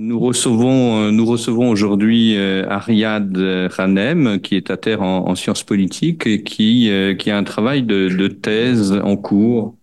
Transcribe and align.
Nous 0.00 0.20
recevons, 0.20 1.08
euh, 1.08 1.10
nous 1.10 1.26
recevons 1.26 1.70
aujourd'hui 1.70 2.36
euh, 2.36 2.64
Ariad 2.68 3.36
Ranem, 3.36 4.38
qui 4.40 4.54
est 4.54 4.70
à 4.70 4.76
terre 4.76 5.02
en, 5.02 5.28
en 5.28 5.34
sciences 5.34 5.64
politiques 5.64 6.24
et 6.24 6.44
qui, 6.44 6.88
euh, 6.88 7.16
qui 7.16 7.32
a 7.32 7.36
un 7.36 7.42
travail 7.42 7.82
de, 7.82 8.08
de 8.08 8.28
thèse 8.28 8.92
en 8.92 9.16
cours. 9.16 9.76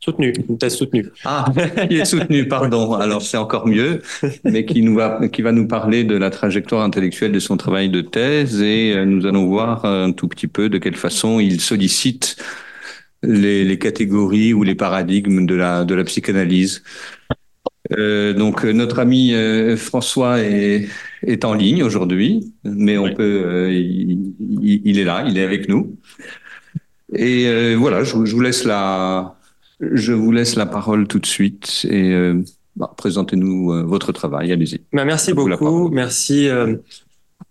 Soutenu, 0.00 0.32
une 0.48 0.56
thèse 0.56 0.76
soutenue. 0.76 1.06
Ah, 1.26 1.44
qui 1.90 1.96
est 1.96 2.06
soutenu, 2.06 2.48
pardon. 2.48 2.94
Alors 2.94 3.20
c'est 3.20 3.36
encore 3.36 3.66
mieux, 3.66 4.00
mais 4.42 4.64
qui 4.64 4.80
nous 4.80 4.94
va, 4.94 5.28
qui 5.28 5.42
va 5.42 5.52
nous 5.52 5.68
parler 5.68 6.04
de 6.04 6.16
la 6.16 6.30
trajectoire 6.30 6.82
intellectuelle 6.82 7.32
de 7.32 7.38
son 7.38 7.58
travail 7.58 7.90
de 7.90 8.00
thèse 8.00 8.62
et 8.62 9.04
nous 9.04 9.26
allons 9.26 9.44
voir 9.44 9.84
un 9.84 10.12
tout 10.12 10.28
petit 10.28 10.48
peu 10.48 10.70
de 10.70 10.78
quelle 10.78 10.96
façon 10.96 11.40
il 11.40 11.60
sollicite 11.60 12.42
les, 13.22 13.64
les 13.64 13.78
catégories 13.78 14.54
ou 14.54 14.62
les 14.62 14.74
paradigmes 14.74 15.44
de 15.44 15.54
la, 15.54 15.84
de 15.84 15.94
la 15.94 16.04
psychanalyse. 16.04 16.82
Euh, 17.90 18.32
donc 18.32 18.64
euh, 18.64 18.72
notre 18.72 19.00
ami 19.00 19.34
euh, 19.34 19.76
François 19.76 20.40
est, 20.40 20.86
est 21.26 21.44
en 21.44 21.54
ligne 21.54 21.82
aujourd'hui, 21.82 22.52
mais 22.64 22.96
on 22.96 23.12
peut, 23.12 23.42
euh, 23.44 23.72
il, 23.72 24.34
il, 24.84 24.98
est 24.98 25.04
là, 25.04 25.24
il 25.26 25.36
est 25.36 25.42
avec 25.42 25.68
nous. 25.68 25.96
Et 27.14 27.74
voilà, 27.74 28.04
je, 28.04 28.24
je, 28.24 28.34
vous 28.34 28.40
laisse 28.40 28.64
la, 28.64 29.34
je 29.80 30.12
vous 30.12 30.32
laisse 30.32 30.56
la 30.56 30.64
parole 30.64 31.06
tout 31.06 31.18
de 31.18 31.26
suite 31.26 31.86
et 31.90 32.32
bah, 32.74 32.90
présentez-nous 32.96 33.86
votre 33.86 34.12
travail. 34.12 34.50
Allez-y. 34.50 34.80
Bah, 34.94 35.04
merci 35.04 35.34
beaucoup, 35.34 35.90
merci 35.90 36.48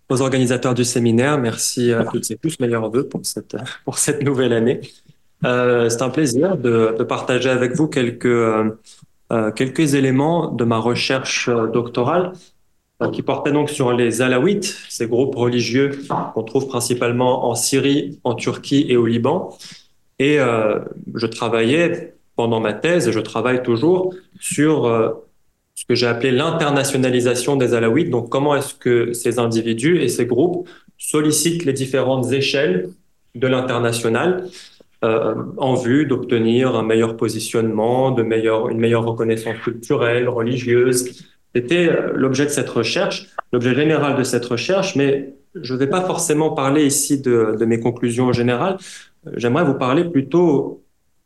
aux 0.09 0.21
organisateurs 0.21 0.73
du 0.73 0.83
séminaire, 0.83 1.37
merci 1.37 1.93
à 1.93 2.05
toutes 2.05 2.31
et 2.31 2.37
tous, 2.37 2.59
meilleurs 2.59 2.89
vœux 2.89 3.07
pour 3.07 3.21
cette 3.23 3.55
pour 3.85 3.99
cette 3.99 4.23
nouvelle 4.23 4.53
année. 4.53 4.81
C'est 5.43 6.01
un 6.01 6.09
plaisir 6.09 6.57
de, 6.57 6.95
de, 6.97 7.03
partager 7.03 7.49
avec 7.49 7.75
vous 7.75 7.87
quelques 7.87 8.25
quelques 9.55 9.93
éléments 9.93 10.49
de 10.49 10.63
ma 10.65 10.77
recherche 10.77 11.49
euh, 11.49 11.67
doctorale 11.67 12.33
euh, 13.01 13.09
qui 13.09 13.23
portait 13.23 13.51
donc 13.51 13.69
sur 13.69 13.93
les 13.93 14.21
Alaouites, 14.21 14.77
ces 14.89 15.07
groupes 15.07 15.35
religieux 15.35 15.91
qu'on 16.35 16.43
trouve 16.43 16.67
principalement 16.67 17.49
en 17.49 17.55
Syrie, 17.55 18.19
en 18.23 18.35
Turquie 18.35 18.85
et 18.89 18.97
au 18.97 19.07
Liban. 19.07 19.57
Et 20.19 20.39
euh, 20.39 20.79
je 21.15 21.25
travaillais 21.25 22.13
pendant 22.35 22.59
ma 22.59 22.73
thèse, 22.73 23.07
et 23.07 23.11
je 23.11 23.19
travaille 23.19 23.63
toujours, 23.63 24.13
sur 24.39 24.85
euh, 24.85 25.09
ce 25.73 25.85
que 25.85 25.95
j'ai 25.95 26.05
appelé 26.05 26.31
l'internationalisation 26.31 27.55
des 27.55 27.73
Alaouites. 27.73 28.11
Donc 28.11 28.29
comment 28.29 28.55
est-ce 28.55 28.75
que 28.75 29.13
ces 29.13 29.39
individus 29.39 29.99
et 30.01 30.07
ces 30.07 30.27
groupes 30.27 30.69
sollicitent 30.99 31.65
les 31.65 31.73
différentes 31.73 32.31
échelles 32.31 32.89
de 33.33 33.47
l'international 33.47 34.47
euh, 35.03 35.35
en 35.57 35.75
vue 35.75 36.05
d'obtenir 36.05 36.75
un 36.75 36.83
meilleur 36.83 37.17
positionnement, 37.17 38.11
de 38.11 38.23
une 38.23 38.79
meilleure 38.79 39.05
reconnaissance 39.05 39.57
culturelle, 39.63 40.29
religieuse. 40.29 41.25
C'était 41.55 41.89
euh, 41.89 42.13
l'objet 42.15 42.45
de 42.45 42.51
cette 42.51 42.69
recherche, 42.69 43.29
l'objet 43.51 43.75
général 43.75 44.15
de 44.17 44.23
cette 44.23 44.45
recherche, 44.45 44.95
mais 44.95 45.33
je 45.55 45.73
ne 45.73 45.79
vais 45.79 45.87
pas 45.87 46.01
forcément 46.01 46.51
parler 46.51 46.85
ici 46.85 47.19
de, 47.19 47.55
de 47.59 47.65
mes 47.65 47.79
conclusions 47.79 48.31
générales. 48.31 48.77
J'aimerais 49.35 49.65
vous 49.65 49.73
parler 49.73 50.05
plutôt 50.05 50.83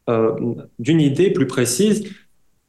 euh, 0.10 0.36
d'une 0.78 1.02
idée 1.02 1.32
plus 1.32 1.48
précise. 1.48 2.04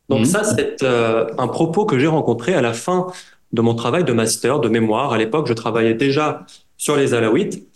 Donc 0.08 0.20
mmh. 0.20 0.24
ça, 0.24 0.44
c'est 0.44 0.82
euh, 0.82 1.26
un 1.36 1.48
propos 1.48 1.84
que 1.84 1.98
j'ai 1.98 2.06
rencontré 2.06 2.54
à 2.54 2.62
la 2.62 2.72
fin 2.72 3.08
de 3.52 3.60
mon 3.60 3.74
travail 3.74 4.04
de 4.04 4.12
master, 4.12 4.58
de 4.60 4.68
mémoire. 4.68 5.12
À 5.12 5.18
l'époque, 5.18 5.46
je 5.46 5.52
travaillais 5.52 5.94
déjà 5.94 6.46
sur 6.78 6.96
les 6.96 7.12
Alaouites 7.12 7.66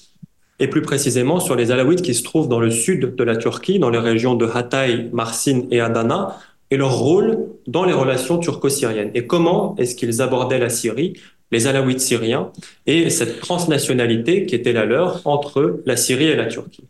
et 0.60 0.68
plus 0.68 0.82
précisément 0.82 1.40
sur 1.40 1.56
les 1.56 1.72
Alaouites 1.72 2.02
qui 2.02 2.14
se 2.14 2.22
trouvent 2.22 2.48
dans 2.48 2.60
le 2.60 2.70
sud 2.70 3.16
de 3.16 3.24
la 3.24 3.36
Turquie, 3.36 3.78
dans 3.78 3.90
les 3.90 3.98
régions 3.98 4.34
de 4.34 4.46
Hatay, 4.46 5.08
Marsin 5.12 5.62
et 5.70 5.80
Adana, 5.80 6.38
et 6.70 6.76
leur 6.76 6.96
rôle 6.96 7.38
dans 7.66 7.84
les 7.84 7.94
relations 7.94 8.38
turco-syriennes. 8.38 9.10
Et 9.14 9.26
comment 9.26 9.74
est-ce 9.78 9.96
qu'ils 9.96 10.22
abordaient 10.22 10.58
la 10.58 10.68
Syrie, 10.68 11.14
les 11.50 11.66
Alaouites 11.66 12.00
syriens, 12.00 12.52
et 12.86 13.10
cette 13.10 13.40
transnationalité 13.40 14.46
qui 14.46 14.54
était 14.54 14.74
la 14.74 14.84
leur 14.84 15.22
entre 15.24 15.80
la 15.86 15.96
Syrie 15.96 16.26
et 16.26 16.36
la 16.36 16.46
Turquie. 16.46 16.84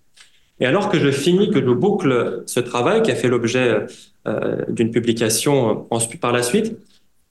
Et 0.59 0.67
alors 0.67 0.91
que 0.91 0.99
je 0.99 1.11
finis, 1.11 1.51
que 1.51 1.61
je 1.61 1.71
boucle 1.71 2.43
ce 2.47 2.61
travail 2.61 3.03
qui 3.03 3.11
a 3.11 3.15
fait 3.15 3.29
l'objet 3.29 3.87
euh, 4.29 4.57
d'une 4.69 4.91
publication 4.91 5.87
par 6.21 6.33
la 6.33 6.43
suite, 6.43 6.77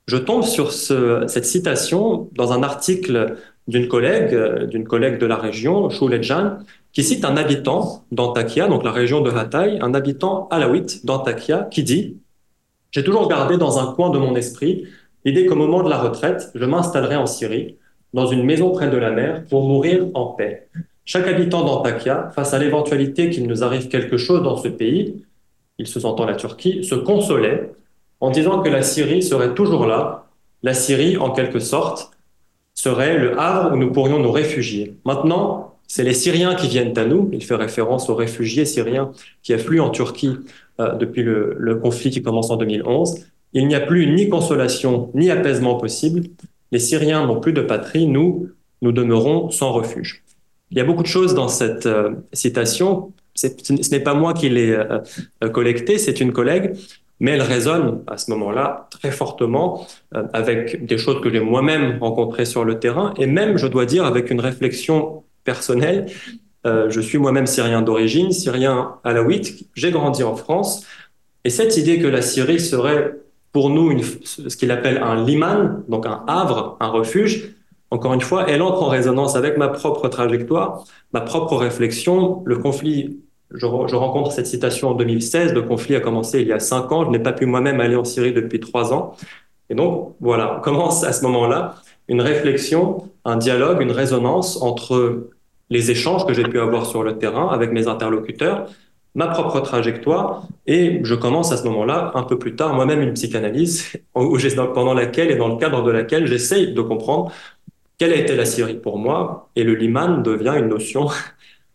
je 0.07 0.17
tombe 0.17 0.44
sur 0.44 0.71
ce, 0.71 1.25
cette 1.27 1.45
citation 1.45 2.29
dans 2.33 2.51
un 2.51 2.63
article 2.63 3.35
d'une 3.69 3.88
collègue, 3.88 4.34
euh, 4.34 4.66
d'une 4.66 4.85
collègue 4.85 5.19
de 5.19 5.28
la 5.28 5.38
région, 5.38 5.90
Shouledjan, 5.90 6.57
qui 6.91 7.03
cite 7.03 7.24
un 7.24 7.38
habitant 7.38 8.03
d'Antakya, 8.12 8.68
donc 8.68 8.84
la 8.84 8.91
région 8.91 9.22
de 9.22 9.30
Hatay, 9.30 9.78
un 9.80 9.94
habitant 9.94 10.47
alaouite 10.50 11.06
d'Antakya, 11.06 11.68
qui 11.69 11.84
dit 11.84 12.18
J'ai 12.90 13.03
toujours 13.03 13.30
gardé 13.30 13.57
dans 13.57 13.78
un 13.78 13.94
coin 13.94 14.09
de 14.09 14.18
mon 14.18 14.35
esprit 14.35 14.88
l'idée 15.24 15.46
qu'au 15.46 15.56
moment 15.56 15.84
de 15.84 15.90
la 15.90 16.00
retraite, 16.00 16.50
je 16.56 16.66
m'installerai 16.66 17.16
en 17.16 17.28
Syrie, 17.28 17.78
dans 18.13 18.25
une 18.25 18.44
maison 18.44 18.72
près 18.72 18.90
de 18.90 18.97
la 18.97 19.12
mer, 19.12 19.44
pour 19.50 19.68
mourir 19.68 20.07
en 20.16 20.28
paix. 20.28 20.68
Chaque 21.06 21.28
habitant 21.28 21.63
d'Antakya, 21.63 22.31
face 22.34 22.53
à 22.56 22.57
l'éventualité 22.57 23.30
qu'il 23.30 23.47
nous 23.47 23.63
arrive 23.63 23.88
quelque 23.88 24.18
chose 24.18 24.41
dans 24.41 24.57
ce 24.57 24.68
pays, 24.68 25.24
il 25.78 25.86
se 25.86 26.00
sentant 26.00 26.25
la 26.25 26.36
Turquie, 26.36 26.84
se 26.84 26.96
consolait 26.96 27.72
en 28.19 28.31
disant 28.31 28.62
que 28.62 28.69
la 28.69 28.81
Syrie 28.81 29.22
serait 29.22 29.53
toujours 29.53 29.86
là, 29.86 30.25
la 30.63 30.74
Syrie, 30.74 31.18
en 31.18 31.31
quelque 31.31 31.59
sorte, 31.59 32.12
serait 32.79 33.17
le 33.17 33.38
havre 33.38 33.73
où 33.73 33.78
nous 33.78 33.91
pourrions 33.91 34.19
nous 34.19 34.31
réfugier. 34.31 34.95
Maintenant, 35.03 35.75
c'est 35.85 36.06
les 36.06 36.13
Syriens 36.13 36.56
qui 36.56 36.69
viennent 36.69 36.97
à 36.97 37.03
nous. 37.03 37.29
Il 37.34 37.44
fait 37.44 37.56
référence 37.56 38.09
aux 38.09 38.16
réfugiés 38.16 38.63
syriens 38.63 39.12
qui 39.44 39.53
affluent 39.53 39.81
en 39.81 39.90
Turquie 39.90 40.38
euh, 40.79 40.95
depuis 40.95 41.23
le, 41.23 41.75
conflit 41.84 42.09
qui 42.09 42.22
commence 42.22 42.51
en 42.51 42.56
2011. 42.56 43.25
Il 43.51 43.68
n'y 43.68 43.75
a 43.75 43.81
plus 43.81 44.07
ni 44.07 44.29
consolation 44.29 45.12
ni 45.13 45.29
apaisement 45.29 45.75
possible. 45.75 46.22
Les 46.72 46.79
Syriens 46.79 47.25
n'ont 47.25 47.41
plus 47.41 47.51
de 47.51 47.62
patrie. 47.62 48.07
Nous, 48.07 48.50
nous 48.81 48.94
demeurons 48.94 49.50
sans 49.50 49.73
refuge. 49.73 50.23
Il 50.72 50.78
y 50.78 50.81
a 50.81 50.85
beaucoup 50.85 51.03
de 51.03 51.07
choses 51.07 51.34
dans 51.34 51.50
cette 51.50 51.85
euh, 51.85 52.12
citation. 52.31 53.12
Ce 53.35 53.47
n'est 53.91 54.00
pas 54.00 54.13
moi 54.13 54.34
qui 54.34 54.47
l'ai 54.47 54.72
euh, 54.72 55.50
collectée, 55.50 55.97
c'est 55.97 56.22
une 56.22 56.31
collègue 56.31 56.75
mais 57.19 57.31
elle 57.31 57.41
résonne 57.41 58.03
à 58.07 58.18
ce 58.18 58.31
moment-là 58.31 58.88
très 58.91 59.12
fortement 59.12 59.88
euh, 60.16 60.24
avec 60.34 60.85
des 60.85 60.97
choses 60.97 61.22
que 61.22 61.30
j'ai 61.31 61.40
moi-même 61.40 61.97
rencontrées 62.00 62.46
sur 62.46 62.63
le 62.63 62.80
terrain 62.80 63.13
et 63.18 63.25
même, 63.25 63.57
je 63.57 63.68
dois 63.68 63.85
dire, 63.85 64.06
avec 64.06 64.31
une 64.31 64.40
réflexion 64.40 65.24
personnelle. 65.44 66.07
Euh, 66.66 66.90
je 66.90 67.00
suis 67.00 67.18
moi-même 67.18 67.47
syrien 67.47 67.81
d'origine, 67.81 68.31
syrien 68.31 68.96
alaouite, 69.03 69.66
j'ai 69.75 69.91
grandi 69.91 70.24
en 70.24 70.35
France 70.35 70.85
et 71.44 71.50
cette 71.50 71.78
idée 71.78 72.00
que 72.00 72.07
la 72.07 72.22
Syrie 72.22 72.59
serait 72.59 73.13
pour 73.51 73.69
nous 73.69 73.97
ce 74.03 74.56
qu'il 74.56 74.72
appelle 74.72 75.01
un 75.01 75.24
liman, 75.24 75.84
donc 75.88 76.06
un 76.06 76.24
havre, 76.28 76.78
un 76.80 76.90
refuge, 76.90 77.56
encore 77.91 78.13
une 78.13 78.22
fois, 78.22 78.47
elle 78.47 78.62
entre 78.62 78.84
en 78.84 78.88
résonance 78.88 79.36
avec 79.36 79.57
ma 79.57 79.68
propre 79.68 80.07
trajectoire, 80.09 80.84
ma 81.12 81.22
propre 81.22 81.56
réflexion. 81.56 82.44
Le 82.46 82.57
conflit 82.57 83.19
je, 83.53 83.65
rencontre 83.65 84.31
cette 84.31 84.47
citation 84.47 84.89
en 84.89 84.93
2016. 84.93 85.53
Le 85.53 85.63
conflit 85.63 85.95
a 85.95 85.99
commencé 85.99 86.41
il 86.41 86.47
y 86.47 86.53
a 86.53 86.59
cinq 86.59 86.91
ans. 86.91 87.05
Je 87.05 87.09
n'ai 87.09 87.19
pas 87.19 87.33
pu 87.33 87.45
moi-même 87.45 87.79
aller 87.79 87.95
en 87.95 88.03
Syrie 88.03 88.33
depuis 88.33 88.59
trois 88.59 88.93
ans. 88.93 89.15
Et 89.69 89.75
donc, 89.75 90.15
voilà, 90.19 90.61
commence 90.63 91.03
à 91.03 91.13
ce 91.13 91.23
moment-là 91.23 91.75
une 92.07 92.21
réflexion, 92.21 93.09
un 93.25 93.38
dialogue, 93.38 93.81
une 93.81 93.91
résonance 93.91 94.61
entre 94.61 95.29
les 95.69 95.91
échanges 95.91 96.25
que 96.25 96.33
j'ai 96.33 96.43
pu 96.43 96.59
avoir 96.59 96.85
sur 96.85 97.03
le 97.03 97.17
terrain 97.17 97.49
avec 97.49 97.71
mes 97.71 97.88
interlocuteurs, 97.88 98.67
ma 99.13 99.27
propre 99.27 99.59
trajectoire, 99.59 100.47
et 100.65 100.99
je 101.03 101.13
commence 101.13 101.51
à 101.51 101.57
ce 101.57 101.63
moment-là, 101.65 102.11
un 102.15 102.23
peu 102.23 102.39
plus 102.39 102.55
tard, 102.55 102.73
moi-même 102.73 103.01
une 103.01 103.13
psychanalyse 103.13 103.97
pendant 104.13 104.95
laquelle 104.95 105.29
et 105.29 105.35
dans 105.35 105.49
le 105.49 105.57
cadre 105.57 105.83
de 105.83 105.91
laquelle 105.91 106.25
j'essaye 106.25 106.73
de 106.73 106.81
comprendre 106.81 107.31
quelle 107.99 108.13
a 108.13 108.15
été 108.15 108.35
la 108.35 108.45
Syrie 108.45 108.79
pour 108.79 108.97
moi, 108.97 109.49
et 109.55 109.63
le 109.63 109.75
liman 109.75 110.23
devient 110.23 110.55
une 110.57 110.69
notion 110.69 111.09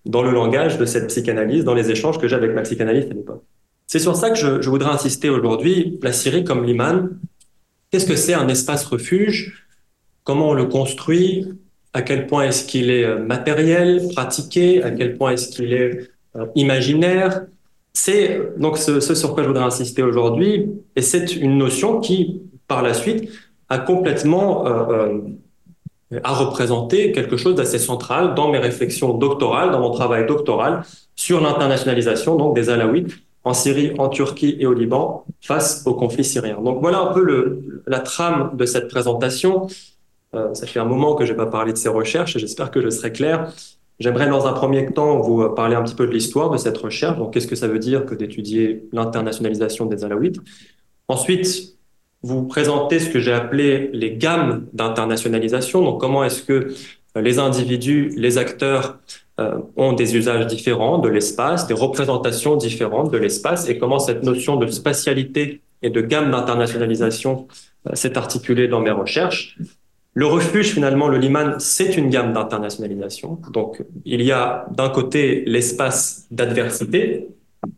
dans 0.05 0.23
le 0.23 0.31
langage 0.31 0.79
de 0.79 0.85
cette 0.85 1.09
psychanalyse, 1.09 1.65
dans 1.65 1.75
les 1.75 1.91
échanges 1.91 2.19
que 2.19 2.29
j'ai 2.29 2.37
avec 2.37 2.55
ma 2.55 2.63
psychanalyste 2.63 3.11
à 3.11 3.15
l'époque. 3.15 3.43
C'est 3.87 3.99
sur 3.99 4.17
ça 4.17 4.31
que 4.31 4.37
je, 4.37 4.69
voudrais 4.69 4.91
insister 4.91 5.29
aujourd'hui. 5.29 5.99
La 6.03 6.13
Syrie 6.13 6.45
comme 6.45 6.65
l'Iman, 6.65 7.19
qu'est-ce 7.91 8.07
que 8.07 8.17
c'est 8.17 8.35
un 8.35 8.49
espace 8.49 8.85
refuge? 8.85 9.67
Comment 10.25 10.51
on 10.51 10.55
le 10.55 10.67
construit? 10.67 11.47
À 11.93 12.03
quel 12.03 12.27
point 12.27 12.45
est-ce 12.45 12.65
qu'il 12.65 12.91
est 12.91 13.05
euh, 13.05 13.19
matériel, 13.19 14.03
pratiqué? 14.15 14.83
À 14.83 14.91
quel 14.91 15.17
point 15.17 15.33
est-ce 15.33 15.49
qu'il 15.49 15.73
est 15.73 16.11
euh, 16.37 16.47
imaginaire? 16.55 17.47
C'est 17.93 18.41
donc 18.59 18.79
ce, 18.79 18.99
ce, 19.01 19.15
sur 19.15 19.35
quoi 19.35 19.45
je 19.45 19.49
voudrais 19.49 19.65
insister 19.65 20.03
aujourd'hui, 20.03 20.67
et 20.97 21.03
c'est 21.03 21.37
une 21.37 21.57
notion 21.57 22.01
qui, 22.01 22.43
par 22.67 22.83
la 22.83 22.93
suite, 22.93 23.31
a 23.69 23.79
complètement 23.79 24.67
euh, 24.67 25.19
à 26.23 26.33
représenter 26.35 27.13
quelque 27.13 27.37
chose 27.37 27.55
d'assez 27.55 27.79
central 27.79 28.35
dans 28.35 28.51
mes 28.51 28.59
réflexions 28.59 29.15
doctorales, 29.15 29.71
dans 29.71 29.81
mon 29.81 29.91
travail 29.91 30.27
doctoral 30.27 30.83
sur 31.17 31.41
l'internationalisation 31.41 32.37
donc 32.37 32.55
des 32.55 32.71
Alaouites 32.71 33.15
en 33.45 33.53
Syrie, 33.53 33.93
en 33.99 34.09
Turquie 34.09 34.57
et 34.59 34.67
au 34.67 34.73
Liban 34.73 35.25
face 35.41 35.83
au 35.87 35.95
conflit 35.95 36.25
syrien. 36.25 36.61
Donc 36.63 36.81
voilà 36.81 37.01
un 37.01 37.13
peu 37.13 37.61
la 37.87 38.01
trame 38.01 38.53
de 38.55 38.65
cette 38.65 38.89
présentation. 38.89 39.67
Euh, 40.35 40.55
ça 40.55 40.67
fait 40.67 40.81
un 40.81 40.85
moment 40.85 41.15
que 41.15 41.25
je 41.27 41.33
n'ai 41.33 41.37
pas 41.37 41.47
parlé 41.47 41.73
de 41.73 41.79
ces 41.79 41.89
recherches 41.89 42.37
et 42.37 42.39
j'espère 42.39 42.71
que 42.71 42.81
je 42.81 42.91
serai 42.91 43.13
clair. 43.13 43.53
J'aimerais 44.01 44.29
dans 44.29 44.47
un 44.47 44.53
premier 44.53 44.87
temps 44.93 45.21
vous 45.21 45.49
parler 45.51 45.77
un 45.77 45.83
petit 45.83 45.95
peu 45.95 46.07
de 46.07 46.13
l'histoire 46.13 46.51
de 46.51 46.57
cette 46.57 46.77
recherche. 46.79 47.19
Donc 47.19 47.33
qu'est-ce 47.33 47.47
que 47.47 47.55
ça 47.55 47.69
veut 47.69 47.79
dire 47.79 48.07
que 48.07 48.15
d'étudier 48.15 48.89
l'internationalisation 48.93 49.87
des 49.87 50.05
Alaouites? 50.05 50.41
Ensuite, 51.09 51.74
vous 52.25 52.45
présenter 52.45 52.99
ce 53.01 53.11
que 53.11 53.21
j'ai 53.21 53.35
appelé 53.35 53.91
les 53.93 54.17
gammes 54.17 54.67
d'internationalisation. 54.73 55.83
Donc, 55.83 56.01
comment 56.01 56.25
est-ce 56.25 56.43
que 56.43 56.75
les 57.15 57.39
individus, 57.39 58.13
les 58.17 58.39
acteurs 58.39 58.99
euh, 59.39 59.59
ont 59.77 59.93
des 59.93 60.17
usages 60.17 60.47
différents 60.47 60.99
de 60.99 61.11
l'espace, 61.11 61.67
des 61.67 61.75
représentations 61.75 62.57
différentes 62.57 63.11
de 63.13 63.19
l'espace, 63.19 63.69
et 63.69 63.77
comment 63.77 63.99
cette 63.99 64.23
notion 64.23 64.57
de 64.57 64.67
spatialité 64.69 65.61
et 65.83 65.91
de 65.91 66.01
gamme 66.01 66.31
d'internationalisation 66.31 67.47
euh, 67.87 67.95
s'est 67.95 68.17
articulée 68.17 68.69
dans 68.69 68.81
mes 68.81 68.91
recherches. 68.91 69.59
Le 70.15 70.27
refuge, 70.27 70.69
finalement, 70.73 71.09
le 71.09 71.19
Liman, 71.19 71.57
c'est 71.59 71.97
une 71.99 72.09
gamme 72.09 72.33
d'internationalisation. 72.33 73.39
Donc, 73.53 73.83
il 74.07 74.23
y 74.23 74.33
a 74.33 74.67
d'un 74.71 74.89
côté 74.89 75.43
l'espace 75.47 76.27
d'adversité. 76.31 77.29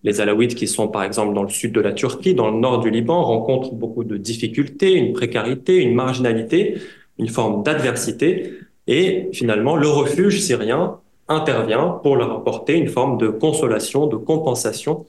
Les 0.04 0.20
Alaouites 0.20 0.54
qui 0.54 0.66
sont, 0.66 0.88
par 0.88 1.02
exemple, 1.04 1.34
dans 1.34 1.42
le 1.42 1.48
sud 1.48 1.72
de 1.72 1.80
la 1.80 1.92
Turquie, 1.92 2.34
dans 2.34 2.50
le 2.50 2.58
nord 2.58 2.80
du 2.80 2.90
Liban, 2.90 3.22
rencontrent 3.22 3.74
beaucoup 3.74 4.04
de 4.04 4.16
difficultés, 4.16 4.92
une 4.94 5.12
précarité, 5.12 5.76
une 5.76 5.94
marginalité, 5.94 6.78
une 7.18 7.28
forme 7.28 7.62
d'adversité. 7.62 8.54
Et 8.86 9.28
finalement, 9.32 9.76
le 9.76 9.88
refuge 9.88 10.40
syrien 10.40 11.00
intervient 11.28 12.00
pour 12.02 12.16
leur 12.16 12.32
apporter 12.32 12.74
une 12.74 12.88
forme 12.88 13.18
de 13.18 13.28
consolation, 13.28 14.06
de 14.06 14.16
compensation. 14.16 15.06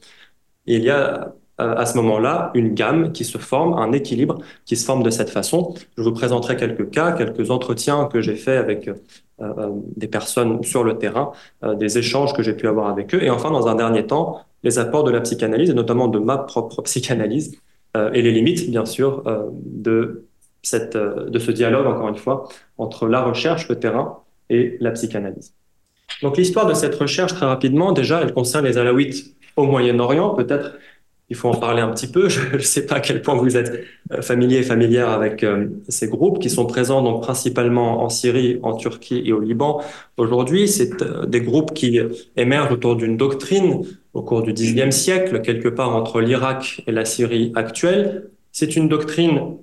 il 0.66 0.84
y 0.84 0.90
a 0.90 1.34
euh, 1.60 1.76
à 1.76 1.88
ce 1.88 1.98
moment-là 1.98 2.52
une 2.54 2.76
gamme 2.76 3.12
qui 3.12 3.26
se 3.26 3.40
forme, 3.40 3.74
un 3.74 3.92
équilibre 3.92 4.38
qui 4.66 4.76
se 4.76 4.86
forme 4.86 5.02
de 5.02 5.10
cette 5.10 5.32
façon. 5.32 5.74
Je 5.98 6.04
vous 6.04 6.14
présenterai 6.14 6.56
quelques 6.56 6.92
cas, 6.92 7.14
quelques 7.14 7.50
entretiens 7.50 8.06
que 8.06 8.22
j'ai 8.22 8.36
faits 8.36 8.60
avec 8.60 8.88
euh, 8.88 8.94
euh, 9.42 9.70
des 9.96 10.08
personnes 10.08 10.64
sur 10.64 10.84
le 10.84 10.98
terrain, 11.00 11.32
des 11.64 11.98
échanges 11.98 12.34
que 12.34 12.44
j'ai 12.44 12.54
pu 12.54 12.68
avoir 12.68 12.90
avec 12.90 13.14
eux. 13.16 13.24
Et 13.24 13.30
enfin, 13.32 13.50
dans 13.52 13.68
un 13.68 13.76
dernier 13.76 14.06
temps, 14.06 14.42
les 14.64 14.80
apports 14.80 15.04
de 15.04 15.12
la 15.12 15.22
psychanalyse, 15.22 15.70
et 15.70 15.74
notamment 15.74 16.08
de 16.08 16.20
ma 16.20 16.38
propre 16.38 16.82
psychanalyse, 16.82 17.58
et 18.14 18.22
les 18.22 18.32
limites, 18.32 18.70
bien 18.70 18.86
sûr, 18.86 19.24
de, 19.54 20.26
cette, 20.62 20.96
de 20.96 21.40
ce 21.40 21.52
dialogue, 21.52 21.88
encore 21.88 22.10
une 22.10 22.16
fois, 22.16 22.48
entre 22.78 23.08
la 23.08 23.24
recherche, 23.24 23.70
le 23.70 23.80
terrain 23.80 24.20
et 24.50 24.78
la 24.80 24.92
psychanalyse. 24.92 25.54
Donc 26.22 26.38
l'histoire 26.38 26.68
de 26.68 26.74
cette 26.74 26.96
recherche, 26.96 27.34
très 27.34 27.46
rapidement, 27.46 27.92
déjà, 27.92 28.22
elle 28.22 28.34
concerne 28.34 28.66
les 28.66 28.78
Alaouites 28.78 29.36
au 29.56 29.64
Moyen-Orient. 29.64 30.36
Peut-être 30.36 30.74
il 31.30 31.36
faut 31.36 31.50
en 31.50 31.56
parler 31.56 31.82
un 31.82 31.90
petit 31.90 32.08
peu. 32.08 32.30
Je 32.30 32.56
ne 32.56 32.60
sais 32.60 32.86
pas 32.86 32.96
à 32.96 33.00
quel 33.00 33.22
point 33.22 33.36
vous 33.36 33.58
êtes 33.58 33.86
euh, 34.12 34.22
familier 34.22 34.58
et 34.58 34.64
familière 34.64 35.10
avec 35.10 35.44
euh, 35.44 35.68
ces 35.90 36.08
groupes 36.08 36.40
qui 36.40 36.50
sont 36.50 36.66
présents 36.66 37.02
donc 37.02 37.22
principalement 37.22 38.04
en 38.04 38.10
Syrie, 38.10 38.60
en 38.64 38.76
Turquie 38.76 39.22
et 39.26 39.34
au 39.34 39.40
Liban. 39.40 39.82
Aujourd'hui, 40.18 40.68
c'est 40.68 41.02
euh, 41.02 41.26
des 41.26 41.42
groupes 41.42 41.74
qui 41.74 42.00
émergent 42.36 42.72
autour 42.72 42.96
d'une 42.96 43.18
doctrine 43.18 43.82
au 44.14 44.22
cours 44.22 44.42
du 44.42 44.54
Xe 44.54 44.90
siècle, 44.92 45.42
quelque 45.42 45.70
part 45.70 45.96
entre 45.96 46.22
l'Irak 46.22 46.84
et 46.88 46.92
la 46.92 47.06
Syrie 47.06 47.52
actuelle. 47.56 48.30
C'est 48.52 48.76
une 48.76 48.88
doctrine 48.88 49.58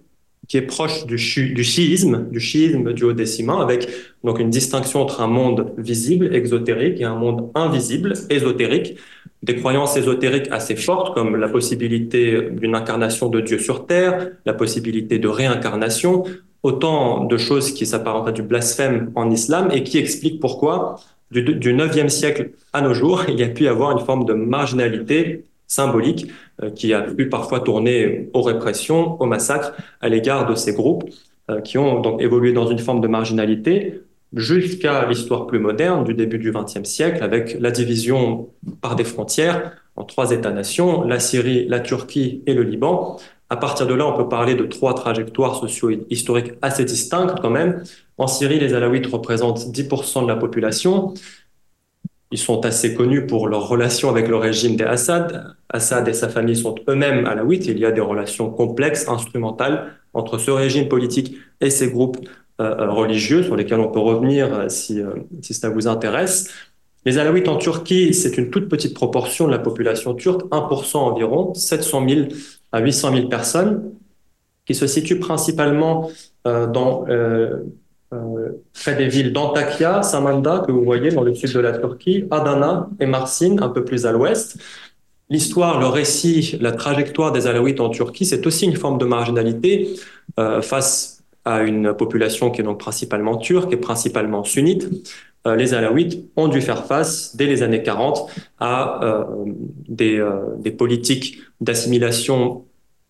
qui 0.48 0.56
est 0.56 0.62
proche 0.62 1.06
du, 1.06 1.16
chiisme, 1.18 2.28
du 2.30 2.40
chiisme 2.40 2.92
du 2.92 3.04
haut 3.04 3.14
avec 3.60 3.88
donc 4.22 4.38
une 4.38 4.50
distinction 4.50 5.02
entre 5.02 5.20
un 5.20 5.26
monde 5.26 5.72
visible, 5.78 6.34
exotérique, 6.34 7.00
et 7.00 7.04
un 7.04 7.14
monde 7.14 7.50
invisible, 7.54 8.14
ésotérique. 8.30 8.96
Des 9.42 9.56
croyances 9.56 9.96
ésotériques 9.96 10.48
assez 10.50 10.76
fortes, 10.76 11.14
comme 11.14 11.36
la 11.36 11.48
possibilité 11.48 12.48
d'une 12.50 12.74
incarnation 12.74 13.28
de 13.28 13.40
Dieu 13.40 13.58
sur 13.58 13.86
Terre, 13.86 14.30
la 14.46 14.54
possibilité 14.54 15.18
de 15.18 15.28
réincarnation, 15.28 16.24
autant 16.62 17.24
de 17.24 17.36
choses 17.36 17.72
qui 17.72 17.84
s'apparentent 17.84 18.28
à 18.28 18.32
du 18.32 18.42
blasphème 18.42 19.12
en 19.14 19.30
islam 19.30 19.68
et 19.70 19.82
qui 19.82 19.98
expliquent 19.98 20.40
pourquoi, 20.40 20.96
du, 21.30 21.42
du 21.42 21.74
9e 21.74 22.08
siècle 22.08 22.50
à 22.72 22.80
nos 22.80 22.94
jours, 22.94 23.24
il 23.28 23.38
y 23.38 23.42
a 23.42 23.48
pu 23.48 23.64
y 23.64 23.68
avoir 23.68 23.92
une 23.92 24.04
forme 24.04 24.24
de 24.24 24.32
marginalité 24.32 25.44
symbolique 25.74 26.26
euh, 26.62 26.70
qui 26.70 26.94
a 26.94 27.02
pu 27.02 27.28
parfois 27.28 27.60
tourner 27.60 28.30
aux 28.32 28.42
répressions, 28.42 29.20
aux 29.20 29.26
massacres 29.26 29.72
à 30.00 30.08
l'égard 30.08 30.46
de 30.46 30.54
ces 30.54 30.72
groupes 30.72 31.04
euh, 31.50 31.60
qui 31.60 31.78
ont 31.78 32.00
donc 32.00 32.22
évolué 32.22 32.52
dans 32.52 32.66
une 32.66 32.78
forme 32.78 33.00
de 33.00 33.08
marginalité 33.08 34.00
jusqu'à 34.34 35.06
l'histoire 35.06 35.46
plus 35.46 35.58
moderne 35.58 36.04
du 36.04 36.14
début 36.14 36.38
du 36.38 36.52
XXe 36.52 36.88
siècle 36.88 37.22
avec 37.22 37.56
la 37.60 37.70
division 37.70 38.48
par 38.80 38.96
des 38.96 39.04
frontières 39.04 39.72
en 39.96 40.04
trois 40.04 40.32
États-nations, 40.32 41.04
la 41.04 41.20
Syrie, 41.20 41.66
la 41.68 41.80
Turquie 41.80 42.42
et 42.46 42.54
le 42.54 42.62
Liban. 42.62 43.16
À 43.50 43.56
partir 43.56 43.86
de 43.86 43.94
là, 43.94 44.06
on 44.06 44.16
peut 44.16 44.28
parler 44.28 44.54
de 44.54 44.64
trois 44.64 44.94
trajectoires 44.94 45.54
socio-historiques 45.54 46.52
assez 46.62 46.84
distinctes 46.84 47.36
quand 47.40 47.50
même. 47.50 47.84
En 48.18 48.26
Syrie, 48.26 48.58
les 48.58 48.74
Alaouites 48.74 49.06
représentent 49.06 49.60
10% 49.60 50.22
de 50.22 50.28
la 50.28 50.36
population. 50.36 51.14
Ils 52.30 52.38
sont 52.38 52.64
assez 52.64 52.94
connus 52.94 53.26
pour 53.26 53.48
leur 53.48 53.68
relation 53.68 54.08
avec 54.08 54.28
le 54.28 54.36
régime 54.36 54.76
des 54.76 54.84
Assad. 54.84 55.54
Assad 55.68 56.08
et 56.08 56.12
sa 56.12 56.28
famille 56.28 56.56
sont 56.56 56.74
eux-mêmes 56.88 57.26
alaouites. 57.26 57.66
Il 57.66 57.78
y 57.78 57.84
a 57.84 57.92
des 57.92 58.00
relations 58.00 58.50
complexes, 58.50 59.08
instrumentales 59.08 59.92
entre 60.14 60.38
ce 60.38 60.50
régime 60.50 60.88
politique 60.88 61.36
et 61.60 61.70
ces 61.70 61.90
groupes 61.90 62.18
euh, 62.60 62.76
euh, 62.78 62.90
religieux 62.90 63.42
sur 63.42 63.56
lesquels 63.56 63.80
on 63.80 63.90
peut 63.90 64.00
revenir 64.00 64.52
euh, 64.54 64.68
si, 64.68 65.02
si 65.42 65.54
ça 65.54 65.70
vous 65.70 65.86
intéresse. 65.86 66.50
Les 67.04 67.18
Alaouites 67.18 67.48
en 67.48 67.56
Turquie, 67.56 68.14
c'est 68.14 68.38
une 68.38 68.50
toute 68.50 68.68
petite 68.68 68.94
proportion 68.94 69.46
de 69.46 69.52
la 69.52 69.58
population 69.58 70.14
turque, 70.14 70.42
1% 70.50 70.96
environ, 70.96 71.52
700 71.52 72.08
000 72.08 72.28
à 72.72 72.80
800 72.80 73.14
000 73.14 73.28
personnes, 73.28 73.92
qui 74.64 74.74
se 74.74 74.86
situent 74.86 75.20
principalement 75.20 76.10
dans 76.44 77.06
euh, 77.08 77.64
près 78.72 78.96
des 78.96 79.08
villes 79.08 79.32
d'Antakya, 79.32 80.02
Samanda, 80.02 80.62
que 80.66 80.72
vous 80.72 80.84
voyez 80.84 81.10
dans 81.10 81.22
le 81.22 81.34
sud 81.34 81.52
de 81.52 81.60
la 81.60 81.76
Turquie, 81.78 82.24
Adana 82.30 82.88
et 83.00 83.06
Marsin, 83.06 83.56
un 83.60 83.68
peu 83.68 83.84
plus 83.84 84.06
à 84.06 84.12
l'ouest. 84.12 84.58
L'histoire, 85.30 85.80
le 85.80 85.86
récit, 85.86 86.58
la 86.60 86.72
trajectoire 86.72 87.32
des 87.32 87.46
Alaouites 87.46 87.80
en 87.80 87.88
Turquie, 87.88 88.26
c'est 88.26 88.46
aussi 88.46 88.66
une 88.66 88.76
forme 88.76 88.98
de 88.98 89.06
marginalité 89.06 89.88
euh, 90.38 90.60
face 90.60 91.22
à 91.44 91.62
une 91.62 91.94
population 91.94 92.50
qui 92.50 92.60
est 92.60 92.64
donc 92.64 92.78
principalement 92.78 93.36
turque 93.36 93.72
et 93.72 93.76
principalement 93.76 94.44
sunnite. 94.44 94.88
Euh, 95.46 95.56
les 95.56 95.74
Alaouites 95.74 96.24
ont 96.36 96.48
dû 96.48 96.60
faire 96.60 96.86
face, 96.86 97.36
dès 97.36 97.46
les 97.46 97.62
années 97.62 97.82
40, 97.82 98.30
à 98.58 99.04
euh, 99.04 99.24
euh, 100.00 100.40
des 100.58 100.70
politiques 100.70 101.38
d'assimilation 101.60 102.64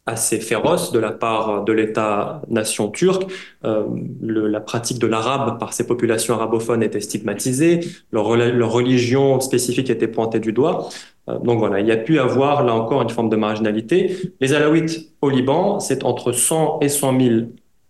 assez 0.06 0.38
féroce 0.38 0.92
de 0.92 0.98
la 0.98 1.12
part 1.12 1.64
de 1.64 1.72
l'État-nation 1.72 2.90
turc. 2.90 3.26
Euh, 3.64 3.84
le, 4.20 4.48
la 4.48 4.60
pratique 4.60 4.98
de 4.98 5.06
l'arabe 5.06 5.58
par 5.58 5.72
ces 5.72 5.86
populations 5.86 6.34
arabophones 6.34 6.82
était 6.82 7.00
stigmatisée, 7.00 7.80
leur, 8.12 8.36
leur 8.36 8.70
religion 8.70 9.40
spécifique 9.40 9.88
était 9.88 10.08
pointée 10.08 10.40
du 10.40 10.52
doigt. 10.52 10.88
Euh, 11.28 11.38
donc 11.38 11.58
voilà, 11.58 11.80
il 11.80 11.86
y 11.86 11.92
a 11.92 11.96
pu 11.96 12.18
avoir 12.18 12.64
là 12.64 12.74
encore 12.74 13.00
une 13.02 13.10
forme 13.10 13.30
de 13.30 13.36
marginalité. 13.36 14.16
Les 14.40 14.52
Alaouites 14.52 15.14
au 15.22 15.30
Liban, 15.30 15.80
c'est 15.80 16.04
entre 16.04 16.32
100 16.32 16.80
et 16.80 16.88
100 16.88 17.20
000 17.20 17.34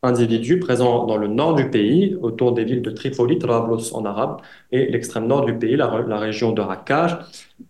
individus 0.05 0.59
présents 0.59 1.07
dans 1.07 1.17
le 1.17 1.29
nord 1.29 1.55
du 1.55 1.69
pays, 1.71 2.17
autour 2.21 2.53
des 2.53 2.65
villes 2.65 2.83
de 2.83 2.91
Tripoli, 2.91 3.39
Trablos 3.39 3.95
en 3.95 4.05
arabe, 4.05 4.41
et 4.71 4.87
l'extrême 4.87 5.27
nord 5.27 5.45
du 5.45 5.55
pays, 5.55 5.77
la, 5.77 6.19
région 6.19 6.53
de 6.53 6.61
Rakkaj. 6.61 7.17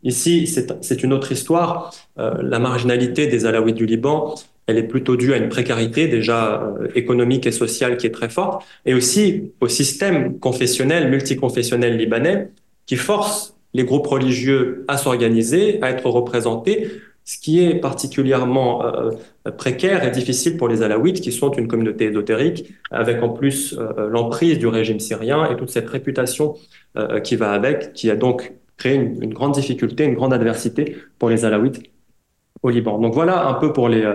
Ici, 0.02 0.46
c'est 0.46 1.02
une 1.02 1.12
autre 1.12 1.32
histoire. 1.32 1.94
Euh, 2.18 2.34
la 2.42 2.58
marginalité 2.58 3.26
des 3.26 3.46
Alaouites 3.46 3.76
du 3.76 3.86
Liban, 3.86 4.34
elle 4.66 4.78
est 4.78 4.88
plutôt 4.88 5.16
due 5.16 5.32
à 5.32 5.36
une 5.36 5.48
précarité 5.48 6.08
déjà 6.08 6.62
euh, 6.62 6.88
économique 6.94 7.46
et 7.46 7.52
sociale 7.52 7.96
qui 7.96 8.06
est 8.06 8.14
très 8.14 8.28
forte, 8.28 8.64
et 8.86 8.94
aussi 8.94 9.52
au 9.60 9.68
système 9.68 10.38
confessionnel, 10.38 11.10
multiconfessionnel 11.10 11.96
libanais, 11.96 12.50
qui 12.86 12.96
force 12.96 13.56
les 13.74 13.84
groupes 13.84 14.06
religieux 14.06 14.84
à 14.88 14.96
s'organiser, 14.96 15.82
à 15.82 15.90
être 15.90 16.06
représentés, 16.06 16.90
ce 17.24 17.38
qui 17.38 17.64
est 17.64 17.76
particulièrement 17.76 18.84
euh, 18.84 19.10
précaire 19.56 20.04
et 20.04 20.10
difficile 20.10 20.56
pour 20.58 20.68
les 20.68 20.82
Alaouites, 20.82 21.22
qui 21.22 21.32
sont 21.32 21.50
une 21.52 21.66
communauté 21.68 22.04
ésotérique, 22.04 22.74
avec 22.90 23.22
en 23.22 23.30
plus 23.30 23.74
euh, 23.78 24.08
l'emprise 24.10 24.58
du 24.58 24.66
régime 24.66 25.00
syrien 25.00 25.50
et 25.50 25.56
toute 25.56 25.70
cette 25.70 25.88
réputation 25.88 26.54
euh, 26.96 27.20
qui 27.20 27.36
va 27.36 27.52
avec, 27.52 27.94
qui 27.94 28.10
a 28.10 28.16
donc 28.16 28.52
créé 28.76 28.94
une, 28.96 29.32
grande 29.32 29.52
difficulté, 29.52 30.04
une 30.04 30.14
grande 30.14 30.34
adversité 30.34 30.96
pour 31.18 31.30
les 31.30 31.46
Alaouites 31.46 31.82
au 32.62 32.68
Liban. 32.68 32.98
Donc 32.98 33.14
voilà 33.14 33.48
un 33.48 33.54
peu 33.54 33.72
pour 33.72 33.88
les, 33.88 34.14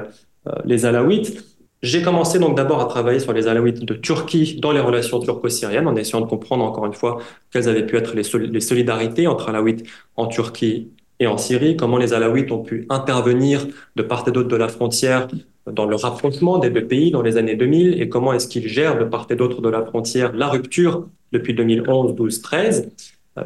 les 0.65 0.85
Alaouites. 0.85 1.43
J'ai 1.81 2.01
commencé 2.01 2.39
donc 2.39 2.57
d'abord 2.57 2.81
à 2.81 2.85
travailler 2.85 3.19
sur 3.19 3.31
les 3.31 3.47
Alaouites 3.47 3.85
de 3.85 3.93
Turquie 3.93 4.59
dans 4.59 4.73
les 4.73 4.81
relations 4.81 5.19
turco-syriennes, 5.19 5.87
en 5.87 5.95
essayant 5.95 6.19
de 6.19 6.29
comprendre 6.29 6.65
encore 6.65 6.85
une 6.85 6.93
fois 6.93 7.19
quelles 7.51 7.69
avaient 7.69 7.85
pu 7.85 7.95
être 7.95 8.15
les, 8.15 8.23
les 8.47 8.59
solidarités 8.59 9.27
entre 9.27 9.49
Alaouites 9.49 9.85
en 10.17 10.27
Turquie 10.27 10.91
et 11.19 11.27
en 11.27 11.38
Syrie, 11.38 11.75
comment 11.75 11.97
les 11.97 12.13
Alaouites 12.13 12.51
ont 12.51 12.63
pu 12.63 12.85
intervenir 12.89 13.67
de 13.95 14.03
part 14.03 14.23
et 14.27 14.31
d'autre 14.31 14.49
de 14.49 14.55
la 14.55 14.69
frontière 14.69 15.27
dans 15.71 15.85
le 15.85 15.95
rapprochement 15.95 16.57
des 16.57 16.69
deux 16.69 16.88
pays 16.88 17.11
dans 17.11 17.21
les 17.21 17.38
années 17.38 17.55
2000 17.55 18.01
et 18.01 18.09
comment 18.09 18.33
est-ce 18.33 18.47
qu'ils 18.47 18.67
gèrent 18.67 18.97
de 18.97 19.05
part 19.05 19.27
et 19.29 19.35
d'autre 19.35 19.61
de 19.61 19.69
la 19.69 19.85
frontière 19.85 20.33
la 20.33 20.47
rupture 20.47 21.07
depuis 21.31 21.53
2011, 21.53 22.15
12, 22.15 22.41
13. 22.41 22.91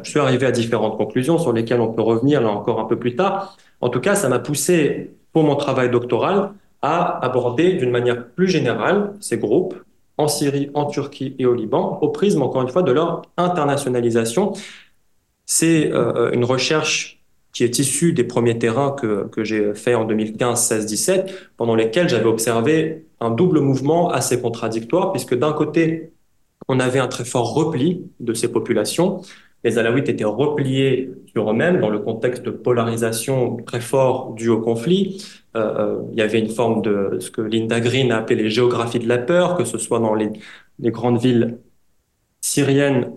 Je 0.02 0.10
suis 0.10 0.20
arrivé 0.20 0.46
à 0.46 0.50
différentes 0.50 0.96
conclusions 0.96 1.38
sur 1.38 1.52
lesquelles 1.52 1.80
on 1.80 1.92
peut 1.92 2.02
revenir 2.02 2.40
là 2.40 2.48
encore 2.48 2.80
un 2.80 2.84
peu 2.84 2.98
plus 2.98 3.14
tard. 3.16 3.56
En 3.80 3.88
tout 3.88 4.00
cas, 4.00 4.14
ça 4.14 4.28
m'a 4.28 4.38
poussé 4.38 5.10
pour 5.32 5.44
mon 5.44 5.56
travail 5.56 5.90
doctoral 5.90 6.52
à 6.80 7.24
aborder 7.24 7.74
d'une 7.74 7.90
manière 7.90 8.28
plus 8.28 8.48
générale 8.48 9.14
ces 9.20 9.38
groupes 9.38 9.74
en 10.16 10.28
Syrie, 10.28 10.70
en 10.74 10.86
Turquie 10.86 11.34
et 11.38 11.46
au 11.46 11.54
Liban, 11.54 11.98
au 12.00 12.08
prisme, 12.08 12.42
encore 12.42 12.62
une 12.62 12.68
fois, 12.68 12.82
de 12.82 12.92
leur 12.92 13.22
internationalisation. 13.36 14.52
C'est 15.44 15.92
euh, 15.92 16.30
une 16.32 16.44
recherche 16.44 17.13
qui 17.54 17.62
est 17.64 17.78
issu 17.78 18.12
des 18.12 18.24
premiers 18.24 18.58
terrains 18.58 18.90
que, 18.90 19.28
que 19.28 19.44
j'ai 19.44 19.74
fait 19.74 19.94
en 19.94 20.04
2015, 20.04 20.60
16, 20.60 20.86
17, 20.86 21.50
pendant 21.56 21.76
lesquels 21.76 22.08
j'avais 22.08 22.26
observé 22.26 23.06
un 23.20 23.30
double 23.30 23.60
mouvement 23.60 24.10
assez 24.10 24.40
contradictoire, 24.40 25.12
puisque 25.12 25.34
d'un 25.34 25.52
côté, 25.52 26.12
on 26.68 26.80
avait 26.80 26.98
un 26.98 27.06
très 27.06 27.24
fort 27.24 27.54
repli 27.54 28.10
de 28.18 28.34
ces 28.34 28.50
populations. 28.50 29.22
Les 29.62 29.78
Alaouites 29.78 30.08
étaient 30.08 30.24
repliés 30.24 31.10
sur 31.32 31.48
eux-mêmes 31.50 31.80
dans 31.80 31.90
le 31.90 32.00
contexte 32.00 32.42
de 32.42 32.50
polarisation 32.50 33.56
très 33.58 33.80
fort 33.80 34.34
dû 34.34 34.48
au 34.48 34.60
conflit. 34.60 35.24
Euh, 35.56 35.60
euh, 35.60 36.02
il 36.12 36.18
y 36.18 36.22
avait 36.22 36.40
une 36.40 36.50
forme 36.50 36.82
de 36.82 37.18
ce 37.20 37.30
que 37.30 37.40
Linda 37.40 37.80
Green 37.80 38.10
a 38.10 38.18
appelé 38.18 38.42
les 38.42 38.50
géographies 38.50 38.98
de 38.98 39.08
la 39.08 39.18
peur, 39.18 39.56
que 39.56 39.64
ce 39.64 39.78
soit 39.78 40.00
dans 40.00 40.14
les 40.14 40.32
grandes 40.90 41.20
villes 41.20 41.58
syriennes 42.40 43.12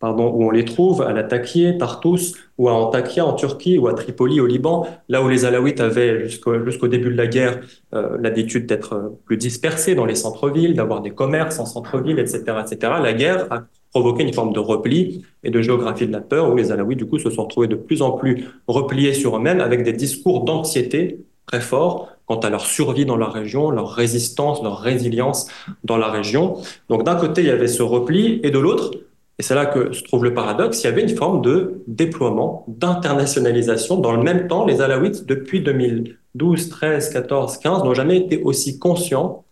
pardon, 0.00 0.32
où 0.32 0.44
on 0.44 0.50
les 0.50 0.64
trouve, 0.64 1.02
à 1.02 1.12
Latakia, 1.12 1.72
Tartous, 1.72 2.34
ou 2.56 2.68
à 2.68 2.72
Antakya 2.72 3.24
en 3.26 3.32
Turquie, 3.34 3.78
ou 3.78 3.88
à 3.88 3.94
Tripoli 3.94 4.40
au 4.40 4.46
Liban, 4.46 4.86
là 5.08 5.22
où 5.22 5.28
les 5.28 5.44
Alaouites 5.44 5.80
avaient 5.80 6.24
jusqu'au 6.24 6.64
jusqu'au 6.64 6.88
début 6.88 7.10
de 7.10 7.16
la 7.16 7.26
guerre 7.26 7.60
euh, 7.94 8.16
l'habitude 8.20 8.66
d'être 8.66 8.92
euh, 8.94 9.08
plus 9.24 9.36
dispersés 9.36 9.94
dans 9.94 10.04
les 10.04 10.14
centres-villes, 10.14 10.74
d'avoir 10.74 11.00
des 11.00 11.10
commerces 11.10 11.58
en 11.58 11.66
centre-ville, 11.66 12.18
etc., 12.18 12.42
etc. 12.60 12.92
La 13.02 13.12
guerre 13.12 13.46
a 13.50 13.64
provoqué 13.90 14.22
une 14.22 14.32
forme 14.32 14.52
de 14.52 14.60
repli 14.60 15.24
et 15.42 15.50
de 15.50 15.62
géographie 15.62 16.06
de 16.06 16.12
la 16.12 16.20
peur 16.20 16.52
où 16.52 16.56
les 16.56 16.70
Alaouites, 16.70 16.98
du 16.98 17.06
coup, 17.06 17.18
se 17.18 17.30
sont 17.30 17.46
trouvés 17.46 17.68
de 17.68 17.76
plus 17.76 18.02
en 18.02 18.12
plus 18.12 18.44
repliés 18.66 19.14
sur 19.14 19.36
eux-mêmes 19.36 19.60
avec 19.60 19.82
des 19.82 19.92
discours 19.92 20.44
d'anxiété 20.44 21.24
très 21.46 21.60
forts 21.60 22.10
quant 22.26 22.38
à 22.40 22.50
leur 22.50 22.66
survie 22.66 23.06
dans 23.06 23.16
la 23.16 23.28
région, 23.28 23.70
leur 23.70 23.88
résistance, 23.88 24.62
leur 24.62 24.78
résilience 24.78 25.48
dans 25.82 25.96
la 25.96 26.08
région. 26.08 26.58
Donc 26.90 27.02
d'un 27.04 27.16
côté, 27.16 27.40
il 27.40 27.46
y 27.46 27.50
avait 27.50 27.68
ce 27.68 27.82
repli, 27.82 28.38
et 28.42 28.50
de 28.50 28.58
l'autre, 28.58 28.90
et 29.38 29.42
c'est 29.44 29.54
là 29.54 29.66
que 29.66 29.92
se 29.92 30.02
trouve 30.02 30.24
le 30.24 30.34
paradoxe, 30.34 30.82
il 30.82 30.86
y 30.86 30.90
avait 30.90 31.02
une 31.02 31.16
forme 31.16 31.42
de 31.42 31.82
déploiement, 31.86 32.64
d'internationalisation. 32.66 33.98
Dans 33.98 34.12
le 34.12 34.22
même 34.22 34.48
temps, 34.48 34.66
les 34.66 34.80
Alaouites, 34.80 35.26
depuis 35.26 35.60
2012, 35.60 36.68
13, 36.68 37.10
14, 37.10 37.58
15, 37.58 37.84
n'ont 37.84 37.94
jamais 37.94 38.16
été 38.16 38.42
aussi 38.42 38.80
conscients 38.80 39.44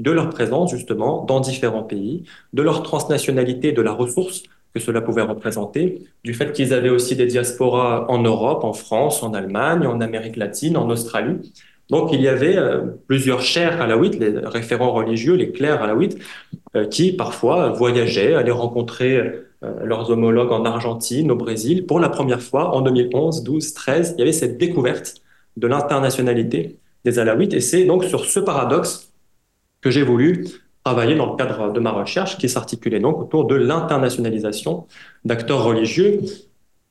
de 0.00 0.10
leur 0.10 0.30
présence, 0.30 0.72
justement, 0.72 1.24
dans 1.24 1.38
différents 1.38 1.84
pays, 1.84 2.24
de 2.52 2.62
leur 2.62 2.82
transnationalité, 2.82 3.70
de 3.70 3.82
la 3.82 3.92
ressource 3.92 4.42
que 4.74 4.80
cela 4.80 5.00
pouvait 5.00 5.22
représenter, 5.22 6.02
du 6.24 6.34
fait 6.34 6.52
qu'ils 6.52 6.74
avaient 6.74 6.90
aussi 6.90 7.14
des 7.16 7.26
diasporas 7.26 8.06
en 8.08 8.18
Europe, 8.22 8.64
en 8.64 8.72
France, 8.72 9.22
en 9.22 9.34
Allemagne, 9.34 9.86
en 9.86 10.00
Amérique 10.00 10.36
latine, 10.36 10.76
en 10.76 10.90
Australie. 10.90 11.52
Donc 11.90 12.10
il 12.12 12.20
y 12.20 12.28
avait 12.28 12.56
euh, 12.56 12.82
plusieurs 13.06 13.40
chers 13.40 13.80
alaouites, 13.80 14.18
les 14.18 14.30
référents 14.38 14.92
religieux, 14.92 15.34
les 15.34 15.52
clercs 15.52 15.82
alaouites, 15.82 16.18
euh, 16.76 16.86
qui 16.86 17.12
parfois 17.12 17.70
voyageaient, 17.70 18.34
allaient 18.34 18.50
rencontrer 18.50 19.16
euh, 19.16 19.84
leurs 19.84 20.10
homologues 20.10 20.52
en 20.52 20.64
Argentine, 20.64 21.30
au 21.30 21.36
Brésil. 21.36 21.86
Pour 21.86 21.98
la 21.98 22.10
première 22.10 22.42
fois, 22.42 22.74
en 22.74 22.82
2011, 22.82 23.42
12, 23.42 23.72
13, 23.74 24.14
il 24.16 24.20
y 24.20 24.22
avait 24.22 24.32
cette 24.32 24.58
découverte 24.58 25.14
de 25.56 25.66
l'internationalité 25.66 26.78
des 27.04 27.18
alaouites. 27.18 27.54
Et 27.54 27.60
c'est 27.60 27.84
donc 27.84 28.04
sur 28.04 28.24
ce 28.26 28.40
paradoxe 28.40 29.12
que 29.80 29.90
j'ai 29.90 30.02
voulu 30.02 30.46
travailler 30.84 31.14
dans 31.14 31.30
le 31.30 31.36
cadre 31.36 31.72
de 31.72 31.80
ma 31.80 31.90
recherche, 31.90 32.38
qui 32.38 32.48
s'articulait 32.48 33.00
donc 33.00 33.18
autour 33.18 33.46
de 33.46 33.54
l'internationalisation 33.54 34.86
d'acteurs 35.24 35.64
religieux 35.64 36.20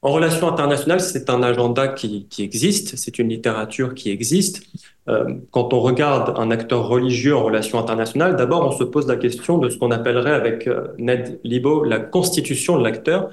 en 0.03 0.11
relation 0.11 0.47
internationale, 0.47 0.99
c'est 0.99 1.29
un 1.29 1.41
agenda 1.41 1.87
qui, 1.87 2.27
existe, 2.37 2.97
c'est 2.97 3.17
une 3.17 3.29
littérature 3.29 3.95
qui 3.95 4.11
existe. 4.11 4.61
Euh, 5.09 5.35
quand 5.51 5.73
on 5.73 5.79
regarde 5.79 6.37
un 6.37 6.51
acteur 6.51 6.87
religieux 6.87 7.35
en 7.35 7.43
relation 7.43 7.79
internationale, 7.79 8.35
d'abord 8.35 8.67
on 8.67 8.71
se 8.71 8.83
pose 8.83 9.07
la 9.07 9.15
question 9.15 9.57
de 9.57 9.69
ce 9.69 9.77
qu'on 9.77 9.89
appellerait 9.89 10.33
avec 10.33 10.67
euh, 10.67 10.89
Ned 10.99 11.39
Libo 11.43 11.83
la 11.83 11.99
constitution 11.99 12.77
de 12.77 12.83
l'acteur, 12.83 13.31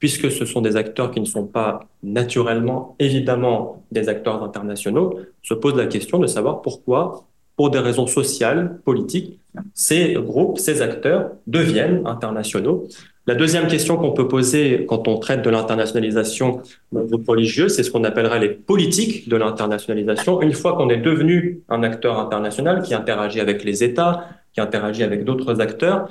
puisque 0.00 0.30
ce 0.30 0.44
sont 0.44 0.60
des 0.60 0.76
acteurs 0.76 1.12
qui 1.12 1.20
ne 1.20 1.24
sont 1.24 1.46
pas 1.46 1.88
naturellement, 2.02 2.94
évidemment, 2.98 3.82
des 3.90 4.08
acteurs 4.08 4.42
internationaux, 4.42 5.18
se 5.42 5.54
pose 5.54 5.76
la 5.76 5.86
question 5.86 6.18
de 6.18 6.26
savoir 6.26 6.60
pourquoi, 6.60 7.24
pour 7.56 7.70
des 7.70 7.78
raisons 7.78 8.06
sociales, 8.06 8.80
politiques, 8.84 9.38
ces 9.74 10.14
groupes, 10.14 10.58
ces 10.58 10.82
acteurs 10.82 11.30
deviennent 11.46 12.06
internationaux. 12.06 12.88
La 13.26 13.36
deuxième 13.36 13.68
question 13.68 13.96
qu'on 13.98 14.10
peut 14.10 14.26
poser 14.26 14.84
quand 14.88 15.06
on 15.06 15.16
traite 15.18 15.42
de 15.42 15.50
l'internationalisation 15.50 16.60
d'un 16.90 17.04
groupe 17.04 17.28
religieux, 17.28 17.68
c'est 17.68 17.84
ce 17.84 17.90
qu'on 17.92 18.02
appellerait 18.02 18.40
les 18.40 18.48
politiques 18.48 19.28
de 19.28 19.36
l'internationalisation. 19.36 20.42
Une 20.42 20.52
fois 20.52 20.72
qu'on 20.76 20.88
est 20.90 20.96
devenu 20.96 21.60
un 21.68 21.84
acteur 21.84 22.18
international 22.18 22.82
qui 22.82 22.94
interagit 22.94 23.38
avec 23.38 23.62
les 23.62 23.84
États, 23.84 24.26
qui 24.52 24.60
interagit 24.60 25.04
avec 25.04 25.22
d'autres 25.22 25.60
acteurs, 25.60 26.08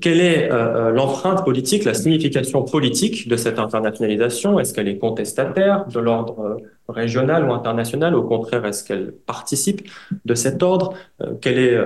quelle 0.00 0.20
est 0.20 0.50
euh, 0.50 0.88
euh, 0.88 0.90
l'empreinte 0.90 1.44
politique, 1.44 1.84
la 1.84 1.94
signification 1.94 2.62
politique 2.62 3.28
de 3.28 3.36
cette 3.36 3.58
internationalisation? 3.58 4.58
Est-ce 4.58 4.74
qu'elle 4.74 4.88
est 4.88 4.98
contestataire 4.98 5.86
de 5.86 6.00
l'ordre 6.00 6.40
euh, 6.40 6.56
régional 6.88 7.48
ou 7.48 7.52
international? 7.52 8.16
Au 8.16 8.24
contraire, 8.24 8.64
est-ce 8.66 8.82
qu'elle 8.82 9.12
participe 9.12 9.88
de 10.24 10.34
cet 10.34 10.64
ordre? 10.64 10.94
Quel 11.40 11.58
est 11.58 11.78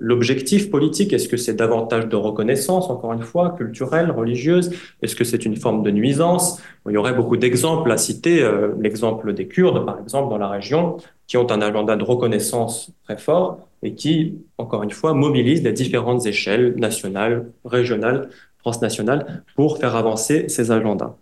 l'objectif 0.00 0.68
politique? 0.68 1.12
Est-ce 1.12 1.28
que 1.28 1.36
c'est 1.36 1.54
davantage 1.54 2.08
de 2.08 2.16
reconnaissance, 2.16 2.90
encore 2.90 3.12
une 3.12 3.22
fois, 3.22 3.54
culturelle, 3.56 4.10
religieuse? 4.10 4.72
Est-ce 5.00 5.14
que 5.14 5.22
c'est 5.22 5.44
une 5.44 5.54
forme 5.54 5.84
de 5.84 5.92
nuisance? 5.92 6.60
Il 6.88 6.94
y 6.94 6.96
aurait 6.96 7.14
beaucoup 7.14 7.36
d'exemples 7.36 7.92
à 7.92 7.98
citer. 7.98 8.44
L'exemple 8.80 9.32
des 9.32 9.46
Kurdes, 9.46 9.86
par 9.86 10.00
exemple, 10.00 10.30
dans 10.30 10.38
la 10.38 10.48
région, 10.48 10.96
qui 11.28 11.36
ont 11.36 11.48
un 11.52 11.60
agenda 11.60 11.94
de 11.94 12.02
reconnaissance 12.02 12.90
très 13.04 13.18
fort 13.18 13.60
et 13.82 13.94
qui, 13.94 14.38
encore 14.56 14.82
une 14.82 14.90
fois, 14.90 15.14
mobilisent 15.14 15.62
les 15.62 15.72
différentes 15.72 16.26
échelles 16.26 16.74
nationales, 16.76 17.52
régionales, 17.64 18.30
transnationales 18.58 19.44
pour 19.54 19.78
faire 19.78 19.94
avancer 19.94 20.48
ces 20.48 20.72
agendas. 20.72 21.14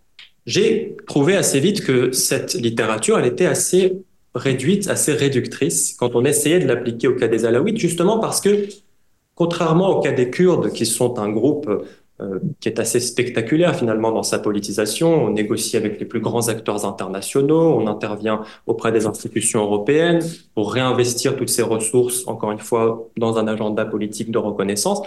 J'ai 0.47 0.97
trouvé 1.07 1.37
assez 1.37 1.61
vite 1.61 1.85
que 1.85 2.13
cette 2.13 2.55
littérature, 2.55 3.19
elle 3.19 3.27
était 3.27 3.47
assez 3.47 3.99
réduite, 4.35 4.89
assez 4.89 5.13
réductrice 5.13 5.95
quand 5.99 6.15
on 6.15 6.25
essayait 6.25 6.61
de 6.61 6.67
l'appliquer 6.67 7.09
au 7.09 7.17
cas 7.17 7.29
des 7.29 7.45
Alaouites, 7.45 7.79
justement 7.79 8.19
parce 8.21 8.41
que, 8.41 8.69
contrairement 9.35 9.91
au 9.91 10.01
cas 10.01 10.13
des 10.13 10.31
Kurdes, 10.31 10.71
qui 10.71 10.87
sont 10.87 11.19
un 11.19 11.31
groupe 11.31 11.69
euh, 12.21 12.39
qui 12.61 12.71
est 12.71 12.79
assez 12.79 12.99
spectaculaire 12.99 13.77
finalement 13.77 14.11
dans 14.11 14.23
sa 14.23 14.39
politisation. 14.39 15.25
On 15.25 15.31
négocie 15.31 15.77
avec 15.77 16.01
les 16.01 16.07
plus 16.07 16.21
grands 16.21 16.49
acteurs 16.49 16.87
internationaux, 16.87 17.77
on 17.79 17.87
intervient 17.87 18.43
auprès 18.67 18.91
des 18.91 19.07
institutions 19.07 19.63
européennes 19.63 20.23
pour 20.55 20.73
réinvestir 20.73 21.37
toutes 21.37 21.51
ces 21.51 21.61
ressources, 21.61 22.27
encore 22.27 22.53
une 22.53 22.59
fois, 22.59 23.09
dans 23.19 23.37
un 23.37 23.47
agenda 23.47 23.85
politique 23.85 24.31
de 24.31 24.39
reconnaissance. 24.39 25.03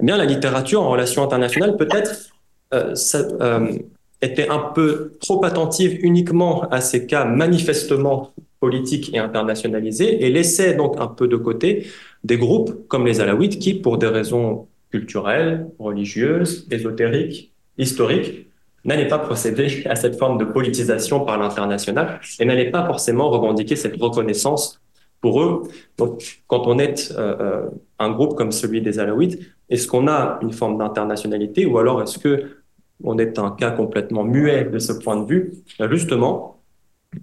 Eh 0.00 0.04
bien, 0.04 0.16
la 0.16 0.24
littérature 0.24 0.82
en 0.82 0.90
relations 0.90 1.22
internationales 1.22 1.76
peut-être 1.76 2.30
euh, 2.74 2.94
euh, 3.40 3.72
était 4.20 4.48
un 4.48 4.58
peu 4.58 5.16
trop 5.20 5.44
attentive 5.44 5.98
uniquement 6.02 6.68
à 6.70 6.80
ces 6.80 7.06
cas 7.06 7.24
manifestement 7.24 8.32
politiques 8.58 9.14
et 9.14 9.18
internationalisés 9.18 10.24
et 10.24 10.30
laissait 10.30 10.74
donc 10.74 10.96
un 10.98 11.06
peu 11.06 11.28
de 11.28 11.36
côté 11.36 11.86
des 12.24 12.36
groupes 12.36 12.88
comme 12.88 13.06
les 13.06 13.20
Alaouites 13.20 13.60
qui, 13.60 13.74
pour 13.74 13.98
des 13.98 14.08
raisons 14.08 14.66
culturelle, 14.90 15.68
religieuse, 15.78 16.66
ésotérique, 16.70 17.52
historique, 17.76 18.48
n'allait 18.84 19.08
pas 19.08 19.18
procéder 19.18 19.84
à 19.86 19.96
cette 19.96 20.18
forme 20.18 20.38
de 20.38 20.44
politisation 20.44 21.24
par 21.24 21.38
l'international 21.38 22.20
et 22.38 22.44
n'allait 22.44 22.70
pas 22.70 22.86
forcément 22.86 23.28
revendiquer 23.30 23.76
cette 23.76 23.96
reconnaissance 24.00 24.80
pour 25.20 25.42
eux. 25.42 25.62
Donc, 25.96 26.42
quand 26.46 26.66
on 26.66 26.78
est 26.78 27.12
euh, 27.12 27.36
euh, 27.40 27.70
un 27.98 28.10
groupe 28.10 28.36
comme 28.36 28.52
celui 28.52 28.80
des 28.80 28.98
Alaouites, 28.98 29.38
est-ce 29.68 29.86
qu'on 29.86 30.08
a 30.08 30.38
une 30.42 30.52
forme 30.52 30.78
d'internationalité 30.78 31.66
ou 31.66 31.78
alors 31.78 32.02
est-ce 32.02 32.18
que 32.18 32.58
on 33.04 33.18
est 33.18 33.38
un 33.38 33.50
cas 33.50 33.70
complètement 33.70 34.24
muet 34.24 34.64
de 34.64 34.78
ce 34.78 34.92
point 34.92 35.16
de 35.16 35.26
vue? 35.26 35.52
Justement, 35.90 36.60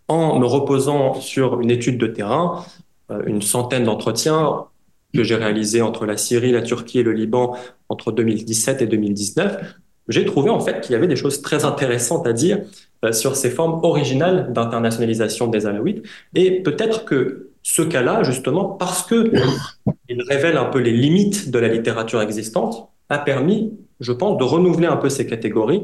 en 0.07 0.39
me 0.39 0.45
reposant 0.45 1.15
sur 1.15 1.59
une 1.61 1.71
étude 1.71 1.97
de 1.97 2.07
terrain, 2.07 2.63
euh, 3.11 3.23
une 3.25 3.41
centaine 3.41 3.85
d'entretiens, 3.85 4.65
que 5.15 5.23
j'ai 5.23 5.35
réalisé 5.35 5.81
entre 5.81 6.05
la 6.05 6.17
Syrie, 6.17 6.51
la 6.51 6.61
Turquie 6.61 6.99
et 6.99 7.03
le 7.03 7.13
Liban 7.13 7.55
entre 7.89 8.11
2017 8.11 8.81
et 8.81 8.87
2019, 8.87 9.75
j'ai 10.07 10.25
trouvé 10.25 10.49
en 10.49 10.59
fait 10.59 10.81
qu'il 10.81 10.93
y 10.93 10.95
avait 10.95 11.07
des 11.07 11.15
choses 11.15 11.41
très 11.41 11.65
intéressantes 11.65 12.27
à 12.27 12.33
dire 12.33 12.59
euh, 13.03 13.11
sur 13.11 13.35
ces 13.35 13.49
formes 13.49 13.79
originales 13.83 14.53
d'internationalisation 14.53 15.47
des 15.47 15.65
Alaouites. 15.65 16.03
Et 16.35 16.61
peut-être 16.61 17.05
que 17.05 17.49
ce 17.63 17.81
cas-là, 17.81 18.23
justement, 18.23 18.65
parce 18.65 19.03
que 19.03 19.31
il 20.09 20.21
révèle 20.21 20.57
un 20.57 20.65
peu 20.65 20.79
les 20.79 20.91
limites 20.91 21.49
de 21.49 21.57
la 21.57 21.67
littérature 21.67 22.21
existante, 22.21 22.89
a 23.09 23.17
permis, 23.17 23.73
je 23.99 24.11
pense, 24.11 24.37
de 24.37 24.43
renouveler 24.43 24.87
un 24.87 24.97
peu 24.97 25.09
ces 25.09 25.25
catégories 25.25 25.83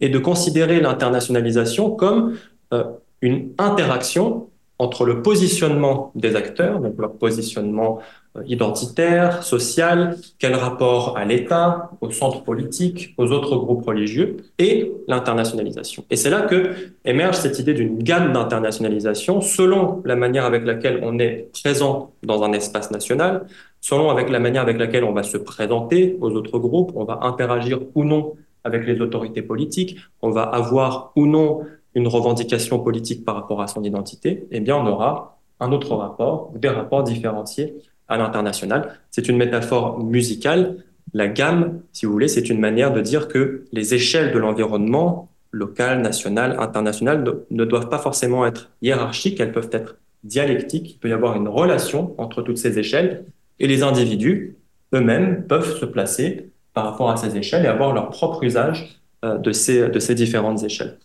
et 0.00 0.08
de 0.08 0.18
considérer 0.18 0.80
l'internationalisation 0.80 1.90
comme 1.90 2.36
euh, 2.74 2.84
une 3.22 3.52
interaction 3.58 4.48
entre 4.78 5.04
le 5.04 5.22
positionnement 5.22 6.12
des 6.14 6.34
acteurs, 6.34 6.80
donc 6.80 6.94
leur 6.98 7.12
positionnement 7.12 8.00
euh, 8.36 8.42
identitaire, 8.46 9.42
social, 9.42 10.16
quel 10.38 10.54
rapport 10.54 11.16
à 11.16 11.24
l'État, 11.24 11.90
au 12.00 12.10
centre 12.10 12.42
politique, 12.42 13.14
aux 13.18 13.30
autres 13.30 13.56
groupes 13.56 13.84
religieux, 13.84 14.38
et 14.58 14.92
l'internationalisation. 15.06 16.04
Et 16.10 16.16
c'est 16.16 16.30
là 16.30 16.42
que 16.42 16.72
émerge 17.04 17.36
cette 17.36 17.58
idée 17.58 17.74
d'une 17.74 18.02
gamme 18.02 18.32
d'internationalisation 18.32 19.40
selon 19.40 20.02
la 20.04 20.16
manière 20.16 20.46
avec 20.46 20.64
laquelle 20.64 21.00
on 21.02 21.18
est 21.18 21.50
présent 21.52 22.12
dans 22.22 22.42
un 22.42 22.52
espace 22.52 22.90
national, 22.90 23.46
selon 23.80 24.10
avec 24.10 24.30
la 24.30 24.38
manière 24.38 24.62
avec 24.62 24.78
laquelle 24.78 25.04
on 25.04 25.12
va 25.12 25.22
se 25.22 25.36
présenter 25.36 26.16
aux 26.20 26.30
autres 26.30 26.58
groupes, 26.58 26.92
on 26.94 27.04
va 27.04 27.20
interagir 27.22 27.80
ou 27.94 28.04
non 28.04 28.34
avec 28.64 28.86
les 28.86 29.00
autorités 29.00 29.42
politiques, 29.42 29.98
on 30.22 30.30
va 30.30 30.42
avoir 30.42 31.12
ou 31.16 31.26
non 31.26 31.60
une 31.94 32.08
revendication 32.08 32.78
politique 32.78 33.24
par 33.24 33.34
rapport 33.34 33.60
à 33.60 33.66
son 33.66 33.82
identité, 33.82 34.46
eh 34.50 34.60
bien, 34.60 34.76
on 34.76 34.86
aura 34.86 35.38
un 35.60 35.72
autre 35.72 35.94
rapport 35.94 36.50
ou 36.54 36.58
des 36.58 36.68
rapports 36.68 37.02
différenciés 37.02 37.74
à 38.08 38.16
l'international. 38.16 38.98
C'est 39.10 39.28
une 39.28 39.36
métaphore 39.36 40.02
musicale. 40.02 40.84
La 41.14 41.28
gamme, 41.28 41.80
si 41.92 42.06
vous 42.06 42.12
voulez, 42.12 42.28
c'est 42.28 42.48
une 42.48 42.58
manière 42.58 42.92
de 42.92 43.00
dire 43.00 43.28
que 43.28 43.64
les 43.72 43.94
échelles 43.94 44.32
de 44.32 44.38
l'environnement, 44.38 45.28
local, 45.50 46.00
national, 46.00 46.56
international, 46.58 47.24
ne 47.50 47.64
doivent 47.64 47.88
pas 47.88 47.98
forcément 47.98 48.46
être 48.46 48.70
hiérarchiques, 48.80 49.38
elles 49.40 49.52
peuvent 49.52 49.70
être 49.72 49.96
dialectiques. 50.24 50.92
Il 50.92 50.98
peut 50.98 51.08
y 51.10 51.12
avoir 51.12 51.36
une 51.36 51.48
relation 51.48 52.14
entre 52.18 52.42
toutes 52.42 52.58
ces 52.58 52.78
échelles 52.78 53.24
et 53.58 53.66
les 53.66 53.82
individus 53.82 54.56
eux-mêmes 54.94 55.46
peuvent 55.46 55.78
se 55.78 55.84
placer 55.84 56.50
par 56.74 56.84
rapport 56.84 57.10
à 57.10 57.16
ces 57.16 57.36
échelles 57.36 57.64
et 57.64 57.68
avoir 57.68 57.92
leur 57.92 58.10
propre 58.10 58.42
usage 58.44 59.00
euh, 59.24 59.38
de 59.38 59.52
ces, 59.52 59.88
de 59.88 59.98
ces 59.98 60.14
différentes 60.14 60.62
échelles. 60.62 60.98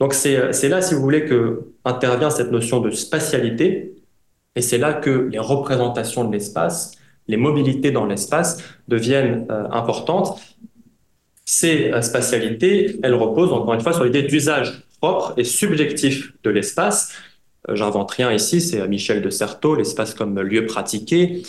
Donc 0.00 0.12
c'est 0.14 0.68
là, 0.68 0.82
si 0.82 0.94
vous 0.94 1.00
voulez, 1.00 1.24
que 1.24 1.68
intervient 1.84 2.30
cette 2.30 2.50
notion 2.50 2.80
de 2.80 2.90
spatialité, 2.90 3.94
et 4.56 4.62
c'est 4.62 4.78
là 4.78 4.92
que 4.92 5.10
les 5.10 5.38
représentations 5.38 6.24
de 6.24 6.32
l'espace, 6.32 6.92
les 7.26 7.36
mobilités 7.36 7.90
dans 7.90 8.06
l'espace 8.06 8.58
deviennent 8.88 9.46
euh, 9.50 9.64
importantes. 9.70 10.40
Ces 11.44 11.90
euh, 11.90 12.02
spatialités, 12.02 12.98
elles 13.02 13.14
reposent 13.14 13.52
encore 13.52 13.74
une 13.74 13.80
fois 13.80 13.92
sur 13.92 14.04
l'idée 14.04 14.22
d'usage 14.22 14.84
propre 15.00 15.34
et 15.36 15.44
subjectif 15.44 16.32
de 16.42 16.50
l'espace. 16.50 17.12
Euh, 17.68 17.76
j'invente 17.76 18.10
rien 18.12 18.32
ici, 18.32 18.60
c'est 18.60 18.86
Michel 18.86 19.22
de 19.22 19.30
Certeau, 19.30 19.74
l'espace 19.74 20.14
comme 20.14 20.40
lieu 20.40 20.66
pratiqué, 20.66 21.42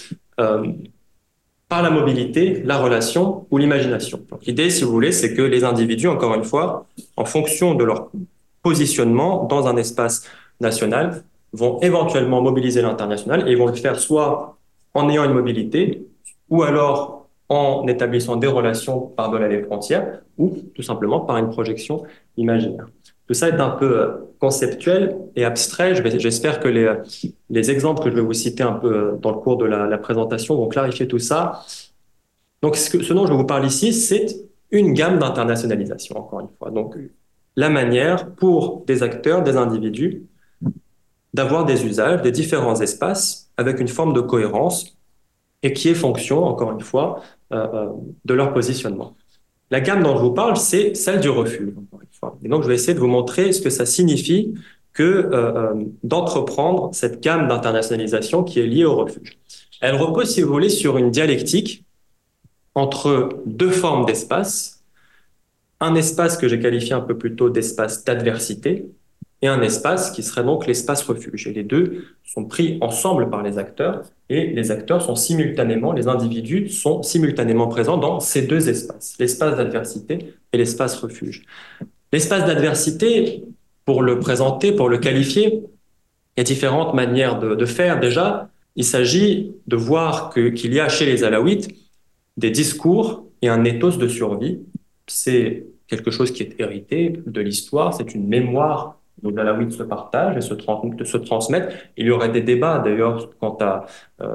par 1.68 1.82
la 1.82 1.90
mobilité, 1.90 2.62
la 2.64 2.78
relation 2.78 3.48
ou 3.50 3.58
l'imagination. 3.58 4.22
L'idée, 4.46 4.70
si 4.70 4.84
vous 4.84 4.92
voulez, 4.92 5.12
c'est 5.12 5.34
que 5.34 5.42
les 5.42 5.64
individus, 5.64 6.08
encore 6.08 6.36
une 6.36 6.44
fois, 6.44 6.86
en 7.16 7.26
fonction 7.26 7.74
de 7.74 7.84
leur 7.84 8.12
positionnement 8.66 9.44
dans 9.44 9.68
un 9.68 9.78
espace 9.78 10.18
national, 10.60 11.24
vont 11.54 11.80
éventuellement 11.82 12.42
mobiliser 12.42 12.82
l'international 12.82 13.48
et 13.48 13.54
vont 13.54 13.68
le 13.68 13.80
faire 13.86 13.98
soit 14.00 14.58
en 14.96 15.08
ayant 15.08 15.24
une 15.24 15.34
mobilité 15.34 16.08
ou 16.50 16.64
alors 16.64 17.28
en 17.48 17.86
établissant 17.88 18.38
des 18.38 18.48
relations 18.48 19.00
par-delà 19.20 19.48
les 19.48 19.62
frontières 19.62 20.08
ou 20.40 20.46
tout 20.74 20.82
simplement 20.82 21.20
par 21.20 21.38
une 21.38 21.52
projection 21.52 21.96
imaginaire. 22.38 22.88
Tout 23.28 23.36
ça 23.36 23.50
est 23.50 23.62
un 23.70 23.70
peu 23.70 23.92
euh, 24.00 24.08
conceptuel 24.40 25.16
et 25.36 25.46
abstrait. 25.46 25.94
J'espère 26.20 26.60
que 26.60 26.68
les, 26.68 26.92
les, 27.52 27.70
exemples 27.70 28.04
que 28.04 28.10
je 28.10 28.16
vais 28.16 28.28
vous 28.30 28.40
citer 28.46 28.64
un 28.64 28.74
peu 28.74 28.94
euh, 28.94 29.16
dans 29.22 29.32
le 29.32 29.38
cours 29.38 29.58
de 29.58 29.66
la, 29.66 29.98
présentation 30.00 30.56
vont 30.56 30.68
clarifier 30.68 31.08
tout 31.08 31.20
ça. 31.20 31.64
Donc, 32.64 32.76
ce, 32.76 33.04
ce 33.04 33.14
dont 33.14 33.28
je 33.28 33.34
vous 33.34 33.46
parle 33.46 33.66
ici, 33.66 33.94
c'est 33.94 34.26
une 34.72 34.94
gamme 34.94 35.20
d'internationalisation, 35.20 36.18
encore 36.18 36.40
une 36.42 36.50
fois. 36.58 36.72
Donc, 36.72 36.96
la 37.56 37.70
manière 37.70 38.32
pour 38.32 38.84
des 38.86 39.04
acteurs, 39.04 39.44
des 39.44 39.58
individus, 39.58 40.24
d'avoir 41.34 41.66
des 41.66 41.86
usages, 41.86 42.22
des 42.22 42.32
différents 42.32 42.80
espaces 42.82 43.52
avec 43.58 43.80
une 43.80 43.88
forme 43.88 44.14
de 44.14 44.22
cohérence 44.22 44.98
et 45.64 45.74
qui 45.74 45.90
est 45.90 45.96
fonction, 45.96 46.44
encore 46.44 46.72
une 46.72 46.82
fois, 46.82 47.22
euh, 47.52 47.68
euh, 47.74 47.90
de 48.24 48.34
leur 48.34 48.54
positionnement. 48.54 49.16
La 49.72 49.82
gamme 49.82 50.04
dont 50.04 50.16
je 50.16 50.22
vous 50.22 50.34
parle, 50.34 50.58
c'est 50.58 50.96
celle 50.96 51.20
du 51.20 51.28
fois. 51.28 52.38
Et 52.44 52.48
donc, 52.48 52.64
je 52.64 52.68
vais 52.68 52.76
essayer 52.76 52.94
de 52.94 53.00
vous 53.00 53.08
montrer 53.08 53.52
ce 53.52 53.62
que 53.62 53.70
ça 53.70 53.86
signifie 53.86 54.54
que 54.94 55.04
euh, 55.04 55.74
d'entreprendre 56.04 56.90
cette 56.94 57.22
gamme 57.22 57.48
d'internationalisation 57.48 58.44
qui 58.44 58.60
est 58.60 58.68
liée 58.68 58.86
au 58.86 58.96
refuge. 58.96 59.38
Elle 59.82 59.96
repose, 59.96 60.30
si 60.30 60.42
vous 60.42 60.52
voulez, 60.52 60.70
sur 60.70 60.98
une 60.98 61.12
dialectique 61.12 61.84
entre 62.76 63.30
deux 63.46 63.72
formes 63.72 64.06
d'espace 64.06 64.75
un 65.80 65.96
espace 65.96 66.38
que 66.38 66.48
j'ai 66.48 66.60
qualifié 66.60 66.94
un 66.94 67.02
peu 67.02 67.18
plus 67.18 67.36
tôt 67.36 67.50
d'espace 67.50 68.04
d'adversité 68.04 68.86
et 69.42 69.48
un 69.48 69.62
espace 69.62 70.12
qui 70.12 70.24
serait 70.24 70.44
donc 70.44 70.66
l'espace 70.66 71.04
refuge. 71.04 71.48
Et 71.48 71.54
les 71.54 71.64
deux 71.64 72.06
sont 72.24 72.46
pris 72.46 72.78
ensemble 72.82 73.30
par 73.30 73.44
les 73.44 73.58
acteurs 73.58 74.04
et 74.30 74.48
les 74.48 74.72
acteurs 74.72 75.02
sont 75.02 75.16
simultanément, 75.16 75.92
les 75.92 76.08
individus 76.08 76.70
sont 76.70 77.04
simultanément 77.04 77.68
présents 77.68 77.98
dans 77.98 78.20
ces 78.20 78.44
deux 78.44 78.70
espaces, 78.70 79.16
l'espace 79.20 79.58
d'adversité 79.58 80.34
et 80.52 80.58
l'espace 80.58 80.96
refuge. 80.96 81.44
L'espace 82.12 82.46
d'adversité, 82.46 83.44
pour 83.84 84.02
le 84.02 84.20
présenter, 84.20 84.72
pour 84.72 84.90
le 84.90 84.98
qualifier, 84.98 85.64
il 86.36 86.40
y 86.40 86.42
a 86.42 86.44
différentes 86.44 86.94
manières 86.94 87.40
de, 87.40 87.66
faire. 87.66 88.00
Déjà, 88.00 88.50
il 88.76 88.84
s'agit 88.84 89.54
de 89.68 89.76
voir 89.76 90.34
qu'il 90.34 90.74
y 90.74 90.80
a 90.80 90.90
chez 90.90 91.06
les 91.06 91.24
Alaouites 91.24 91.70
des 92.38 92.52
discours 92.52 93.26
et 93.42 93.48
un 93.48 93.64
ethos 93.64 93.98
de 93.98 94.08
survie 94.08 94.60
c'est 95.08 95.66
quelque 95.88 96.12
chose 96.12 96.32
qui 96.32 96.44
est 96.44 96.60
hérité 96.60 97.14
de 97.26 97.42
l'histoire, 97.42 97.94
c'est 97.94 98.14
une 98.16 98.28
mémoire 98.28 99.00
dont 99.22 99.36
Alaouite 99.38 99.72
se 99.72 99.84
partage 99.84 100.38
et 100.38 100.42
se, 100.42 101.18
transmettent. 101.18 101.74
Il 101.98 102.08
y 102.08 102.12
aurait 102.12 102.30
des 102.30 102.42
débats 102.42 102.80
d'ailleurs 102.80 103.30
quant, 103.40 103.58
euh, 103.62 104.28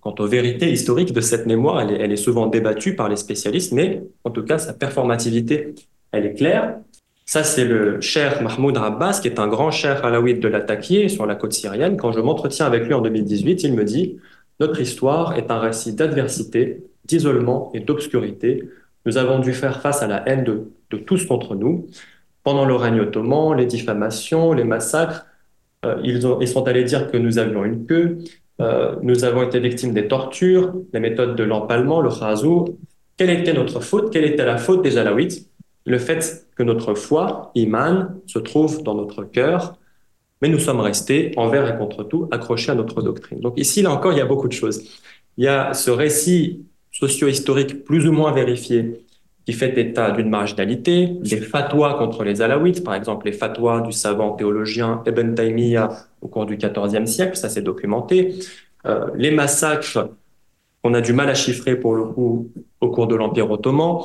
quant 0.00 0.14
aux 0.18 0.26
vérités 0.26 0.70
historiques 0.70 1.12
de 1.12 1.20
cette 1.20 1.46
mémoire. 1.46 1.80
Elle 1.80 1.92
est, 1.92 2.00
elle 2.00 2.12
est, 2.12 2.16
souvent 2.16 2.46
débattue 2.46 2.96
par 2.96 3.08
les 3.08 3.16
spécialistes, 3.16 3.72
mais 3.72 4.02
en 4.24 4.30
tout 4.30 4.42
cas, 4.42 4.58
sa 4.58 4.72
performativité, 4.72 5.74
elle 6.12 6.26
est 6.26 6.34
claire. 6.34 6.78
Ça, 7.26 7.42
c'est 7.42 7.64
le 7.64 8.00
cher 8.00 8.42
Mahmoud 8.42 8.76
Abbas, 8.76 9.20
qui 9.20 9.28
est 9.28 9.38
un 9.38 9.48
grand 9.48 9.70
cher 9.70 10.04
alaouite 10.04 10.40
de 10.40 10.48
l'Attaquier 10.48 11.08
sur 11.08 11.26
la 11.26 11.34
côte 11.34 11.52
syrienne. 11.52 11.96
Quand 11.96 12.12
je 12.12 12.20
m'entretiens 12.20 12.66
avec 12.66 12.84
lui 12.84 12.94
en 12.94 13.00
2018, 13.00 13.62
il 13.62 13.74
me 13.74 13.84
dit 13.84 14.18
«Notre 14.60 14.80
histoire 14.80 15.36
est 15.36 15.50
un 15.50 15.58
récit 15.58 15.94
d'adversité, 15.94 16.84
d'isolement 17.06 17.70
et 17.74 17.80
d'obscurité 17.80 18.68
nous 19.04 19.16
avons 19.18 19.38
dû 19.38 19.52
faire 19.52 19.80
face 19.80 20.02
à 20.02 20.06
la 20.06 20.28
haine 20.28 20.44
de, 20.44 20.70
tous 21.06 21.26
contre 21.26 21.56
nous. 21.56 21.86
Pendant 22.44 22.64
le 22.64 22.76
règne 22.76 23.00
ottoman, 23.00 23.56
les 23.56 23.66
diffamations, 23.66 24.52
les 24.52 24.64
massacres, 24.64 25.26
euh, 25.84 26.00
ils, 26.04 26.48
sont 26.48 26.68
allés 26.68 26.84
dire 26.84 27.10
que 27.10 27.16
nous 27.16 27.38
avions 27.38 27.64
une 27.64 27.84
queue, 27.86 28.18
euh, 28.60 28.94
nous 29.02 29.24
avons 29.24 29.42
été 29.42 29.58
victimes 29.58 29.92
des 29.92 30.06
tortures, 30.06 30.72
les 30.92 31.00
méthodes 31.00 31.34
de 31.36 31.42
l'empalement, 31.42 32.00
le 32.00 32.10
khazou. 32.10 32.78
Quelle 33.16 33.30
était 33.30 33.52
notre 33.52 33.80
faute? 33.80 34.12
Quelle 34.12 34.24
était 34.24 34.44
la 34.44 34.56
faute 34.56 34.82
des 34.82 34.98
Alaouites? 34.98 35.48
Le 35.84 35.98
fait 35.98 36.46
que 36.56 36.62
notre 36.62 36.94
foi, 36.94 37.50
iman, 37.54 38.20
se 38.26 38.38
trouve 38.38 38.82
dans 38.82 38.94
notre 38.94 39.24
cœur, 39.24 39.76
mais 40.40 40.48
nous 40.48 40.58
sommes 40.58 40.80
restés 40.80 41.32
envers 41.36 41.74
et 41.74 41.76
contre 41.76 42.04
tout 42.04 42.28
accrochés 42.30 42.70
à 42.70 42.74
notre 42.74 43.02
doctrine. 43.02 43.40
Donc 43.40 43.54
ici, 43.58 43.82
là 43.82 43.90
encore, 43.90 44.12
il 44.12 44.18
y 44.18 44.22
a 44.22 44.26
beaucoup 44.26 44.48
de 44.48 44.52
choses. 44.52 44.82
Il 45.36 45.44
y 45.44 45.48
a 45.48 45.74
ce 45.74 45.90
récit 45.90 46.64
socio-historique 46.94 47.84
plus 47.84 48.06
ou 48.08 48.12
moins 48.12 48.32
vérifié 48.32 49.04
qui 49.44 49.52
fait 49.52 49.76
état 49.78 50.10
d'une 50.10 50.30
marginalité, 50.30 51.06
des 51.06 51.36
fatwas 51.36 51.94
contre 51.98 52.24
les 52.24 52.40
alaouites, 52.40 52.82
par 52.82 52.94
exemple 52.94 53.26
les 53.26 53.32
fatwas 53.32 53.82
du 53.82 53.92
savant 53.92 54.32
théologien 54.32 55.02
Ibn 55.06 55.34
Taymiyyah 55.34 55.90
au 56.22 56.28
cours 56.28 56.46
du 56.46 56.56
XIVe 56.56 57.04
siècle, 57.04 57.36
ça 57.36 57.50
s'est 57.50 57.60
documenté, 57.60 58.36
euh, 58.86 59.08
les 59.14 59.30
massacres 59.30 60.08
qu'on 60.82 60.94
a 60.94 61.02
du 61.02 61.12
mal 61.12 61.28
à 61.28 61.34
chiffrer 61.34 61.76
pour 61.76 61.94
le 61.94 62.04
coup 62.04 62.50
au 62.80 62.90
cours 62.90 63.06
de 63.06 63.16
l'Empire 63.16 63.50
ottoman, 63.50 63.98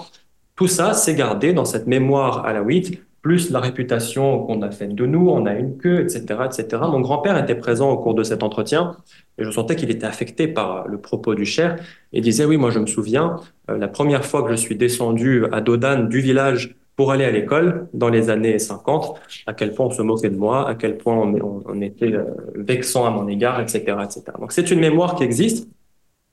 tout 0.57 0.67
ça 0.67 0.93
s'est 0.93 1.15
gardé 1.15 1.53
dans 1.53 1.65
cette 1.65 1.87
mémoire 1.87 2.45
alaouite, 2.45 3.01
plus 3.21 3.51
la 3.51 3.59
réputation 3.59 4.45
qu'on 4.45 4.61
a 4.61 4.71
faite 4.71 4.95
de 4.95 5.05
nous, 5.05 5.29
on 5.29 5.45
a 5.45 5.53
une 5.53 5.77
queue, 5.77 6.01
etc., 6.01 6.21
etc. 6.45 6.81
Mon 6.89 7.01
grand-père 7.01 7.37
était 7.37 7.55
présent 7.55 7.91
au 7.91 7.97
cours 7.97 8.13
de 8.13 8.23
cet 8.23 8.43
entretien 8.43 8.95
et 9.37 9.43
je 9.43 9.51
sentais 9.51 9.75
qu'il 9.75 9.91
était 9.91 10.05
affecté 10.05 10.47
par 10.47 10.87
le 10.87 10.99
propos 10.99 11.35
du 11.35 11.45
cher 11.45 11.77
et 12.13 12.21
disait, 12.21 12.45
oui, 12.45 12.57
moi 12.57 12.71
je 12.71 12.79
me 12.79 12.85
souviens, 12.85 13.37
euh, 13.69 13.77
la 13.77 13.87
première 13.87 14.25
fois 14.25 14.43
que 14.43 14.51
je 14.51 14.55
suis 14.55 14.75
descendu 14.75 15.45
à 15.51 15.61
Dodane 15.61 16.07
du 16.07 16.21
village 16.21 16.75
pour 16.95 17.11
aller 17.11 17.23
à 17.23 17.31
l'école 17.31 17.87
dans 17.93 18.09
les 18.09 18.29
années 18.29 18.59
50, 18.59 19.19
à 19.47 19.53
quel 19.53 19.73
point 19.73 19.85
on 19.85 19.91
se 19.91 20.01
moquait 20.01 20.29
de 20.29 20.35
moi, 20.35 20.67
à 20.67 20.75
quel 20.75 20.97
point 20.97 21.15
on, 21.15 21.81
était 21.81 22.13
euh, 22.13 22.25
vexant 22.55 23.05
à 23.05 23.09
mon 23.09 23.27
égard, 23.27 23.61
etc. 23.61 23.79
etc. 24.03 24.23
Donc 24.39 24.51
c'est 24.51 24.69
une 24.69 24.81
mémoire 24.81 25.15
qui 25.15 25.23
existe 25.23 25.69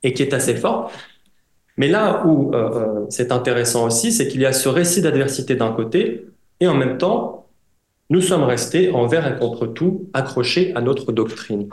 et 0.02 0.12
qui 0.12 0.22
est 0.22 0.34
assez 0.34 0.56
forte. 0.56 0.92
Mais 1.76 1.88
là 1.88 2.26
où 2.26 2.52
euh, 2.54 3.04
c'est 3.10 3.32
intéressant 3.32 3.86
aussi, 3.86 4.10
c'est 4.10 4.26
qu'il 4.26 4.40
y 4.40 4.46
a 4.46 4.52
ce 4.52 4.68
récit 4.68 5.02
d'adversité 5.02 5.54
d'un 5.54 5.72
côté, 5.72 6.26
et 6.60 6.68
en 6.68 6.74
même 6.74 6.98
temps, 6.98 7.46
nous 8.08 8.20
sommes 8.20 8.44
restés 8.44 8.90
envers 8.90 9.26
et 9.26 9.38
contre 9.38 9.66
tout 9.66 10.08
accrochés 10.12 10.74
à 10.74 10.80
notre 10.80 11.12
doctrine. 11.12 11.68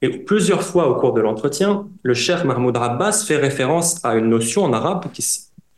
Et 0.00 0.08
plusieurs 0.08 0.62
fois 0.62 0.88
au 0.88 1.00
cours 1.00 1.12
de 1.12 1.20
l'entretien, 1.20 1.88
le 2.02 2.14
cher 2.14 2.44
Mahmoud 2.44 2.76
Abbas 2.76 3.24
fait 3.26 3.36
référence 3.36 4.04
à 4.04 4.16
une 4.16 4.28
notion 4.28 4.64
en 4.64 4.72
arabe 4.72 5.06
qui, 5.12 5.24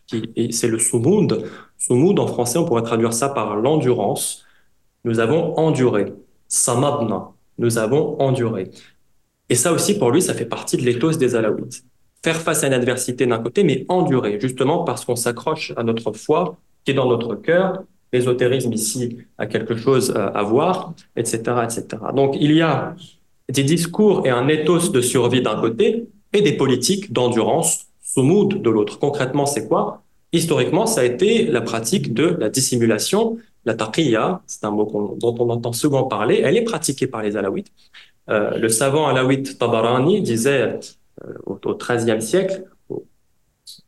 qui 0.06 0.52
c'est 0.52 0.68
le 0.68 0.78
soumoud. 0.78 1.44
Soumoud, 1.78 2.18
en 2.18 2.26
français, 2.26 2.58
on 2.58 2.64
pourrait 2.64 2.82
traduire 2.82 3.12
ça 3.12 3.28
par 3.28 3.56
l'endurance. 3.56 4.44
Nous 5.04 5.20
avons 5.20 5.56
enduré. 5.58 6.12
Samadna. 6.48 7.32
Nous 7.58 7.78
avons 7.78 8.20
enduré. 8.20 8.70
Et 9.48 9.54
ça 9.54 9.72
aussi, 9.72 9.98
pour 9.98 10.10
lui, 10.10 10.22
ça 10.22 10.34
fait 10.34 10.46
partie 10.46 10.76
de 10.76 10.82
l'éthos 10.82 11.18
des 11.18 11.34
Alaouites. 11.34 11.84
Faire 12.22 12.40
face 12.40 12.64
à 12.64 12.68
une 12.68 12.72
adversité 12.72 13.26
d'un 13.26 13.38
côté, 13.38 13.64
mais 13.64 13.84
endurer, 13.88 14.40
justement 14.40 14.84
parce 14.84 15.04
qu'on 15.04 15.16
s'accroche 15.16 15.72
à 15.76 15.82
notre 15.82 16.12
foi 16.12 16.56
qui 16.84 16.92
est 16.92 16.94
dans 16.94 17.08
notre 17.08 17.34
cœur. 17.34 17.84
L'ésotérisme 18.14 18.72
ici 18.72 19.18
a 19.38 19.46
quelque 19.46 19.76
chose 19.76 20.06
à 20.16 20.42
voir, 20.42 20.94
etc., 21.16 21.36
etc. 21.64 21.84
Donc, 22.14 22.36
il 22.40 22.52
y 22.52 22.62
a 22.62 22.94
des 23.48 23.64
discours 23.64 24.26
et 24.26 24.30
un 24.30 24.46
ethos 24.48 24.90
de 24.90 25.00
survie 25.00 25.42
d'un 25.42 25.60
côté 25.60 26.06
et 26.32 26.40
des 26.40 26.56
politiques 26.62 27.12
d'endurance, 27.12 27.86
mood 28.16 28.62
de 28.62 28.70
l'autre. 28.70 28.98
Concrètement, 28.98 29.46
c'est 29.46 29.66
quoi? 29.66 30.02
Historiquement, 30.32 30.86
ça 30.86 31.00
a 31.02 31.04
été 31.04 31.44
la 31.56 31.60
pratique 31.60 32.14
de 32.14 32.26
la 32.42 32.48
dissimulation 32.48 33.38
la 33.64 33.74
taqiyya, 33.74 34.42
c'est 34.46 34.64
un 34.64 34.70
mot 34.70 35.16
dont 35.18 35.34
on 35.38 35.50
entend 35.50 35.72
souvent 35.72 36.04
parler, 36.04 36.40
elle 36.44 36.56
est 36.56 36.64
pratiquée 36.64 37.06
par 37.06 37.22
les 37.22 37.36
alaouites. 37.36 37.72
Euh, 38.30 38.56
le 38.58 38.68
savant 38.68 39.06
alaouite 39.06 39.58
Tabarani 39.58 40.22
disait 40.22 40.78
euh, 41.24 41.32
au 41.46 41.58
XIIIe 41.74 42.22
siècle, 42.22 42.64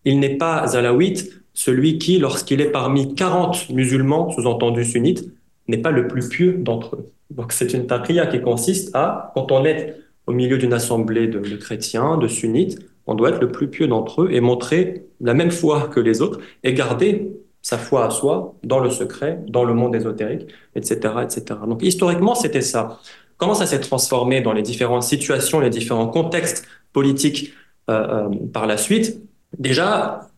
il 0.04 0.20
n'est 0.20 0.36
pas 0.36 0.76
alaouite 0.76 1.30
celui 1.56 1.96
qui, 1.96 2.18
lorsqu'il 2.18 2.60
est 2.60 2.70
parmi 2.70 3.14
40 3.14 3.70
musulmans, 3.70 4.30
sous-entendu 4.30 4.84
sunnites, 4.84 5.24
n'est 5.68 5.78
pas 5.78 5.90
le 5.90 6.06
plus 6.06 6.28
pieux 6.28 6.52
d'entre 6.52 6.96
eux. 6.96 7.10
Donc 7.30 7.52
c'est 7.52 7.72
une 7.72 7.86
taqiyya 7.86 8.26
qui 8.26 8.42
consiste 8.42 8.94
à, 8.94 9.32
quand 9.34 9.50
on 9.50 9.64
est 9.64 9.96
au 10.26 10.32
milieu 10.32 10.58
d'une 10.58 10.74
assemblée 10.74 11.28
de, 11.28 11.40
chrétiens, 11.56 12.18
de 12.18 12.28
sunnites, 12.28 12.78
on 13.06 13.14
doit 13.14 13.30
être 13.30 13.40
le 13.40 13.50
plus 13.50 13.68
pieux 13.68 13.88
d'entre 13.88 14.22
eux 14.22 14.28
et 14.32 14.40
montrer 14.40 15.06
la 15.20 15.32
même 15.32 15.50
foi 15.50 15.88
que 15.88 15.98
les 15.98 16.20
autres 16.20 16.40
et 16.62 16.74
garder 16.74 17.32
sa 17.62 17.78
foi 17.78 18.04
à 18.04 18.10
soi 18.10 18.54
dans 18.62 18.78
le 18.78 18.90
secret, 18.90 19.40
dans 19.48 19.64
le 19.64 19.72
monde 19.72 19.96
ésotérique, 19.96 20.48
etc., 20.74 21.14
etc. 21.22 21.60
Donc 21.66 21.82
historiquement, 21.82 22.34
c'était 22.34 22.60
ça. 22.60 23.00
Comment 23.38 23.54
ça 23.54 23.64
s'est 23.64 23.80
transformé 23.80 24.42
dans 24.42 24.52
les 24.52 24.62
différentes 24.62 25.04
situations, 25.04 25.58
les 25.60 25.70
différents 25.70 26.08
contextes 26.08 26.66
politiques 26.92 27.54
euh, 27.88 28.28
euh, 28.28 28.46
par 28.52 28.66
la 28.66 28.76
suite? 28.76 29.22
Déjà, 29.58 30.28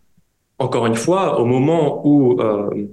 encore 0.58 0.86
une 0.86 0.96
fois, 0.96 1.40
au 1.40 1.44
moment 1.44 2.06
où 2.06 2.40
euh, 2.40 2.88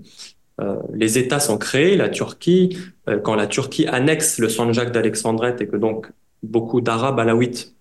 euh 0.62 0.82
les 0.94 1.18
États 1.18 1.40
sont 1.40 1.58
créés, 1.58 1.98
la 1.98 2.10
Turquie, 2.10 2.78
euh, 3.10 3.20
quand 3.20 3.36
la 3.36 3.48
Turquie 3.48 3.88
annexe 3.88 4.40
le 4.40 4.50
Sanjak 4.50 4.92
d'Alexandrette 4.92 5.62
et 5.62 5.68
que 5.68 5.76
donc 5.78 6.12
beaucoup 6.44 6.82
d'Arabes 6.82 7.20
alaouites 7.20 7.76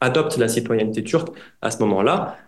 adoptent 0.00 0.38
la 0.38 0.48
citoyenneté 0.48 1.02
turque 1.02 1.28
à 1.60 1.70
ce 1.70 1.78
moment-là, 1.80 2.38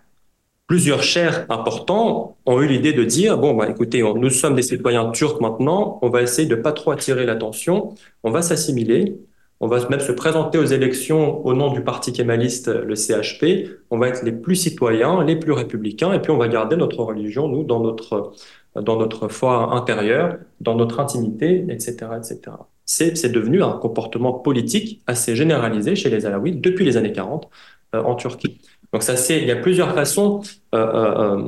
plusieurs 0.67 1.03
chers 1.03 1.45
importants 1.49 2.37
ont 2.45 2.61
eu 2.61 2.67
l'idée 2.67 2.93
de 2.93 3.03
dire 3.03 3.37
bon 3.37 3.53
bah 3.53 3.67
écoutez 3.69 4.01
nous 4.01 4.29
sommes 4.29 4.55
des 4.55 4.61
citoyens 4.61 5.11
turcs 5.11 5.41
maintenant 5.41 5.99
on 6.01 6.09
va 6.09 6.21
essayer 6.21 6.47
de 6.47 6.55
pas 6.55 6.71
trop 6.71 6.91
attirer 6.91 7.25
l'attention 7.25 7.93
on 8.23 8.31
va 8.31 8.41
s'assimiler 8.41 9.19
on 9.61 9.67
va 9.67 9.87
même 9.89 9.99
se 9.99 10.11
présenter 10.11 10.57
aux 10.57 10.65
élections 10.65 11.45
au 11.45 11.53
nom 11.53 11.71
du 11.71 11.81
parti 11.83 12.11
kémaliste 12.11 12.67
le 12.67 12.95
CHP 12.95 13.69
on 13.89 13.97
va 13.97 14.09
être 14.09 14.23
les 14.23 14.31
plus 14.31 14.55
citoyens 14.55 15.23
les 15.23 15.35
plus 15.37 15.53
républicains 15.53 16.13
et 16.13 16.19
puis 16.19 16.31
on 16.31 16.37
va 16.37 16.47
garder 16.47 16.75
notre 16.75 17.03
religion 17.03 17.47
nous 17.47 17.63
dans 17.63 17.79
notre 17.79 18.33
dans 18.75 18.97
notre 18.97 19.27
foi 19.27 19.73
intérieure 19.73 20.37
dans 20.59 20.75
notre 20.75 20.99
intimité 20.99 21.65
etc 21.69 22.07
etc 22.17 22.55
c'est 22.85 23.31
devenu 23.31 23.63
un 23.63 23.73
comportement 23.73 24.33
politique 24.33 25.01
assez 25.07 25.35
généralisé 25.35 25.95
chez 25.95 26.09
les 26.09 26.25
Alaouites 26.25 26.59
depuis 26.59 26.83
les 26.83 26.97
années 26.97 27.13
40 27.13 27.49
euh, 27.95 28.03
en 28.03 28.15
Turquie. 28.15 28.59
Donc 28.91 29.03
ça, 29.03 29.13
il 29.35 29.45
y 29.45 29.51
a 29.51 29.55
plusieurs 29.55 29.93
façons 29.93 30.41
euh, 30.75 30.77
euh, 30.77 31.47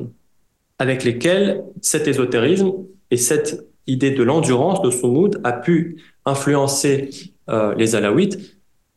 avec 0.80 1.04
lesquelles 1.04 1.64
cet 1.82 2.08
ésotérisme 2.08 2.72
et 3.12 3.18
cette 3.18 3.68
idée 3.88 4.12
de 4.12 4.24
l'endurance 4.24 4.82
de 4.82 4.90
Soumoud 4.90 5.42
a 5.44 5.52
pu 5.52 6.02
influencer 6.26 7.10
euh, 7.50 7.74
les 7.76 7.96
Alaouites. 7.96 8.38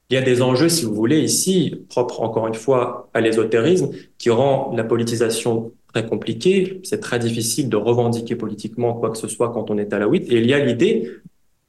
Il 0.09 0.15
y 0.15 0.17
a 0.17 0.23
des 0.23 0.41
enjeux, 0.41 0.69
si 0.69 0.85
vous 0.85 0.95
voulez, 0.95 1.21
ici, 1.21 1.85
propres 1.89 2.23
encore 2.23 2.47
une 2.47 2.55
fois 2.55 3.11
à 3.13 3.21
l'ésotérisme, 3.21 3.91
qui 4.19 4.31
rend 4.31 4.73
la 4.77 4.85
politisation 4.85 5.73
très 5.93 6.07
compliquée. 6.07 6.81
C'est 6.85 7.01
très 7.01 7.19
difficile 7.19 7.69
de 7.69 7.77
revendiquer 7.77 8.37
politiquement 8.37 8.95
quoi 8.95 9.11
que 9.11 9.19
ce 9.19 9.27
soit 9.27 9.53
quand 9.53 9.71
on 9.71 9.79
est 9.79 9.93
alaouite. 9.93 10.31
Et 10.31 10.39
il 10.39 10.47
y 10.47 10.55
a 10.55 10.65
l'idée 10.65 11.11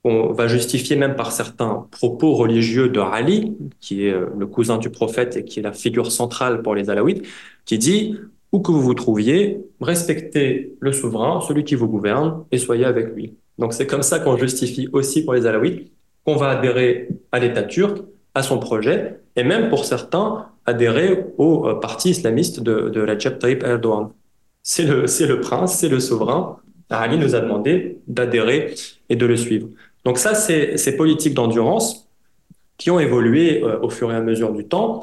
on 0.08 0.32
va 0.32 0.48
justifier 0.48 0.96
même 0.96 1.16
par 1.16 1.32
certains 1.32 1.88
propos 1.92 2.34
religieux 2.34 2.90
de 2.90 3.00
Ali, 3.00 3.58
qui 3.80 4.08
est 4.08 4.14
euh, 4.14 4.28
le 4.38 4.48
cousin 4.48 4.78
du 4.78 4.90
prophète 4.90 5.38
et 5.38 5.44
qui 5.44 5.60
est 5.60 5.64
la 5.64 5.74
figure 5.74 6.12
centrale 6.12 6.62
pour 6.62 6.76
les 6.76 6.90
Alaouites, 6.90 7.26
qui 7.66 7.78
dit 7.78 8.16
où 8.52 8.60
que 8.60 8.72
vous 8.72 8.82
vous 8.82 8.94
trouviez, 8.94 9.60
respectez 9.82 10.78
le 10.80 10.94
souverain, 10.94 11.42
celui 11.42 11.64
qui 11.64 11.76
vous 11.76 11.88
gouverne, 11.88 12.46
et 12.52 12.58
soyez 12.58 12.86
avec 12.86 13.14
lui. 13.14 13.36
Donc 13.58 13.74
c'est 13.74 13.88
comme 13.88 14.04
ça 14.04 14.20
qu'on 14.20 14.38
justifie 14.38 14.88
aussi 14.94 15.26
pour 15.26 15.34
les 15.34 15.46
Alaouites 15.46 15.92
qu'on 16.28 16.36
va 16.36 16.50
adhérer 16.50 17.08
à 17.32 17.40
l'État 17.40 17.64
turc, 17.64 18.00
à 18.36 18.44
son 18.44 18.60
projet, 18.60 19.22
et 19.38 19.46
même 19.46 19.70
pour 19.70 19.86
certains 19.86 20.48
adhérer 20.66 21.26
au 21.38 21.66
euh, 21.66 21.76
parti 21.76 22.10
islamiste 22.10 22.60
de, 22.60 22.90
de 22.90 23.02
Recep 23.02 23.40
Tayyip 23.40 23.64
Erdogan. 23.64 24.10
C'est 24.62 24.84
le, 24.84 25.06
le 25.06 25.40
prince, 25.40 25.78
c'est 25.78 25.88
le 25.88 26.02
souverain. 26.02 26.58
Ali 26.90 27.18
nous 27.18 27.34
a 27.34 27.40
demandé 27.40 28.00
d'adhérer 28.08 28.76
et 29.08 29.16
de 29.16 29.26
le 29.26 29.38
suivre. 29.38 29.70
Donc 30.04 30.18
ça, 30.18 30.36
c'est 30.36 30.76
ces 30.76 30.98
politiques 30.98 31.34
d'endurance 31.34 32.10
qui 32.78 32.92
ont 32.92 33.00
évolué 33.00 33.64
euh, 33.64 33.80
au 33.82 33.90
fur 33.90 34.12
et 34.12 34.16
à 34.16 34.22
mesure 34.22 34.52
du 34.52 34.66
temps. 34.66 35.02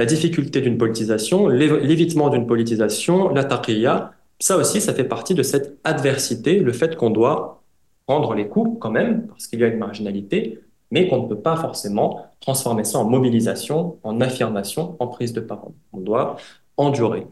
La 0.00 0.06
difficulté 0.06 0.60
d'une 0.60 0.76
politisation, 0.76 1.46
l'évitement 1.46 2.30
d'une 2.30 2.48
politisation, 2.48 3.28
la 3.28 3.44
taqiyya, 3.44 4.10
ça 4.40 4.56
aussi, 4.56 4.80
ça 4.80 4.92
fait 4.92 5.04
partie 5.04 5.34
de 5.34 5.44
cette 5.44 5.78
adversité, 5.84 6.58
le 6.58 6.72
fait 6.72 6.96
qu'on 6.96 7.10
doit 7.10 7.62
prendre 8.06 8.34
les 8.34 8.48
coups 8.48 8.78
quand 8.80 8.90
même, 8.90 9.26
parce 9.26 9.46
qu'il 9.46 9.60
y 9.60 9.64
a 9.64 9.68
une 9.68 9.78
marginalité, 9.78 10.60
mais 10.90 11.08
qu'on 11.08 11.22
ne 11.22 11.28
peut 11.28 11.40
pas 11.40 11.56
forcément 11.56 12.26
transformer 12.40 12.84
ça 12.84 12.98
en 12.98 13.04
mobilisation, 13.04 13.98
en 14.02 14.20
affirmation, 14.20 14.96
en 14.98 15.08
prise 15.08 15.32
de 15.32 15.40
parole. 15.40 15.72
On 15.92 16.00
doit 16.00 16.36
endurer. 16.76 17.26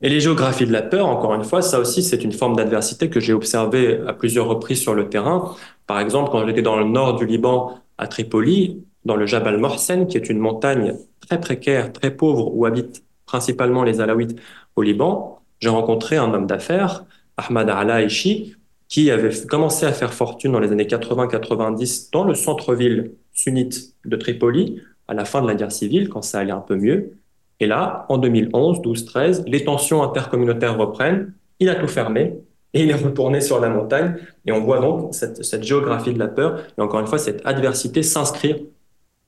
Et 0.00 0.08
les 0.08 0.20
géographies 0.20 0.66
de 0.66 0.72
la 0.72 0.82
peur, 0.82 1.06
encore 1.06 1.34
une 1.34 1.44
fois, 1.44 1.62
ça 1.62 1.80
aussi, 1.80 2.02
c'est 2.02 2.22
une 2.22 2.32
forme 2.32 2.56
d'adversité 2.56 3.08
que 3.08 3.20
j'ai 3.20 3.32
observée 3.32 4.00
à 4.06 4.12
plusieurs 4.12 4.46
reprises 4.46 4.80
sur 4.80 4.94
le 4.94 5.08
terrain. 5.08 5.54
Par 5.86 6.00
exemple, 6.00 6.30
quand 6.30 6.46
j'étais 6.46 6.62
dans 6.62 6.76
le 6.76 6.84
nord 6.84 7.16
du 7.16 7.26
Liban, 7.26 7.78
à 7.96 8.06
Tripoli, 8.06 8.84
dans 9.04 9.16
le 9.16 9.26
Jabal 9.26 9.58
Morsen, 9.58 10.06
qui 10.06 10.16
est 10.16 10.28
une 10.28 10.38
montagne 10.38 10.94
très 11.20 11.40
précaire, 11.40 11.92
très 11.92 12.10
pauvre, 12.10 12.54
où 12.54 12.66
habitent 12.66 13.04
principalement 13.26 13.82
les 13.82 14.00
Alaouites 14.00 14.38
au 14.76 14.82
Liban, 14.82 15.40
j'ai 15.60 15.68
rencontré 15.68 16.16
un 16.16 16.32
homme 16.34 16.46
d'affaires, 16.46 17.04
Ahmad 17.36 17.70
Alaishi, 17.70 18.56
qui 18.88 19.10
avait 19.10 19.30
commencé 19.46 19.86
à 19.86 19.92
faire 19.92 20.12
fortune 20.12 20.52
dans 20.52 20.60
les 20.60 20.72
années 20.72 20.84
80-90 20.84 22.10
dans 22.12 22.24
le 22.24 22.34
centre-ville 22.34 23.12
sunnite 23.32 23.94
de 24.04 24.16
Tripoli, 24.16 24.80
à 25.08 25.14
la 25.14 25.24
fin 25.24 25.42
de 25.42 25.46
la 25.46 25.54
guerre 25.54 25.72
civile, 25.72 26.08
quand 26.08 26.22
ça 26.22 26.38
allait 26.38 26.52
un 26.52 26.60
peu 26.60 26.76
mieux. 26.76 27.12
Et 27.60 27.66
là, 27.66 28.06
en 28.08 28.18
2011, 28.18 28.82
12, 28.82 29.04
13, 29.04 29.44
les 29.46 29.64
tensions 29.64 30.02
intercommunautaires 30.02 30.76
reprennent. 30.76 31.32
Il 31.60 31.68
a 31.68 31.74
tout 31.74 31.88
fermé 31.88 32.34
et 32.72 32.82
il 32.82 32.90
est 32.90 32.94
retourné 32.94 33.40
sur 33.40 33.60
la 33.60 33.68
montagne. 33.68 34.16
Et 34.46 34.52
on 34.52 34.60
voit 34.60 34.80
donc 34.80 35.14
cette, 35.14 35.44
cette 35.44 35.62
géographie 35.62 36.12
de 36.12 36.18
la 36.18 36.28
peur 36.28 36.60
et 36.76 36.80
encore 36.80 37.00
une 37.00 37.06
fois 37.06 37.18
cette 37.18 37.46
adversité 37.46 38.02
s'inscrire 38.02 38.56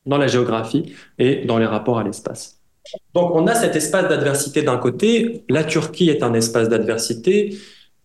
dans 0.04 0.18
la 0.18 0.26
géographie 0.26 0.94
et 1.18 1.44
dans 1.44 1.58
les 1.58 1.66
rapports 1.66 1.98
à 1.98 2.04
l'espace. 2.04 2.60
Donc 3.14 3.34
on 3.34 3.46
a 3.46 3.54
cet 3.54 3.74
espace 3.76 4.08
d'adversité 4.08 4.62
d'un 4.62 4.76
côté, 4.76 5.44
la 5.48 5.64
Turquie 5.64 6.08
est 6.08 6.22
un 6.22 6.34
espace 6.34 6.68
d'adversité, 6.68 7.56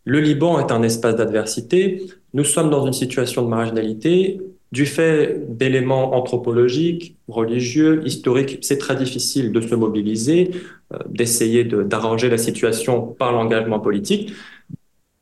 le 0.05 0.19
Liban 0.19 0.59
est 0.59 0.71
un 0.71 0.81
espace 0.83 1.15
d'adversité, 1.15 2.03
nous 2.33 2.43
sommes 2.43 2.69
dans 2.69 2.85
une 2.85 2.93
situation 2.93 3.43
de 3.43 3.47
marginalité, 3.47 4.41
du 4.71 4.85
fait 4.85 5.43
d'éléments 5.49 6.15
anthropologiques, 6.15 7.17
religieux, 7.27 8.01
historiques, 8.05 8.59
c'est 8.61 8.77
très 8.77 8.95
difficile 8.95 9.51
de 9.51 9.59
se 9.59 9.75
mobiliser, 9.75 10.51
euh, 10.93 10.97
d'essayer 11.09 11.65
d'arranger 11.65 12.29
la 12.29 12.37
situation 12.37 13.01
par 13.01 13.33
l'engagement 13.33 13.79
politique. 13.79 14.33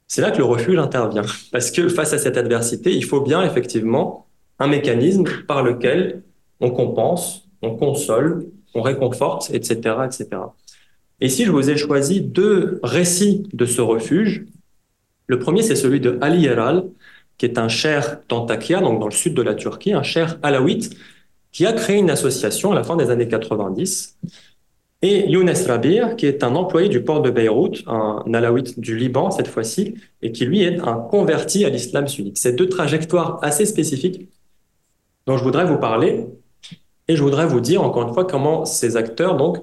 C'est 0.07 0.21
là 0.21 0.31
que 0.31 0.37
le 0.37 0.43
refuge 0.43 0.77
intervient. 0.77 1.23
Parce 1.51 1.71
que 1.71 1.89
face 1.89 2.13
à 2.13 2.19
cette 2.19 2.37
adversité, 2.37 2.95
il 2.95 3.03
faut 3.03 3.21
bien 3.21 3.43
effectivement 3.43 4.27
un 4.59 4.67
mécanisme 4.67 5.23
par 5.47 5.63
lequel 5.63 6.21
on 6.59 6.69
compense, 6.69 7.49
on 7.61 7.75
console, 7.75 8.45
on 8.75 8.81
réconforte, 8.81 9.49
etc., 9.51 9.95
etc. 10.05 10.27
Et 11.21 11.29
si 11.29 11.45
je 11.45 11.51
vous 11.51 11.69
ai 11.69 11.77
choisi 11.77 12.21
deux 12.21 12.79
récits 12.83 13.43
de 13.53 13.65
ce 13.65 13.81
refuge, 13.81 14.45
le 15.29 15.37
premier, 15.37 15.61
c'est 15.61 15.75
celui 15.75 15.99
de 15.99 16.17
Ali 16.21 16.47
Eral, 16.47 16.85
qui 17.37 17.45
est 17.45 17.59
un 17.59 17.69
cher 17.69 18.17
d'Antakya, 18.27 18.81
donc 18.81 18.99
dans 18.99 19.05
le 19.05 19.13
sud 19.13 19.35
de 19.35 19.43
la 19.43 19.53
Turquie, 19.53 19.93
un 19.93 20.03
cher 20.03 20.39
alaouite, 20.41 20.89
qui 21.51 21.67
a 21.67 21.71
créé 21.71 21.97
une 21.97 22.09
association 22.09 22.71
à 22.71 22.75
la 22.75 22.83
fin 22.83 22.95
des 22.95 23.11
années 23.11 23.27
90. 23.27 24.17
Et 25.03 25.29
Younes 25.29 25.53
Rabir, 25.67 26.15
qui 26.15 26.25
est 26.25 26.43
un 26.43 26.55
employé 26.55 26.89
du 26.89 27.03
port 27.03 27.21
de 27.21 27.29
Beyrouth, 27.29 27.83
un 27.87 28.33
alaouite 28.33 28.79
du 28.79 28.97
Liban 28.97 29.29
cette 29.29 29.47
fois-ci, 29.47 29.93
et 30.23 30.31
qui 30.31 30.45
lui 30.45 30.63
est 30.63 30.79
un 30.79 30.95
converti 30.95 31.63
à 31.63 31.69
l'islam 31.69 32.07
sunnite. 32.07 32.39
C'est 32.39 32.53
deux 32.53 32.67
trajectoires 32.67 33.37
assez 33.43 33.65
spécifiques 33.65 34.29
dont 35.27 35.37
je 35.37 35.43
voudrais 35.43 35.65
vous 35.65 35.77
parler. 35.77 36.25
Et 37.07 37.15
je 37.15 37.21
voudrais 37.21 37.45
vous 37.45 37.59
dire 37.59 37.83
encore 37.83 38.07
une 38.07 38.13
fois 38.13 38.25
comment 38.25 38.65
ces 38.65 38.97
acteurs 38.97 39.37
donc 39.37 39.57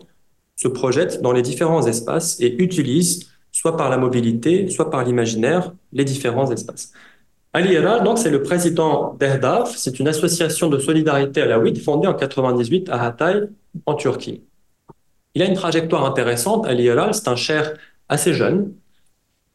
se 0.54 0.68
projettent 0.68 1.20
dans 1.22 1.32
les 1.32 1.42
différents 1.42 1.86
espaces 1.86 2.40
et 2.40 2.62
utilisent, 2.62 3.28
soit 3.66 3.76
par 3.76 3.90
la 3.90 3.96
mobilité, 3.96 4.68
soit 4.70 4.90
par 4.90 5.02
l'imaginaire, 5.02 5.72
les 5.92 6.04
différents 6.04 6.48
espaces. 6.52 6.92
Ali 7.52 7.74
Eral, 7.74 8.04
donc, 8.04 8.16
c'est 8.16 8.30
le 8.30 8.40
président 8.40 9.16
d'Erdaf. 9.18 9.74
C'est 9.76 9.98
une 9.98 10.06
association 10.06 10.68
de 10.68 10.78
solidarité 10.78 11.42
à 11.42 11.46
la 11.46 11.56
alaouite 11.56 11.82
fondée 11.82 12.06
en 12.06 12.14
98 12.14 12.88
à 12.90 13.02
Hatay, 13.02 13.48
en 13.84 13.94
Turquie. 13.94 14.44
Il 15.34 15.42
a 15.42 15.46
une 15.46 15.54
trajectoire 15.54 16.04
intéressante. 16.04 16.64
Ali 16.64 16.86
Eral, 16.86 17.12
c'est 17.12 17.26
un 17.26 17.34
cher 17.34 17.72
assez 18.08 18.34
jeune. 18.34 18.72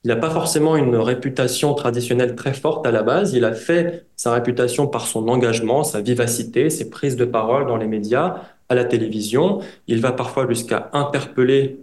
Il 0.04 0.10
n'a 0.10 0.17
pas 0.17 0.30
forcément 0.30 0.76
une 0.76 0.97
réputation 0.97 1.74
traditionnelle 1.74 2.36
très 2.36 2.54
forte 2.54 2.86
à 2.86 2.91
la 2.91 3.04
base. 3.04 3.32
Il 3.32 3.45
a 3.45 3.54
fait 3.54 4.08
sa 4.17 4.34
réputation 4.34 4.88
par 4.88 5.08
son 5.08 5.30
engagement, 5.30 5.86
sa 5.86 6.02
vivacité, 6.02 6.69
ses 6.69 6.89
prises 6.89 7.15
de 7.15 7.24
parole 7.24 7.65
dans 7.65 7.78
les 7.78 7.88
médias, 7.88 8.41
à 8.67 8.76
la 8.76 8.84
télévision. 8.84 9.62
Il 9.88 10.02
va 10.02 10.12
parfois 10.12 10.50
jusqu'à 10.50 10.89
interpeller, 10.91 11.80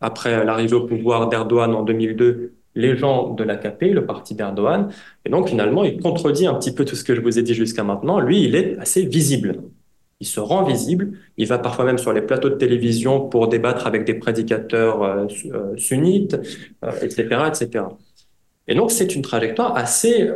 après 0.00 0.44
l'arrivée 0.44 0.74
au 0.74 0.86
pouvoir 0.86 1.28
d'Erdogan 1.28 1.74
en 1.74 1.82
2002, 1.82 2.54
les 2.74 2.96
gens 2.96 3.30
de 3.30 3.44
l'AKP, 3.44 3.92
le 3.92 4.06
parti 4.06 4.34
d'Erdogan. 4.34 4.90
Et 5.24 5.30
donc, 5.30 5.48
finalement, 5.48 5.84
il 5.84 6.00
contredit 6.00 6.46
un 6.46 6.54
petit 6.54 6.72
peu 6.72 6.84
tout 6.84 6.96
ce 6.96 7.04
que 7.04 7.14
je 7.14 7.20
vous 7.20 7.38
ai 7.38 7.42
dit 7.42 7.54
jusqu'à 7.54 7.84
maintenant. 7.84 8.20
Lui, 8.20 8.44
il 8.44 8.54
est 8.54 8.78
assez 8.78 9.02
visible. 9.04 9.62
Il 10.20 10.26
se 10.26 10.40
rend 10.40 10.64
visible. 10.64 11.12
Il 11.36 11.46
va 11.46 11.58
parfois 11.58 11.84
même 11.84 11.98
sur 11.98 12.12
les 12.12 12.22
plateaux 12.22 12.50
de 12.50 12.54
télévision 12.54 13.20
pour 13.20 13.48
débattre 13.48 13.86
avec 13.86 14.04
des 14.04 14.14
prédicateurs 14.14 15.02
euh, 15.02 15.26
euh, 15.46 15.76
sunnites, 15.76 16.34
etc., 17.02 17.28
euh, 17.32 17.48
etc. 17.48 17.84
Et 18.68 18.74
donc, 18.74 18.90
c'est 18.92 19.14
une 19.14 19.22
trajectoire 19.22 19.76
assez 19.76 20.30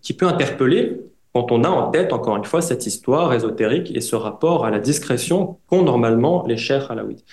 qui 0.00 0.14
peut 0.14 0.26
interpeller 0.26 1.00
quand 1.34 1.50
on 1.50 1.64
a 1.64 1.68
en 1.68 1.90
tête, 1.90 2.12
encore 2.12 2.36
une 2.36 2.44
fois, 2.44 2.62
cette 2.62 2.86
histoire 2.86 3.34
ésotérique 3.34 3.94
et 3.94 4.00
ce 4.00 4.16
rapport 4.16 4.64
à 4.64 4.70
la 4.70 4.78
discrétion 4.78 5.58
qu'ont 5.66 5.82
normalement 5.82 6.44
les 6.46 6.56
chers 6.56 6.90
halawites. 6.90 7.24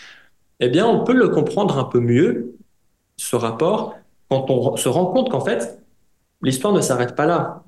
Eh 0.60 0.70
bien, 0.70 0.86
on 0.88 1.04
peut 1.04 1.14
le 1.14 1.30
comprendre 1.30 1.78
un 1.78 1.86
peu 1.86 2.00
mieux 2.00 2.56
ce 3.18 3.36
rapport 3.36 3.96
quand 4.30 4.50
on 4.50 4.76
se 4.76 4.90
rend 4.90 5.06
compte 5.08 5.30
qu'en 5.30 5.40
fait, 5.40 5.80
l'histoire 6.42 6.74
ne 6.74 6.82
s'arrête 6.82 7.16
pas 7.16 7.26
là. 7.26 7.64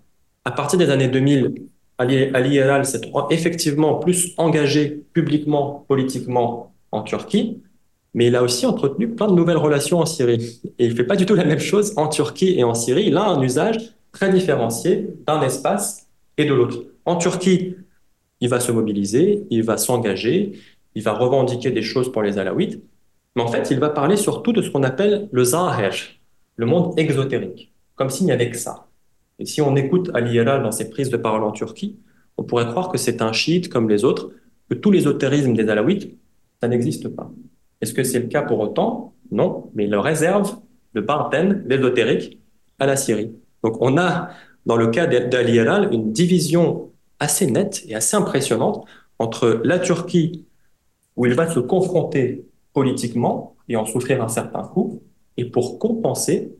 À 0.45 0.51
partir 0.51 0.77
des 0.77 0.89
années 0.89 1.07
2000, 1.07 1.67
Ali, 1.97 2.29
Ali 2.33 2.85
s'est 2.85 3.01
effectivement 3.29 3.95
plus 3.95 4.33
engagé 4.37 5.03
publiquement, 5.13 5.85
politiquement 5.87 6.73
en 6.91 7.03
Turquie, 7.03 7.61
mais 8.13 8.27
il 8.27 8.35
a 8.35 8.43
aussi 8.43 8.65
entretenu 8.65 9.09
plein 9.09 9.27
de 9.27 9.33
nouvelles 9.33 9.57
relations 9.57 9.99
en 9.99 10.05
Syrie. 10.05 10.61
Et 10.77 10.85
il 10.85 10.95
fait 10.95 11.03
pas 11.03 11.15
du 11.15 11.25
tout 11.25 11.35
la 11.35 11.45
même 11.45 11.59
chose 11.59 11.93
en 11.95 12.07
Turquie 12.07 12.59
et 12.59 12.63
en 12.63 12.73
Syrie. 12.73 13.05
Il 13.07 13.17
a 13.17 13.23
un 13.23 13.41
usage 13.41 13.77
très 14.11 14.31
différencié 14.31 15.07
d'un 15.25 15.41
espace 15.41 16.07
et 16.37 16.45
de 16.45 16.53
l'autre. 16.53 16.83
En 17.05 17.15
Turquie, 17.15 17.75
il 18.41 18.49
va 18.49 18.59
se 18.59 18.71
mobiliser, 18.71 19.45
il 19.49 19.63
va 19.63 19.77
s'engager, 19.77 20.53
il 20.95 21.03
va 21.03 21.13
revendiquer 21.13 21.71
des 21.71 21.81
choses 21.81 22.11
pour 22.11 22.21
les 22.21 22.37
Alaouites. 22.37 22.81
Mais 23.35 23.41
en 23.41 23.47
fait, 23.47 23.71
il 23.71 23.79
va 23.79 23.89
parler 23.89 24.17
surtout 24.17 24.51
de 24.51 24.61
ce 24.61 24.69
qu'on 24.69 24.83
appelle 24.83 25.29
le 25.31 25.43
Zahir, 25.43 25.93
le 26.57 26.65
monde 26.65 26.93
exotérique, 26.97 27.73
comme 27.95 28.09
s'il 28.09 28.25
n'y 28.25 28.31
avait 28.31 28.49
que 28.49 28.57
ça. 28.57 28.87
Et 29.39 29.45
si 29.45 29.61
on 29.61 29.75
écoute 29.75 30.11
Ali 30.13 30.43
dans 30.43 30.71
ses 30.71 30.89
prises 30.89 31.09
de 31.09 31.17
parole 31.17 31.43
en 31.43 31.51
Turquie, 31.51 31.97
on 32.37 32.43
pourrait 32.43 32.67
croire 32.67 32.89
que 32.89 32.97
c'est 32.97 33.21
un 33.21 33.31
chiite 33.31 33.69
comme 33.69 33.89
les 33.89 34.03
autres, 34.03 34.31
que 34.69 34.75
tout 34.75 34.91
l'ésotérisme 34.91 35.53
des 35.53 35.69
Alaouites, 35.69 36.17
ça 36.61 36.67
n'existe 36.67 37.07
pas. 37.07 37.31
Est-ce 37.81 37.93
que 37.93 38.03
c'est 38.03 38.19
le 38.19 38.27
cas 38.27 38.41
pour 38.41 38.59
autant? 38.59 39.13
Non, 39.31 39.71
mais 39.73 39.85
il 39.85 39.95
réserve 39.95 40.57
le 40.93 41.01
Barthen, 41.01 41.63
l'ésotérique, 41.67 42.39
à 42.79 42.85
la 42.85 42.95
Syrie. 42.95 43.31
Donc 43.63 43.77
on 43.79 43.97
a, 43.97 44.29
dans 44.65 44.75
le 44.75 44.87
cas 44.87 45.07
d'Ali 45.07 45.59
une 45.91 46.11
division 46.11 46.91
assez 47.19 47.47
nette 47.47 47.83
et 47.87 47.95
assez 47.95 48.17
impressionnante 48.17 48.85
entre 49.19 49.61
la 49.63 49.79
Turquie, 49.79 50.45
où 51.15 51.25
il 51.25 51.33
va 51.33 51.49
se 51.49 51.59
confronter 51.59 52.45
politiquement 52.73 53.55
et 53.67 53.75
en 53.75 53.85
souffrir 53.85 54.23
un 54.23 54.27
certain 54.27 54.63
coût. 54.63 55.01
Et 55.37 55.45
pour 55.45 55.79
compenser, 55.79 56.51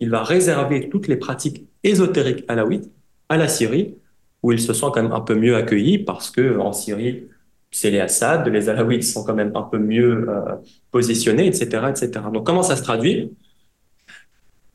il 0.00 0.10
va 0.10 0.22
réserver 0.22 0.88
toutes 0.88 1.08
les 1.08 1.16
pratiques 1.16 1.66
ésotériques 1.82 2.44
alaouites 2.48 2.90
à 3.28 3.36
la 3.36 3.48
Syrie, 3.48 3.94
où 4.42 4.52
il 4.52 4.60
se 4.60 4.72
sent 4.72 4.86
quand 4.92 5.02
même 5.02 5.12
un 5.12 5.20
peu 5.20 5.34
mieux 5.34 5.56
accueilli 5.56 5.98
parce 5.98 6.30
que 6.30 6.58
en 6.58 6.72
Syrie, 6.72 7.28
c'est 7.70 7.90
les 7.90 8.00
Assad, 8.00 8.46
les 8.48 8.68
Alaouites 8.68 9.04
sont 9.04 9.24
quand 9.24 9.34
même 9.34 9.52
un 9.54 9.62
peu 9.62 9.78
mieux 9.78 10.28
euh, 10.28 10.56
positionnés, 10.90 11.46
etc., 11.46 11.86
etc. 11.88 12.10
Donc 12.32 12.44
comment 12.44 12.62
ça 12.62 12.76
se 12.76 12.82
traduit? 12.82 13.32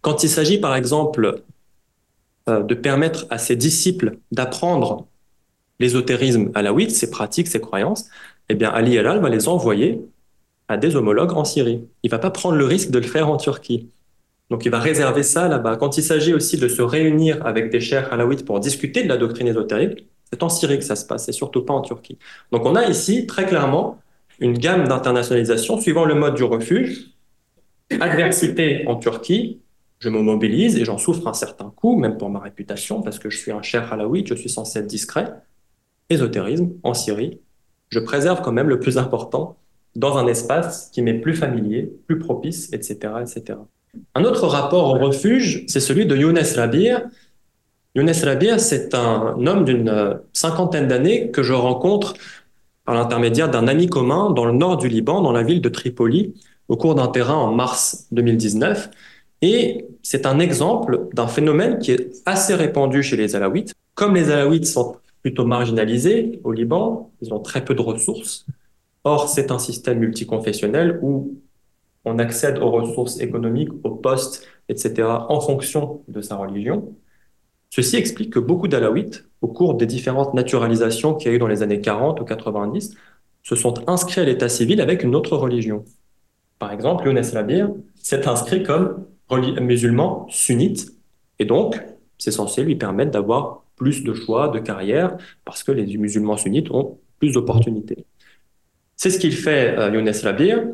Quand 0.02 0.24
il 0.24 0.30
s'agit 0.30 0.58
par 0.58 0.76
exemple 0.76 1.44
euh, 2.50 2.63
de 2.63 2.74
permettre 2.74 3.28
à 3.30 3.38
ses 3.38 3.56
disciples 3.56 4.18
d'apprendre 4.32 5.08
l'ésotérisme 5.80 6.52
alaouite, 6.56 6.92
ses 6.92 7.12
pratiques, 7.12 7.48
ses 7.48 7.62
croyances, 7.62 8.10
eh 8.50 8.56
bien 8.56 8.70
Ali 8.70 8.98
Alal 8.98 9.20
va 9.20 9.30
les 9.30 9.48
envoyer 9.48 10.02
à 10.68 10.78
des 10.78 10.96
homologues 10.96 11.34
en 11.34 11.46
Syrie. 11.46 11.88
Il 12.04 12.12
va 12.12 12.20
pas 12.20 12.32
prendre 12.32 12.56
le 12.56 12.66
risque 12.66 12.92
de 12.92 13.00
le 13.00 13.06
faire 13.06 13.30
en 13.30 13.38
Turquie. 13.38 13.90
Donc 14.50 14.66
il 14.66 14.72
va 14.72 14.80
réserver 14.80 15.24
ça 15.24 15.48
là-bas. 15.48 15.78
Quand 15.78 15.98
il 15.98 16.04
s'agit 16.04 16.34
aussi 16.34 16.58
de 16.58 16.68
se 16.68 16.82
réunir 16.82 17.46
avec 17.46 17.70
des 17.70 17.82
chers 17.82 18.12
halawites 18.14 18.46
pour 18.46 18.60
discuter 18.60 19.04
de 19.04 19.10
la 19.10 19.18
doctrine 19.18 19.48
ésotérique, 19.48 20.08
c'est 20.32 20.44
en 20.44 20.50
Syrie 20.50 20.78
que 20.78 20.86
ça 20.86 20.96
se 20.96 21.06
passe, 21.06 21.26
c'est 21.26 21.32
surtout 21.32 21.64
pas 21.64 21.74
en 21.74 21.82
Turquie. 21.82 22.18
Donc 22.52 22.66
on 22.66 22.76
a 22.76 22.86
ici 22.86 23.28
très 23.28 23.46
clairement 23.46 24.00
une 24.40 24.58
gamme 24.58 24.88
d'internationalisation 24.88 25.80
suivant 25.80 26.06
le 26.06 26.16
mode 26.16 26.36
du 26.36 26.44
refuge. 26.44 27.12
Adversité 28.00 28.86
en 28.88 28.98
Turquie, 28.98 29.62
je 30.00 30.10
me 30.10 30.22
mobilise 30.22 30.78
et 30.78 30.86
j'en 30.86 30.98
souffre 30.98 31.28
un 31.28 31.34
certain 31.34 31.74
coup, 31.76 31.98
même 31.98 32.18
pour 32.18 32.30
ma 32.30 32.40
réputation, 32.40 33.02
parce 33.02 33.20
que 33.20 33.30
je 33.30 33.38
suis 33.38 33.52
un 33.52 33.62
cher 33.62 33.92
halawite, 33.92 34.28
je 34.28 34.36
suis 34.36 34.50
censé 34.50 34.80
être 34.80 34.88
discret. 34.88 35.34
Ésotérisme 36.10 36.74
en 36.84 36.94
Syrie, 36.94 37.40
je 37.89 38.00
préserve 38.00 38.41
quand 38.41 38.52
même 38.52 38.69
le 38.69 38.80
plus 38.80 38.97
important, 38.97 39.58
dans 39.95 40.17
un 40.17 40.28
espace 40.28 40.89
qui 40.93 41.02
m'est 41.02 41.15
plus 41.15 41.36
familier, 41.36 41.91
plus 42.06 42.19
propice, 42.19 42.71
etc., 42.71 43.13
etc. 43.21 43.60
Un 44.13 44.23
autre 44.23 44.47
rapport 44.47 44.93
au 44.93 44.97
refuge, 45.00 45.63
c'est 45.67 45.80
celui 45.80 46.06
de 46.06 46.15
Younes 46.15 46.39
Rabir. 46.56 47.02
Younes 47.95 48.13
Rabir, 48.23 48.60
c'est 48.60 48.93
un 48.93 49.36
homme 49.45 49.65
d'une 49.65 50.19
cinquantaine 50.34 50.88
d'années 50.88 51.32
que 51.32 51.41
je 51.41 51.54
rencontre 51.54 52.13
par 52.86 52.93
l'intermédiaire 52.95 53.50
d'un 53.50 53.67
ami 53.67 53.88
commun 53.88 54.30
dans 54.30 54.45
le 54.45 54.52
nord 54.52 54.78
du 54.78 54.88
Liban, 54.88 55.21
dans 55.21 55.32
la 55.32 55.43
ville 55.43 55.62
de 55.62 55.69
Tripoli, 55.69 56.36
au 56.67 56.78
cours 56.78 56.95
d'un 56.95 57.08
terrain 57.08 57.36
en 57.36 57.52
mars 57.52 58.08
2019. 58.12 58.89
Et 59.41 59.86
c'est 60.04 60.26
un 60.26 60.39
exemple 60.39 61.08
d'un 61.13 61.28
phénomène 61.28 61.80
qui 61.80 61.91
est 61.91 62.12
assez 62.26 62.54
répandu 62.54 63.04
chez 63.04 63.17
les 63.17 63.36
Alaouites. 63.36 63.73
Comme 63.95 64.15
les 64.15 64.32
Alaouites 64.32 64.67
sont 64.67 64.95
plutôt 65.28 65.46
marginalisés 65.46 66.40
au 66.44 66.52
Liban, 66.54 67.12
ils 67.22 67.34
ont 67.34 67.40
très 67.40 67.63
peu 67.66 67.76
de 67.76 67.82
ressources, 67.82 68.46
Or, 69.10 69.30
c'est 69.30 69.52
un 69.52 69.58
système 69.58 70.00
multiconfessionnel 70.00 71.00
où 71.02 71.40
on 72.04 72.20
accède 72.20 72.58
aux 72.58 72.72
ressources 72.72 73.22
économiques, 73.22 73.70
aux 73.86 73.96
postes, 73.96 74.46
etc., 74.68 75.08
en 75.30 75.40
fonction 75.40 76.02
de 76.10 76.20
sa 76.20 76.36
religion. 76.36 76.94
Ceci 77.70 77.96
explique 77.96 78.34
que 78.34 78.40
beaucoup 78.40 78.68
d'Alaouites, 78.68 79.24
au 79.42 79.48
cours 79.48 79.76
des 79.76 79.86
différentes 79.86 80.34
naturalisations 80.34 81.13
qu'il 81.13 81.32
y 81.32 81.34
a 81.34 81.36
eu 81.38 81.40
dans 81.40 81.48
les 81.48 81.63
années 81.63 81.80
40 81.80 82.20
ou 82.20 82.26
90, 82.26 82.96
se 83.44 83.56
sont 83.56 83.90
inscrits 83.90 84.20
à 84.20 84.26
l'état 84.26 84.50
civil 84.50 84.82
avec 84.82 85.04
une 85.04 85.16
autre 85.16 85.38
religion. 85.38 85.86
Par 86.60 86.74
exemple, 86.74 87.06
Younes 87.08 87.32
Labir 87.34 87.70
s'est 87.96 88.28
inscrit 88.28 88.62
comme 88.62 89.06
musulman 89.32 90.28
sunnite, 90.30 90.92
et 91.40 91.46
donc 91.46 91.82
c'est 92.18 92.32
censé 92.32 92.62
lui 92.62 92.76
permettre 92.76 93.12
d'avoir 93.12 93.63
plus 93.78 94.04
de 94.04 94.13
choix, 94.13 94.50
de 94.50 94.60
carrière, 94.60 95.16
parce 95.46 95.63
que 95.63 95.72
les 95.72 95.86
musulmans 95.98 96.36
sunnites 96.36 96.70
ont 96.72 96.98
plus 97.20 97.32
d'opportunités. 97.32 98.06
C'est 98.98 99.12
ce 99.12 99.20
qu'il 99.20 99.34
fait, 99.34 99.78
euh, 99.78 99.92
Younes 99.92 100.12
Labir. 100.24 100.68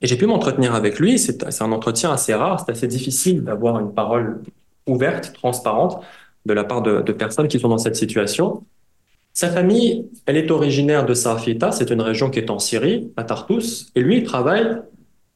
Et 0.00 0.06
j'ai 0.06 0.16
pu 0.16 0.26
m'entretenir 0.26 0.74
avec 0.74 0.98
lui. 0.98 1.18
C'est 1.18 1.44
un 1.60 1.72
entretien 1.72 2.12
assez 2.12 2.32
rare. 2.32 2.64
C'est 2.64 2.72
assez 2.72 2.86
difficile 2.86 3.42
d'avoir 3.42 3.78
une 3.80 3.92
parole 3.92 4.40
ouverte, 4.86 5.32
transparente 5.34 6.02
de 6.46 6.52
la 6.54 6.64
part 6.64 6.80
de, 6.80 7.12
personnes 7.12 7.48
qui 7.48 7.58
sont 7.58 7.68
dans 7.68 7.78
cette 7.78 7.96
situation. 7.96 8.64
Sa 9.32 9.50
famille, 9.50 10.08
elle 10.26 10.36
est 10.36 10.50
originaire 10.50 11.04
de 11.04 11.12
Safita. 11.12 11.70
C'est 11.72 11.90
une 11.90 12.00
région 12.00 12.30
qui 12.30 12.38
est 12.38 12.50
en 12.50 12.58
Syrie, 12.58 13.12
à 13.16 13.24
Tartous. 13.24 13.90
Et 13.94 14.00
lui, 14.00 14.18
il 14.18 14.22
travaille 14.24 14.78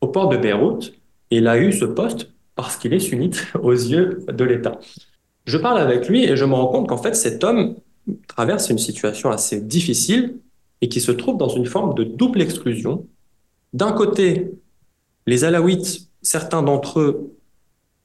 au 0.01 0.07
port 0.07 0.29
de 0.29 0.37
Beyrouth. 0.37 0.95
Et 1.31 1.39
il 1.39 1.49
a 1.49 1.59
eu 1.59 1.73
ce 1.73 1.85
poste 1.85 2.31
parce 2.55 2.77
qu'il 2.77 2.95
est 2.95 3.01
sunnite 3.01 3.47
aux 3.63 3.73
yeux 3.73 4.25
de 4.33 4.45
l'État. 4.45 4.79
Je 5.45 5.59
parle 5.59 5.79
avec 5.79 6.09
lui 6.09 6.25
et 6.25 6.37
je 6.37 6.45
me 6.45 6.55
rends 6.55 6.69
compte 6.69 6.89
qu'en 6.89 6.97
fait, 6.97 7.15
cet 7.15 7.45
homme 7.45 7.77
traverse 8.29 8.71
une 8.71 8.79
situation 8.79 9.31
assez 9.31 9.61
difficile 9.61 10.37
et 10.81 10.89
qui 10.89 11.01
se 11.01 11.13
trouve 11.13 11.37
dans 11.37 11.49
une 11.49 11.67
forme 11.67 11.95
de 11.95 12.05
double 12.05 12.43
exclusion. 12.43 13.07
D'un 13.73 13.93
côté, 13.93 14.53
les 15.27 15.45
Alaouites, 15.45 16.09
certains 16.23 16.63
d'entre 16.63 17.01
eux 17.01 17.37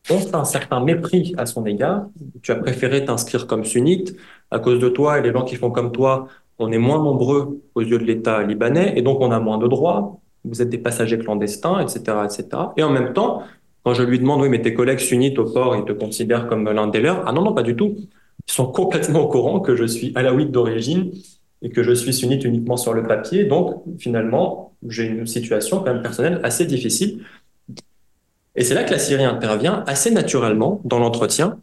ont 0.10 0.26
un 0.34 0.46
certain 0.46 0.80
mépris 0.80 1.34
à 1.38 1.46
son 1.46 1.66
égard. 1.66 2.08
Tu 2.42 2.52
as 2.52 2.56
préféré 2.56 3.06
t'inscrire 3.06 3.48
comme 3.48 3.66
sunnite. 3.66 4.16
À 4.52 4.60
cause 4.60 4.80
de 4.80 4.90
toi 4.90 5.20
et 5.20 5.22
les 5.22 5.32
gens 5.32 5.44
qui 5.44 5.56
font 5.56 5.72
comme 5.72 5.92
toi, 5.92 6.28
on 6.58 6.72
est 6.72 6.78
moins 6.78 7.04
nombreux 7.04 7.62
aux 7.76 7.82
yeux 7.82 8.00
de 8.00 8.04
l'État 8.04 8.44
libanais 8.44 8.94
et 8.98 9.02
donc 9.02 9.22
on 9.22 9.32
a 9.32 9.40
moins 9.40 9.58
de 9.58 9.68
droits. 9.68 10.20
Vous 10.46 10.62
êtes 10.62 10.70
des 10.70 10.78
passagers 10.78 11.20
clandestins, 11.20 11.80
etc., 11.80 12.00
etc. 12.24 12.48
Et 12.78 12.84
en 12.84 12.90
même 12.90 13.14
temps, 13.14 13.44
quand 13.84 13.94
je 13.94 14.04
lui 14.04 14.20
demande, 14.20 14.42
oui, 14.42 14.50
mais 14.50 14.62
tes 14.62 14.74
collègues 14.74 15.00
sunnites 15.00 15.40
au 15.40 15.46
port, 15.46 15.76
ils 15.76 15.86
te 15.86 15.94
considèrent 15.94 16.48
comme 16.48 16.70
l'un 16.70 16.88
des 16.88 17.00
leurs. 17.00 17.28
Ah 17.28 17.32
non, 17.32 17.42
non, 17.42 17.54
pas 17.54 17.64
du 17.64 17.76
tout. 17.76 17.96
Ils 17.98 18.52
sont 18.52 18.68
complètement 18.68 19.22
au 19.22 19.28
courant 19.28 19.60
que 19.60 19.76
je 19.76 19.86
suis 19.86 20.12
alaouite 20.16 20.52
d'origine 20.52 21.12
et 21.62 21.70
que 21.70 21.84
je 21.84 21.92
suis 21.94 22.14
sunnite 22.14 22.44
uniquement 22.44 22.78
sur 22.78 22.94
le 22.94 23.04
papier. 23.04 23.46
Donc, 23.46 23.84
finalement, 23.98 24.74
j'ai 24.88 25.06
une 25.06 25.28
situation 25.28 25.80
quand 25.80 25.94
même 25.94 26.02
personnelle 26.02 26.40
assez 26.44 26.66
difficile. 26.66 27.24
Et 28.56 28.64
c'est 28.64 28.74
là 28.74 28.84
que 28.84 28.92
la 28.92 29.00
Syrie 29.00 29.24
intervient 29.24 29.84
assez 29.88 30.12
naturellement 30.12 30.82
dans 30.84 31.00
l'entretien. 31.00 31.60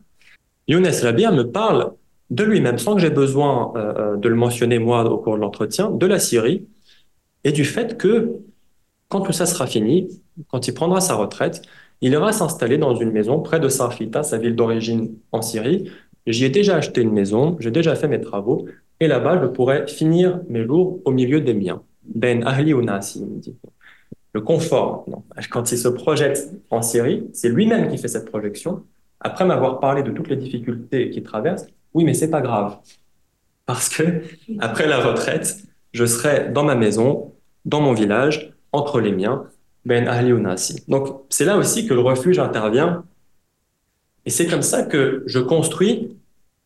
Younes 0.69 0.91
Labir 1.03 1.33
me 1.33 1.45
parle 1.45 1.93
de 2.31 2.43
lui-même, 2.43 2.79
sans 2.79 2.95
que 2.95 3.01
j'ai 3.01 3.11
besoin 3.11 3.73
euh, 3.77 4.17
de 4.17 4.29
le 4.29 4.35
mentionner 4.35 4.79
moi 4.79 5.05
au 5.05 5.19
cours 5.19 5.37
de 5.37 5.41
l'entretien, 5.41 5.91
de 5.91 6.07
la 6.07 6.19
Syrie 6.19 6.67
et 7.45 7.53
du 7.53 7.65
fait 7.65 7.97
que 7.97 8.41
quand 9.09 9.21
tout 9.21 9.33
ça 9.33 9.47
sera 9.47 9.67
fini, 9.67 10.09
quand 10.49 10.67
il 10.67 10.75
prendra 10.75 11.01
sa 11.01 11.15
retraite, 11.15 11.63
il 12.01 12.13
ira 12.13 12.33
s'installer 12.33 12.79
dans 12.79 12.95
une 12.95 13.11
maison 13.11 13.41
près 13.41 13.61
de 13.61 13.69
Sarfita, 13.69 14.23
sa 14.23 14.39
ville 14.39 14.55
d'origine 14.55 15.15
en 15.33 15.43
Syrie. 15.43 15.91
J'y 16.27 16.45
ai 16.45 16.51
déjà 16.51 16.77
acheté 16.77 17.01
une 17.03 17.13
maison, 17.13 17.57
j'ai 17.61 17.71
déjà 17.71 17.95
fait 17.95 18.09
mes 18.09 18.21
travaux, 18.21 18.67
et 19.01 19.07
là-bas, 19.07 19.41
je 19.43 19.47
pourrais 19.47 19.87
finir 19.87 20.41
mes 20.49 20.65
jours 20.65 21.01
au 21.05 21.11
milieu 21.11 21.41
des 21.41 21.55
miens. 21.55 21.83
Ben 22.03 22.45
ahli 22.47 22.73
ou 22.73 22.83
nasi, 22.83 23.25
dit. 23.25 23.57
le 24.33 24.41
confort. 24.41 25.07
Quand 25.51 25.71
il 25.73 25.79
se 25.79 25.89
projette 25.89 26.51
en 26.71 26.83
Syrie, 26.83 27.27
c'est 27.33 27.49
lui-même 27.49 27.89
qui 27.89 27.99
fait 27.99 28.09
cette 28.09 28.31
projection. 28.31 28.85
Après 29.21 29.45
m'avoir 29.45 29.81
parlé 29.81 30.03
de 30.03 30.11
toutes 30.11 30.29
les 30.29 30.37
difficultés 30.37 31.11
qu'il 31.11 31.23
traverse, 31.23 31.67
oui, 31.95 32.05
mais 32.05 32.15
c'est 32.15 32.31
pas 32.31 32.41
grave. 32.41 32.79
Parce 33.65 33.89
que, 33.89 34.23
après 34.61 34.87
la 34.87 35.01
retraite, 35.01 35.57
je 35.93 36.05
serai 36.05 36.51
dans 36.51 36.63
ma 36.63 36.75
maison, 36.75 37.33
dans 37.65 37.81
mon 37.81 37.93
village, 37.93 38.53
entre 38.73 39.01
les 39.01 39.13
miens, 39.13 39.47
ben 39.87 40.09
ahli 40.09 40.35
Donc, 40.88 41.22
c'est 41.31 41.44
là 41.44 41.57
aussi 41.57 41.87
que 41.87 41.94
le 41.94 42.01
refuge 42.01 42.40
intervient. 42.40 43.05
Et 44.25 44.31
c'est 44.31 44.46
comme 44.46 44.62
ça 44.62 44.83
que 44.83 45.22
je 45.27 45.38
construis 45.38 46.16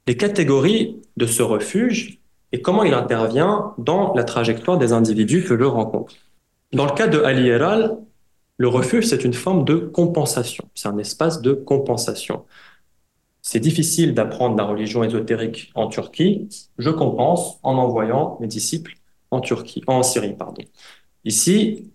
les 0.06 0.16
catégories 0.16 0.96
de 1.18 1.26
ce 1.26 1.42
refuge 1.42 2.18
et 2.52 2.62
comment 2.62 2.82
il 2.82 2.94
intervient 2.94 3.74
dans 3.76 4.14
la 4.14 4.24
trajectoire 4.24 4.78
des 4.78 4.94
individus 4.94 5.44
que 5.44 5.56
je 5.58 5.64
rencontre. 5.64 6.14
Dans 6.72 6.86
le 6.86 6.92
cas 6.92 7.08
de 7.08 7.20
Ali 7.20 7.48
Eral, 7.48 7.98
le 8.56 8.68
refuge, 8.68 9.04
c'est 9.04 9.22
une 9.22 9.34
forme 9.34 9.66
de 9.66 9.76
compensation. 9.76 10.64
C'est 10.74 10.88
un 10.88 10.96
espace 10.96 11.42
de 11.42 11.52
compensation. 11.52 12.46
C'est 13.42 13.60
difficile 13.60 14.14
d'apprendre 14.14 14.56
la 14.56 14.64
religion 14.64 15.04
ésotérique 15.04 15.72
en 15.74 15.88
Turquie. 15.88 16.48
Je 16.78 16.88
compense 16.88 17.58
en 17.62 17.76
envoyant 17.76 18.38
mes 18.40 18.46
disciples 18.46 18.94
en 19.30 19.40
Turquie, 19.40 19.82
en 19.86 20.02
Syrie, 20.02 20.34
pardon. 20.34 20.62
Ici, 21.24 21.90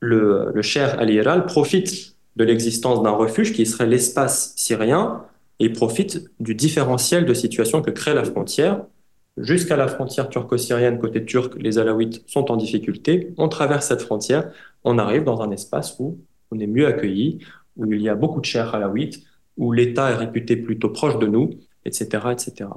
le, 0.00 0.62
cher 0.62 0.98
Ali 0.98 1.16
Eral 1.16 1.46
profite 1.46 2.16
de 2.36 2.44
l'existence 2.44 3.02
d'un 3.02 3.10
refuge 3.10 3.52
qui 3.52 3.66
serait 3.66 3.86
l'espace 3.86 4.52
syrien 4.56 5.24
et 5.58 5.70
profite 5.70 6.30
du 6.38 6.54
différentiel 6.54 7.24
de 7.24 7.34
situation 7.34 7.80
que 7.80 7.90
crée 7.90 8.14
la 8.14 8.24
frontière. 8.24 8.84
Jusqu'à 9.38 9.76
la 9.76 9.88
frontière 9.88 10.28
turco-syrienne, 10.28 10.98
côté 10.98 11.24
turc, 11.24 11.54
les 11.58 11.78
Alaouites 11.78 12.22
sont 12.26 12.50
en 12.50 12.56
difficulté. 12.56 13.34
On 13.36 13.48
traverse 13.48 13.86
cette 13.86 14.02
frontière, 14.02 14.50
on 14.84 14.98
arrive 14.98 15.24
dans 15.24 15.40
un 15.40 15.50
espace 15.50 15.96
où 15.98 16.18
on 16.50 16.58
est 16.58 16.66
mieux 16.66 16.86
accueilli, 16.86 17.38
où 17.76 17.92
il 17.92 18.00
y 18.00 18.08
a 18.08 18.14
beaucoup 18.14 18.40
de 18.40 18.46
chers 18.46 18.74
Alaouites, 18.74 19.22
où 19.56 19.72
l'État 19.72 20.10
est 20.10 20.16
réputé 20.16 20.56
plutôt 20.56 20.90
proche 20.90 21.18
de 21.18 21.26
nous, 21.26 21.50
etc., 21.84 22.28
etc. 22.32 22.68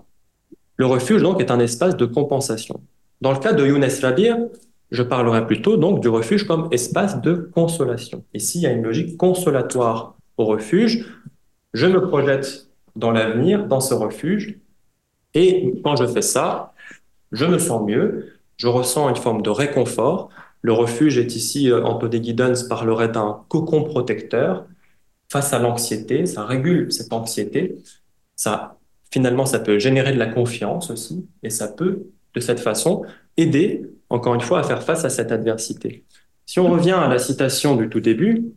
Le 0.77 0.85
refuge, 0.85 1.21
donc, 1.21 1.41
est 1.41 1.51
un 1.51 1.59
espace 1.59 1.97
de 1.97 2.05
compensation. 2.05 2.81
Dans 3.19 3.33
le 3.33 3.39
cas 3.39 3.51
de 3.51 3.65
Younes 3.65 3.85
Rabir, 4.01 4.37
je 4.91 5.03
parlerai 5.03 5.45
plutôt 5.45 5.77
donc 5.77 6.01
du 6.01 6.09
refuge 6.09 6.45
comme 6.45 6.67
espace 6.71 7.21
de 7.21 7.49
consolation. 7.53 8.23
Ici, 8.33 8.59
il 8.59 8.61
y 8.63 8.67
a 8.67 8.71
une 8.71 8.83
logique 8.83 9.17
consolatoire 9.17 10.15
au 10.37 10.45
refuge. 10.45 11.05
Je 11.73 11.85
me 11.85 12.07
projette 12.07 12.69
dans 12.95 13.11
l'avenir, 13.11 13.67
dans 13.67 13.79
ce 13.79 13.93
refuge. 13.93 14.57
Et 15.33 15.73
quand 15.83 15.95
je 15.95 16.07
fais 16.07 16.23
ça, 16.23 16.73
je 17.31 17.45
me 17.45 17.59
sens 17.59 17.85
mieux, 17.85 18.33
je 18.57 18.67
ressens 18.67 19.09
une 19.09 19.15
forme 19.15 19.41
de 19.41 19.49
réconfort. 19.51 20.29
Le 20.61 20.73
refuge 20.73 21.17
est 21.17 21.35
ici, 21.35 21.69
euh, 21.69 21.83
Anthony 21.83 22.23
Giddens 22.23 22.67
parlerait 22.67 23.09
d'un 23.09 23.43
cocon 23.47 23.83
protecteur 23.83 24.65
face 25.31 25.53
à 25.53 25.59
l'anxiété, 25.59 26.25
ça 26.25 26.45
régule 26.45 26.91
cette 26.91 27.13
anxiété. 27.13 27.77
Ça, 28.35 28.79
finalement, 29.11 29.45
ça 29.45 29.59
peut 29.59 29.77
générer 29.77 30.11
de 30.11 30.17
la 30.17 30.25
confiance 30.25 30.89
aussi, 30.89 31.27
et 31.43 31.51
ça 31.51 31.67
peut, 31.67 32.07
de 32.33 32.39
cette 32.39 32.59
façon, 32.59 33.03
aider, 33.37 33.83
encore 34.09 34.35
une 34.35 34.41
fois, 34.41 34.59
à 34.59 34.63
faire 34.63 34.83
face 34.83 35.05
à 35.05 35.09
cette 35.09 35.31
adversité. 35.31 36.03
Si 36.45 36.59
on 36.59 36.69
revient 36.69 36.91
à 36.91 37.07
la 37.07 37.19
citation 37.19 37.75
du 37.75 37.89
tout 37.89 37.99
début, 37.99 38.51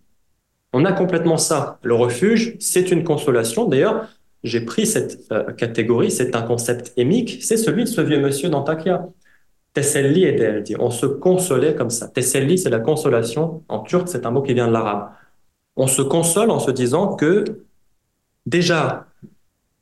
on 0.72 0.84
a 0.84 0.92
complètement 0.92 1.36
ça. 1.36 1.78
Le 1.82 1.94
refuge, 1.94 2.56
c'est 2.58 2.90
une 2.90 3.04
consolation. 3.04 3.66
D'ailleurs, 3.66 4.08
j'ai 4.44 4.62
pris 4.62 4.86
cette 4.86 5.30
euh, 5.30 5.52
catégorie, 5.52 6.10
c'est 6.10 6.34
un 6.34 6.42
concept 6.42 6.92
émique, 6.96 7.38
c'est 7.42 7.56
celui 7.56 7.84
de 7.84 7.88
ce 7.88 8.00
vieux 8.00 8.20
monsieur 8.20 8.48
d'Antakya. 8.48 9.06
Tesselli 9.74 10.24
et 10.24 10.60
dit, 10.62 10.76
on 10.78 10.90
se 10.90 11.06
consolait 11.06 11.74
comme 11.74 11.90
ça. 11.90 12.08
Tesselli, 12.08 12.58
c'est 12.58 12.68
la 12.68 12.80
consolation. 12.80 13.62
En 13.68 13.80
turc, 13.80 14.08
c'est 14.08 14.26
un 14.26 14.30
mot 14.30 14.42
qui 14.42 14.52
vient 14.52 14.68
de 14.68 14.72
l'arabe. 14.72 15.10
On 15.76 15.86
se 15.86 16.02
console 16.02 16.50
en 16.50 16.58
se 16.58 16.70
disant 16.70 17.14
que 17.14 17.44
déjà, 18.44 19.06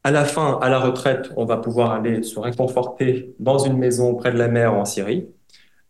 à 0.04 0.10
la 0.12 0.24
fin, 0.24 0.58
à 0.62 0.68
la 0.68 0.78
retraite, 0.78 1.32
on 1.36 1.44
va 1.44 1.56
pouvoir 1.56 1.90
aller 1.90 2.22
se 2.22 2.38
réconforter 2.38 3.34
dans 3.40 3.58
une 3.58 3.78
maison 3.78 4.14
près 4.14 4.32
de 4.32 4.38
la 4.38 4.48
mer 4.48 4.74
en 4.74 4.84
Syrie. 4.84 5.26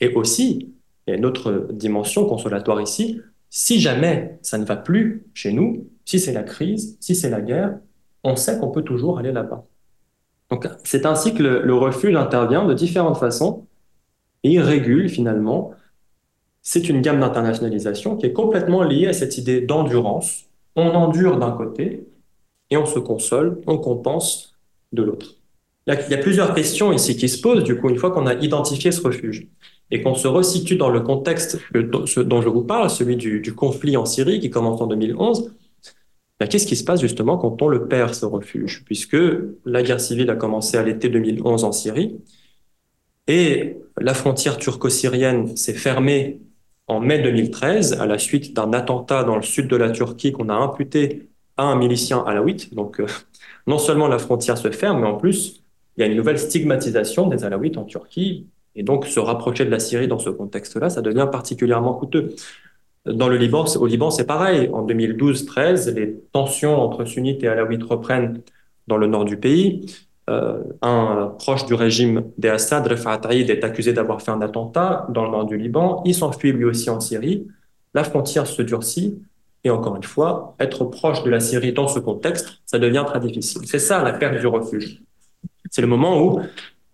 Et 0.00 0.14
aussi, 0.14 0.74
il 1.06 1.10
y 1.10 1.14
a 1.14 1.16
une 1.16 1.26
autre 1.26 1.68
dimension 1.72 2.24
consolatoire 2.26 2.80
ici, 2.80 3.20
si 3.50 3.80
jamais 3.80 4.38
ça 4.42 4.58
ne 4.58 4.64
va 4.64 4.76
plus 4.76 5.26
chez 5.34 5.52
nous, 5.52 5.88
si 6.04 6.18
c'est 6.20 6.32
la 6.32 6.44
crise, 6.44 6.96
si 7.00 7.14
c'est 7.14 7.30
la 7.30 7.40
guerre, 7.40 7.78
on 8.22 8.36
sait 8.36 8.58
qu'on 8.58 8.70
peut 8.70 8.82
toujours 8.82 9.18
aller 9.18 9.32
là-bas. 9.32 9.64
Donc, 10.50 10.66
c'est 10.84 11.06
ainsi 11.06 11.34
que 11.34 11.42
le, 11.42 11.74
refuge 11.74 12.14
intervient 12.16 12.64
de 12.64 12.74
différentes 12.74 13.18
façons 13.18 13.66
et 14.42 14.50
il 14.50 14.60
régule 14.60 15.08
finalement. 15.08 15.72
C'est 16.62 16.88
une 16.88 17.00
gamme 17.00 17.20
d'internationalisation 17.20 18.16
qui 18.16 18.26
est 18.26 18.32
complètement 18.32 18.82
liée 18.82 19.06
à 19.06 19.12
cette 19.12 19.38
idée 19.38 19.60
d'endurance. 19.60 20.46
On 20.76 20.90
endure 20.90 21.38
d'un 21.38 21.52
côté 21.52 22.06
et 22.70 22.76
on 22.76 22.86
se 22.86 22.98
console, 22.98 23.60
on 23.66 23.78
compense 23.78 24.56
de 24.92 25.02
l'autre. 25.02 25.36
Il 25.86 25.94
y 26.10 26.14
a 26.14 26.18
plusieurs 26.18 26.54
questions 26.54 26.92
ici 26.92 27.16
qui 27.16 27.28
se 27.28 27.40
posent, 27.40 27.64
du 27.64 27.76
coup, 27.76 27.88
une 27.88 27.96
fois 27.96 28.10
qu'on 28.10 28.26
a 28.26 28.34
identifié 28.34 28.92
ce 28.92 29.00
refuge 29.00 29.48
et 29.90 30.02
qu'on 30.02 30.14
se 30.14 30.28
resitue 30.28 30.76
dans 30.76 30.90
le 30.90 31.00
contexte 31.00 31.58
dont 31.74 32.42
je 32.42 32.48
vous 32.48 32.62
parle, 32.62 32.90
celui 32.90 33.16
du, 33.16 33.54
conflit 33.54 33.96
en 33.96 34.04
Syrie 34.04 34.40
qui 34.40 34.50
commence 34.50 34.80
en 34.80 34.86
2011, 34.86 35.52
ben, 36.38 36.46
qu'est-ce 36.46 36.66
qui 36.66 36.76
se 36.76 36.84
passe 36.84 37.00
justement 37.00 37.36
quand 37.36 37.60
on 37.60 37.68
le 37.68 37.86
perd, 37.88 38.14
ce 38.14 38.24
refuge? 38.24 38.82
Puisque 38.84 39.16
la 39.64 39.82
guerre 39.82 40.00
civile 40.00 40.30
a 40.30 40.36
commencé 40.36 40.76
à 40.76 40.82
l'été 40.82 41.08
2011 41.08 41.64
en 41.64 41.72
Syrie, 41.72 42.18
et 43.26 43.76
la 43.98 44.14
frontière 44.14 44.56
turco-syrienne 44.56 45.56
s'est 45.56 45.74
fermée 45.74 46.40
en 46.86 46.98
mai 46.98 47.20
2013 47.20 48.00
à 48.00 48.06
la 48.06 48.18
suite 48.18 48.54
d'un 48.56 48.72
attentat 48.72 49.22
dans 49.22 49.36
le 49.36 49.42
sud 49.42 49.68
de 49.68 49.76
la 49.76 49.90
Turquie 49.90 50.32
qu'on 50.32 50.48
a 50.48 50.54
imputé 50.54 51.28
à 51.56 51.64
un 51.64 51.76
milicien 51.76 52.24
alawite. 52.26 52.74
Donc, 52.74 53.00
euh, 53.00 53.06
non 53.66 53.78
seulement 53.78 54.08
la 54.08 54.18
frontière 54.18 54.58
se 54.58 54.70
ferme, 54.72 55.02
mais 55.02 55.06
en 55.06 55.16
plus, 55.16 55.62
il 55.96 56.00
y 56.00 56.02
a 56.04 56.06
une 56.06 56.16
nouvelle 56.16 56.38
stigmatisation 56.38 57.28
des 57.28 57.44
alawites 57.44 57.76
en 57.76 57.84
Turquie. 57.84 58.48
Et 58.76 58.82
donc, 58.82 59.06
se 59.06 59.20
rapprocher 59.20 59.64
de 59.64 59.70
la 59.70 59.80
Syrie 59.80 60.08
dans 60.08 60.18
ce 60.18 60.30
contexte-là, 60.30 60.90
ça 60.90 61.02
devient 61.02 61.28
particulièrement 61.30 61.94
coûteux. 61.94 62.34
Dans 63.06 63.28
le 63.28 63.36
Liban, 63.36 63.64
au 63.64 63.86
Liban, 63.86 64.10
c'est 64.10 64.26
pareil. 64.26 64.70
En 64.72 64.86
2012-13, 64.86 65.94
les 65.94 66.20
tensions 66.32 66.78
entre 66.80 67.04
sunnites 67.04 67.42
et 67.42 67.48
alaouites 67.48 67.82
reprennent 67.82 68.42
dans 68.86 68.96
le 68.96 69.06
nord 69.06 69.24
du 69.24 69.36
pays. 69.36 69.86
Euh, 70.28 70.62
un 70.82 71.34
proche 71.38 71.64
du 71.66 71.74
régime 71.74 72.24
des 72.38 72.50
Assad, 72.50 72.86
Rafat 72.86 73.20
est 73.32 73.64
accusé 73.64 73.92
d'avoir 73.92 74.22
fait 74.22 74.30
un 74.30 74.42
attentat 74.42 75.06
dans 75.08 75.24
le 75.24 75.30
nord 75.30 75.46
du 75.46 75.56
Liban. 75.56 76.02
Il 76.04 76.14
s'enfuit 76.14 76.52
lui 76.52 76.64
aussi 76.64 76.90
en 76.90 77.00
Syrie. 77.00 77.48
La 77.94 78.04
frontière 78.04 78.46
se 78.46 78.62
durcit. 78.62 79.20
Et 79.64 79.70
encore 79.70 79.96
une 79.96 80.04
fois, 80.04 80.54
être 80.58 80.84
proche 80.84 81.22
de 81.22 81.30
la 81.30 81.40
Syrie 81.40 81.72
dans 81.72 81.88
ce 81.88 81.98
contexte, 81.98 82.60
ça 82.64 82.78
devient 82.78 83.04
très 83.06 83.20
difficile. 83.20 83.62
C'est 83.66 83.78
ça 83.78 84.02
la 84.02 84.12
perte 84.12 84.38
du 84.38 84.46
refuge. 84.46 85.02
C'est 85.70 85.82
le 85.82 85.88
moment 85.88 86.22
où 86.22 86.40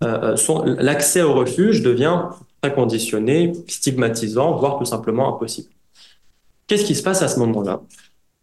euh, 0.03 0.37
l'accès 0.79 1.23
au 1.23 1.35
refuge 1.35 1.83
devient 1.83 2.23
très 2.61 2.75
conditionné, 2.75 3.53
stigmatisant, 3.69 4.57
voire 4.57 4.79
tout 4.79 4.85
simplement 4.85 5.35
impossible. 5.35 5.69
Qu'est-ce 6.67 6.85
qui 6.85 6.95
se 6.95 7.03
passe 7.03 7.23
à 7.23 7.29
ce 7.29 7.39
moment-là? 7.39 7.81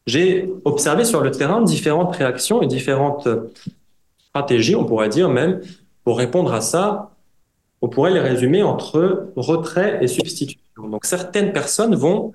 J'ai 0.06 0.52
observé 0.66 1.06
sur 1.06 1.22
le 1.22 1.32
terrain 1.32 1.62
différentes 1.62 2.16
réactions 2.16 2.62
et 2.62 2.68
différentes 2.68 3.28
stratégies, 4.30 4.76
on 4.76 4.86
pourrait 4.86 5.10
dire 5.10 5.30
même, 5.30 5.62
pour 6.04 6.18
répondre 6.18 6.54
à 6.54 6.62
ça. 6.62 7.12
On 7.82 7.90
pourrait 7.90 8.12
les 8.12 8.20
résumer 8.20 8.64
entre 8.64 9.28
retrait 9.36 10.00
et 10.02 10.08
substitution. 10.08 10.60
Donc 10.90 11.06
certaines 11.06 11.54
personnes 11.54 11.96
vont 11.96 12.34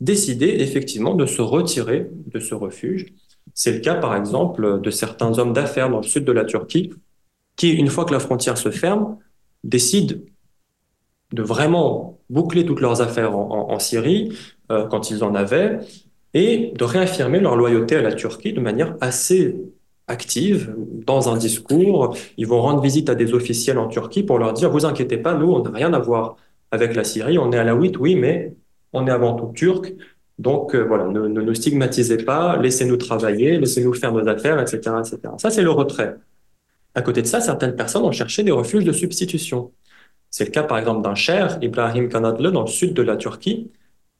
décider 0.00 0.56
effectivement 0.60 1.14
de 1.14 1.26
se 1.26 1.40
retirer 1.40 2.10
de 2.26 2.38
ce 2.40 2.54
refuge. 2.54 3.06
C'est 3.54 3.72
le 3.72 3.78
cas 3.78 3.94
par 3.94 4.14
exemple 4.16 4.80
de 4.80 4.90
certains 4.90 5.38
hommes 5.38 5.52
d'affaires 5.52 5.88
dans 5.88 5.98
le 5.98 6.02
sud 6.02 6.24
de 6.24 6.32
la 6.32 6.44
Turquie 6.44 6.90
qui, 7.56 7.72
une 7.72 7.88
fois 7.88 8.04
que 8.04 8.12
la 8.12 8.20
frontière 8.20 8.58
se 8.58 8.70
ferme, 8.70 9.18
décident 9.62 10.16
de 11.32 11.42
vraiment 11.42 12.18
boucler 12.30 12.64
toutes 12.64 12.80
leurs 12.80 13.00
affaires 13.00 13.36
en, 13.36 13.78
Syrie, 13.78 14.36
euh, 14.70 14.86
quand 14.86 15.10
ils 15.10 15.24
en 15.24 15.34
avaient, 15.34 15.78
et 16.32 16.72
de 16.76 16.84
réaffirmer 16.84 17.40
leur 17.40 17.56
loyauté 17.56 17.96
à 17.96 18.02
la 18.02 18.12
Turquie 18.12 18.52
de 18.52 18.60
manière 18.60 18.96
assez 19.00 19.56
active 20.06 20.74
dans 21.06 21.28
un 21.28 21.36
discours. 21.36 22.16
Ils 22.36 22.46
vont 22.46 22.60
rendre 22.60 22.80
visite 22.80 23.08
à 23.08 23.14
des 23.14 23.32
officiels 23.34 23.78
en 23.78 23.88
Turquie 23.88 24.22
pour 24.22 24.38
leur 24.38 24.52
dire, 24.52 24.70
vous 24.70 24.84
inquiétez 24.84 25.16
pas, 25.16 25.34
nous, 25.34 25.50
on 25.50 25.62
n'a 25.62 25.70
rien 25.70 25.92
à 25.94 25.98
voir 25.98 26.36
avec 26.70 26.94
la 26.94 27.04
Syrie, 27.04 27.38
on 27.38 27.52
est 27.52 27.56
à 27.56 27.64
la 27.64 27.72
alaouite, 27.72 27.98
oui, 27.98 28.16
mais 28.16 28.54
on 28.92 29.06
est 29.06 29.10
avant 29.10 29.34
tout 29.34 29.52
turc. 29.54 29.94
Donc 30.38 30.74
euh, 30.74 30.82
voilà, 30.82 31.06
ne, 31.06 31.28
ne 31.28 31.40
nous 31.40 31.54
stigmatisez 31.54 32.18
pas, 32.18 32.56
laissez-nous 32.56 32.96
travailler, 32.96 33.58
laissez-nous 33.58 33.94
faire 33.94 34.12
nos 34.12 34.26
affaires, 34.28 34.60
etc., 34.60 34.78
etc. 34.98 35.18
Ça, 35.38 35.50
c'est 35.50 35.62
le 35.62 35.70
retrait. 35.70 36.16
À 36.94 37.02
côté 37.02 37.22
de 37.22 37.26
ça, 37.26 37.40
certaines 37.40 37.74
personnes 37.74 38.04
ont 38.04 38.12
cherché 38.12 38.42
des 38.42 38.52
refuges 38.52 38.84
de 38.84 38.92
substitution. 38.92 39.72
C'est 40.30 40.44
le 40.44 40.50
cas, 40.50 40.62
par 40.62 40.78
exemple, 40.78 41.02
d'un 41.02 41.14
cher, 41.14 41.58
Ibrahim 41.62 42.08
Kanadle, 42.08 42.52
dans 42.52 42.62
le 42.62 42.68
sud 42.68 42.94
de 42.94 43.02
la 43.02 43.16
Turquie, 43.16 43.70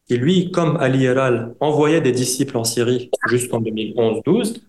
qui 0.06 0.16
lui, 0.16 0.50
comme 0.50 0.76
Ali 0.76 1.04
Eral, 1.04 1.54
envoyait 1.60 2.00
des 2.00 2.12
disciples 2.12 2.56
en 2.56 2.64
Syrie 2.64 3.10
jusqu'en 3.28 3.60
2011-12. 3.60 4.62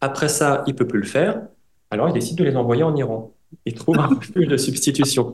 Après 0.00 0.28
ça, 0.28 0.64
il 0.66 0.74
peut 0.74 0.86
plus 0.86 1.00
le 1.00 1.06
faire. 1.06 1.42
Alors, 1.90 2.08
il 2.08 2.14
décide 2.14 2.38
de 2.38 2.44
les 2.44 2.56
envoyer 2.56 2.82
en 2.82 2.96
Iran. 2.96 3.32
Il 3.66 3.74
trouve 3.74 3.98
un 3.98 4.06
refuge 4.16 4.48
de 4.48 4.56
substitution, 4.56 5.32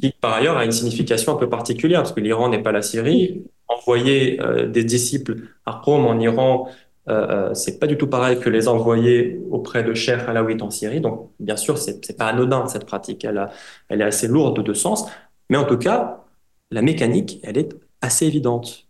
qui 0.00 0.12
par 0.20 0.34
ailleurs 0.34 0.56
a 0.56 0.64
une 0.64 0.72
signification 0.72 1.32
un 1.32 1.36
peu 1.36 1.48
particulière, 1.48 2.00
parce 2.02 2.12
que 2.12 2.20
l'Iran 2.20 2.48
n'est 2.48 2.62
pas 2.62 2.72
la 2.72 2.82
Syrie. 2.82 3.44
envoyer 3.68 4.40
euh, 4.42 4.66
des 4.66 4.84
disciples 4.84 5.36
à 5.66 5.72
Rome, 5.72 6.06
en 6.06 6.18
Iran, 6.18 6.68
euh, 7.08 7.54
c'est 7.54 7.78
pas 7.78 7.86
du 7.86 7.96
tout 7.96 8.06
pareil 8.06 8.38
que 8.38 8.50
les 8.50 8.68
envoyer 8.68 9.40
auprès 9.50 9.82
de 9.82 9.94
chers 9.94 10.28
alaouites 10.28 10.62
en 10.62 10.70
Syrie. 10.70 11.00
Donc, 11.00 11.30
bien 11.40 11.56
sûr, 11.56 11.78
c'est 11.78 12.16
pas 12.16 12.26
anodin 12.26 12.66
cette 12.66 12.86
pratique. 12.86 13.24
Elle, 13.24 13.48
est 13.88 14.02
assez 14.02 14.28
lourde 14.28 14.62
de 14.62 14.72
sens, 14.74 15.06
mais 15.48 15.56
en 15.56 15.64
tout 15.64 15.78
cas, 15.78 16.24
la 16.70 16.82
mécanique, 16.82 17.40
elle 17.42 17.58
est 17.58 17.74
assez 18.00 18.26
évidente. 18.26 18.86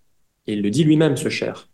Et 0.47 0.55
il 0.55 0.63
le 0.63 0.71
dit 0.71 0.85
lui-même, 0.85 1.17
ce 1.17 1.29
cher. 1.29 1.69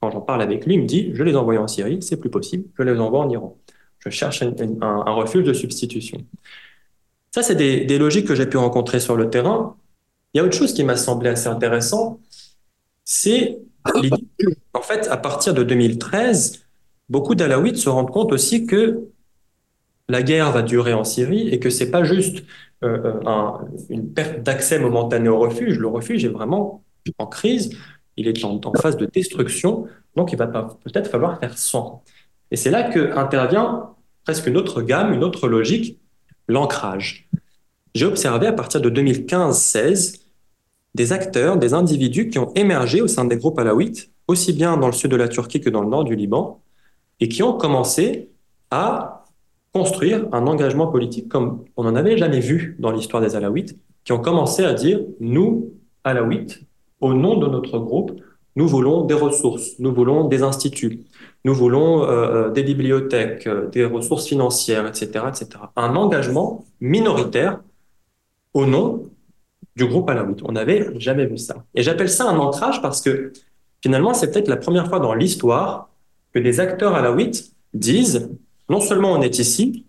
Quand 0.00 0.10
j'en 0.10 0.20
parle 0.20 0.42
avec 0.42 0.64
lui, 0.66 0.74
il 0.74 0.82
me 0.82 0.86
dit 0.86 1.10
Je 1.14 1.22
les 1.22 1.36
envoie 1.36 1.58
en 1.58 1.68
Syrie, 1.68 2.02
c'est 2.02 2.18
plus 2.18 2.30
possible, 2.30 2.64
je 2.78 2.82
les 2.82 2.98
envoie 2.98 3.20
en 3.20 3.30
Iran. 3.30 3.58
Je 3.98 4.10
cherche 4.10 4.42
un, 4.42 4.52
un, 4.80 5.02
un 5.06 5.12
refuge 5.12 5.44
de 5.44 5.52
substitution. 5.52 6.18
Ça, 7.34 7.42
c'est 7.42 7.56
des, 7.56 7.84
des 7.84 7.98
logiques 7.98 8.26
que 8.26 8.34
j'ai 8.34 8.46
pu 8.46 8.58
rencontrer 8.58 9.00
sur 9.00 9.16
le 9.16 9.28
terrain. 9.28 9.76
Il 10.32 10.38
y 10.38 10.40
a 10.40 10.44
autre 10.44 10.56
chose 10.56 10.72
qui 10.72 10.84
m'a 10.84 10.96
semblé 10.96 11.30
assez 11.30 11.48
intéressant, 11.48 12.20
c'est 13.04 13.58
en 14.72 14.82
fait, 14.82 15.08
à 15.08 15.16
partir 15.16 15.54
de 15.54 15.62
2013, 15.62 16.64
beaucoup 17.08 17.34
d'Alaouites 17.34 17.76
se 17.76 17.88
rendent 17.88 18.10
compte 18.10 18.32
aussi 18.32 18.66
que 18.66 19.08
la 20.08 20.22
guerre 20.22 20.52
va 20.52 20.62
durer 20.62 20.92
en 20.92 21.04
Syrie 21.04 21.48
et 21.48 21.58
que 21.58 21.70
c'est 21.70 21.90
pas 21.90 22.04
juste 22.04 22.44
euh, 22.82 23.14
un, 23.26 23.60
une 23.88 24.12
perte 24.12 24.42
d'accès 24.42 24.78
momentanée 24.78 25.28
au 25.28 25.38
refuge. 25.38 25.78
Le 25.78 25.88
refuge 25.88 26.24
est 26.24 26.28
vraiment 26.28 26.82
en 27.18 27.26
crise, 27.26 27.70
il 28.16 28.28
est 28.28 28.44
en, 28.44 28.60
en 28.62 28.72
phase 28.74 28.96
de 28.96 29.06
destruction, 29.06 29.86
donc 30.16 30.32
il 30.32 30.38
va 30.38 30.46
peut-être 30.46 31.10
falloir 31.10 31.38
faire 31.38 31.56
sans. 31.58 32.02
Et 32.50 32.56
c'est 32.56 32.70
là 32.70 32.84
que 32.84 33.16
intervient 33.16 33.90
presque 34.24 34.46
une 34.46 34.56
autre 34.56 34.82
gamme, 34.82 35.12
une 35.12 35.24
autre 35.24 35.48
logique, 35.48 35.98
l'ancrage. 36.48 37.28
J'ai 37.94 38.06
observé 38.06 38.46
à 38.46 38.52
partir 38.52 38.80
de 38.80 38.90
2015-16 38.90 40.23
des 40.94 41.12
acteurs, 41.12 41.56
des 41.56 41.74
individus 41.74 42.28
qui 42.28 42.38
ont 42.38 42.52
émergé 42.54 43.00
au 43.00 43.08
sein 43.08 43.24
des 43.24 43.36
groupes 43.36 43.58
alaouites, 43.58 44.10
aussi 44.28 44.52
bien 44.52 44.76
dans 44.76 44.86
le 44.86 44.92
sud 44.92 45.10
de 45.10 45.16
la 45.16 45.28
Turquie 45.28 45.60
que 45.60 45.70
dans 45.70 45.82
le 45.82 45.88
nord 45.88 46.04
du 46.04 46.14
Liban, 46.14 46.60
et 47.20 47.28
qui 47.28 47.42
ont 47.42 47.54
commencé 47.54 48.30
à 48.70 49.24
construire 49.72 50.28
un 50.32 50.46
engagement 50.46 50.86
politique 50.86 51.28
comme 51.28 51.64
on 51.76 51.84
n'en 51.84 51.96
avait 51.96 52.16
jamais 52.16 52.40
vu 52.40 52.76
dans 52.78 52.90
l'histoire 52.92 53.22
des 53.22 53.34
alaouites, 53.34 53.76
qui 54.04 54.12
ont 54.12 54.20
commencé 54.20 54.64
à 54.64 54.72
dire, 54.72 55.00
nous, 55.20 55.72
alaouites, 56.04 56.62
au 57.00 57.12
nom 57.12 57.38
de 57.38 57.48
notre 57.48 57.78
groupe, 57.78 58.12
nous 58.56 58.68
voulons 58.68 59.04
des 59.04 59.14
ressources, 59.14 59.78
nous 59.80 59.92
voulons 59.92 60.28
des 60.28 60.42
instituts, 60.42 61.00
nous 61.44 61.54
voulons 61.54 62.04
euh, 62.04 62.50
des 62.50 62.62
bibliothèques, 62.62 63.48
euh, 63.48 63.68
des 63.68 63.84
ressources 63.84 64.26
financières, 64.26 64.86
etc., 64.86 65.24
etc. 65.28 65.48
Un 65.74 65.96
engagement 65.96 66.64
minoritaire 66.80 67.60
au 68.52 68.66
nom 68.66 69.10
du 69.76 69.86
groupe 69.86 70.08
alaouite. 70.10 70.40
On 70.44 70.52
n'avait 70.52 70.88
jamais 70.98 71.26
vu 71.26 71.38
ça. 71.38 71.64
Et 71.74 71.82
j'appelle 71.82 72.08
ça 72.08 72.28
un 72.28 72.38
ancrage 72.38 72.80
parce 72.80 73.00
que 73.00 73.32
finalement, 73.82 74.14
c'est 74.14 74.30
peut-être 74.30 74.48
la 74.48 74.56
première 74.56 74.88
fois 74.88 75.00
dans 75.00 75.14
l'histoire 75.14 75.90
que 76.32 76.38
des 76.38 76.60
acteurs 76.60 76.94
alaouites 76.94 77.52
disent 77.72 78.30
non 78.68 78.80
seulement 78.80 79.12
on 79.12 79.22
est 79.22 79.38
ici, 79.38 79.84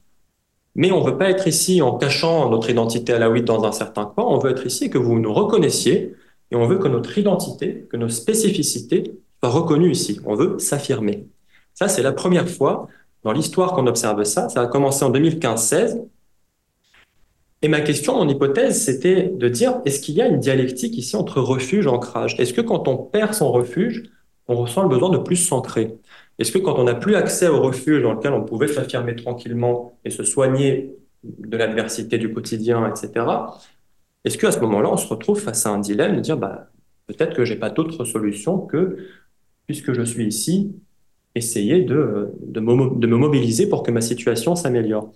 mais 0.75 0.91
on 0.91 1.01
veut 1.01 1.17
pas 1.17 1.29
être 1.29 1.47
ici 1.47 1.81
en 1.81 1.97
cachant 1.97 2.49
notre 2.49 2.69
identité 2.69 3.13
alaouite 3.13 3.45
dans 3.45 3.63
un 3.63 3.71
certain 3.71 4.05
coin, 4.05 4.25
on 4.25 4.39
veut 4.39 4.51
être 4.51 4.65
ici 4.65 4.85
et 4.85 4.89
que 4.89 4.97
vous 4.97 5.19
nous 5.19 5.33
reconnaissiez 5.33 6.15
et 6.51 6.55
on 6.55 6.67
veut 6.67 6.77
que 6.77 6.87
notre 6.87 7.17
identité, 7.17 7.87
que 7.89 7.97
nos 7.97 8.09
spécificités 8.09 9.13
soient 9.41 9.51
reconnues 9.51 9.91
ici. 9.91 10.19
On 10.25 10.35
veut 10.35 10.59
s'affirmer. 10.59 11.27
Ça, 11.73 11.87
c'est 11.87 12.03
la 12.03 12.11
première 12.11 12.49
fois 12.49 12.87
dans 13.23 13.31
l'histoire 13.31 13.73
qu'on 13.73 13.87
observe 13.87 14.23
ça. 14.23 14.49
Ça 14.49 14.61
a 14.61 14.67
commencé 14.67 15.03
en 15.03 15.11
2015-16 15.11 16.01
et 17.61 17.67
ma 17.67 17.81
question, 17.81 18.15
mon 18.15 18.27
hypothèse, 18.27 18.83
c'était 18.83 19.29
de 19.29 19.49
dire, 19.49 19.81
est-ce 19.85 19.99
qu'il 19.99 20.15
y 20.15 20.21
a 20.21 20.27
une 20.27 20.39
dialectique 20.39 20.97
ici 20.97 21.15
entre 21.15 21.41
refuge 21.41 21.85
et 21.85 21.89
ancrage? 21.89 22.39
Est-ce 22.39 22.53
que 22.53 22.61
quand 22.61 22.87
on 22.87 22.97
perd 22.97 23.33
son 23.33 23.51
refuge, 23.51 24.03
on 24.47 24.55
ressent 24.55 24.83
le 24.83 24.89
besoin 24.89 25.09
de 25.09 25.17
plus 25.17 25.37
s'ancrer? 25.37 25.97
Est-ce 26.37 26.51
que 26.51 26.59
quand 26.59 26.77
on 26.77 26.83
n'a 26.83 26.95
plus 26.95 27.15
accès 27.15 27.47
au 27.47 27.61
refuge 27.61 28.03
dans 28.03 28.13
lequel 28.13 28.33
on 28.33 28.43
pouvait 28.43 28.67
s'affirmer 28.67 29.15
tranquillement 29.15 29.97
et 30.03 30.09
se 30.09 30.23
soigner 30.23 30.95
de 31.23 31.57
l'adversité 31.57 32.17
du 32.17 32.33
quotidien, 32.33 32.87
etc., 32.87 33.25
est-ce 34.25 34.37
qu'à 34.37 34.51
ce, 34.51 34.57
ce 34.57 34.61
moment-là, 34.63 34.91
on 34.91 34.97
se 34.97 35.07
retrouve 35.07 35.39
face 35.39 35.65
à 35.65 35.69
un 35.69 35.79
dilemme 35.79 36.15
de 36.15 36.21
dire, 36.21 36.37
bah, 36.37 36.69
peut-être 37.07 37.35
que 37.35 37.45
j'ai 37.45 37.55
pas 37.55 37.69
d'autre 37.69 38.05
solution 38.05 38.59
que, 38.59 38.97
puisque 39.65 39.93
je 39.93 40.01
suis 40.01 40.25
ici, 40.25 40.75
essayer 41.35 41.83
de, 41.83 42.33
me 42.55 43.17
mobiliser 43.17 43.67
pour 43.67 43.83
que 43.83 43.91
ma 43.91 44.01
situation 44.01 44.55
s'améliore? 44.55 45.11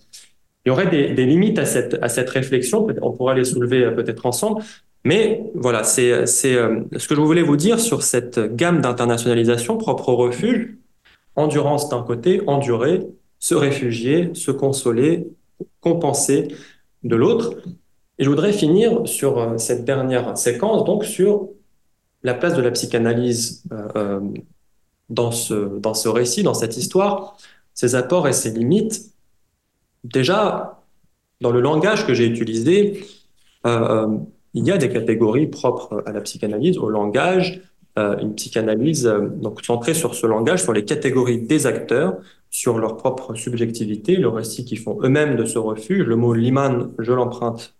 Il 0.65 0.69
y 0.69 0.71
aurait 0.71 0.87
des, 0.87 1.25
limites 1.25 1.57
à 1.57 1.65
cette, 1.65 1.97
à 2.01 2.09
cette 2.09 2.29
réflexion. 2.29 2.85
On 3.01 3.11
pourra 3.11 3.33
les 3.33 3.45
soulever 3.45 3.83
euh, 3.83 3.91
peut-être 3.91 4.25
ensemble. 4.25 4.61
Mais 5.05 5.43
voilà, 5.55 5.83
c'est 5.83 6.25
c'est 6.25 6.55
euh, 6.55 6.81
ce 6.97 7.07
que 7.07 7.15
je 7.15 7.21
voulais 7.21 7.41
vous 7.41 7.55
dire 7.55 7.79
sur 7.79 8.03
cette 8.03 8.39
gamme 8.55 8.81
d'internationalisation 8.81 9.77
propre 9.77 10.09
au 10.09 10.17
refuge. 10.17 10.75
Endurance 11.35 11.87
d'un 11.89 12.03
côté, 12.03 12.41
endurer, 12.47 13.07
se 13.39 13.55
réfugier, 13.55 14.31
se 14.33 14.51
consoler, 14.51 15.27
compenser 15.79 16.49
de 17.03 17.15
l'autre. 17.15 17.55
Et 18.17 18.25
je 18.25 18.29
voudrais 18.29 18.51
finir 18.51 19.07
sur 19.07 19.39
euh, 19.39 19.57
cette 19.57 19.85
dernière 19.85 20.37
séquence, 20.37 20.83
donc 20.83 21.05
sur 21.05 21.49
la 22.23 22.33
place 22.33 22.53
de 22.53 22.61
la 22.61 22.71
psychanalyse 22.71 23.63
euh, 23.95 24.19
dans 25.09 25.31
ce 25.31 25.79
dans 25.79 25.93
ce 25.93 26.09
récit, 26.09 26.43
dans 26.43 26.53
cette 26.53 26.75
histoire, 26.75 27.37
ses 27.73 27.95
apports 27.95 28.27
et 28.27 28.33
ses 28.33 28.51
limites 28.51 29.13
Déjà, 30.03 30.83
dans 31.41 31.51
le 31.51 31.61
langage 31.61 32.05
que 32.05 32.13
j'ai 32.13 32.25
utilisé, 32.25 33.05
euh, 33.65 34.07
euh, 34.07 34.17
il 34.53 34.65
y 34.65 34.71
a 34.71 34.77
des 34.77 34.89
catégories 34.89 35.47
propres 35.47 36.03
à 36.05 36.11
la 36.11 36.21
psychanalyse, 36.21 36.77
au 36.77 36.89
langage, 36.89 37.61
euh, 37.97 38.17
une 38.19 38.35
psychanalyse 38.35 39.11
donc 39.35 39.63
centrée 39.63 39.93
sur 39.93 40.15
ce 40.15 40.25
langage, 40.25 40.63
sur 40.63 40.73
les 40.73 40.85
catégories 40.85 41.41
des 41.41 41.67
acteurs, 41.67 42.17
sur 42.49 42.79
leur 42.79 42.97
propre 42.97 43.35
subjectivité, 43.35 44.15
le 44.15 44.29
récit 44.29 44.65
qu'ils 44.65 44.79
font 44.79 44.97
eux-mêmes 45.03 45.35
de 45.35 45.45
ce 45.45 45.59
refuge. 45.59 46.05
Le 46.05 46.15
mot 46.15 46.33
liman, 46.33 46.91
je 46.97 47.13
l'emprunte 47.13 47.75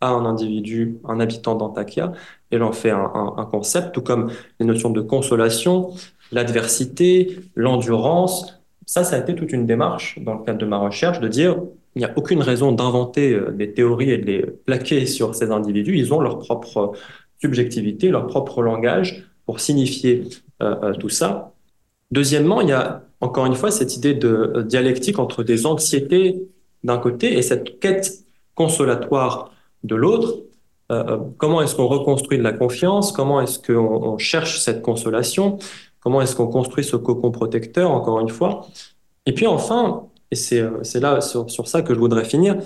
à 0.00 0.08
un 0.08 0.24
individu, 0.24 0.98
un 1.04 1.20
habitant 1.20 1.54
d'Antakya, 1.54 2.12
et 2.50 2.58
j'en 2.58 2.72
fais 2.72 2.90
un, 2.90 3.48
concept, 3.50 3.94
tout 3.94 4.02
comme 4.02 4.30
les 4.60 4.66
notions 4.66 4.90
de 4.90 5.00
consolation, 5.00 5.92
l'adversité, 6.32 7.38
l'endurance, 7.54 8.63
ça, 8.86 9.04
ça 9.04 9.16
a 9.16 9.18
été 9.18 9.34
toute 9.34 9.52
une 9.52 9.66
démarche 9.66 10.18
dans 10.20 10.34
le 10.34 10.44
cadre 10.44 10.58
de 10.58 10.66
ma 10.66 10.78
recherche 10.78 11.20
de 11.20 11.28
dire 11.28 11.56
il 11.96 12.00
n'y 12.00 12.04
a 12.04 12.12
aucune 12.16 12.42
raison 12.42 12.72
d'inventer 12.72 13.32
euh, 13.32 13.50
des 13.52 13.72
théories 13.72 14.10
et 14.10 14.18
de 14.18 14.26
les 14.26 14.42
plaquer 14.42 15.06
sur 15.06 15.34
ces 15.34 15.50
individus. 15.50 15.96
Ils 15.96 16.12
ont 16.12 16.20
leur 16.20 16.38
propre 16.38 16.92
subjectivité, 17.40 18.08
leur 18.08 18.26
propre 18.26 18.62
langage 18.62 19.24
pour 19.46 19.60
signifier 19.60 20.24
euh, 20.62 20.74
euh 20.82 20.94
tout 20.94 21.08
ça. 21.08 21.52
Deuxièmement, 22.10 22.60
il 22.60 22.68
y 22.68 22.72
a 22.72 23.04
encore 23.20 23.46
une 23.46 23.54
fois 23.54 23.70
cette 23.70 23.96
idée 23.96 24.14
de 24.14 24.28
euh, 24.28 24.62
dialectique 24.62 25.18
entre 25.18 25.42
des 25.42 25.66
anxiétés 25.66 26.42
d'un 26.82 26.98
côté 26.98 27.36
et 27.38 27.42
cette 27.42 27.80
quête 27.80 28.24
consolatoire 28.54 29.50
de 29.82 29.94
l'autre. 29.94 30.42
Euh, 30.92 31.18
comment 31.38 31.62
est-ce 31.62 31.74
qu'on 31.74 31.86
reconstruit 31.86 32.38
de 32.38 32.42
la 32.42 32.52
confiance? 32.52 33.12
Comment 33.12 33.40
est-ce 33.40 33.58
qu'on 33.58 34.18
cherche 34.18 34.60
cette 34.60 34.82
consolation? 34.82 35.58
Comment 36.04 36.20
est-ce 36.20 36.36
qu'on 36.36 36.48
construit 36.48 36.84
ce 36.84 36.96
cocon 36.96 37.30
protecteur, 37.30 37.90
encore 37.90 38.20
une 38.20 38.28
fois? 38.28 38.66
Et 39.26 39.32
puis 39.32 39.46
enfin, 39.46 40.08
et 40.30 40.36
c'est 40.36 40.60
euh, 40.60 40.82
là 41.00 41.20
sur, 41.22 41.48
ça 41.66 41.82
que 41.82 41.94
je 41.94 41.98
voudrais 41.98 42.24
finir, 42.24 42.58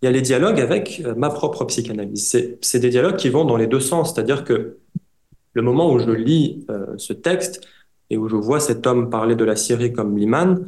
il 0.00 0.06
y 0.06 0.08
a 0.08 0.10
les 0.10 0.22
dialogues 0.22 0.60
avec 0.60 1.02
euh, 1.04 1.14
ma 1.14 1.28
propre 1.28 1.64
psychanalyse. 1.66 2.56
C'est 2.62 2.80
des 2.80 2.88
dialogues 2.88 3.16
qui 3.16 3.28
vont 3.28 3.44
dans 3.44 3.56
les 3.56 3.66
deux 3.66 3.80
sens, 3.80 4.14
c'est-à-dire 4.14 4.44
que 4.44 4.78
le 5.52 5.62
moment 5.62 5.92
où 5.92 5.98
je 5.98 6.10
lis 6.10 6.64
euh, 6.70 6.94
ce 6.96 7.12
texte 7.12 7.60
et 8.08 8.16
où 8.16 8.28
je 8.28 8.36
vois 8.36 8.60
cet 8.60 8.86
homme 8.86 9.10
parler 9.10 9.34
de 9.34 9.44
la 9.44 9.56
Syrie 9.56 9.92
comme 9.92 10.16
l'imam, 10.16 10.66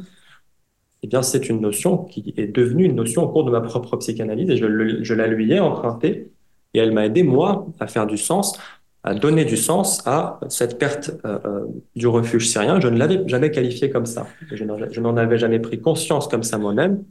eh 1.01 1.07
bien, 1.07 1.23
c'est 1.23 1.49
une 1.49 1.61
notion 1.61 1.97
qui 1.97 2.33
est 2.37 2.47
devenue 2.47 2.85
une 2.85 2.95
notion 2.95 3.23
au 3.23 3.29
cours 3.29 3.45
de 3.45 3.51
ma 3.51 3.61
propre 3.61 3.97
psychanalyse 3.97 4.49
et 4.49 4.57
je 4.57 5.13
la 5.13 5.27
lui 5.27 5.51
ai 5.51 5.59
empruntée 5.59 6.31
et 6.73 6.79
elle 6.79 6.91
m'a 6.91 7.05
aidé, 7.05 7.23
moi, 7.23 7.67
à 7.79 7.87
faire 7.87 8.05
du 8.05 8.17
sens 8.17 8.59
à 9.03 9.13
donner 9.13 9.45
du 9.45 9.57
sens 9.57 10.05
à 10.05 10.39
cette 10.49 10.77
perte 10.77 11.11
euh, 11.25 11.39
euh, 11.45 11.65
du 11.95 12.07
refuge 12.07 12.49
syrien. 12.49 12.79
Je 12.79 12.87
ne 12.87 12.97
l'avais 12.97 13.27
jamais 13.27 13.51
qualifié 13.51 13.89
comme 13.89 14.05
ça. 14.05 14.27
Je 14.51 14.99
n'en 14.99 15.17
avais 15.17 15.37
jamais 15.37 15.59
pris 15.59 15.79
conscience 15.79 16.27
comme 16.27 16.43
ça 16.43 16.57
moi-même. 16.57 17.03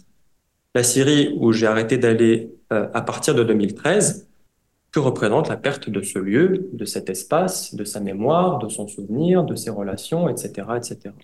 La 0.74 0.82
Syrie, 0.82 1.34
où 1.40 1.52
j'ai 1.52 1.66
arrêté 1.66 1.96
d'aller 1.96 2.52
euh, 2.72 2.88
à 2.92 3.00
partir 3.00 3.34
de 3.34 3.42
2013, 3.42 4.28
que 4.92 5.00
représente 5.00 5.48
la 5.48 5.56
perte 5.56 5.90
de 5.90 6.02
ce 6.02 6.18
lieu, 6.18 6.68
de 6.72 6.84
cet 6.84 7.10
espace, 7.10 7.74
de 7.74 7.84
sa 7.84 8.00
mémoire, 8.00 8.58
de 8.58 8.68
son 8.68 8.86
souvenir, 8.86 9.44
de 9.44 9.54
ses 9.54 9.70
relations, 9.70 10.28
etc., 10.28 10.66
etc. 10.76 11.14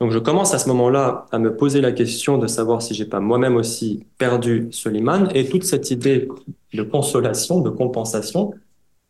Donc 0.00 0.10
je 0.10 0.18
commence 0.18 0.52
à 0.54 0.58
ce 0.58 0.68
moment-là 0.68 1.26
à 1.30 1.38
me 1.38 1.56
poser 1.56 1.80
la 1.80 1.92
question 1.92 2.36
de 2.36 2.46
savoir 2.46 2.82
si 2.82 2.94
j'ai 2.94 3.06
pas 3.06 3.20
moi-même 3.20 3.56
aussi 3.56 4.04
perdu 4.18 4.68
Soliman 4.70 5.28
et 5.34 5.48
toute 5.48 5.64
cette 5.64 5.90
idée 5.90 6.28
de 6.72 6.82
consolation, 6.82 7.60
de 7.60 7.70
compensation 7.70 8.52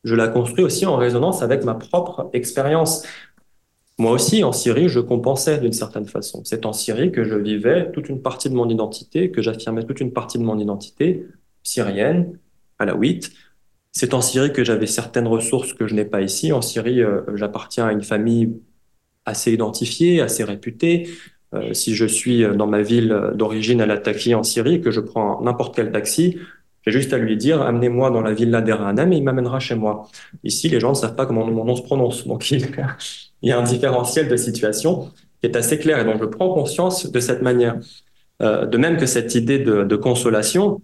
je 0.05 0.15
la 0.15 0.29
construis 0.29 0.65
aussi 0.65 0.87
en 0.87 0.97
résonance 0.97 1.43
avec 1.43 1.65
ma 1.65 1.75
propre 1.75 2.31
expérience. 2.33 3.05
Moi 3.99 4.11
aussi, 4.13 4.45
en 4.45 4.53
Syrie, 4.53 4.89
je 4.89 5.01
compensais 5.01 5.59
d'une 5.59 5.73
certaine 5.73 6.07
façon. 6.07 6.43
C'est 6.45 6.67
en 6.67 6.73
Syrie 6.73 7.11
que 7.11 7.25
je 7.25 7.37
vivais 7.37 7.91
toute 7.93 8.09
une 8.09 8.21
partie 8.21 8.51
de 8.51 8.55
mon 8.55 8.69
identité, 8.69 9.31
que 9.31 9.41
j'affirmais 9.41 9.85
toute 9.85 10.01
une 10.01 10.13
partie 10.13 10.39
de 10.39 10.43
mon 10.43 10.59
identité 10.59 11.27
syrienne, 11.63 12.39
alaouite, 12.79 13.33
C'est 13.93 14.13
en 14.13 14.21
Syrie 14.21 14.53
que 14.53 14.65
j'avais 14.65 14.89
certaines 14.89 15.29
ressources 15.29 15.73
que 15.73 15.87
je 15.87 15.95
n'ai 15.95 16.05
pas 16.05 16.21
ici. 16.21 16.53
En 16.53 16.61
Syrie, 16.61 17.01
j'appartiens 17.35 17.87
à 17.87 17.93
une 17.93 18.03
famille 18.03 18.61
assez 19.25 19.53
identifiée, 19.53 20.21
assez 20.21 20.45
réputée. 20.45 21.09
si 21.73 21.95
je 21.95 22.05
suis 22.05 22.45
dans 22.57 22.67
ma 22.67 22.83
ville 22.83 23.33
d'origine 23.35 23.81
à 23.81 23.87
Latakia 23.87 24.37
en 24.37 24.43
Syrie, 24.43 24.81
que 24.81 24.91
je 24.91 25.01
prends 25.01 25.41
n'importe 25.43 25.77
quel 25.77 25.93
taxi, 25.93 26.37
j'ai 26.87 26.93
juste 26.93 27.13
à 27.13 27.19
lui 27.19 27.37
dire, 27.37 27.63
amenez-moi 27.63 28.11
dans 28.11 28.21
la 28.21 28.33
villa 28.33 28.61
d'Eranem 28.61 29.13
et 29.13 29.17
il 29.17 29.25
m'amènera 29.25 29.59
chez 29.59 29.75
moi. 29.75 30.07
Ici, 30.43 30.69
les 30.69 30.81
gens 30.81 30.91
ne 30.91 30.95
savent 30.95 31.15
pas 31.15 31.25
comment 31.25 31.47
mon 31.47 31.65
nom 31.65 31.77
se 31.77 31.83
prononce. 31.83 32.27
Donc, 32.27 32.51
il 32.51 32.69
y 33.43 33.53
a 33.53 33.59
un 33.59 33.63
différentiel 33.63 34.29
de 34.29 34.37
situation 34.37 35.11
qui 35.41 35.47
est 35.47 35.57
assez 35.57 35.79
clair. 35.79 35.99
Et 36.01 36.05
donc, 36.05 36.21
je 36.21 36.27
prends 36.27 36.53
conscience 36.53 37.11
de 37.11 37.21
cette 37.21 37.41
manière. 37.41 37.77
Euh, 38.43 38.67
de 38.67 38.77
même 38.77 38.97
que 38.99 39.07
cette 39.07 39.35
idée 39.35 39.59
de, 39.59 39.97
consolation, 39.97 40.83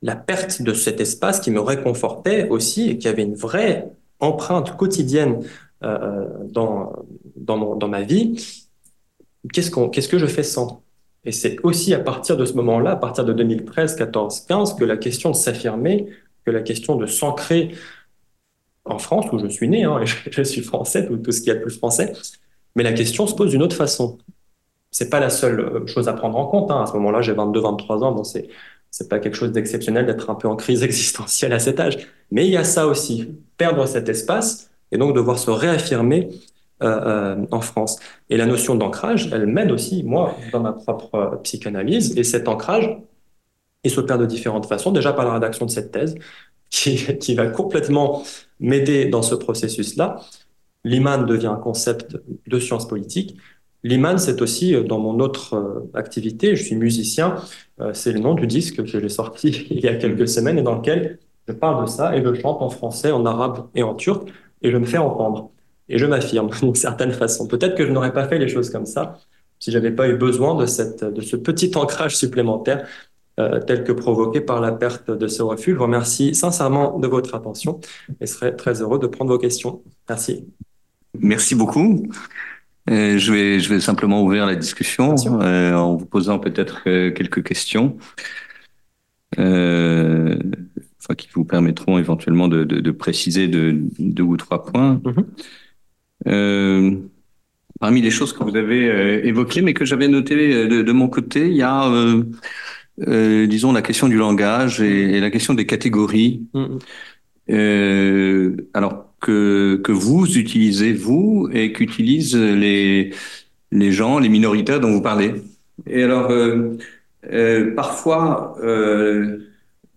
la 0.00 0.16
perte 0.16 0.62
de 0.62 0.72
cet 0.72 1.00
espace 1.00 1.40
qui 1.40 1.50
me 1.50 1.60
réconfortait 1.60 2.48
aussi 2.48 2.90
et 2.90 2.98
qui 2.98 3.08
avait 3.08 3.24
une 3.24 3.34
vraie 3.34 3.90
empreinte 4.20 4.76
quotidienne 4.76 5.40
euh, 5.82 6.26
dans, 6.44 6.92
dans, 7.36 7.76
dans, 7.76 7.88
ma 7.88 8.02
vie, 8.02 8.42
qu'est-ce, 9.52 9.70
qu'on, 9.70 9.88
qu'est-ce 9.88 10.08
que 10.08 10.18
je 10.18 10.26
fais 10.26 10.42
sans? 10.42 10.82
Et 11.24 11.32
c'est 11.32 11.56
aussi 11.62 11.94
à 11.94 11.98
partir 11.98 12.36
de 12.36 12.44
ce 12.44 12.54
moment-là, 12.54 12.92
à 12.92 12.96
partir 12.96 13.24
de 13.24 13.32
2013, 13.32 13.96
14, 13.96 14.40
15, 14.42 14.74
que 14.74 14.84
la 14.84 14.96
question 14.96 15.30
de 15.30 15.36
s'affirmer, 15.36 16.08
que 16.44 16.50
la 16.50 16.60
question 16.60 16.96
de 16.96 17.06
s'ancrer 17.06 17.72
en 18.84 18.98
France, 18.98 19.26
où 19.32 19.38
je 19.38 19.48
suis 19.48 19.68
né, 19.68 19.84
hein, 19.84 20.00
et 20.02 20.06
je, 20.30 20.42
suis 20.42 20.62
français, 20.62 21.06
tout, 21.06 21.32
ce 21.32 21.40
qui 21.40 21.50
est 21.50 21.60
plus 21.60 21.76
français, 21.76 22.12
mais 22.76 22.82
la 22.82 22.92
question 22.92 23.26
se 23.26 23.34
pose 23.34 23.50
d'une 23.50 23.62
autre 23.62 23.76
façon 23.76 24.18
c'est 24.90 25.10
pas 25.10 25.20
la 25.20 25.30
seule 25.30 25.60
euh, 25.60 25.86
chose 25.86 26.08
à 26.08 26.12
prendre 26.12 26.38
en 26.38 26.46
compte. 26.46 26.70
Hein. 26.70 26.82
À 26.82 26.86
ce 26.86 26.92
moment-là, 26.94 27.20
j'ai 27.20 27.32
22, 27.32 27.60
23 27.60 28.04
ans. 28.04 28.12
Bon, 28.12 28.24
c'est 28.24 28.48
c'est 28.90 29.08
pas 29.08 29.18
quelque 29.18 29.34
chose 29.34 29.52
d'exceptionnel 29.52 30.06
d'être 30.06 30.30
un 30.30 30.34
peu 30.34 30.48
en 30.48 30.56
crise 30.56 30.82
existentielle 30.82 31.52
à 31.52 31.58
cet 31.58 31.80
âge. 31.80 31.98
Mais 32.30 32.46
il 32.46 32.52
y 32.52 32.56
a 32.56 32.64
ça 32.64 32.86
aussi, 32.86 33.34
perdre 33.56 33.86
cet 33.86 34.08
espace 34.08 34.70
et 34.90 34.98
donc 34.98 35.14
devoir 35.14 35.38
se 35.38 35.50
réaffirmer 35.50 36.30
euh, 36.80 37.34
euh, 37.40 37.46
en 37.50 37.60
France. 37.60 37.98
Et 38.30 38.36
la 38.36 38.46
notion 38.46 38.76
d'ancrage, 38.76 39.30
elle 39.32 39.46
m'aide 39.46 39.72
aussi, 39.72 40.04
moi, 40.04 40.36
dans 40.52 40.60
ma 40.60 40.72
propre 40.72 41.12
euh, 41.16 41.36
psychanalyse. 41.38 42.16
Et 42.16 42.22
cet 42.22 42.46
ancrage, 42.46 42.96
il 43.82 43.90
s'opère 43.90 44.16
de 44.16 44.26
différentes 44.26 44.66
façons. 44.66 44.92
Déjà 44.92 45.12
par 45.12 45.24
la 45.24 45.32
rédaction 45.32 45.66
de 45.66 45.72
cette 45.72 45.90
thèse, 45.90 46.14
qui, 46.70 47.34
va 47.34 47.48
complètement 47.48 48.22
m'aider 48.60 49.06
dans 49.06 49.22
ce 49.22 49.34
processus-là. 49.34 50.20
L'iman 50.84 51.26
devient 51.26 51.48
un 51.48 51.56
concept 51.56 52.16
de 52.46 52.60
science 52.60 52.86
politique. 52.86 53.36
L'iman, 53.82 54.16
c'est 54.16 54.40
aussi 54.40 54.76
dans 54.84 55.00
mon 55.00 55.18
autre 55.18 55.88
activité, 55.94 56.54
je 56.54 56.62
suis 56.62 56.76
musicien, 56.76 57.36
c'est 57.92 58.12
le 58.12 58.20
nom 58.20 58.34
du 58.34 58.46
disque 58.46 58.84
que 58.84 59.00
j'ai 59.00 59.08
sorti 59.08 59.66
il 59.70 59.80
y 59.80 59.88
a 59.88 59.96
quelques 59.96 60.28
semaines 60.28 60.58
et 60.58 60.62
dans 60.62 60.76
lequel 60.76 61.18
je 61.48 61.52
parle 61.54 61.84
de 61.84 61.90
ça 61.90 62.16
et 62.16 62.22
je 62.22 62.34
chante 62.34 62.62
en 62.62 62.70
français, 62.70 63.10
en 63.10 63.26
arabe 63.26 63.68
et 63.74 63.82
en 63.82 63.94
turc 63.94 64.28
et 64.62 64.70
je 64.70 64.76
me 64.76 64.84
fais 64.84 64.98
entendre 64.98 65.50
et 65.88 65.98
je 65.98 66.06
m'affirme 66.06 66.50
d'une 66.62 66.74
certaine 66.74 67.12
façon. 67.12 67.46
Peut-être 67.46 67.74
que 67.76 67.86
je 67.86 67.92
n'aurais 67.92 68.12
pas 68.12 68.26
fait 68.28 68.38
les 68.38 68.48
choses 68.48 68.70
comme 68.70 68.86
ça 68.86 69.18
si 69.60 69.72
j'avais 69.72 69.90
pas 69.90 70.08
eu 70.08 70.16
besoin 70.16 70.54
de, 70.54 70.66
cette, 70.66 71.02
de 71.02 71.20
ce 71.20 71.34
petit 71.34 71.72
ancrage 71.76 72.16
supplémentaire 72.16 72.86
tel 73.66 73.84
que 73.84 73.92
provoqué 73.92 74.40
par 74.40 74.60
la 74.60 74.72
perte 74.72 75.12
de 75.12 75.26
ce 75.28 75.42
refuge. 75.42 75.74
Je 75.74 75.78
vous 75.78 75.84
remercie 75.84 76.34
sincèrement 76.34 76.98
de 76.98 77.06
votre 77.06 77.36
attention 77.36 77.80
et 78.20 78.26
serai 78.26 78.56
très 78.56 78.82
heureux 78.82 78.98
de 78.98 79.06
prendre 79.06 79.32
vos 79.32 79.38
questions. 79.38 79.82
Merci. 80.08 80.44
Merci 81.18 81.54
beaucoup. 81.54 82.08
Euh, 82.90 83.18
je, 83.18 83.32
vais, 83.32 83.60
je 83.60 83.68
vais 83.68 83.80
simplement 83.80 84.22
ouvrir 84.22 84.46
la 84.46 84.54
discussion 84.54 85.14
euh, 85.42 85.74
en 85.74 85.96
vous 85.96 86.06
posant 86.06 86.38
peut-être 86.38 86.82
euh, 86.86 87.10
quelques 87.10 87.42
questions 87.42 87.98
euh, 89.38 90.38
enfin, 91.02 91.14
qui 91.14 91.28
vous 91.34 91.44
permettront 91.44 91.98
éventuellement 91.98 92.48
de, 92.48 92.64
de, 92.64 92.80
de 92.80 92.90
préciser 92.90 93.46
deux, 93.46 93.74
deux, 93.98 94.22
ou 94.22 94.36
trois 94.36 94.64
points. 94.64 95.00
Mm-hmm. 95.04 95.24
Parmi 96.24 98.00
les 98.02 98.10
choses 98.10 98.32
que 98.32 98.42
vous 98.42 98.56
avez 98.56 99.26
évoquées, 99.26 99.62
mais 99.62 99.74
que 99.74 99.84
j'avais 99.84 100.08
notées 100.08 100.66
de, 100.66 100.82
de, 100.82 100.92
mon 100.92 101.08
côté, 101.08 101.48
il 101.48 101.56
y 101.56 101.62
a, 101.62 101.90
disons, 103.46 103.72
la 103.72 103.82
question 103.82 104.08
du 104.08 104.16
langage 104.16 104.80
et, 104.80 105.16
et 105.16 105.20
la 105.20 105.30
question 105.30 105.54
des 105.54 105.66
catégories. 105.66 106.46
Mm-hmm. 107.48 108.64
alors, 108.74 109.08
que, 109.20 109.80
que 109.82 109.92
vous 109.92 110.38
utilisez, 110.38 110.92
vous, 110.92 111.48
et 111.52 111.72
qu'utilisent 111.72 112.36
les, 112.36 113.12
les 113.72 113.92
gens, 113.92 114.18
les 114.18 114.28
minoritaires 114.28 114.80
dont 114.80 114.92
vous 114.92 115.02
parlez. 115.02 115.34
Et 115.86 116.02
alors, 116.02 116.30
euh, 116.30 116.76
euh, 117.32 117.74
parfois, 117.74 118.56
euh, 118.62 119.38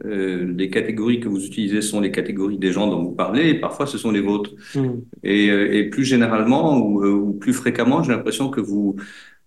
euh, 0.05 0.51
les 0.57 0.69
catégories 0.69 1.19
que 1.19 1.27
vous 1.27 1.45
utilisez 1.45 1.81
sont 1.81 1.99
les 1.99 2.11
catégories 2.11 2.57
des 2.57 2.71
gens 2.71 2.87
dont 2.87 3.03
vous 3.03 3.11
parlez, 3.11 3.49
et 3.49 3.53
parfois 3.55 3.85
ce 3.85 3.97
sont 3.97 4.11
les 4.11 4.21
vôtres. 4.21 4.51
Mm. 4.73 5.01
Et, 5.23 5.49
euh, 5.49 5.73
et, 5.73 5.89
plus 5.89 6.05
généralement 6.05 6.77
ou, 6.79 7.03
euh, 7.03 7.11
ou 7.11 7.33
plus 7.33 7.53
fréquemment, 7.53 8.01
j'ai 8.01 8.11
l'impression 8.11 8.49
que 8.49 8.61
vous, 8.61 8.95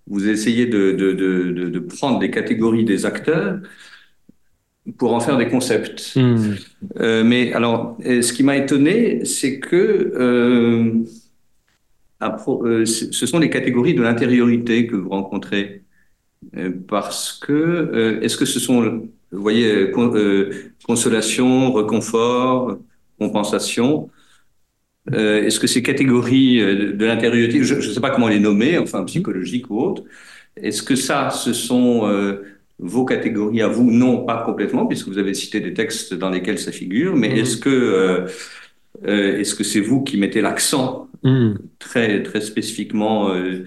vous 0.07 0.29
essayez 0.29 0.67
de, 0.67 0.93
de, 0.93 1.13
de, 1.13 1.69
de, 1.69 1.79
prendre 1.81 2.19
des 2.19 2.31
catégories 2.31 2.85
des 2.85 3.05
acteurs 3.07 3.59
pour 4.99 5.15
en 5.15 5.21
faire 5.21 5.39
des 5.39 5.49
concepts. 5.49 6.15
Hmm. 6.15 6.55
Euh, 7.01 7.25
mais 7.25 7.53
alors, 7.53 7.97
ce 8.05 8.33
qui 8.33 8.43
m'a 8.43 8.57
étonné, 8.57 9.25
c'est 9.25 9.59
que 9.59 10.13
euh, 10.15 11.05
ce 12.85 13.27
sont 13.27 13.39
les 13.39 13.51
catégories 13.51 13.95
de 13.95 14.03
l'intériorité 14.03 14.87
que 14.87 14.97
vous 14.97 15.09
rencontrez. 15.09 15.83
Parce 16.87 17.33
que, 17.33 18.21
est-ce 18.23 18.37
que 18.37 18.45
ce 18.45 18.61
sont, 18.61 19.09
vous 19.35 19.43
voyez, 19.43 19.91
consolation, 20.87 21.73
reconfort, 21.73 22.79
compensation 23.19 24.11
Est-ce 25.13 25.59
que 25.59 25.67
ces 25.67 25.83
catégories 25.83 26.59
de 26.59 27.05
l'intériorité, 27.05 27.63
je 27.63 27.75
ne 27.75 27.81
sais 27.81 28.01
pas 28.01 28.11
comment 28.11 28.29
les 28.29 28.41
nommer, 28.41 28.79
enfin 28.79 29.05
psychologiques 29.05 29.71
ou 29.71 29.81
autres, 29.81 30.05
est-ce 30.57 30.83
que 30.83 30.97
ça, 30.97 31.31
ce 31.31 31.53
sont 31.53 32.09
vos 32.79 33.05
catégories 33.05 33.63
à 33.63 33.69
vous? 33.69 33.91
Non, 33.91 34.25
pas 34.25 34.43
complètement, 34.45 34.87
puisque 34.87 35.09
vous 35.09 35.19
avez 35.19 35.35
cité 35.35 35.61
des 35.61 35.75
textes 35.75 36.15
dans 36.15 36.31
lesquels 36.31 36.59
ça 36.59 36.73
figure, 36.73 37.17
mais 37.17 37.31
mhm. 37.31 37.37
est-ce 37.37 37.57
que 37.57 37.71
euh, 37.71 38.27
euh, 39.07 39.39
est-ce 39.39 39.55
que 39.55 39.65
c'est 39.65 39.81
vous 39.81 40.03
qui 40.03 40.17
mettez 40.17 40.41
l'accent 40.41 41.09
mhm. 41.23 41.59
très 41.79 42.23
très 42.23 42.41
spécifiquement 42.41 43.31
euh, 43.31 43.65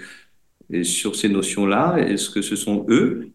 sur 0.83 1.15
ces 1.15 1.29
notions-là? 1.29 1.97
Est-ce 1.97 2.29
que 2.29 2.41
ce 2.41 2.55
sont 2.55 2.85
eux 2.89 2.97
euh, 3.21 3.31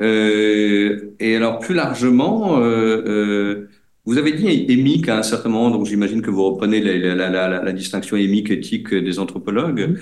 Et 0.00 1.34
alors 1.36 1.58
plus 1.58 1.74
largement, 1.74 2.60
euh, 2.60 3.68
vous 4.04 4.18
avez 4.18 4.32
dit 4.32 4.46
émique 4.48 5.08
à 5.08 5.18
un 5.18 5.22
certain 5.22 5.48
moment, 5.48 5.70
donc 5.70 5.86
j'imagine 5.86 6.22
que 6.22 6.30
vous 6.30 6.44
reprenez 6.44 6.80
la, 6.80 7.14
la, 7.14 7.30
la, 7.30 7.62
la 7.62 7.72
distinction 7.72 8.16
émique 8.16 8.50
éthique 8.50 8.94
des 8.94 9.18
anthropologues. 9.18 9.98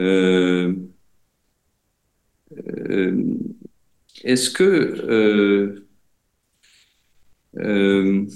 Euh, 0.00 0.74
est-ce 4.24 4.50
que 4.50 4.62
euh, 4.64 5.86
euh, 7.58 8.26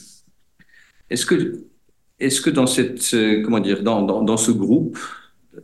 est-ce 1.10 1.26
que 1.26 1.64
est-ce 2.18 2.40
que 2.40 2.50
dans 2.50 2.66
cette 2.66 3.14
comment 3.44 3.60
dire 3.60 3.82
dans, 3.82 4.02
dans, 4.02 4.22
dans 4.22 4.36
ce 4.36 4.50
groupe 4.50 4.98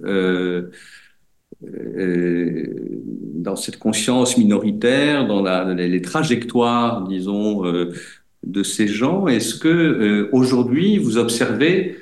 euh, 0.05 0.71
dans 1.63 3.57
cette 3.57 3.79
conscience 3.79 4.37
minoritaire, 4.37 5.27
dans 5.27 5.43
les 5.75 6.03
trajectoires, 6.03 7.07
disons, 7.07 7.65
euh, 7.67 7.93
de 8.47 8.63
ces 8.63 8.89
gens, 8.89 9.29
est-ce 9.29 9.55
que 9.55 9.69
euh, 9.69 10.29
aujourd'hui 10.33 10.99
vous 10.99 11.19
observez 11.19 11.97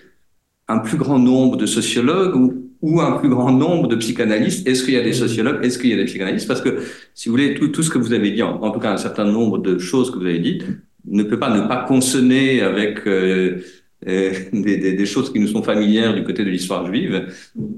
un 0.69 0.79
plus 0.79 0.97
grand 0.97 1.19
nombre 1.19 1.57
de 1.57 1.67
sociologues 1.67 2.37
ou 2.81 3.01
un 3.01 3.13
plus 3.19 3.29
grand 3.29 3.53
nombre 3.53 3.89
de 3.89 3.97
psychanalystes? 3.97 4.67
Est-ce 4.69 4.85
qu'il 4.85 4.95
y 4.95 4.99
a 4.99 5.03
des 5.03 5.13
sociologues? 5.13 5.65
Est-ce 5.65 5.79
qu'il 5.79 5.91
y 5.91 5.95
a 5.95 5.97
des 5.97 6.05
psychanalystes? 6.05 6.47
Parce 6.47 6.61
que, 6.61 6.79
si 7.15 7.29
vous 7.29 7.35
voulez, 7.35 7.55
tout, 7.55 7.83
ce 7.83 7.91
que 7.91 7.99
vous 7.99 8.13
avez 8.13 8.31
dit, 8.31 8.43
en, 8.43 8.71
tout 8.71 8.81
cas 8.81 8.93
un 8.93 8.99
certain 8.99 9.25
nombre 9.25 9.59
de 9.59 9.79
choses 9.79 10.11
que 10.11 10.19
vous 10.19 10.27
avez 10.27 10.39
dites, 10.39 10.65
ne 11.07 11.23
peut 11.23 11.39
pas 11.39 11.55
ne 11.57 11.67
pas 11.67 11.85
consonner 11.85 12.61
avec 12.61 13.07
euh, 13.07 13.11
euh, 13.11 13.61
des, 14.05 14.95
des, 14.95 15.07
choses 15.07 15.33
qui 15.33 15.41
nous 15.41 15.49
sont 15.49 15.63
familières 15.63 16.15
du 16.15 16.23
côté 16.23 16.45
de 16.45 16.51
l'histoire 16.51 16.87
juive. 16.87 17.27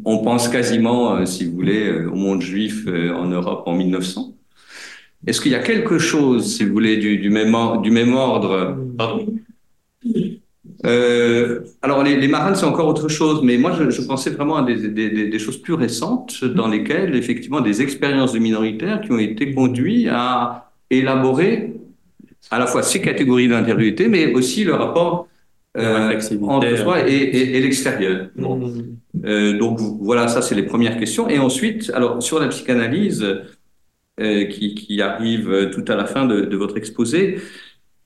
On 0.05 0.19
pense 0.19 0.49
quasiment, 0.49 1.17
euh, 1.17 1.27
si 1.27 1.47
vous 1.47 1.53
voulez, 1.53 1.89
euh, 1.89 2.11
au 2.11 2.15
monde 2.15 2.43
juif 2.43 2.85
euh, 2.87 3.13
en 3.15 3.27
Europe 3.27 3.63
en 3.67 3.75
1900. 3.75 4.35
Est-ce 5.27 5.41
qu'il 5.41 5.53
y 5.53 5.55
a 5.55 5.61
quelque 5.61 5.99
chose, 5.99 6.55
si 6.55 6.65
vous 6.65 6.73
voulez, 6.73 6.97
du, 6.99 7.31
même, 7.31 7.55
ordre? 7.55 8.77
Pardon, 8.97 9.27
euh, 10.87 11.61
alors 11.83 12.03
les, 12.03 12.17
les 12.17 12.29
marins 12.29 12.55
c'est 12.55 12.65
encore 12.65 12.89
autre 12.89 13.09
chose, 13.09 13.43
mais 13.43 13.59
moi 13.59 13.73
je, 13.91 14.03
pensais 14.03 14.31
vraiment 14.31 14.57
à 14.57 14.63
des, 14.63 15.39
choses 15.39 15.59
plus 15.59 15.75
récentes 15.75 16.43
dans 16.43 16.69
lesquelles 16.69 17.15
effectivement 17.17 17.61
des 17.61 17.83
expériences 17.83 18.33
de 18.33 18.39
minoritaires 18.39 19.03
qui 19.03 19.13
ont 19.13 19.19
été 19.19 19.53
conduits 19.53 20.09
à 20.09 20.71
élaborer 20.89 21.75
à 22.51 22.59
la 22.59 22.67
fois 22.67 22.83
ces 22.83 23.03
catégories 23.03 23.49
d'intériorité, 23.49 24.09
mais 24.09 24.33
aussi 24.33 24.65
le 24.65 24.75
rapport 24.75 25.29
euh, 25.77 26.19
entre 26.43 26.77
soi 26.77 27.09
et, 27.09 27.15
et, 27.15 27.57
et 27.57 27.61
l'extérieur. 27.61 28.29
Bon. 28.37 28.57
Mmh. 28.57 28.97
Euh, 29.25 29.59
donc 29.59 29.79
voilà, 29.79 30.29
ça 30.29 30.43
c'est 30.43 30.55
les 30.55 30.65
premières 30.65 30.99
questions. 30.99 31.29
Et 31.29 31.39
ensuite, 31.39 31.91
alors 31.95 32.23
sur 32.23 32.41
la 32.41 32.49
psychanalyse 32.49 33.25
euh, 34.21 34.45
qui, 34.47 34.75
qui, 34.75 35.01
arrive 35.01 35.71
tout 35.73 35.85
à 35.89 35.97
la 35.97 36.07
fin 36.07 36.27
de, 36.27 36.41
de 36.43 36.57
votre 36.57 36.77
exposé, 36.77 37.39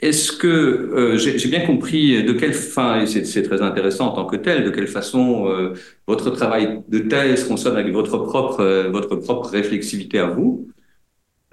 est-ce 0.04 0.32
que 0.32 0.46
euh, 0.48 1.16
j'ai 1.16 1.48
bien 1.48 1.64
compris 1.64 2.22
de 2.24 2.32
quelle 2.34 2.52
fin, 2.52 3.00
et 3.00 3.06
c'est 3.06 3.42
très 3.42 3.62
intéressant 3.62 4.08
en 4.08 4.12
tant 4.12 4.26
que 4.26 4.36
tel, 4.36 4.64
de 4.64 4.70
quelle 4.70 4.86
façon 4.86 5.48
euh, 5.48 5.72
votre 6.06 6.30
travail 6.30 6.82
de 6.88 6.98
thèse 6.98 7.44
consonne 7.44 7.76
avec 7.76 7.92
votre 7.92 8.18
propre, 8.18 8.60
euh, 8.60 8.90
votre 8.90 9.16
propre 9.16 9.48
réflexivité 9.48 10.18
à 10.18 10.26
vous 10.26 10.68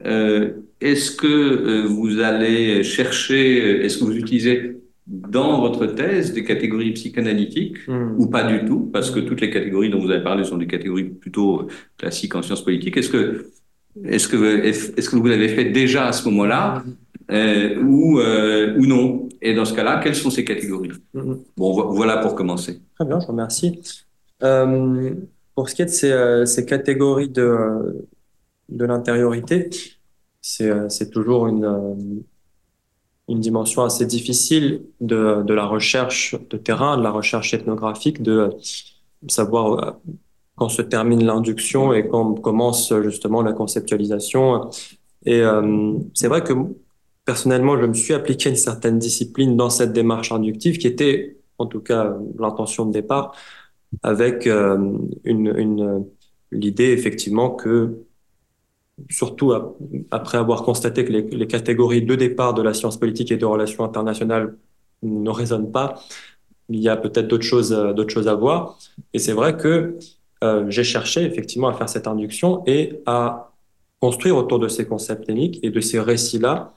Est-ce 0.04 1.12
que 1.12 1.86
vous 1.86 2.20
allez 2.20 2.84
chercher, 2.84 3.86
est-ce 3.86 4.00
que 4.00 4.04
vous 4.04 4.18
utilisez 4.18 4.81
dans 5.12 5.60
votre 5.60 5.88
thèse 5.88 6.32
des 6.32 6.46
catégories 6.46 6.94
psychanalytiques 6.94 7.86
hmm. 7.88 8.16
ou 8.18 8.28
pas 8.28 8.44
du 8.44 8.64
tout? 8.66 8.90
Parce 8.94 9.12
que 9.12 9.20
toutes 9.20 9.42
les 9.42 9.50
catégories 9.50 9.90
dont 9.90 10.00
vous 10.00 10.10
avez 10.10 10.24
parlé 10.24 10.46
sont 10.46 10.58
des 10.58 10.68
catégories 10.68 11.10
plutôt 11.10 11.68
classiques 11.98 12.34
en 12.34 12.42
sciences 12.42 12.64
politiques. 12.64 12.96
Est-ce 12.96 13.10
que, 13.10 13.52
est-ce 14.06 14.28
que, 14.30 14.64
est-ce 14.64 15.10
que 15.10 15.16
vous 15.18 15.28
l'avez 15.28 15.50
fait 15.50 15.66
déjà 15.66 16.08
à 16.08 16.14
ce 16.14 16.24
moment-là 16.30 16.84
euh, 17.30 17.82
ou, 17.84 18.20
euh, 18.20 18.78
ou 18.78 18.86
non? 18.86 19.28
Et 19.42 19.54
dans 19.54 19.66
ce 19.66 19.74
cas-là, 19.74 20.00
quelles 20.02 20.16
sont 20.16 20.30
ces 20.30 20.46
catégories? 20.46 20.92
Hmm. 21.14 21.36
Bon, 21.58 21.92
voilà 21.92 22.18
pour 22.18 22.34
commencer. 22.34 22.80
Très 22.96 23.06
bien, 23.06 23.20
je 23.20 23.26
vous 23.26 23.34
remercie. 23.34 23.82
Euh, 24.44 25.14
pour 25.56 25.68
ce 25.68 25.76
qui 25.76 25.82
est 25.82 25.86
de 25.86 25.90
ces, 25.90 26.12
euh, 26.12 26.46
ces 26.46 26.66
catégories 26.66 27.30
de, 27.30 28.08
de 28.70 28.86
l'intériorité, 28.86 29.70
c'est 30.40 31.10
toujours 31.12 31.48
une 31.48 32.24
une 33.28 33.40
dimension 33.40 33.84
assez 33.84 34.06
difficile 34.06 34.84
de, 35.00 35.44
de, 35.44 35.54
la 35.54 35.66
recherche 35.66 36.36
de 36.50 36.58
terrain, 36.58 36.98
de 36.98 37.04
la 37.04 37.12
recherche 37.12 37.54
ethnographique, 37.54 38.22
de 38.22 38.50
savoir 39.28 39.74
euh, 39.74 39.92
quand 40.56 40.70
se 40.70 40.82
termine 40.82 41.24
l'induction 41.24 41.94
et 41.94 42.08
quand 42.08 42.36
commence 42.36 42.94
justement 43.02 43.42
la 43.42 43.54
conceptualisation. 43.54 44.70
Et 45.26 45.42
euh, 45.42 45.94
c'est 46.14 46.28
vrai 46.28 46.44
que 46.44 46.54
personnellement, 47.26 47.80
je 47.80 47.86
me 47.86 47.94
suis 47.94 48.14
appliqué 48.14 48.50
une 48.50 48.56
certaine 48.56 49.00
discipline 49.00 49.56
dans 49.56 49.70
cette 49.70 49.94
démarche 49.94 50.32
inductive 50.32 50.78
qui 50.78 50.88
était, 50.88 51.38
en 51.58 51.68
tout 51.68 51.80
cas, 51.80 52.18
l'intention 52.38 52.86
de 52.86 52.92
départ, 52.92 53.36
avec 54.04 54.48
euh, 54.48 54.98
une, 55.24 55.54
une 55.58 56.06
l'idée 56.52 56.92
effectivement 56.92 57.50
que 57.50 58.04
surtout 59.10 59.54
après 60.12 60.38
avoir 60.38 60.64
constaté 60.64 61.06
que 61.06 61.12
les, 61.12 61.48
catégories 61.48 62.02
de 62.02 62.16
départ 62.16 62.54
de 62.54 62.62
la 62.62 62.74
science 62.74 62.98
politique 62.98 63.32
et 63.32 63.38
de 63.38 63.46
relations 63.46 63.84
internationales 63.84 64.56
ne 65.04 65.30
résonnent 65.30 65.72
pas, 65.72 66.02
il 66.70 66.80
y 66.80 66.90
a 66.90 66.96
peut-être 66.96 67.28
d'autres 67.28 67.46
choses, 67.46 67.74
euh, 67.74 67.94
d'autres 67.94 68.14
choses 68.14 68.28
à 68.28 68.36
voir. 68.36 68.78
Et 69.14 69.20
c'est 69.20 69.34
vrai 69.34 69.58
que 69.58 69.98
euh, 70.44 70.66
j'ai 70.70 70.84
cherché 70.84 71.24
effectivement 71.24 71.68
à 71.68 71.74
faire 71.74 71.90
cette 71.90 72.08
induction 72.08 72.64
et 72.66 73.02
à 73.06 73.52
construire 74.00 74.38
autour 74.38 74.60
de 74.60 74.68
ces 74.68 74.88
concepts 74.88 75.26
techniques 75.26 75.60
et 75.64 75.70
de 75.70 75.80
ces 75.80 76.00
récits-là. 76.00 76.74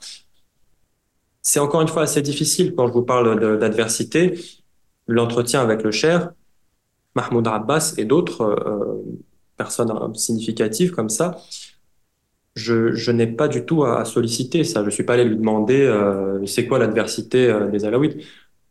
C'est 1.41 1.59
encore 1.59 1.81
une 1.81 1.87
fois 1.87 2.03
assez 2.03 2.21
difficile 2.21 2.73
quand 2.75 2.87
je 2.87 2.93
vous 2.93 3.03
parle 3.03 3.59
d'adversité. 3.59 4.39
L'entretien 5.07 5.61
avec 5.61 5.83
le 5.83 5.91
cher, 5.91 6.31
Mahmoud 7.15 7.47
Abbas 7.47 7.93
et 7.97 8.05
d'autres 8.05 8.41
euh, 8.41 9.03
personnes 9.57 10.15
significatives 10.15 10.91
comme 10.91 11.09
ça, 11.09 11.37
je, 12.55 12.93
je 12.93 13.11
n'ai 13.11 13.27
pas 13.27 13.47
du 13.47 13.65
tout 13.65 13.83
à, 13.83 14.05
solliciter 14.05 14.63
ça. 14.63 14.83
Je 14.83 14.89
suis 14.89 15.03
pas 15.03 15.13
allé 15.13 15.25
lui 15.25 15.35
demander 15.35 15.81
euh, 15.81 16.45
c'est 16.45 16.65
quoi 16.65 16.79
l'adversité 16.79 17.47
euh, 17.47 17.67
des 17.67 17.85
Alaouites. 17.85 18.17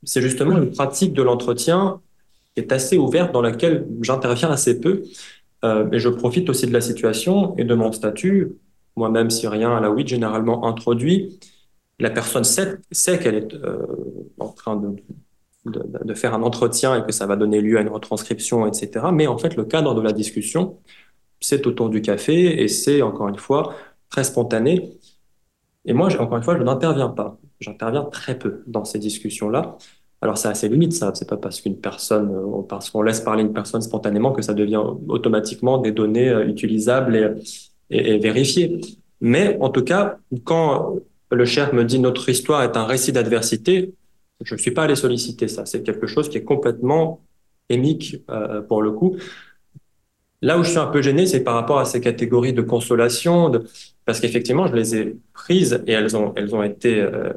C'est 0.03 0.22
justement 0.22 0.57
une 0.57 0.70
pratique 0.70 1.12
de 1.12 1.22
l'entretien 1.22 2.01
qui 2.55 2.61
est 2.61 2.72
assez 2.72 2.99
ouverte 2.99 3.32
dans 3.32 3.43
laquelle 3.43 3.87
j'interviens 4.01 4.51
assez 4.51 4.80
peu. 4.80 5.03
Euh, 5.64 5.89
je 5.93 6.09
profite 6.09 6.49
aussi 6.51 6.66
de 6.66 6.72
la 6.72 6.80
situation 6.80 7.57
et 7.57 7.64
de 7.64 7.74
mon 7.74 7.91
statut. 7.93 8.53
Moi-même, 8.97 9.30
syrien, 9.30 9.76
alaouite, 9.76 10.09
généralement 10.09 10.66
introduit. 10.66 11.39
La 11.99 12.11
personne 12.11 12.45
sait, 12.45 12.76
sait 12.91 13.18
qu'elle 13.18 13.35
est 13.35 13.55
euh, 13.55 13.78
en 14.39 14.49
train 14.49 14.76
de, 14.76 14.97
de, 15.64 16.14
faire 16.14 16.35
un 16.35 16.43
entretien 16.43 16.97
et 16.97 17.05
que 17.05 17.12
ça 17.12 17.26
va 17.26 17.37
donner 17.37 17.61
lieu 17.61 17.78
à 17.78 17.80
une 17.80 17.89
retranscription, 17.89 18.66
etc. 18.66 19.07
Mais 19.12 19.26
en 19.26 19.39
fait, 19.39 19.57
le 19.57 19.64
cadre 19.64 19.95
de 19.95 20.01
la 20.01 20.12
discussion, 20.12 20.78
c'est 21.45 21.66
autour 21.66 21.90
du 21.90 22.01
café 22.01 22.62
et 22.62 22.68
c'est, 22.68 23.03
encore 23.03 23.28
une 23.28 23.36
fois, 23.36 23.74
très 24.09 24.24
spontané. 24.24 24.97
Et 25.84 25.92
moi, 25.92 26.09
encore 26.18 26.38
une 26.38 26.42
fois, 26.42 26.57
je 26.57 26.62
n'interviens 26.62 27.11
pas. 27.11 27.38
J'interviens 27.61 28.05
très 28.05 28.38
peu 28.38 28.62
dans 28.66 28.84
ces 28.84 28.99
discussions-là. 28.99 29.76
Alors, 30.22 30.38
c'est 30.38 30.49
assez 30.49 30.70
limite, 30.70 30.95
ça. 30.95 31.12
C'est 31.14 31.28
pas 31.28 31.36
parce 31.36 31.61
qu'une 31.61 31.78
personne, 31.78 32.30
euh, 32.34 32.62
parce 32.66 32.88
qu'on 32.88 33.03
laisse 33.03 33.20
parler 33.20 33.42
une 33.42 33.53
personne 33.53 33.82
spontanément 33.82 34.32
que 34.32 34.40
ça 34.40 34.55
devient 34.55 34.82
automatiquement 35.09 35.76
des 35.76 35.92
données 35.92 36.30
euh, 36.30 36.47
utilisables 36.47 37.36
et, 37.90 38.18
vérifiées. 38.18 38.80
Mais 39.20 39.59
en 39.61 39.68
tout 39.68 39.84
cas, 39.84 40.16
quand 40.45 40.97
le 41.30 41.45
cher 41.45 41.74
me 41.74 41.84
dit 41.84 41.99
notre 41.99 42.26
histoire 42.30 42.62
est 42.62 42.76
un 42.78 42.86
récit 42.86 43.12
d'adversité, 43.12 43.92
je 44.42 44.55
ne 44.55 44.59
suis 44.59 44.70
pas 44.70 44.84
allé 44.84 44.97
solliciter 44.97 45.49
ça. 45.49 45.66
C'est 45.66 45.82
quelque 45.82 46.07
chose 46.07 46.30
qui 46.30 46.38
est 46.38 46.45
complètement 46.45 47.20
émique 47.68 48.16
euh, 48.30 48.62
pour 48.62 48.80
le 48.80 48.92
coup. 48.92 49.16
Là 50.45 50.59
où 50.59 50.62
je 50.62 50.68
suis 50.68 50.78
un 50.78 50.86
peu 50.86 51.01
gêné, 51.01 51.26
c'est 51.26 51.42
par 51.42 51.55
rapport 51.55 51.78
à 51.78 51.86
ces 51.86 52.03
catégories 52.03 52.53
de 52.53 52.61
consolation, 52.61 53.51
parce 54.05 54.20
qu'effectivement, 54.20 54.66
je 54.66 54.74
les 54.74 54.95
ai 54.95 55.16
prises 55.32 55.82
et 55.86 55.92
elles 55.92 56.14
ont, 56.18 56.34
elles 56.36 56.55
ont 56.55 56.62
été 56.62 57.01
euh, 57.01 57.32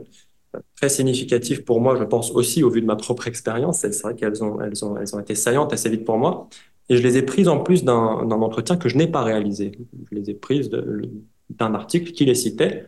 très 0.76 0.90
significatives 0.90 1.64
pour 1.64 1.80
moi, 1.80 1.96
je 1.96 2.04
pense 2.04 2.32
aussi 2.32 2.66
au 2.66 2.70
vu 2.70 2.82
de 2.82 2.86
ma 2.86 2.98
propre 2.98 3.30
expérience. 3.30 3.80
C'est 3.80 3.98
vrai 4.02 4.14
qu'elles 4.14 4.44
ont, 4.44 4.60
elles 4.60 4.84
ont, 4.84 4.98
elles 4.98 5.16
ont 5.16 5.22
été 5.22 5.36
saillantes 5.36 5.72
assez 5.72 5.90
vite 5.90 6.04
pour 6.04 6.18
moi. 6.18 6.50
Et 6.90 6.98
je 6.98 7.02
les 7.02 7.16
ai 7.16 7.22
prises 7.22 7.48
en 7.48 7.60
plus 7.60 7.86
d'un 7.86 8.30
entretien 8.30 8.76
que 8.76 8.90
je 8.90 8.98
n'ai 8.98 9.08
pas 9.08 9.24
réalisé. 9.24 9.72
Je 10.12 10.16
les 10.18 10.30
ai 10.32 10.34
prises 10.34 10.70
d'un 10.70 11.74
article 11.76 12.12
qui 12.12 12.26
les 12.26 12.36
citait, 12.36 12.88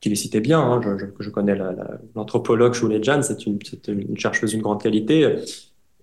qui 0.00 0.08
les 0.08 0.14
citait 0.14 0.40
bien. 0.40 0.60
Hein. 0.60 0.80
Je, 1.18 1.30
connais 1.30 1.58
l'anthropologue 2.14 2.76
la, 2.88 3.02
Jan, 3.02 3.22
c'est 3.22 3.44
une, 3.44 3.58
une 3.88 4.16
chercheuse 4.16 4.52
d'une 4.52 4.62
grande 4.62 4.80
qualité 4.80 5.42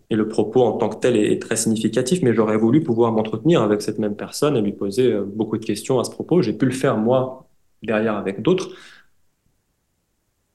et 0.09 0.15
le 0.15 0.27
propos 0.27 0.63
en 0.63 0.73
tant 0.73 0.89
que 0.89 0.97
tel 0.97 1.15
est, 1.15 1.39
très 1.41 1.55
significatif, 1.55 2.21
mais 2.23 2.33
j'aurais 2.33 2.57
voulu 2.57 2.81
pouvoir 2.81 3.11
m'entretenir 3.11 3.61
avec 3.61 3.81
cette 3.81 3.99
même 3.99 4.15
personne 4.15 4.57
et 4.57 4.61
lui 4.61 4.73
poser 4.73 5.13
euh, 5.13 5.23
beaucoup 5.23 5.57
de 5.57 5.65
questions 5.65 5.99
à 5.99 6.03
ce 6.03 6.11
propos. 6.11 6.41
J'ai 6.41 6.53
pu 6.53 6.65
le 6.65 6.71
faire 6.71 6.97
moi 6.97 7.47
derrière 7.83 8.15
avec 8.15 8.41
d'autres. 8.41 8.69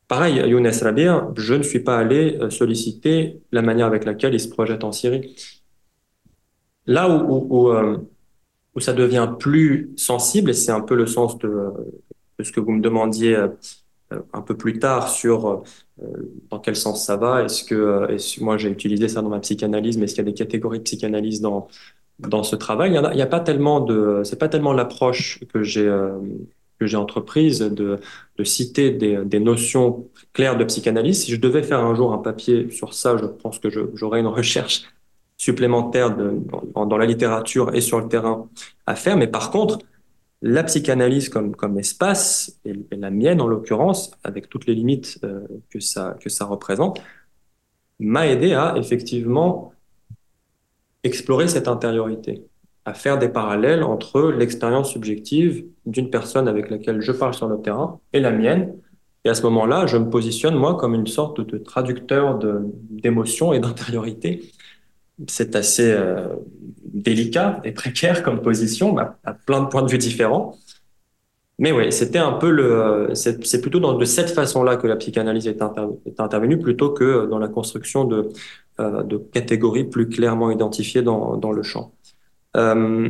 Pareil, 0.09 0.43
Younes 0.47 0.71
Rabir, 0.83 1.33
je 1.37 1.55
ne 1.55 1.63
suis 1.63 1.81
pas 1.81 1.99
allé 1.99 2.37
euh, 2.41 2.51
solliciter 2.51 3.41
la 3.53 3.63
manière 3.63 3.87
avec 3.87 4.05
laquelle 4.05 4.35
il 4.35 4.41
se 4.41 4.49
projette 4.49 4.83
en 4.83 4.93
Syrie. 4.93 5.37
Là 6.87 7.09
où, 7.09 7.47
où, 7.49 7.69
euh, 7.69 7.99
ça 8.79 8.93
devient 8.93 9.31
plus 9.39 9.93
sensible, 9.97 10.51
et 10.51 10.55
c'est 10.55 10.73
un 10.73 10.81
peu 10.81 10.97
le 10.97 11.07
sens 11.07 11.39
de, 11.39 11.71
ce 12.43 12.51
que 12.51 12.59
vous 12.59 12.73
me 12.73 12.83
demandiez 12.83 13.37
un 14.33 14.43
peu 14.43 14.57
plus 14.57 14.81
tard 14.81 15.09
sur 15.09 15.63
dans 16.51 16.59
quel 16.59 16.77
sens 16.77 17.05
ça 17.05 17.17
va? 17.17 17.45
Est-ce 17.45 17.65
que, 17.65 17.75
euh, 17.75 18.17
moi 18.41 18.57
j'ai 18.57 18.71
utilisé 18.71 19.09
ça 19.09 19.23
dans 19.23 19.29
ma 19.29 19.41
psychanalyse, 19.41 19.97
mais 19.97 20.05
est-ce 20.05 20.15
qu'il 20.15 20.25
y 20.25 20.29
a 20.29 20.31
des 20.31 20.37
catégories 20.37 20.79
de 20.79 20.85
psychanalyse 20.85 21.41
dans 21.41 21.69
dans 22.19 22.43
ce 22.43 22.57
travail? 22.57 22.91
Il 22.91 23.19
y, 23.19 23.23
a, 23.23 23.27
pas 23.27 23.41
tellement 23.41 23.81
de, 23.81 24.23
c'est 24.25 24.39
pas 24.39 24.49
tellement 24.49 24.73
l'approche 24.73 25.41
que 25.53 25.63
j'ai 25.63 25.87
euh, 25.87 26.19
que 26.81 26.87
j'ai 26.87 26.97
entreprise 26.97 27.61
de, 27.61 28.01
de 28.37 28.45
citer 28.45 28.91
des, 28.91 29.25
des, 29.25 29.41
notions 29.41 30.09
claires 30.33 30.57
de 30.57 30.65
psychanalyse. 30.65 31.25
Si 31.25 31.33
je 31.33 31.37
devais 31.41 31.63
faire 31.63 31.81
un 31.81 31.95
jour 31.95 32.13
un 32.13 32.19
papier 32.19 32.71
sur 32.71 32.95
ça, 32.95 33.17
je 33.17 33.27
pense 33.27 33.61
que 33.61 33.69
j'aurais 33.95 34.21
une 34.21 34.27
recherche 34.27 34.83
supplémentaire 35.37 36.17
dans, 36.17 36.87
dans, 36.87 36.97
la 36.97 37.07
littérature 37.07 37.75
et 37.75 37.81
sur 37.81 38.01
le 38.01 38.09
terrain 38.09 38.49
à 38.87 38.97
faire. 38.97 39.17
Mais 39.17 39.29
par 39.29 39.51
contre, 39.51 39.79
la 40.47 40.63
psychanalyse 40.63 41.31
comme, 41.31 41.57
comme 41.57 41.79
espace, 41.79 42.61
et, 42.67 42.75
la 42.93 43.11
mienne 43.11 43.41
en 43.41 43.47
l'occurrence, 43.47 44.11
avec 44.23 44.51
toutes 44.51 44.67
les 44.67 44.75
limites 44.75 45.19
euh, 45.25 45.41
que, 45.71 45.81
ça, 45.81 46.17
que 46.21 46.29
ça 46.29 46.45
représente, 46.45 47.01
m'a 47.99 48.27
aidé 48.27 48.53
à 48.53 48.75
effectivement 48.77 49.73
explorer 51.03 51.49
cette 51.49 51.67
intériorité, 51.67 52.45
à 52.85 52.93
faire 52.93 53.19
des 53.19 53.31
parallèles 53.31 53.83
entre 53.83 54.31
l'expérience 54.31 54.91
subjective 54.91 55.65
d'une 55.87 56.11
personne 56.11 56.47
avec 56.47 56.69
laquelle 56.69 57.01
je 57.01 57.13
parle 57.13 57.33
sur 57.33 57.49
le 57.49 57.63
terrain 57.63 57.99
et 58.13 58.21
la 58.21 58.31
mienne. 58.31 58.75
Et 59.25 59.31
à 59.31 59.35
ce 59.35 59.43
moment-là, 59.45 59.87
je 59.87 59.97
me 59.97 60.11
positionne, 60.11 60.57
moi, 60.57 60.75
comme 60.75 60.95
une 60.95 61.07
sorte 61.07 61.41
de 61.41 61.57
traducteur 61.57 62.39
d'émotions 62.91 63.55
et 63.55 63.61
d'intériorité 63.61 64.53
c'est 65.29 65.57
assez 65.57 65.91
euh, 65.93 66.29
délicat 66.95 67.61
et 67.65 67.73
précaire 67.73 68.23
comme 68.23 68.41
position, 68.41 68.97
à, 68.99 69.35
plein 69.47 69.63
de 69.63 69.67
points 69.67 69.83
de 69.83 69.91
vue 69.91 69.99
différents. 69.99 70.57
Mais 71.59 71.71
oui, 71.71 71.93
c'était 71.93 72.19
un 72.19 72.33
peu 72.33 72.51
le. 72.51 73.11
C'est 73.15 73.61
plutôt 73.61 73.79
dans, 73.79 73.93
de 73.93 74.05
cette 74.05 74.31
façon-là 74.31 74.77
que 74.77 74.87
la 74.87 74.97
psychanalyse 74.97 75.47
est, 75.47 75.63
intervenue, 76.19 76.59
plutôt 76.59 76.91
que 76.91 77.27
dans 77.27 77.39
la 77.39 77.49
construction 77.49 78.05
de, 78.05 78.31
euh, 78.81 79.03
de 79.03 79.19
catégories 79.19 79.85
plus 79.85 80.09
clairement 80.09 80.51
identifiées 80.51 81.03
dans, 81.03 81.37
dans 81.37 81.53
le 81.53 81.63
champ. 81.63 81.93
Euh, 82.57 83.09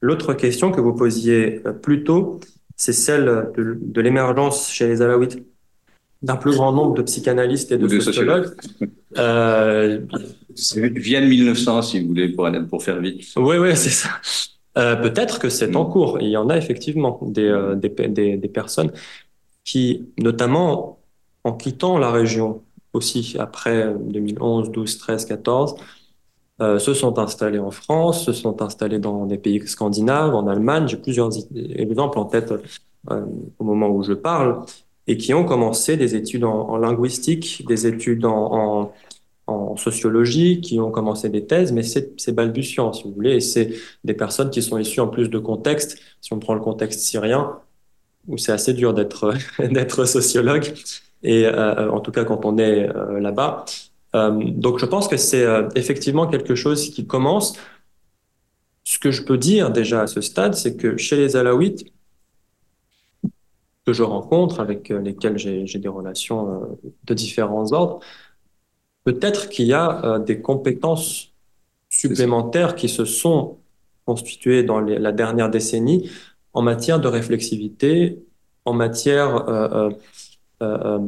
L'autre 0.00 0.32
question 0.32 0.70
que 0.72 0.80
vous 0.80 0.94
posiez 0.94 1.60
euh, 1.66 1.72
plus 1.72 2.04
tôt, 2.04 2.40
c'est 2.76 2.94
celle 2.94 3.52
de, 3.56 4.00
l'émergence 4.00 4.70
chez 4.70 4.88
les 4.88 5.02
Alaouites 5.02 5.38
d'un 6.22 6.36
plus 6.36 6.52
grand 6.52 6.72
nombre 6.72 6.94
de 6.94 7.02
psychanalystes 7.02 7.72
et 7.72 7.78
de, 7.78 8.00
sociologues. 8.00 8.50
Euh, 9.18 10.00
vient 10.78 11.20
de 11.20 11.26
1900, 11.26 11.82
si 11.82 12.00
vous 12.00 12.08
voulez, 12.08 12.28
pour, 12.28 12.48
pour 12.68 12.82
faire 12.82 13.00
vite. 13.00 13.26
Oui, 13.36 13.56
oui, 13.56 13.76
c'est 13.76 13.90
ça. 13.90 14.10
Euh, 14.78 14.96
Peut-être 14.96 15.38
que 15.38 15.48
c'est 15.48 15.74
en 15.74 15.84
cours. 15.86 16.18
Il 16.20 16.28
y 16.28 16.36
en 16.36 16.48
a 16.48 16.56
effectivement 16.56 17.18
des, 17.22 17.48
euh, 17.48 17.74
des, 17.74 17.88
des, 17.88 18.36
des, 18.36 18.48
personnes 18.48 18.92
qui, 19.64 20.08
notamment 20.18 21.00
en 21.42 21.52
quittant 21.52 21.98
la 21.98 22.10
région 22.10 22.62
aussi 22.92 23.36
après 23.38 23.94
2011, 23.98 24.70
12, 24.70 24.98
13, 24.98 25.24
14, 25.24 25.74
euh, 26.60 26.78
se 26.78 26.92
sont 26.92 27.18
installés 27.18 27.58
en 27.58 27.70
France, 27.70 28.26
se 28.26 28.32
sont 28.34 28.60
installés 28.60 28.98
dans 28.98 29.24
des 29.24 29.38
pays 29.38 29.66
scandinaves, 29.66 30.34
en 30.34 30.46
Allemagne. 30.46 30.86
J'ai 30.88 30.98
plusieurs 30.98 31.30
exemples 31.56 32.18
en 32.18 32.26
tête 32.26 32.52
euh, 33.10 33.24
au 33.58 33.64
moment 33.64 33.88
où 33.88 34.02
je 34.02 34.12
parle, 34.12 34.62
et 35.06 35.16
qui 35.16 35.34
ont 35.34 35.44
commencé 35.44 35.96
des 35.96 36.14
études 36.14 36.44
en, 36.44 36.76
linguistique, 36.76 37.64
des 37.66 37.86
études 37.86 38.24
en, 38.24 38.92
sociologie, 39.76 40.60
qui 40.60 40.78
ont 40.78 40.92
commencé 40.92 41.28
des 41.28 41.44
thèses, 41.44 41.72
mais 41.72 41.82
c'est 41.82 42.32
balbutiant, 42.32 42.92
si 42.92 43.02
vous 43.02 43.12
voulez, 43.12 43.34
et 43.34 43.40
c'est 43.40 43.72
des 44.04 44.14
personnes 44.14 44.48
qui 44.50 44.62
sont 44.62 44.78
issues 44.78 45.00
en 45.00 45.08
plus 45.08 45.28
de 45.28 45.38
contextes, 45.40 45.98
si 46.20 46.32
on 46.32 46.38
prend 46.38 46.54
le 46.54 46.60
contexte 46.60 47.00
syrien, 47.00 47.58
où 48.28 48.38
c'est 48.38 48.52
assez 48.52 48.74
dur 48.74 48.94
d'être 48.94 49.34
sociologue, 50.04 50.72
et 51.24 51.46
euh, 51.46 51.90
en 51.90 52.00
tout 52.00 52.12
cas 52.12 52.24
quand 52.24 52.44
on 52.44 52.58
est 52.58 52.88
euh, 52.88 53.18
là-bas. 53.18 53.64
Euh, 54.14 54.30
donc 54.30 54.78
je 54.78 54.86
pense 54.86 55.08
que 55.08 55.16
c'est 55.16 55.46
effectivement 55.74 56.28
quelque 56.28 56.54
chose 56.54 56.90
qui 56.90 57.06
commence. 57.06 57.54
Ce 58.84 58.98
que 58.98 59.10
je 59.10 59.22
peux 59.22 59.38
dire 59.38 59.70
déjà 59.70 60.02
à 60.02 60.06
ce 60.06 60.20
stade, 60.20 60.54
c'est 60.54 60.76
que 60.76 60.96
chez 60.96 61.16
les 61.16 61.36
Alaouites, 61.36 61.92
que 63.86 63.92
je 63.92 64.02
rencontre, 64.02 64.60
avec 64.60 64.90
euh, 64.90 65.00
lesquels 65.00 65.38
j'ai 65.38 65.78
des 65.78 65.88
relations 65.88 66.78
de 67.04 67.14
différents 67.14 67.72
ordres, 67.72 68.00
peut-être 69.04 69.48
qu'il 69.48 69.66
y 69.66 69.72
a 69.72 70.18
des 70.18 70.40
compétences 70.40 71.32
supplémentaires 71.88 72.74
qui 72.76 72.88
se 72.88 73.04
sont 73.04 73.58
constituées 74.04 74.62
dans 74.62 74.80
la 74.80 75.12
dernière 75.12 75.50
décennie 75.50 76.10
en 76.52 76.62
matière 76.62 77.00
de 77.00 77.08
réflexivité, 77.08 78.18
en 78.64 78.72
matière 78.72 79.48
euh, 79.48 79.90
euh, 80.62 80.98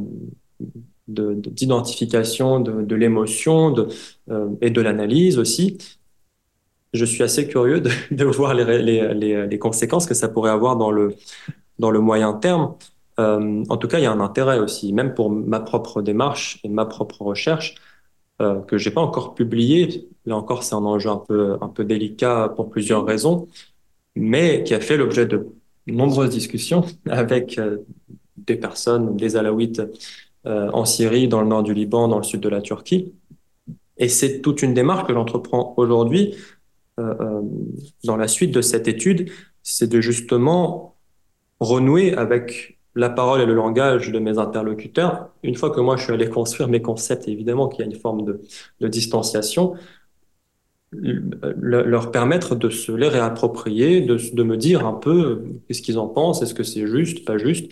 d'identification 1.07 2.59
de, 2.59 2.95
l'émotion 2.95 3.75
euh, 4.29 4.49
et 4.61 4.69
de 4.69 4.81
l'analyse 4.81 5.37
aussi. 5.37 5.77
Je 6.93 7.05
suis 7.05 7.23
assez 7.23 7.47
curieux 7.47 7.81
de, 7.81 8.23
voir 8.25 8.53
les, 8.53 9.59
conséquences 9.59 10.05
que 10.05 10.13
ça 10.13 10.29
pourrait 10.29 10.51
avoir 10.51 10.77
dans 10.77 10.91
le, 10.91 11.15
dans 11.79 11.91
le 11.91 11.99
moyen 11.99 12.33
terme. 12.33 12.75
Euh, 13.19 13.63
en 13.69 13.77
tout 13.77 13.87
cas, 13.87 13.99
il 13.99 14.03
y 14.03 14.07
a 14.07 14.11
un 14.11 14.19
intérêt 14.19 14.59
aussi, 14.59 14.93
même 14.93 15.13
pour 15.13 15.29
ma 15.31 15.59
propre 15.59 16.01
démarche 16.01 16.59
et 16.63 16.69
ma 16.69 16.85
propre 16.85 17.21
recherche, 17.21 17.75
euh, 18.41 18.61
que 18.61 18.77
j'ai 18.77 18.91
pas 18.91 19.01
encore 19.01 19.35
publié. 19.35 20.09
Là 20.25 20.35
encore, 20.35 20.63
c'est 20.63 20.73
un 20.75 20.85
enjeu 20.85 21.09
un 21.09 21.17
peu, 21.17 21.57
un 21.61 21.69
peu 21.69 21.85
délicat 21.85 22.51
pour 22.55 22.69
plusieurs 22.69 23.05
raisons, 23.05 23.47
mais 24.15 24.63
qui 24.63 24.73
a 24.73 24.79
fait 24.79 24.97
l'objet 24.97 25.27
de 25.27 25.47
nombreuses 25.87 26.31
discussions 26.31 26.83
avec 27.09 27.59
euh, 27.59 27.77
des 28.37 28.55
personnes, 28.55 29.15
des 29.15 29.35
Alaouites 29.35 29.81
euh, 30.47 30.69
en 30.73 30.85
Syrie, 30.85 31.27
dans 31.27 31.41
le 31.41 31.47
nord 31.47 31.63
du 31.63 31.73
Liban, 31.73 32.07
dans 32.07 32.17
le 32.17 32.23
sud 32.23 32.41
de 32.41 32.49
la 32.49 32.61
Turquie. 32.61 33.13
Et 33.97 34.09
c'est 34.09 34.41
toute 34.41 34.63
une 34.63 34.73
démarche 34.73 35.05
que 35.05 35.13
j'entreprends 35.13 35.73
aujourd'hui 35.77 36.35
dans 38.03 38.17
la 38.17 38.27
suite 38.27 38.51
de 38.51 38.61
cette 38.61 38.87
étude, 38.87 39.31
c'est 39.63 39.87
de 39.87 39.99
justement 39.99 40.92
renouer 41.63 42.13
avec 42.13 42.79
la 42.95 43.09
parole 43.09 43.41
et 43.41 43.45
le 43.45 43.55
langage 43.55 44.11
de 44.11 44.19
mes 44.19 44.37
interlocuteurs. 44.37 45.29
Une 45.41 45.55
fois 45.55 45.71
que 45.71 45.81
moi 45.81 45.97
je 45.97 46.03
suis 46.03 46.13
allé 46.13 46.29
construire 46.29 46.69
mes 46.69 46.81
concepts, 46.81 47.27
évidemment 47.27 47.67
qu'il 47.67 47.79
y 47.79 47.83
a 47.83 47.91
une 47.91 47.99
forme 47.99 48.23
de, 48.25 48.41
de 48.81 48.87
distanciation, 48.87 49.73
le, 50.91 51.83
leur 51.83 52.11
permettre 52.11 52.55
de 52.55 52.69
se 52.69 52.91
les 52.91 53.07
réapproprier, 53.07 54.01
de, 54.01 54.17
de 54.33 54.43
me 54.43 54.57
dire 54.57 54.85
un 54.85 54.93
peu 54.93 55.43
qu'est-ce 55.67 55.81
qu'ils 55.81 55.97
en 55.97 56.07
pensent, 56.07 56.43
est-ce 56.43 56.53
que 56.53 56.63
c'est 56.63 56.85
juste, 56.85 57.25
pas 57.25 57.37
juste, 57.39 57.71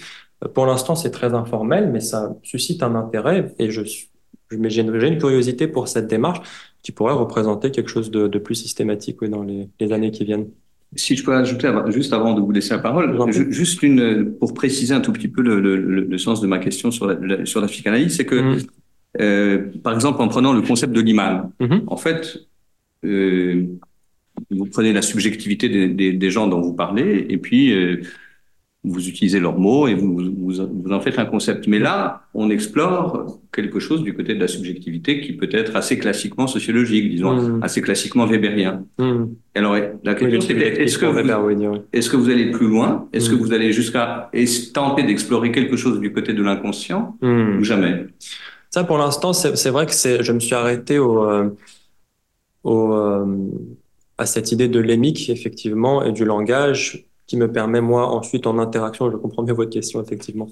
pour 0.55 0.65
l'instant, 0.65 0.95
c'est 0.95 1.11
très 1.11 1.33
informel, 1.33 1.91
mais 1.91 1.99
ça 1.99 2.35
suscite 2.43 2.81
un 2.81 2.95
intérêt 2.95 3.53
et 3.59 3.69
je, 3.69 3.83
j'ai 3.83 4.81
une, 4.81 4.95
une, 4.95 5.17
curiosité 5.17 5.67
pour 5.67 5.87
cette 5.87 6.07
démarche 6.07 6.41
qui 6.81 6.91
pourrait 6.91 7.13
représenter 7.13 7.71
quelque 7.71 7.89
chose 7.89 8.09
de, 8.11 8.27
de 8.27 8.39
plus 8.39 8.55
systématique 8.55 9.23
dans 9.23 9.43
les, 9.43 9.69
années 9.91 10.11
qui 10.11 10.25
viennent. 10.25 10.49
Si 10.95 11.15
je 11.15 11.23
peux 11.23 11.33
ajouter, 11.33 11.71
juste 11.87 12.11
avant 12.11 12.33
de 12.33 12.41
vous 12.41 12.51
laisser 12.51 12.71
la 12.71 12.79
parole, 12.79 13.31
juste 13.31 13.81
une, 13.81 14.33
pour 14.33 14.53
préciser 14.53 14.93
un 14.93 14.99
tout 14.99 15.13
petit 15.13 15.29
peu 15.29 15.41
le, 15.41 15.61
le, 15.61 15.77
le 15.77 16.17
sens 16.17 16.41
de 16.41 16.47
ma 16.47 16.59
question 16.59 16.91
sur 16.91 17.07
la, 17.07 17.45
sur 17.45 17.61
la 17.61 17.67
psychanalyse, 17.67 18.17
c'est 18.17 18.25
que, 18.25 18.35
mmh. 18.35 18.57
euh, 19.21 19.65
par 19.83 19.93
exemple, 19.93 20.21
en 20.21 20.27
prenant 20.27 20.51
le 20.51 20.61
concept 20.61 20.91
de 20.91 20.99
l'imam, 20.99 21.51
mmh. 21.61 21.77
en 21.87 21.95
fait, 21.95 22.45
euh, 23.05 23.65
vous 24.49 24.65
prenez 24.65 24.91
la 24.91 25.01
subjectivité 25.01 25.69
des, 25.69 25.87
des, 25.87 26.11
des, 26.11 26.29
gens 26.29 26.47
dont 26.47 26.59
vous 26.59 26.73
parlez, 26.73 27.25
et 27.29 27.37
puis 27.37 27.71
euh, 27.71 28.01
vous 28.84 29.07
utilisez 29.07 29.39
leurs 29.39 29.59
mots 29.59 29.88
et 29.88 29.93
vous, 29.93 30.34
vous, 30.36 30.53
vous, 30.53 30.91
en 30.91 30.99
faites 30.99 31.19
un 31.19 31.25
concept. 31.25 31.67
Mais 31.67 31.77
là, 31.77 32.23
on 32.34 32.49
explore 32.49 33.39
quelque 33.53 33.79
chose 33.79 34.01
du 34.01 34.15
côté 34.15 34.34
de 34.34 34.39
la 34.39 34.47
subjectivité 34.47 35.21
qui 35.21 35.34
peut 35.34 35.49
être 35.51 35.75
assez 35.75 35.99
classiquement 35.99 36.47
sociologique, 36.47 37.11
disons, 37.11 37.34
mmh. 37.34 37.63
assez 37.63 37.82
classiquement 37.82 38.25
weberien. 38.25 38.84
Mmh. 38.97 39.25
Alors, 39.53 39.75
la 40.03 40.15
question 40.15 40.55
oui, 40.55 40.63
est-ce 40.63 40.97
que, 40.97 41.05
vous, 41.05 41.84
est-ce 41.93 42.09
que 42.09 42.15
vous 42.15 42.29
allez 42.29 42.49
plus 42.49 42.67
loin? 42.67 43.07
Est-ce 43.13 43.29
mmh. 43.29 43.38
que 43.38 43.43
vous 43.43 43.53
allez 43.53 43.71
jusqu'à 43.71 44.32
tenter 44.73 45.03
d'explorer 45.03 45.51
quelque 45.51 45.77
chose 45.77 45.99
du 45.99 46.11
côté 46.11 46.34
de 46.34 46.41
l'inconscient 46.41 47.17
ou 47.21 47.63
jamais? 47.63 48.07
Ça, 48.71 48.84
pour 48.84 48.97
l'instant, 48.97 49.34
c'est 49.34 49.69
vrai 49.69 49.86
que 49.86 49.93
je 49.93 50.32
me 50.32 50.39
suis 50.39 50.55
arrêté 50.55 50.97
au, 50.97 51.29
euh, 51.29 51.49
au, 52.63 52.93
euh, 52.93 53.25
à 54.17 54.25
cette 54.25 54.51
idée 54.51 54.69
de 54.69 54.79
l'émique, 54.79 55.29
effectivement, 55.29 56.03
et 56.03 56.13
du 56.13 56.25
langage 56.25 57.05
qui 57.32 57.38
me 57.38 57.49
permet, 57.49 57.79
moi, 57.79 58.07
ensuite, 58.07 58.45
en 58.45 58.59
interaction, 58.59 59.09
je 59.09 59.15
comprends 59.15 59.43
bien 59.43 59.53
votre 59.53 59.69
question, 59.69 60.01
effectivement, 60.01 60.49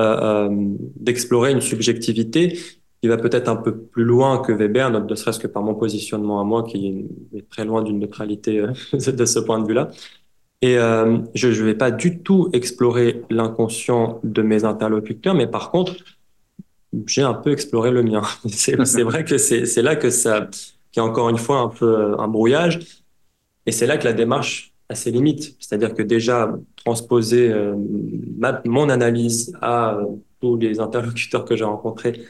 euh, 0.00 0.48
euh, 0.48 0.74
d'explorer 0.96 1.52
une 1.52 1.60
subjectivité 1.60 2.58
qui 3.00 3.06
va 3.06 3.18
peut-être 3.18 3.48
un 3.48 3.54
peu 3.54 3.78
plus 3.78 4.02
loin 4.02 4.40
que 4.40 4.50
Weber, 4.50 4.90
ne 4.90 5.14
serait-ce 5.14 5.38
que 5.38 5.46
par 5.46 5.62
mon 5.62 5.76
positionnement 5.76 6.40
à 6.40 6.44
moi, 6.44 6.64
qui 6.64 7.06
est 7.36 7.48
très 7.48 7.64
loin 7.64 7.82
d'une 7.82 8.00
neutralité 8.00 8.58
euh, 8.58 8.72
de 8.92 9.24
ce 9.24 9.38
point 9.38 9.60
de 9.60 9.68
vue-là. 9.68 9.90
Et 10.60 10.74
je 10.74 11.46
ne 11.46 11.64
vais 11.64 11.76
pas 11.76 11.92
du 11.92 12.18
tout 12.18 12.50
explorer 12.52 13.22
l'inconscient 13.30 14.18
de 14.24 14.42
mes 14.42 14.64
interlocuteurs, 14.64 15.34
mais 15.34 15.46
par 15.46 15.70
contre, 15.70 15.92
j'ai 17.06 17.22
un 17.22 17.34
peu 17.34 17.52
exploré 17.52 17.92
le 17.92 18.02
mien. 18.02 18.22
C'est 18.44 19.04
vrai 19.04 19.24
que 19.24 19.38
c'est 19.38 19.82
là 19.82 19.94
que 19.94 20.10
ça, 20.10 20.48
qu'il 20.90 21.00
y 21.00 21.06
a 21.06 21.08
encore 21.08 21.28
une 21.28 21.38
fois 21.38 21.60
un 21.60 21.68
peu 21.68 22.18
un 22.18 22.26
brouillage. 22.26 22.80
Et 23.66 23.70
c'est 23.70 23.86
là 23.86 23.98
que 23.98 24.04
la 24.04 24.14
démarche 24.14 24.67
à 24.88 24.94
ses 24.94 25.10
limites. 25.10 25.56
C'est-à-dire 25.60 25.94
que 25.94 26.02
déjà, 26.02 26.54
transposer 26.76 27.50
euh, 27.50 27.74
ma, 28.36 28.62
mon 28.64 28.88
analyse 28.88 29.52
à 29.60 29.96
euh, 29.96 30.06
tous 30.40 30.56
les 30.56 30.80
interlocuteurs 30.80 31.44
que 31.44 31.56
j'ai 31.56 31.64
rencontrés, 31.64 32.22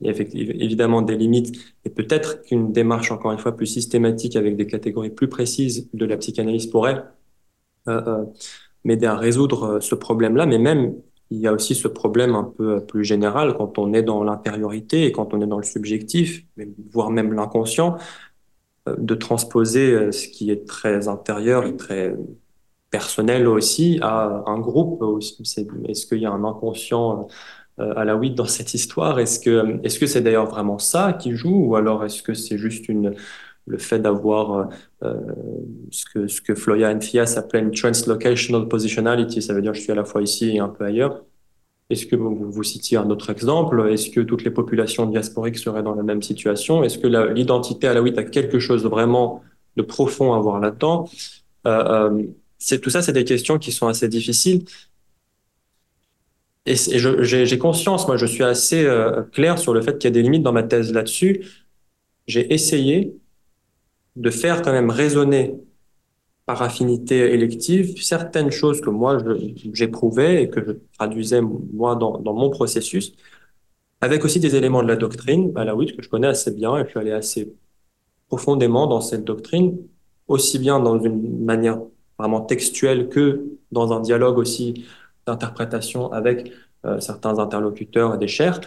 il 0.00 0.06
y 0.06 0.10
a 0.10 0.64
évidemment 0.64 1.02
des 1.02 1.16
limites. 1.16 1.56
Et 1.84 1.90
peut-être 1.90 2.42
qu'une 2.42 2.72
démarche, 2.72 3.10
encore 3.10 3.32
une 3.32 3.38
fois, 3.38 3.56
plus 3.56 3.66
systématique 3.66 4.36
avec 4.36 4.56
des 4.56 4.66
catégories 4.66 5.10
plus 5.10 5.28
précises 5.28 5.88
de 5.92 6.04
la 6.04 6.16
psychanalyse 6.16 6.66
pourrait 6.66 7.04
euh, 7.88 8.02
euh 8.06 8.24
m'aider 8.84 9.06
à 9.06 9.16
résoudre 9.16 9.64
euh, 9.64 9.80
ce 9.80 9.94
problème-là. 9.94 10.46
Mais 10.46 10.58
même, 10.58 10.94
il 11.30 11.38
y 11.38 11.46
a 11.46 11.52
aussi 11.52 11.74
ce 11.74 11.88
problème 11.88 12.34
un 12.34 12.44
peu 12.44 12.84
plus 12.84 13.04
général 13.04 13.54
quand 13.56 13.78
on 13.78 13.94
est 13.94 14.02
dans 14.02 14.22
l'intériorité 14.22 15.06
et 15.06 15.12
quand 15.12 15.32
on 15.34 15.40
est 15.40 15.46
dans 15.46 15.56
le 15.56 15.64
subjectif, 15.64 16.44
voire 16.92 17.10
même 17.10 17.32
l'inconscient 17.32 17.96
de 18.86 19.14
transposer 19.14 19.92
euh, 19.92 20.12
ce 20.12 20.28
qui 20.28 20.50
est 20.50 20.66
très 20.66 21.08
intérieur 21.08 21.64
et 21.66 21.76
très 21.76 22.14
personnel 22.90 23.48
aussi 23.48 23.98
à 24.02 24.44
un 24.46 24.58
groupe. 24.60 25.02
Est-ce 25.88 26.06
qu'il 26.06 26.18
y 26.18 26.26
a 26.26 26.30
un 26.32 26.44
inconscient 26.44 27.28
euh, 27.80 27.92
à 27.96 28.04
la 28.04 28.14
huit 28.14 28.34
dans 28.34 28.46
cette 28.46 28.74
histoire? 28.74 29.18
Est-ce 29.18 29.40
que 29.40 30.06
c'est 30.06 30.20
d'ailleurs 30.20 30.46
vraiment 30.46 30.78
ça 30.78 31.12
qui 31.14 31.32
joue? 31.32 31.66
Ou 31.70 31.76
alors 31.76 32.04
est-ce 32.04 32.22
que 32.22 32.34
c'est 32.34 32.58
juste 32.58 32.86
le 33.66 33.78
fait 33.78 33.98
d'avoir 33.98 34.68
euh, 35.02 35.14
ce 35.90 36.04
que 36.06 36.26
ce 36.28 36.40
que 36.40 36.54
Floya 36.54 36.90
appelait 36.90 37.60
une 37.60 37.70
translocational 37.72 38.68
positionality, 38.68 39.42
ça 39.42 39.54
veut 39.54 39.62
dire 39.62 39.74
je 39.74 39.80
suis 39.80 39.92
à 39.92 39.94
la 39.94 40.04
fois 40.04 40.22
ici 40.22 40.56
et 40.56 40.60
un 40.60 40.68
peu 40.68 40.84
ailleurs. 40.84 41.24
Est-ce 41.90 42.06
que 42.06 42.16
vous, 42.16 42.50
vous 42.50 42.62
citiez 42.62 42.96
un 42.96 43.10
autre 43.10 43.30
exemple? 43.30 43.88
Est-ce 43.90 44.10
que 44.10 44.20
toutes 44.20 44.44
les 44.44 44.50
populations 44.50 45.06
diasporiques 45.06 45.58
seraient 45.58 45.82
dans 45.82 45.94
la 45.94 46.02
même 46.02 46.22
situation? 46.22 46.82
Est-ce 46.82 46.98
que 46.98 47.06
l'identité 47.32 47.88
alaouite 47.88 48.18
a 48.18 48.24
quelque 48.24 48.58
chose 48.58 48.84
vraiment 48.84 49.42
de 49.76 49.82
profond 49.82 50.32
à 50.32 50.38
voir 50.38 50.60
là-dedans? 50.60 51.08
Euh, 51.66 52.10
euh, 52.10 52.22
c'est 52.58 52.80
Tout 52.80 52.90
ça, 52.90 53.02
c'est 53.02 53.12
des 53.12 53.24
questions 53.24 53.58
qui 53.58 53.72
sont 53.72 53.86
assez 53.86 54.08
difficiles. 54.08 54.64
Et, 56.66 56.72
et 56.72 56.98
j'ai 56.98 57.58
conscience, 57.58 58.06
moi, 58.06 58.16
je 58.16 58.24
suis 58.24 58.42
assez 58.42 58.84
euh, 58.86 59.22
clair 59.22 59.58
sur 59.58 59.74
le 59.74 59.82
fait 59.82 59.98
qu'il 59.98 60.08
y 60.08 60.12
a 60.12 60.14
des 60.14 60.22
limites 60.22 60.42
dans 60.42 60.52
ma 60.52 60.62
thèse 60.62 60.92
là-dessus. 60.92 61.44
J'ai 62.26 62.52
essayé 62.54 63.14
de 64.16 64.30
faire 64.30 64.62
quand 64.62 64.72
même 64.72 64.90
résonner 64.90 65.56
par 66.46 66.62
affinité 66.62 67.32
élective 67.32 68.02
certaines 68.02 68.50
choses 68.50 68.80
que 68.80 68.90
moi 68.90 69.18
j'éprouvais 69.72 70.42
et 70.42 70.50
que 70.50 70.64
je 70.64 70.72
traduisais 70.98 71.40
moi 71.40 71.96
dans, 71.96 72.18
dans, 72.18 72.34
mon 72.34 72.50
processus, 72.50 73.14
avec 74.00 74.24
aussi 74.24 74.40
des 74.40 74.54
éléments 74.56 74.82
de 74.82 74.88
la 74.88 74.96
doctrine 74.96 75.52
à 75.56 75.64
la 75.64 75.74
que 75.74 76.02
je 76.02 76.08
connais 76.08 76.26
assez 76.26 76.50
bien 76.50 76.76
et 76.76 76.84
je 76.84 76.98
suis 76.98 77.10
assez 77.12 77.54
profondément 78.28 78.86
dans 78.86 79.00
cette 79.00 79.24
doctrine, 79.24 79.78
aussi 80.28 80.58
bien 80.58 80.80
dans 80.80 80.98
une 81.00 81.44
manière 81.44 81.80
vraiment 82.18 82.42
textuelle 82.42 83.08
que 83.08 83.44
dans 83.72 83.92
un 83.92 84.00
dialogue 84.00 84.38
aussi 84.38 84.86
d'interprétation 85.26 86.12
avec 86.12 86.52
certains 87.00 87.38
interlocuteurs 87.38 88.14
et 88.14 88.18
des 88.18 88.28
chairs. 88.28 88.60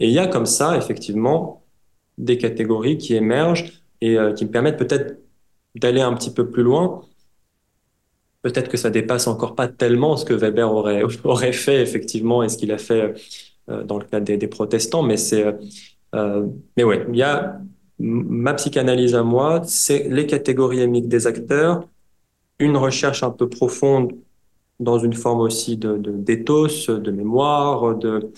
Et 0.00 0.08
il 0.08 0.12
y 0.12 0.18
a 0.18 0.26
comme 0.26 0.46
ça, 0.46 0.76
effectivement, 0.76 1.62
des 2.18 2.38
catégories 2.38 2.98
qui 2.98 3.14
émergent 3.14 3.82
et 4.00 4.16
qui 4.36 4.44
me 4.44 4.50
permettent 4.50 4.78
peut-être 4.78 5.20
d'aller 5.76 6.00
un 6.00 6.14
petit 6.14 6.32
peu 6.32 6.50
plus 6.50 6.62
loin. 6.62 7.02
Peut-être 8.42 8.68
que 8.68 8.76
ça 8.76 8.90
dépasse 8.90 9.26
encore 9.26 9.54
pas 9.54 9.68
tellement 9.68 10.16
ce 10.16 10.24
que 10.24 10.34
Weber 10.34 10.72
aurait, 10.72 11.02
aurait 11.24 11.52
fait, 11.52 11.82
effectivement, 11.82 12.42
et 12.42 12.48
ce 12.48 12.56
qu'il 12.56 12.72
a 12.72 12.78
fait 12.78 13.14
dans 13.68 13.98
le 13.98 14.04
cas 14.04 14.18
des, 14.18 14.48
protestants, 14.48 15.02
mais 15.02 15.16
c'est, 15.16 15.46
euh, 16.14 16.46
mais 16.76 16.84
ouais, 16.84 17.06
il 17.08 17.16
y 17.16 17.22
a 17.22 17.60
ma 17.98 18.54
psychanalyse 18.54 19.14
à 19.14 19.22
moi, 19.22 19.62
c'est 19.64 20.08
les 20.08 20.26
catégories 20.26 20.80
émiques 20.80 21.08
des 21.08 21.26
acteurs, 21.26 21.86
une 22.58 22.76
recherche 22.76 23.22
un 23.22 23.30
peu 23.30 23.48
profonde 23.48 24.12
dans 24.80 24.98
une 24.98 25.12
forme 25.12 25.40
aussi 25.40 25.76
de 25.76 25.98
d'éthos, 25.98 26.88
de, 26.88 27.10
mémoire, 27.10 27.94
de 27.96 28.32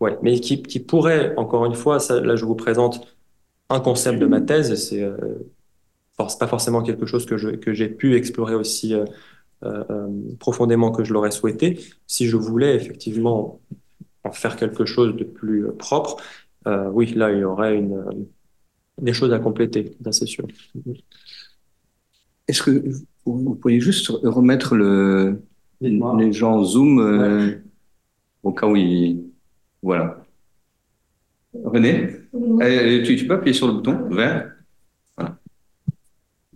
ouais, 0.00 0.18
mais 0.22 0.40
qui, 0.40 0.62
qui 0.62 0.80
pourrait 0.80 1.34
encore 1.36 1.64
une 1.64 1.74
fois, 1.74 1.98
là 2.10 2.34
je 2.34 2.44
vous 2.44 2.56
présente 2.56 3.06
un 3.70 3.80
concept 3.80 4.18
de 4.18 4.26
ma 4.26 4.40
thèse, 4.40 4.74
c'est 4.74 5.02
euh, 5.02 5.16
pas 6.38 6.46
forcément 6.46 6.82
quelque 6.82 7.06
chose 7.06 7.26
que 7.26 7.36
je 7.36 7.50
que 7.50 7.72
j'ai 7.72 7.88
pu 7.88 8.16
explorer 8.16 8.54
aussi 8.54 8.94
euh, 8.94 9.04
euh, 9.64 9.84
euh 9.90 10.08
profondément 10.38 10.90
que 10.92 11.04
je 11.04 11.12
l'aurais 11.12 11.30
souhaité. 11.30 11.80
Si 12.06 12.26
je 12.26 12.36
voulais 12.36 12.74
effectivement 12.76 13.60
en 14.24 14.32
faire 14.32 14.56
quelque 14.56 14.84
chose 14.84 15.16
de 15.16 15.24
plus 15.24 15.66
propre, 15.78 16.16
euh, 16.66 16.88
oui, 16.90 17.12
là 17.14 17.32
il 17.32 17.40
y 17.40 17.44
aurait 17.44 17.76
une 17.76 18.26
des 19.00 19.12
choses 19.12 19.32
à 19.32 19.38
compléter, 19.38 19.96
c'est 20.10 20.26
sûr. 20.26 20.46
Est-ce 22.46 22.62
que 22.62 22.84
vous 23.24 23.54
pourriez 23.54 23.80
juste 23.80 24.08
remettre 24.08 24.76
le, 24.76 25.42
les 25.80 26.32
gens 26.32 26.58
en 26.58 26.64
zoom 26.64 26.98
euh, 27.00 27.52
au 28.42 28.52
cas 28.52 28.66
où 28.66 28.76
ils... 28.76 29.24
Voilà. 29.82 30.24
René, 31.64 32.08
euh, 32.34 33.04
tu, 33.04 33.16
tu, 33.16 33.26
peux 33.26 33.34
appuyer 33.34 33.52
sur 33.52 33.66
le 33.66 33.74
bouton 33.74 34.08
vert. 34.08 34.51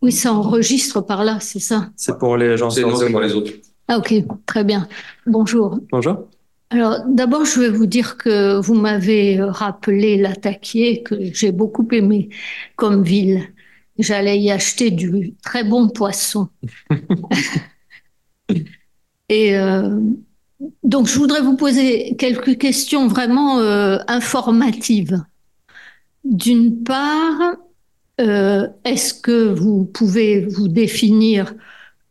Oui, 0.06 0.12
ça 0.12 0.32
enregistre 0.32 1.00
par 1.00 1.24
là, 1.24 1.38
c'est 1.40 1.58
ça 1.58 1.90
C'est 1.96 2.16
pour 2.16 2.36
les 2.36 2.56
gens. 2.56 2.70
C'est 2.70 2.82
pour 2.82 3.20
les 3.20 3.34
autres. 3.34 3.50
Ah 3.88 3.98
ok, 3.98 4.14
très 4.46 4.62
bien. 4.62 4.86
Bonjour. 5.26 5.80
Bonjour. 5.90 6.28
Alors 6.70 7.00
d'abord, 7.08 7.44
je 7.44 7.58
vais 7.58 7.70
vous 7.70 7.86
dire 7.86 8.16
que 8.16 8.60
vous 8.60 8.74
m'avez 8.74 9.42
rappelé 9.42 10.16
l'Attaquier, 10.16 11.02
que 11.02 11.16
j'ai 11.20 11.50
beaucoup 11.50 11.88
aimé 11.90 12.28
comme 12.76 13.02
ville. 13.02 13.48
J'allais 13.98 14.38
y 14.38 14.52
acheter 14.52 14.92
du 14.92 15.34
très 15.42 15.64
bon 15.64 15.88
poisson. 15.88 16.50
Et 19.28 19.58
euh, 19.58 19.98
donc, 20.84 21.08
je 21.08 21.18
voudrais 21.18 21.40
vous 21.40 21.56
poser 21.56 22.14
quelques 22.14 22.58
questions 22.58 23.08
vraiment 23.08 23.58
euh, 23.58 23.98
informatives. 24.06 25.20
D'une 26.22 26.84
part, 26.84 27.56
euh, 28.20 28.66
est-ce 28.84 29.14
que 29.14 29.52
vous 29.52 29.84
pouvez 29.84 30.46
vous 30.46 30.68
définir 30.68 31.54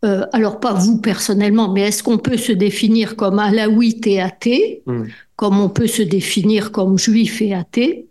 euh, 0.03 0.25
alors 0.33 0.59
pas 0.59 0.73
vous 0.73 0.99
personnellement, 0.99 1.71
mais 1.71 1.81
est-ce 1.81 2.03
qu'on 2.03 2.19
peut 2.19 2.37
se 2.37 2.51
définir 2.51 3.15
comme 3.15 3.39
alaouite 3.39 4.05
et 4.05 4.21
athée, 4.21 4.83
mm. 4.85 5.03
comme 5.35 5.59
on 5.59 5.69
peut 5.69 5.87
se 5.87 6.03
définir 6.03 6.71
comme 6.71 6.99
juif 6.99 7.41
et 7.41 7.55
athée 7.55 8.07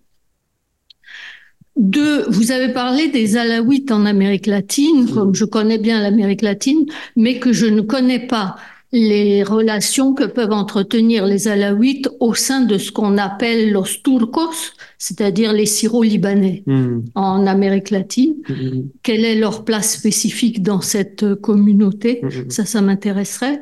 Deux, 1.77 2.25
vous 2.31 2.51
avez 2.51 2.73
parlé 2.73 3.09
des 3.09 3.37
alaouites 3.37 3.93
en 3.93 4.07
Amérique 4.07 4.47
latine, 4.47 5.05
mm. 5.05 5.15
comme 5.15 5.35
je 5.37 5.45
connais 5.45 5.79
bien 5.79 6.03
l'Amérique 6.03 6.43
latine, 6.43 6.85
mais 7.15 7.39
que 7.39 7.53
je 7.53 7.67
ne 7.67 7.81
connais 7.81 8.27
pas 8.27 8.57
les 8.95 9.43
relations 9.43 10.15
que 10.15 10.23
peuvent 10.23 10.53
entretenir 10.53 11.27
les 11.27 11.49
Alaouites 11.49 12.09
au 12.21 12.33
sein 12.35 12.61
de 12.61 12.79
ce 12.79 12.93
qu'on 12.93 13.19
appelle 13.19 13.73
los 13.73 14.01
turcos, 14.05 14.73
c'est-à-dire 14.99 15.53
les 15.53 15.67
Syro-Libanais 15.67 16.63
hmm. 16.67 17.01
en 17.17 17.45
Amérique 17.47 17.91
latine. 17.91 18.37
Hmm. 18.49 18.83
Quelle 19.03 19.25
est 19.25 19.35
leur 19.35 19.65
place 19.65 19.99
spécifique 19.99 20.63
dans 20.63 20.81
cette 20.81 21.35
communauté? 21.35 22.21
Hmm. 22.23 22.51
Ça, 22.51 22.65
ça 22.65 22.81
m'intéresserait. 22.83 23.61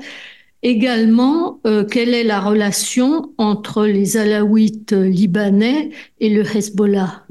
Également, 0.62 1.61
euh, 1.66 1.85
quelle 1.85 2.12
est 2.12 2.24
la 2.24 2.39
relation 2.39 3.33
entre 3.39 3.87
les 3.87 4.18
Alaouites 4.18 4.93
libanais 4.93 5.91
et 6.20 6.28
le 6.28 6.43
Hezbollah? 6.43 7.24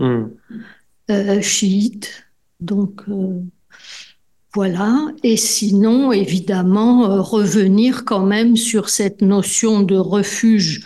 Euh, 1.11 1.41
chiite 1.41 2.25
Donc, 2.59 3.03
euh, 3.09 3.41
voilà. 4.53 5.07
Et 5.23 5.37
sinon, 5.37 6.11
évidemment, 6.11 7.09
euh, 7.09 7.21
revenir 7.21 8.03
quand 8.03 8.25
même 8.25 8.57
sur 8.57 8.89
cette 8.89 9.21
notion 9.21 9.81
de 9.81 9.95
refuge 9.95 10.85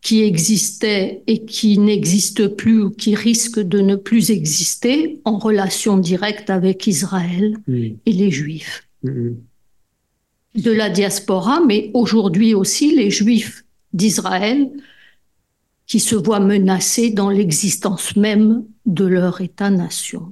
qui 0.00 0.22
existait 0.22 1.22
et 1.26 1.44
qui 1.44 1.78
n'existe 1.78 2.48
plus 2.48 2.82
ou 2.82 2.90
qui 2.90 3.14
risque 3.14 3.60
de 3.60 3.80
ne 3.80 3.96
plus 3.96 4.30
exister 4.30 5.20
en 5.24 5.38
relation 5.38 5.96
directe 5.96 6.50
avec 6.50 6.86
Israël 6.86 7.56
et 7.68 8.12
les 8.12 8.30
Juifs. 8.30 8.88
De 9.04 10.70
la 10.72 10.90
diaspora, 10.90 11.60
mais 11.66 11.90
aujourd'hui 11.94 12.52
aussi 12.52 12.96
les 12.96 13.10
Juifs 13.10 13.64
d'Israël 13.92 14.70
qui 15.86 16.00
se 16.00 16.16
voient 16.16 16.40
menacés 16.40 17.10
dans 17.10 17.30
l'existence 17.30 18.16
même 18.16 18.64
de 18.86 19.04
leur 19.04 19.40
État-nation. 19.40 20.30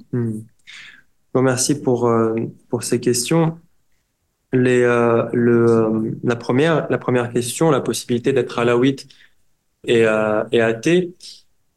Je 1.33 1.39
vous 1.39 1.45
remercie 1.45 1.81
pour, 1.81 2.07
euh, 2.07 2.35
pour 2.67 2.83
ces 2.83 2.99
questions. 2.99 3.57
Euh, 4.53 5.29
euh, 5.33 6.11
la, 6.23 6.35
première, 6.35 6.89
la 6.89 6.97
première 6.97 7.31
question, 7.31 7.71
la 7.71 7.79
possibilité 7.79 8.33
d'être 8.33 8.59
alaouite 8.59 9.07
et, 9.87 10.05
athée, 10.05 11.15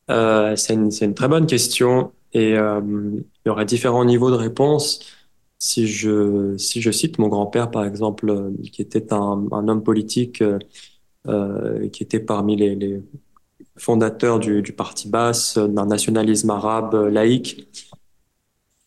c'est 0.09 0.74
une, 0.74 0.90
une, 1.00 1.14
très 1.14 1.28
bonne 1.28 1.46
question 1.46 2.12
et 2.32 2.50
il 2.55 3.24
y 3.46 3.48
aura 3.48 3.64
différents 3.64 4.05
niveaux 4.05 4.32
de 4.32 4.36
réponse. 4.36 5.00
Si 5.61 5.86
je, 5.86 6.57
si 6.59 6.82
je 6.82 6.90
cite 6.90 7.20
mon 7.20 7.28
grand-père, 7.28 7.70
par 7.70 7.84
exemple, 7.84 8.50
qui 8.72 8.82
était 8.82 9.12
un, 9.12 9.46
homme 9.52 9.84
politique, 9.84 10.42
qui 11.92 12.02
était 12.02 12.20
parmi 12.20 12.57
les, 12.57 13.02
fondateurs 13.76 14.40
du 14.40 14.72
parti 14.72 15.09
basse, 15.09 15.59
d'un 15.59 15.86
nationalisme 15.86 16.50
arabe 16.50 16.94
laïque, 17.09 17.68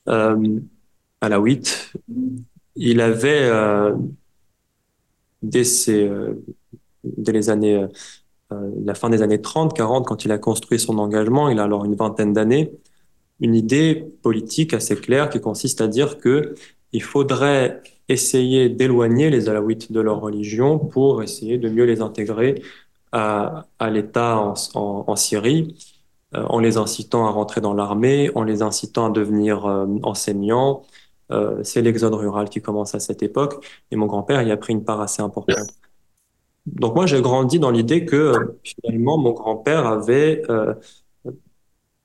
euh, 0.08 0.60
alaouite. 1.22 1.93
Il 2.76 3.01
avait, 3.01 3.43
euh, 3.43 3.95
euh, 5.43 6.34
dès 7.03 7.32
les 7.32 7.49
années, 7.49 7.88
la 8.51 8.93
fin 8.93 9.10
des 9.10 9.22
années 9.22 9.41
30, 9.41 9.76
40, 9.76 10.05
quand 10.08 10.26
il 10.26 10.32
a 10.32 10.38
construit 10.38 10.80
son 10.80 10.99
engagement, 10.99 11.49
il 11.49 11.60
a 11.60 11.64
alors 11.64 11.86
une 11.86 11.95
vingtaine 11.95 12.34
d'années, 12.34 12.72
une 13.39 13.55
idée 13.55 14.08
politique 14.22 14.74
assez 14.74 14.95
claire 14.95 15.30
qui 15.30 15.41
consiste 15.41 15.82
à 15.82 15.88
dire 15.88 16.18
que 16.18 16.55
il 16.93 17.03
faudrait 17.03 17.82
essayer 18.10 18.70
d'éloigner 18.70 19.30
les 19.30 19.49
alaouites 19.49 19.91
de 19.91 19.99
leur 19.99 20.22
religion 20.22 20.80
pour 20.80 21.24
essayer 21.24 21.58
de 21.58 21.70
mieux 21.70 21.84
les 21.84 22.01
intégrer 22.01 22.62
à, 23.12 23.66
à 23.80 23.89
l'État 23.89 24.55
en, 24.74 25.16
Syrie 25.16 25.76
en 26.34 26.59
les 26.59 26.78
incitant 26.78 27.25
à 27.25 27.30
rentrer 27.30 27.61
dans 27.61 27.73
l'armée, 27.73 28.30
en 28.36 28.43
les 28.43 28.61
incitant 28.61 29.07
à 29.07 29.09
devenir 29.09 29.65
euh, 29.65 29.86
enseignants. 30.03 30.84
Euh, 31.32 31.61
c'est 31.63 31.82
l'exode 31.82 32.13
rural 32.13 32.49
qui 32.49 32.61
commence 32.61 32.95
à 32.95 32.99
cette 32.99 33.23
époque 33.23 33.65
et 33.91 33.95
mon 33.95 34.05
grand-père 34.05 34.41
y 34.43 34.51
a 34.51 34.57
pris 34.57 34.73
une 34.73 34.84
part 34.84 35.01
assez 35.01 35.21
importante. 35.21 35.69
Donc 36.65 36.95
moi, 36.95 37.05
j'ai 37.05 37.21
grandi 37.21 37.59
dans 37.59 37.71
l'idée 37.71 38.05
que 38.05 38.57
finalement, 38.63 39.17
mon 39.17 39.32
grand-père 39.32 39.88
avait 39.88 40.41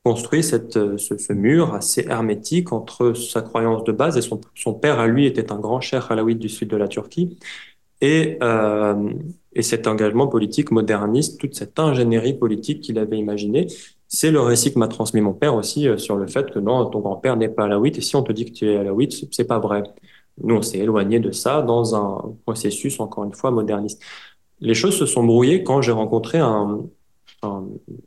construit 0.04 0.42
cette, 0.42 0.96
ce, 0.96 1.32
mur 1.32 1.74
assez 1.74 2.04
hermétique 2.08 2.72
entre 2.72 3.12
sa 3.12 3.40
croyance 3.40 3.84
de 3.84 3.92
base 3.92 4.16
et 4.16 4.20
son, 4.20 4.74
père 4.74 4.98
à 4.98 5.06
lui 5.06 5.26
était 5.26 5.52
un 5.52 5.58
grand 5.58 5.80
cher 5.80 6.10
alaouite 6.10 6.38
du 6.38 6.48
sud 6.48 6.68
de 6.68 6.76
la 6.76 6.88
Turquie 6.88 7.38
et, 8.00 8.36
euh, 8.42 9.12
et 9.52 9.62
cet 9.62 9.86
engagement 9.86 10.26
politique 10.26 10.72
moderniste, 10.72 11.40
toute 11.40 11.54
cette 11.54 11.78
ingénierie 11.78 12.34
politique 12.34 12.80
qu'il 12.80 12.98
avait 12.98 13.18
imaginée, 13.18 13.68
c'est 14.12 14.30
le 14.30 14.40
récit 14.40 14.72
que 14.74 14.78
m'a 14.78 14.88
transmis 14.88 15.22
mon 15.22 15.32
père 15.32 15.54
aussi 15.54 15.88
euh, 15.88 15.96
sur 15.96 16.16
le 16.16 16.26
fait 16.26 16.50
que 16.50 16.58
non, 16.58 16.84
ton 16.90 17.00
grand-père 17.00 17.36
n'est 17.36 17.48
pas 17.48 17.64
alaouite 17.64 17.96
et 17.96 18.02
si 18.02 18.14
on 18.14 18.22
te 18.22 18.30
dit 18.30 18.44
que 18.44 18.50
tu 18.52 18.70
es 18.70 18.76
alaouite, 18.76 19.14
c'est 19.32 19.46
pas 19.46 19.58
vrai. 19.58 19.82
Nous, 20.42 20.54
on 20.54 20.62
s'est 20.62 20.78
éloigné 20.78 21.18
de 21.18 21.32
ça 21.32 21.62
dans 21.62 21.94
un 21.96 22.34
processus, 22.44 23.00
encore 23.00 23.24
une 23.24 23.32
fois, 23.32 23.50
moderniste. 23.50 24.02
Les 24.60 24.74
choses 24.74 24.98
se 24.98 25.06
sont 25.06 25.24
brouillées 25.24 25.64
quand 25.64 25.80
j'ai 25.80 25.92
rencontré 25.92 26.38
un, 26.38 26.82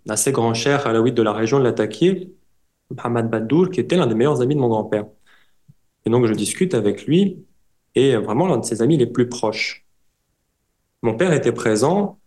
assez 0.07 0.31
grand 0.31 0.53
cher 0.53 0.85
alaouite 0.85 1.15
de 1.15 1.23
la 1.23 1.33
région 1.33 1.57
de 1.59 1.63
l'Attaquier, 1.63 2.31
Mohamed 2.91 3.29
Badour, 3.29 3.71
qui 3.71 3.79
était 3.79 3.97
l'un 3.97 4.07
des 4.07 4.15
meilleurs 4.15 4.41
amis 4.41 4.55
de 4.55 4.59
mon 4.59 4.69
grand-père. 4.69 5.07
Et 6.05 6.11
donc, 6.11 6.27
je 6.27 6.33
discute 6.33 6.75
avec 6.75 7.05
lui 7.07 7.45
et 7.95 8.15
vraiment 8.15 8.47
l'un 8.47 8.57
de 8.57 8.65
ses 8.65 8.83
amis 8.83 8.97
les 8.97 9.07
plus 9.07 9.27
proches. 9.27 9.85
Mon 11.01 11.15
père 11.15 11.33
était 11.33 11.51
présent 11.51 12.19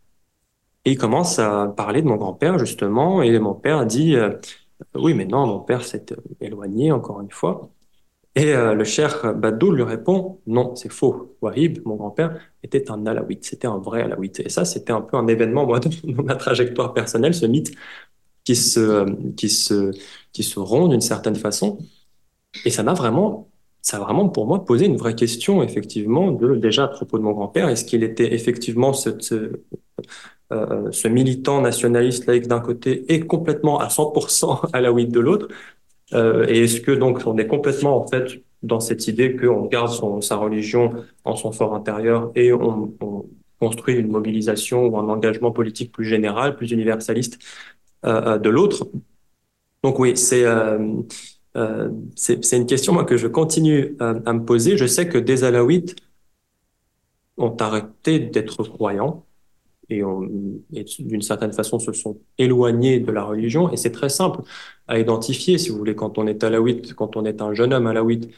et 0.89 0.93
il 0.93 0.99
commence 0.99 1.39
à 1.39 1.69
parler 1.77 2.01
de 2.01 2.07
mon 2.09 2.17
grand-père, 2.17 2.59
justement, 2.59 3.21
et 3.23 3.39
mon 3.39 3.55
père 3.55 3.85
dit, 3.85 4.17
euh, 4.17 4.39
oui, 4.95 5.13
mais 5.13 5.27
non, 5.27 5.47
mon 5.47 5.61
père 5.61 5.85
s'est 5.85 6.07
éloigné, 6.41 6.93
encore 6.93 7.21
une 7.21 7.31
fois. 7.31 7.71
Et 8.35 8.55
euh, 8.55 8.73
le 8.73 8.85
cher 8.85 9.35
Badoul 9.35 9.77
lui 9.77 9.83
répond 9.83 10.41
non, 10.47 10.75
c'est 10.77 10.91
faux. 10.91 11.37
Wahib, 11.43 11.81
mon 11.85 11.97
grand-père, 11.97 12.41
était 12.63 12.91
un 12.91 13.05
alawite, 13.05 13.45
c'était 13.45 13.67
un 13.67 13.77
vrai 13.77 14.03
alawite. 14.03 14.41
Et 14.41 14.49
ça, 14.49 14.65
c'était 14.65 14.93
un 14.93 15.03
peu 15.03 15.19
un 15.19 15.27
événement, 15.27 15.67
moi, 15.67 15.79
dans 16.05 16.23
ma 16.23 16.37
trajectoire 16.37 16.95
personnelle, 16.95 17.35
ce 17.35 17.45
mythe 17.45 17.75
qui 18.45 18.57
se, 18.57 19.05
qui 19.33 19.51
se, 19.51 19.91
qui 20.33 20.43
se 20.43 20.59
rompt 20.59 20.89
d'une 20.91 21.03
certaine 21.03 21.37
façon. 21.37 21.79
Et 22.65 22.71
ça 22.71 22.83
m'a 22.83 22.95
vraiment, 22.95 23.51
ça 23.83 23.99
a 23.99 24.01
vraiment 24.01 24.31
pour 24.31 24.47
moi 24.47 24.65
posé 24.65 24.87
une 24.87 24.97
vraie 24.97 25.15
question, 25.15 25.63
effectivement, 25.63 26.33
de, 26.33 26.57
déjà 26.57 26.85
à 26.85 26.89
propos 26.89 27.19
de 27.19 27.25
mon 27.25 27.33
grand-père. 27.33 27.69
Est-ce 27.69 27.85
qu'il 27.85 28.03
était 28.05 28.33
effectivement 28.33 28.95
ce, 28.95 29.11
euh, 30.51 30.91
ce 30.93 31.09
militant 31.09 31.61
nationaliste 31.61 32.27
laïque 32.27 32.49
d'un 32.49 32.61
côté 32.61 33.05
et 33.13 33.21
complètement 33.21 33.81
à 33.81 33.89
100% 33.89 34.71
alawite 34.73 35.13
de 35.13 35.21
l'autre. 35.21 35.49
Euh, 36.15 36.47
et 36.49 36.65
est-ce 36.65 36.81
que 36.81 36.91
donc 36.93 37.23
on 37.27 37.37
est 37.37 37.47
complètement 37.47 38.03
en 38.03 38.07
fait 38.07 38.43
dans 38.63 38.81
cette 38.81 39.07
idée 39.09 39.37
qu'on 39.37 39.67
garde 39.67 39.91
son, 39.91 40.21
sa 40.23 40.37
religion 40.37 41.05
en 41.25 41.37
son 41.37 41.53
fort 41.53 41.75
intérieur 41.75 42.33
et 42.35 42.53
on, 42.53 42.95
on, 43.01 43.27
construit 43.61 43.97
une 43.97 44.07
mobilisation 44.07 44.87
ou 44.87 44.99
un 44.99 45.09
engagement 45.09 45.51
politique 45.51 45.91
plus 45.91 46.05
général, 46.05 46.55
plus 46.55 46.71
universaliste 46.71 47.41
euh, 48.07 48.37
euh 48.37 48.39
de 48.39 48.49
l'autre? 48.49 48.89
Donc 49.83 49.99
oui, 49.99 50.17
c'est 50.17 50.45
euh, 50.45 50.79
euh 51.57 51.91
c'est 52.15 52.57
une 52.57 52.67
question 52.67 52.93
moi, 52.93 53.05
que 53.05 53.17
je 53.17 53.27
continue 53.27 53.97
à 54.01 54.33
me 54.33 54.45
poser. 54.45 54.77
Je 54.77 54.87
sais 54.87 55.09
que 55.09 55.19
des 55.19 55.45
alaouites 55.45 55.97
ont 57.37 57.57
arrêté 57.57 58.21
d'être 58.21 58.63
croyants 58.63 59.25
et, 59.91 60.03
et 60.75 60.85
d'une 60.99 61.23
certaine 61.23 61.53
façon 61.53 61.79
se 61.79 61.93
sont 61.93 62.19
éloignés 62.37 63.01
de 63.01 63.11
la 63.13 63.25
religion. 63.25 63.71
Et 63.73 63.77
c'est 63.77 63.93
très 63.93 64.09
simple 64.09 64.43
à 64.87 64.99
identifier, 64.99 65.59
si 65.59 65.71
vous 65.71 65.79
voulez, 65.79 65.95
quand 65.95 66.19
on 66.19 66.27
est 66.27 66.45
alaouite, 66.45 66.95
quand 66.95 67.17
on 67.17 67.25
est 67.25 67.41
un 67.43 67.55
jeune 67.55 67.73
homme 67.73 67.87
alaouite, 67.87 68.31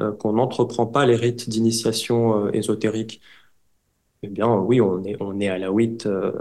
euh, 0.00 0.12
qu'on 0.12 0.34
n'entreprend 0.34 0.86
pas 0.86 1.04
les 1.06 1.16
rites 1.16 1.48
d'initiation 1.48 2.46
euh, 2.46 2.50
ésotérique, 2.52 3.20
eh 4.22 4.28
bien 4.28 4.54
oui, 4.54 4.80
on 4.80 5.02
est, 5.04 5.16
on 5.20 5.40
est 5.40 5.48
alaouite 5.48 6.06
euh, 6.06 6.32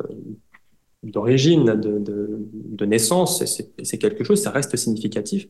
d'origine, 1.03 1.65
de, 1.65 1.99
de, 1.99 2.85
naissance, 2.85 3.41
et 3.41 3.83
c'est 3.83 3.97
quelque 3.97 4.23
chose, 4.23 4.41
ça 4.41 4.51
reste 4.51 4.75
significatif. 4.75 5.47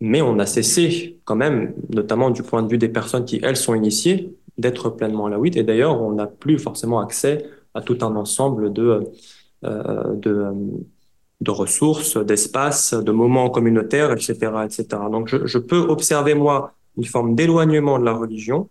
Mais 0.00 0.22
on 0.22 0.38
a 0.38 0.46
cessé 0.46 1.20
quand 1.24 1.36
même, 1.36 1.74
notamment 1.90 2.30
du 2.30 2.42
point 2.42 2.62
de 2.62 2.68
vue 2.68 2.78
des 2.78 2.88
personnes 2.88 3.24
qui, 3.24 3.40
elles, 3.42 3.56
sont 3.56 3.74
initiées, 3.74 4.36
d'être 4.58 4.90
pleinement 4.90 5.26
alaouite. 5.26 5.56
Et 5.56 5.62
d'ailleurs, 5.62 6.02
on 6.02 6.12
n'a 6.12 6.26
plus 6.26 6.58
forcément 6.58 7.00
accès 7.00 7.48
à 7.78 7.82
tout 7.82 7.98
un 8.02 8.14
ensemble 8.16 8.72
de, 8.72 9.04
euh, 9.64 10.14
de, 10.16 10.52
de 11.40 11.50
ressources, 11.50 12.16
d'espaces, 12.16 12.92
de 12.92 13.12
moments 13.12 13.50
communautaires, 13.50 14.12
etc., 14.12 14.32
etc. 14.64 14.84
Donc, 15.10 15.28
je, 15.28 15.58
peux 15.58 15.78
observer 15.78 16.34
moi 16.34 16.74
une 16.96 17.04
forme 17.04 17.34
d'éloignement 17.36 17.98
de 17.98 18.04
la 18.04 18.14
religion. 18.14 18.68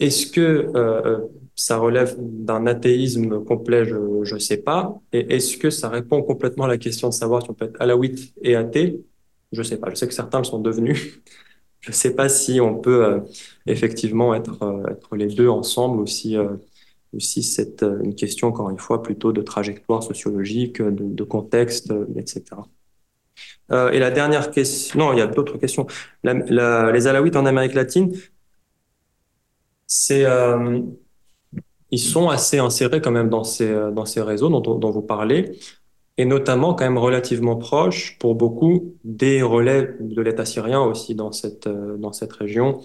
Est-ce 0.00 0.26
que 0.26 0.40
euh, 0.40 1.02
euh 1.06 1.18
ça 1.54 1.76
relève 1.76 2.16
d'un 2.18 2.66
athéisme 2.66 3.44
complet? 3.44 3.84
Je 3.84 4.34
ne 4.34 4.38
sais 4.40 4.56
pas. 4.56 4.98
Et 5.12 5.34
est-ce 5.34 5.58
que 5.58 5.68
ça 5.70 5.90
répond 5.90 6.22
complètement 6.22 6.64
à 6.64 6.68
la 6.68 6.78
question 6.78 7.08
de 7.10 7.14
savoir 7.14 7.42
si 7.42 7.50
on 7.50 7.54
peut 7.54 7.66
être 7.66 7.80
alaouite 7.80 8.32
et 8.42 8.56
athée? 8.56 9.04
Je 9.52 9.60
ne 9.60 9.62
sais 9.62 9.76
pas. 9.76 9.90
Je 9.90 9.96
sais 9.96 10.08
que 10.08 10.14
certains 10.14 10.38
le 10.38 10.44
sont 10.44 10.58
devenus. 10.58 11.20
Je 11.80 11.90
ne 11.90 11.94
sais 11.94 12.14
pas 12.14 12.28
si 12.28 12.60
on 12.60 12.76
peut 12.78 13.04
euh, 13.04 13.20
effectivement 13.66 14.34
être, 14.34 14.62
euh, 14.62 14.92
être 14.92 15.16
les 15.16 15.26
deux 15.26 15.48
ensemble 15.48 16.00
ou 16.00 16.06
si 16.06 16.36
aussi 17.14 17.42
c'est 17.42 17.82
euh, 17.82 18.00
une 18.02 18.14
question, 18.14 18.48
encore 18.48 18.70
une 18.70 18.78
fois, 18.78 19.02
plutôt 19.02 19.32
de 19.32 19.42
trajectoire 19.42 20.02
sociologique, 20.02 20.80
de, 20.80 20.90
de 20.90 21.24
contexte, 21.24 21.90
euh, 21.90 22.06
etc. 22.16 22.44
Euh, 23.70 23.90
et 23.90 23.98
la 23.98 24.10
dernière 24.10 24.50
question, 24.50 24.98
non, 24.98 25.12
il 25.12 25.18
y 25.18 25.22
a 25.22 25.26
d'autres 25.26 25.58
questions. 25.58 25.86
Les 26.24 27.06
Alaouites 27.06 27.36
en 27.36 27.46
Amérique 27.46 27.74
latine, 27.74 28.12
c'est, 29.86 30.24
euh, 30.24 30.80
ils 31.90 31.98
sont 31.98 32.28
assez 32.28 32.58
insérés 32.58 33.00
quand 33.00 33.10
même 33.10 33.28
dans 33.28 33.44
ces, 33.44 33.68
dans 33.92 34.06
ces 34.06 34.22
réseaux 34.22 34.48
dont, 34.48 34.78
dont 34.78 34.90
vous 34.90 35.02
parlez, 35.02 35.58
et 36.18 36.24
notamment 36.24 36.74
quand 36.74 36.84
même 36.84 36.98
relativement 36.98 37.56
proches 37.56 38.18
pour 38.18 38.34
beaucoup 38.34 38.94
des 39.04 39.42
relais 39.42 39.96
de 40.00 40.20
l'État 40.22 40.44
syrien 40.44 40.80
aussi 40.82 41.14
dans 41.14 41.32
cette, 41.32 41.68
dans 41.68 42.12
cette 42.12 42.32
région, 42.32 42.80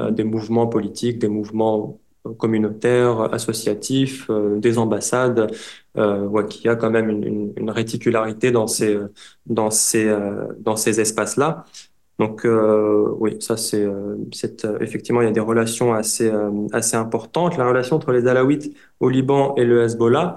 euh, 0.00 0.10
des 0.10 0.24
mouvements 0.24 0.66
politiques, 0.66 1.18
des 1.18 1.28
mouvements 1.28 2.00
communautaires, 2.38 3.32
associatifs, 3.32 4.28
euh, 4.30 4.58
des 4.58 4.78
ambassades, 4.78 5.50
euh, 5.96 6.26
ouais, 6.26 6.46
qu'il 6.46 6.66
y 6.66 6.68
a 6.68 6.76
quand 6.76 6.90
même 6.90 7.10
une, 7.10 7.70
réticularité 7.70 8.50
dans 8.52 8.66
ces, 8.66 8.98
dans 9.46 9.70
ces, 9.70 10.06
euh, 10.08 10.46
dans 10.58 10.76
ces 10.76 11.00
espaces-là. 11.00 11.64
Donc 12.18 12.44
euh, 12.44 13.08
oui, 13.18 13.36
ça 13.40 13.56
c'est, 13.56 13.82
euh, 13.82 14.16
c'est 14.32 14.66
effectivement 14.80 15.22
il 15.22 15.24
y 15.24 15.28
a 15.28 15.32
des 15.32 15.40
relations 15.40 15.94
assez, 15.94 16.30
assez 16.72 16.96
importantes. 16.96 17.56
La 17.56 17.66
relation 17.66 17.96
entre 17.96 18.12
les 18.12 18.26
Alaouites 18.28 18.74
au 19.00 19.08
Liban 19.08 19.54
et 19.56 19.64
le 19.64 19.82
Hezbollah, 19.82 20.36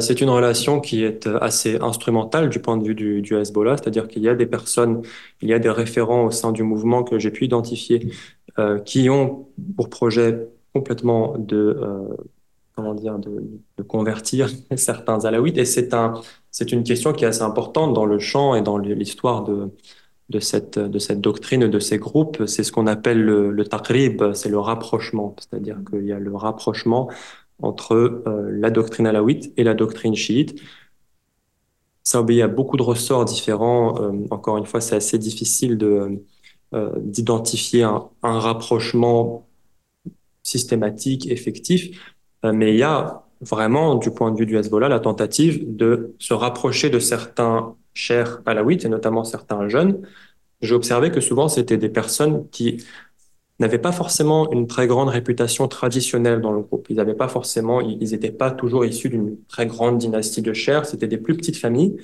c'est 0.00 0.22
une 0.22 0.30
relation 0.30 0.80
qui 0.80 1.04
est 1.04 1.26
assez 1.42 1.78
instrumentale 1.80 2.48
du 2.48 2.58
point 2.58 2.78
de 2.78 2.84
vue 2.84 2.94
du, 2.94 3.20
du 3.20 3.36
Hezbollah, 3.36 3.76
c'est-à-dire 3.76 4.08
qu'il 4.08 4.22
y 4.22 4.28
a 4.30 4.34
des 4.34 4.46
personnes, 4.46 5.02
il 5.42 5.48
y 5.50 5.52
a 5.52 5.58
des 5.58 5.68
référents 5.68 6.24
au 6.24 6.30
sein 6.30 6.52
du 6.52 6.62
mouvement 6.62 7.02
que 7.02 7.18
j'ai 7.18 7.30
pu 7.30 7.44
identifier 7.44 8.10
qui 8.86 9.10
ont 9.10 9.48
pour 9.76 9.90
projet 9.90 10.48
complètement 10.74 11.38
de 11.38 11.56
euh, 11.56 12.08
comment 12.74 12.94
dire 12.94 13.18
de, 13.18 13.42
de, 13.78 13.82
convertir 13.82 14.50
certains 14.76 15.24
alaouites. 15.24 15.58
Et 15.58 15.64
c'est 15.64 15.94
un 15.94 16.14
c'est 16.50 16.72
une 16.72 16.84
question 16.84 17.12
qui 17.12 17.24
est 17.24 17.28
assez 17.28 17.42
importante 17.42 17.94
dans 17.94 18.06
le 18.06 18.18
champ 18.18 18.54
et 18.54 18.62
dans 18.62 18.78
l'histoire 18.78 19.44
de 19.44 19.70
de 20.30 20.40
cette 20.40 20.78
de 20.78 20.98
cette 20.98 21.20
doctrine 21.20 21.68
de 21.68 21.78
ces 21.78 21.98
groupes. 21.98 22.44
C'est 22.46 22.64
ce 22.64 22.72
qu'on 22.72 22.86
appelle 22.86 23.22
le, 23.22 23.50
le 23.50 23.64
taqrib 23.66 24.32
c'est 24.34 24.48
le 24.50 24.58
rapprochement. 24.58 25.36
C'est-à-dire 25.38 25.78
qu'il 25.88 26.04
y 26.06 26.12
a 26.12 26.18
le 26.18 26.34
rapprochement 26.36 27.10
entre 27.62 27.94
euh, 28.26 28.50
la 28.50 28.70
doctrine 28.70 29.06
alaouite 29.06 29.52
et 29.56 29.64
la 29.64 29.74
doctrine 29.74 30.14
chiite. 30.14 30.60
Ça 32.02 32.20
obéit 32.20 32.42
à 32.42 32.48
beaucoup 32.48 32.76
de 32.76 32.82
ressorts 32.82 33.24
différents. 33.24 34.00
Euh, 34.00 34.26
encore 34.30 34.58
une 34.58 34.66
fois 34.66 34.80
c'est 34.80 34.96
assez 34.96 35.18
difficile 35.18 35.78
de 35.78 36.22
euh, 36.74 36.90
d'identifier 36.98 37.84
un, 37.84 38.08
un 38.22 38.38
rapprochement 38.40 39.46
systématique, 40.44 41.28
effectif, 41.30 41.98
euh, 42.44 42.52
mais 42.52 42.72
il 42.72 42.78
y 42.78 42.84
a 42.84 43.24
vraiment, 43.40 43.96
du 43.96 44.10
point 44.12 44.30
de 44.30 44.38
vue 44.38 44.46
du 44.46 44.56
Hezbollah, 44.56 44.88
la 44.88 45.00
tentative 45.00 45.64
de 45.76 46.14
se 46.20 46.34
rapprocher 46.34 46.90
de 46.90 47.00
certains 47.00 47.74
chers 47.94 48.40
alaouites, 48.46 48.84
et 48.84 48.88
notamment 48.88 49.24
certains 49.24 49.68
jeunes. 49.68 50.02
J'ai 50.60 50.74
observé 50.74 51.10
que 51.10 51.20
souvent, 51.20 51.48
c'était 51.48 51.76
des 51.76 51.88
personnes 51.88 52.48
qui 52.50 52.84
n'avaient 53.60 53.78
pas 53.78 53.92
forcément 53.92 54.50
une 54.52 54.66
très 54.66 54.86
grande 54.86 55.08
réputation 55.08 55.68
traditionnelle 55.68 56.40
dans 56.40 56.52
le 56.52 56.60
groupe. 56.60 56.86
Ils 56.90 56.96
n'avaient 56.96 57.14
pas 57.14 57.28
forcément, 57.28 57.80
ils 57.80 58.10
n'étaient 58.10 58.32
pas 58.32 58.50
toujours 58.50 58.84
issus 58.84 59.08
d'une 59.08 59.36
très 59.46 59.66
grande 59.66 59.98
dynastie 59.98 60.42
de 60.42 60.52
chers, 60.52 60.86
c'était 60.86 61.08
des 61.08 61.18
plus 61.18 61.36
petites 61.36 61.56
familles. 61.56 61.96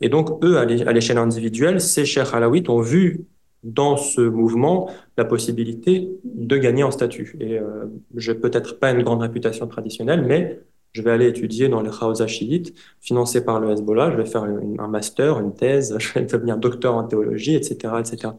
Et 0.00 0.08
donc, 0.08 0.44
eux, 0.44 0.58
à 0.58 0.64
l'échelle 0.64 1.18
individuelle, 1.18 1.80
ces 1.80 2.04
chers 2.04 2.34
alaouites 2.34 2.68
ont 2.68 2.80
vu 2.80 3.24
dans 3.62 3.96
ce 3.96 4.20
mouvement 4.20 4.90
la 5.16 5.24
possibilité 5.24 6.10
de 6.24 6.56
gagner 6.56 6.82
en 6.82 6.90
statut. 6.90 7.36
Et 7.40 7.58
euh, 7.58 7.86
je 8.16 8.32
peut-être 8.32 8.78
pas 8.78 8.90
une 8.90 9.02
grande 9.02 9.22
réputation 9.22 9.66
traditionnelle, 9.66 10.24
mais 10.26 10.60
je 10.92 11.02
vais 11.02 11.10
aller 11.10 11.28
étudier 11.28 11.68
dans 11.68 11.80
les 11.80 11.90
Khawza 11.90 12.26
chiites, 12.26 12.74
financé 13.00 13.44
par 13.44 13.60
le 13.60 13.70
Hezbollah, 13.70 14.10
je 14.10 14.16
vais 14.16 14.26
faire 14.26 14.44
un 14.44 14.88
master, 14.88 15.40
une 15.40 15.54
thèse, 15.54 15.96
je 15.98 16.12
vais 16.14 16.22
devenir 16.24 16.58
docteur 16.58 16.94
en 16.94 17.04
théologie, 17.04 17.54
etc., 17.54 17.94
etc. 18.00 18.34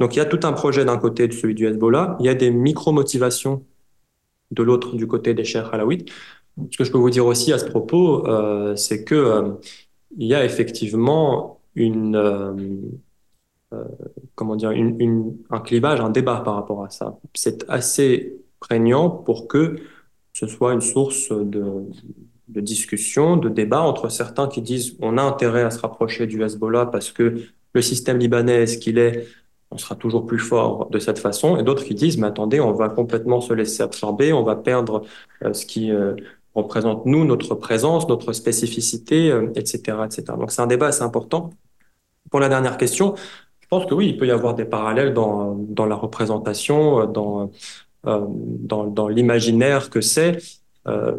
Donc 0.00 0.14
il 0.14 0.18
y 0.18 0.20
a 0.22 0.26
tout 0.26 0.40
un 0.46 0.52
projet 0.52 0.84
d'un 0.84 0.98
côté 0.98 1.28
de 1.28 1.32
celui 1.32 1.54
du 1.54 1.66
Hezbollah, 1.66 2.16
il 2.20 2.26
y 2.26 2.28
a 2.28 2.34
des 2.34 2.50
micro-motivations 2.50 3.64
de 4.50 4.62
l'autre 4.62 4.96
du 4.96 5.06
côté 5.06 5.34
des 5.34 5.44
chers 5.44 5.72
alaouites. 5.74 6.10
Ce 6.70 6.78
que 6.78 6.84
je 6.84 6.92
peux 6.92 6.98
vous 6.98 7.10
dire 7.10 7.26
aussi 7.26 7.52
à 7.52 7.58
ce 7.58 7.66
propos, 7.66 8.26
euh, 8.26 8.76
c'est 8.76 9.04
que 9.04 9.14
euh, 9.14 9.52
il 10.16 10.26
y 10.26 10.34
a 10.34 10.44
effectivement 10.44 11.60
une 11.74 12.16
euh, 12.16 12.54
comment 14.34 14.56
dire, 14.56 14.70
une, 14.70 15.00
une, 15.00 15.36
un 15.50 15.60
clivage, 15.60 16.00
un 16.00 16.10
débat 16.10 16.40
par 16.40 16.54
rapport 16.54 16.84
à 16.84 16.90
ça. 16.90 17.18
C'est 17.34 17.64
assez 17.68 18.36
prégnant 18.60 19.10
pour 19.10 19.46
que 19.48 19.76
ce 20.32 20.46
soit 20.46 20.72
une 20.72 20.80
source 20.80 21.30
de, 21.30 21.84
de 22.48 22.60
discussion, 22.60 23.36
de 23.36 23.48
débat 23.48 23.82
entre 23.82 24.08
certains 24.08 24.48
qui 24.48 24.62
disent 24.62 24.96
on 25.00 25.18
a 25.18 25.22
intérêt 25.22 25.62
à 25.62 25.70
se 25.70 25.80
rapprocher 25.80 26.26
du 26.26 26.42
Hezbollah 26.42 26.86
parce 26.86 27.12
que 27.12 27.42
le 27.74 27.82
système 27.82 28.18
libanais 28.18 28.62
est 28.62 28.66
ce 28.66 28.78
qu'il 28.78 28.98
est, 28.98 29.26
on 29.70 29.76
sera 29.76 29.94
toujours 29.94 30.26
plus 30.26 30.38
fort 30.38 30.88
de 30.90 30.98
cette 30.98 31.18
façon, 31.18 31.58
et 31.58 31.62
d'autres 31.62 31.84
qui 31.84 31.94
disent 31.94 32.16
mais 32.18 32.26
attendez, 32.26 32.60
on 32.60 32.72
va 32.72 32.88
complètement 32.88 33.40
se 33.40 33.52
laisser 33.52 33.82
absorber, 33.82 34.32
on 34.32 34.42
va 34.42 34.56
perdre 34.56 35.02
euh, 35.44 35.52
ce 35.52 35.66
qui 35.66 35.90
euh, 35.92 36.14
représente 36.54 37.04
nous, 37.04 37.24
notre 37.24 37.54
présence, 37.54 38.08
notre 38.08 38.32
spécificité, 38.32 39.30
euh, 39.30 39.52
etc., 39.54 39.98
etc. 40.06 40.24
Donc 40.38 40.50
c'est 40.50 40.62
un 40.62 40.66
débat 40.66 40.86
assez 40.86 41.02
important. 41.02 41.50
Pour 42.30 42.40
la 42.40 42.48
dernière 42.48 42.78
question, 42.78 43.14
pense 43.68 43.86
que 43.86 43.94
oui, 43.94 44.08
il 44.08 44.16
peut 44.16 44.26
y 44.26 44.30
avoir 44.30 44.54
des 44.54 44.64
parallèles 44.64 45.14
dans, 45.14 45.86
la 45.86 45.94
représentation, 45.94 47.06
dans, 47.06 47.50
euh, 48.06 48.26
dans, 48.28 49.08
l'imaginaire 49.08 49.90
que 49.90 50.00
c'est 50.00 50.38
euh, 50.86 51.16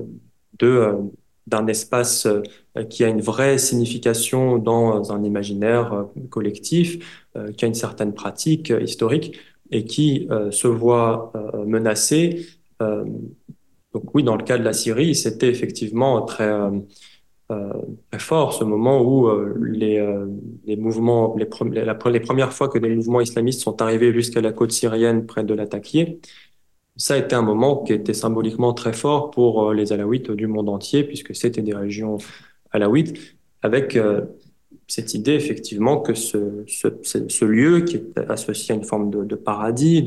d'un 1.47 1.68
espace 1.68 2.28
qui 2.89 3.04
a 3.04 3.08
une 3.08 3.22
vraie 3.22 3.58
signification 3.58 4.58
dans 4.58 5.12
un 5.12 5.24
imaginaire 5.24 6.06
collectif, 6.30 7.24
qui 7.58 7.66
a 7.66 7.68
une 7.68 7.74
certaine 7.74 8.14
pratique 8.14 8.70
historique 8.70 9.38
et 9.72 9.86
qui 9.86 10.28
se 10.52 10.68
voit 10.68 11.32
menacé. 11.66 12.45
donc 12.80 14.14
oui, 14.14 14.24
dans 14.24 14.36
le 14.36 14.43
cas 14.43 14.58
de 14.58 14.64
la 14.64 14.74
Syrie, 14.74 15.16
c'était 15.16 15.50
effectivement 15.50 16.22
très 16.22 16.50
euh, 16.50 16.70
très 18.12 18.20
fort, 18.20 18.54
ce 18.54 18.64
moment 18.64 19.02
où 19.02 19.28
euh, 19.28 19.56
les, 19.60 19.97
euh, 19.97 20.28
les 20.66 20.76
mouvements, 20.76 21.36
les, 21.36 21.45
premières 21.45 22.54
fois 22.54 22.70
que 22.70 22.78
des 22.78 22.89
mouvements 22.95 23.22
islamistes 23.22 23.62
sont 23.62 23.82
arrivés 23.82 24.14
jusqu'à 24.14 24.41
la 24.41 24.52
côte 24.52 24.72
syrienne 24.72 25.26
près 25.26 25.43
de 25.43 25.54
l'Attaquier, 25.56 26.20
ça 26.95 27.16
a 27.16 27.18
été 27.18 27.36
un 27.36 27.41
moment 27.41 27.84
qui 27.84 27.93
était 27.93 28.14
symboliquement 28.14 28.74
très 28.74 28.93
fort 28.93 29.32
pour 29.32 29.74
les 29.74 29.93
Alaouites 29.93 30.32
du 30.32 30.47
monde 30.47 30.70
entier, 30.70 31.04
puisque 31.04 31.34
c'était 31.34 31.62
des 31.62 31.74
régions 31.74 32.18
alaouites, 32.72 33.18
avec 33.62 33.97
cette 34.88 35.14
idée 35.14 35.34
effectivement 35.34 36.02
que 36.02 36.14
ce, 36.14 37.45
lieu 37.45 37.82
qui 37.82 37.95
est 37.95 38.18
associé 38.30 38.74
à 38.74 38.78
une 38.78 38.84
forme 38.84 39.26
de, 39.26 39.36
paradis, 39.36 40.06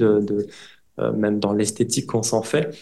même 0.99 1.40
dans 1.40 1.55
l'esthétique 1.55 2.07
qu'on 2.07 2.22
s'en 2.22 2.43
fait, 2.43 2.76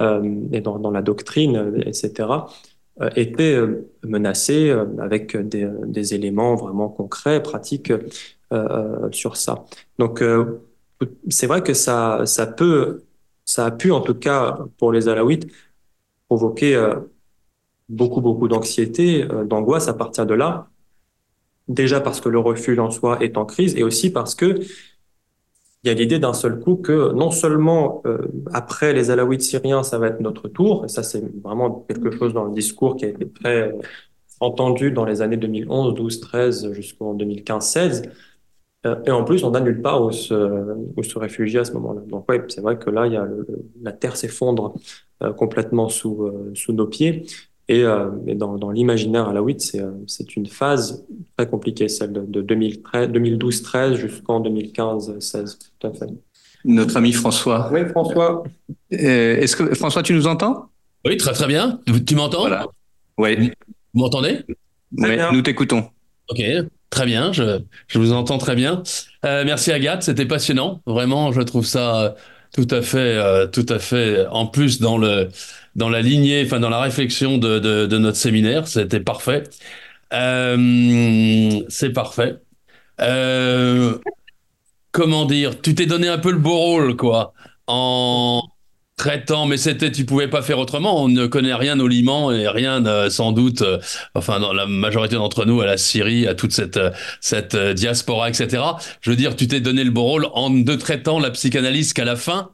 et 0.00 0.60
dans, 0.60 0.90
la 0.90 1.02
doctrine, 1.02 1.82
etc., 1.86 2.12
euh, 2.20 2.38
était 3.16 3.54
euh, 3.54 3.90
menacé 4.04 4.70
euh, 4.70 4.86
avec 5.00 5.36
des, 5.36 5.68
des, 5.86 6.14
éléments 6.14 6.54
vraiment 6.54 6.88
concrets, 6.88 7.42
pratiques 7.42 7.92
sur 9.10 9.36
ça. 9.36 9.64
Donc, 9.98 10.22
c'est 11.28 11.48
vrai 11.48 11.60
que 11.60 11.74
ça, 11.74 12.24
ça 12.24 12.46
peut, 12.46 13.02
ça 13.44 13.66
a 13.66 13.70
pu, 13.72 13.90
en 13.90 14.00
tout 14.00 14.14
cas, 14.14 14.60
pour 14.78 14.92
les 14.92 15.08
Alaouites, 15.08 15.48
provoquer 16.28 16.92
beaucoup, 17.88 18.20
beaucoup 18.20 18.46
d'anxiété, 18.46 19.26
d'angoisse 19.46 19.88
à 19.88 19.94
partir 19.94 20.24
de 20.24 20.34
là. 20.34 20.68
Déjà 21.66 22.00
parce 22.00 22.20
que 22.20 22.28
le 22.28 22.38
refuge 22.38 22.78
en 22.78 22.92
soi 22.92 23.18
est 23.24 23.36
en 23.36 23.44
crise 23.44 23.74
et 23.74 23.82
aussi 23.82 24.12
parce 24.12 24.36
que 24.36 24.60
il 25.84 25.88
y 25.88 25.90
a 25.90 25.94
l'idée 25.94 26.18
d'un 26.18 26.32
seul 26.32 26.60
coup 26.60 26.76
que 26.76 27.12
non 27.12 27.30
seulement 27.30 28.02
euh, 28.06 28.18
après 28.54 28.94
les 28.94 29.10
Alaouites 29.10 29.42
syriens, 29.42 29.82
ça 29.82 29.98
va 29.98 30.08
être 30.08 30.20
notre 30.20 30.48
tour, 30.48 30.84
et 30.86 30.88
ça 30.88 31.02
c'est 31.02 31.22
vraiment 31.42 31.84
quelque 31.88 32.10
chose 32.10 32.32
dans 32.32 32.44
le 32.44 32.54
discours 32.54 32.96
qui 32.96 33.04
a 33.04 33.08
été 33.08 33.28
très 33.30 33.68
euh, 33.68 33.72
entendu 34.40 34.92
dans 34.92 35.04
les 35.04 35.20
années 35.22 35.36
2011, 35.36 35.94
12, 35.94 36.20
13 36.20 36.72
jusqu'en 36.72 37.12
2015, 37.14 37.66
16. 37.66 38.02
Euh, 38.86 38.96
et 39.06 39.10
en 39.10 39.24
plus, 39.24 39.44
on 39.44 39.50
n'a 39.50 39.60
nulle 39.60 39.82
part 39.82 40.02
où 40.04 40.10
se, 40.10 40.34
où 40.96 41.02
se 41.02 41.18
réfugier 41.18 41.60
à 41.60 41.64
ce 41.64 41.72
moment-là. 41.72 42.00
Donc 42.06 42.26
oui, 42.30 42.36
c'est 42.48 42.60
vrai 42.62 42.78
que 42.78 42.90
là, 42.90 43.06
il 43.06 43.12
y 43.14 43.16
a 43.16 43.24
le, 43.24 43.46
la 43.82 43.92
terre 43.92 44.16
s'effondre 44.16 44.74
complètement 45.38 45.88
sous, 45.88 46.30
sous 46.54 46.72
nos 46.72 46.86
pieds. 46.86 47.24
Et, 47.68 47.82
euh, 47.82 48.10
dans, 48.34 48.56
dans 48.56 48.70
l'imaginaire 48.70 49.28
alaouite, 49.28 49.62
c'est, 49.62 49.80
euh, 49.80 49.92
c'est 50.06 50.36
une 50.36 50.46
phase 50.46 51.04
très 51.36 51.48
compliquée, 51.48 51.88
celle 51.88 52.12
de, 52.12 52.20
de 52.20 52.42
2012-13 52.42 53.94
jusqu'en 53.94 54.42
2015-16. 54.42 55.58
Tout 55.78 55.86
à 55.86 55.92
fait. 55.92 56.06
Notre 56.64 56.96
ami 56.96 57.12
François. 57.12 57.70
Oui, 57.72 57.86
François. 57.88 58.42
Euh, 58.92 59.36
est-ce 59.36 59.56
que 59.56 59.74
François, 59.74 60.02
tu 60.02 60.14
nous 60.14 60.26
entends? 60.26 60.70
Oui, 61.06 61.16
très 61.16 61.32
très 61.32 61.46
bien. 61.46 61.80
Tu 62.06 62.14
m'entends? 62.14 62.40
Voilà. 62.40 62.66
Oui. 63.18 63.52
Vous 63.92 64.00
m'entendez? 64.00 64.40
Oui, 64.96 65.16
nous 65.32 65.42
t'écoutons. 65.42 65.84
Ok, 66.30 66.42
très 66.88 67.04
bien. 67.06 67.32
Je, 67.32 67.60
je 67.88 67.98
vous 67.98 68.12
entends 68.12 68.38
très 68.38 68.54
bien. 68.54 68.82
Euh, 69.24 69.42
merci 69.44 69.72
Agathe, 69.72 70.02
c'était 70.02 70.26
passionnant. 70.26 70.80
Vraiment, 70.86 71.32
je 71.32 71.42
trouve 71.42 71.66
ça 71.66 72.14
tout 72.54 72.68
à 72.70 72.80
fait, 72.82 72.98
euh, 73.18 73.46
tout 73.46 73.66
à 73.68 73.78
fait. 73.78 74.26
En 74.30 74.46
plus, 74.46 74.80
dans 74.80 74.96
le 74.96 75.28
dans 75.76 75.88
la 75.88 76.02
lignée, 76.02 76.42
enfin 76.44 76.60
dans 76.60 76.68
la 76.70 76.80
réflexion 76.80 77.38
de, 77.38 77.58
de, 77.58 77.98
notre 77.98 78.16
séminaire, 78.16 78.68
c'était 78.68 79.00
parfait. 79.00 79.44
Euh, 80.12 81.62
c'est 81.68 81.90
parfait. 81.90 82.36
Euh, 83.00 83.98
comment 84.92 85.24
dire? 85.24 85.60
Tu 85.60 85.74
t'es 85.74 85.86
donné 85.86 86.08
un 86.08 86.18
peu 86.18 86.30
le 86.30 86.38
beau 86.38 86.56
rôle, 86.56 86.96
quoi, 86.96 87.32
en 87.66 88.42
traitant, 88.96 89.46
mais 89.46 89.56
c'était, 89.56 89.90
tu 89.90 90.04
pouvais 90.04 90.28
pas 90.28 90.42
faire 90.42 90.60
autrement. 90.60 91.02
On 91.02 91.08
ne 91.08 91.26
connaît 91.26 91.54
rien 91.54 91.80
au 91.80 91.88
Liban 91.88 92.30
et 92.30 92.46
rien, 92.46 92.86
euh, 92.86 93.10
sans 93.10 93.32
doute, 93.32 93.64
enfin, 94.14 94.38
dans 94.38 94.52
la 94.52 94.66
majorité 94.66 95.16
d'entre 95.16 95.44
nous, 95.44 95.60
à 95.60 95.66
la 95.66 95.76
Syrie, 95.76 96.28
à 96.28 96.34
toute 96.36 96.52
cette, 96.52 96.78
cette 97.20 97.56
diaspora, 97.56 98.28
etc. 98.28 98.62
Je 99.00 99.10
veux 99.10 99.16
dire, 99.16 99.34
tu 99.34 99.48
t'es 99.48 99.60
donné 99.60 99.82
le 99.82 99.90
beau 99.90 100.04
rôle 100.04 100.28
en 100.34 100.50
ne 100.50 100.74
traitant 100.76 101.18
la 101.18 101.30
psychanalyse 101.30 101.92
qu'à 101.92 102.04
la 102.04 102.14
fin 102.14 102.52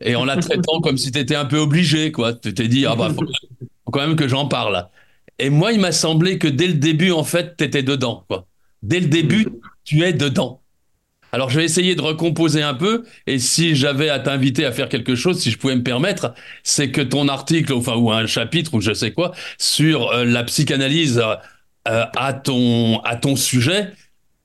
et 0.00 0.14
en 0.16 0.24
la 0.24 0.36
traitant 0.36 0.80
comme 0.80 0.96
si 0.96 1.12
tu 1.12 1.18
étais 1.18 1.34
un 1.34 1.44
peu 1.44 1.58
obligé, 1.58 2.12
quoi. 2.12 2.32
Tu 2.32 2.54
t'es 2.54 2.68
dit, 2.68 2.86
ah 2.86 2.96
bah, 2.96 3.10
faut, 3.14 3.26
quand 3.90 4.00
même 4.00 4.16
que 4.16 4.28
j'en 4.28 4.46
parle. 4.46 4.88
Et 5.38 5.50
moi, 5.50 5.72
il 5.72 5.80
m'a 5.80 5.92
semblé 5.92 6.38
que 6.38 6.48
dès 6.48 6.66
le 6.66 6.74
début, 6.74 7.10
en 7.10 7.24
fait, 7.24 7.56
tu 7.56 7.64
étais 7.64 7.82
dedans, 7.82 8.24
quoi. 8.28 8.46
Dès 8.82 9.00
le 9.00 9.06
début, 9.06 9.46
tu 9.84 10.02
es 10.02 10.12
dedans. 10.12 10.60
Alors 11.32 11.48
je 11.48 11.58
vais 11.58 11.64
essayer 11.64 11.94
de 11.94 12.02
recomposer 12.02 12.62
un 12.62 12.74
peu, 12.74 13.04
et 13.26 13.38
si 13.38 13.76
j'avais 13.76 14.08
à 14.08 14.18
t'inviter 14.18 14.64
à 14.64 14.72
faire 14.72 14.88
quelque 14.88 15.14
chose, 15.14 15.38
si 15.38 15.50
je 15.50 15.58
pouvais 15.58 15.76
me 15.76 15.82
permettre, 15.82 16.34
c'est 16.64 16.90
que 16.90 17.00
ton 17.00 17.28
article, 17.28 17.72
enfin 17.72 17.94
ou 17.94 18.10
un 18.10 18.26
chapitre 18.26 18.74
ou 18.74 18.80
je 18.80 18.92
sais 18.92 19.12
quoi, 19.12 19.32
sur 19.56 20.10
euh, 20.10 20.24
la 20.24 20.42
psychanalyse 20.44 21.22
euh, 21.88 22.04
à 22.16 22.32
ton 22.32 23.00
à 23.00 23.16
ton 23.16 23.36
sujet, 23.36 23.92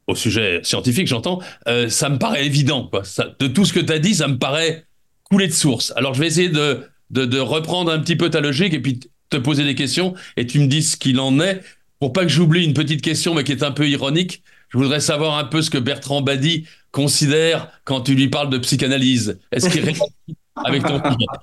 au 0.08 0.16
sujet 0.16 0.60
scientifique, 0.64 1.08
j'entends, 1.08 1.39
euh, 1.68 1.89
ça 1.89 2.10
me 2.10 2.20
paraît 2.20 2.45
évident. 2.45 2.88
Quoi. 2.88 3.01
De 3.39 3.47
tout 3.47 3.66
ce 3.66 3.74
que 3.74 3.80
tu 3.80 3.91
as 3.91 3.99
dit, 3.99 4.14
ça 4.14 4.28
me 4.28 4.38
paraît 4.38 4.86
couler 5.26 5.47
de 5.47 5.53
source. 5.53 5.93
Alors 5.95 6.13
je 6.13 6.21
vais 6.21 6.28
essayer 6.28 6.49
de, 6.49 6.84
de, 7.09 7.26
de 7.26 7.39
reprendre 7.39 7.91
un 7.91 7.99
petit 7.99 8.15
peu 8.15 8.30
ta 8.30 8.41
logique 8.41 8.73
et 8.73 8.80
puis 8.80 8.99
te 9.30 9.38
poser 9.38 9.63
des 9.63 9.76
questions 9.76 10.13
et 10.38 10.45
tu 10.45 10.59
me 10.59 10.67
dis 10.67 10.84
ce 10.84 10.97
qu'il 10.97 11.19
en 11.19 11.39
est 11.39 11.61
pour 11.99 12.13
pas 12.13 12.23
que 12.23 12.30
j'oublie 12.30 12.63
une 12.63 12.73
petite 12.73 13.01
question 13.01 13.34
mais 13.34 13.43
qui 13.43 13.51
est 13.51 13.63
un 13.63 13.71
peu 13.71 13.88
ironique. 13.88 14.43
Je 14.69 14.78
voudrais 14.78 14.99
savoir 14.99 15.38
un 15.38 15.45
peu 15.45 15.61
ce 15.61 15.69
que 15.69 15.78
Bertrand 15.78 16.21
Badi 16.21 16.65
considère 16.91 17.69
quand 17.84 18.01
tu 18.01 18.15
lui 18.15 18.30
parles 18.30 18.49
de 18.49 18.57
psychanalyse. 18.57 19.39
Est-ce 19.51 19.69
qu'il 19.69 19.84
avec 20.63 20.84
ton 20.84 21.01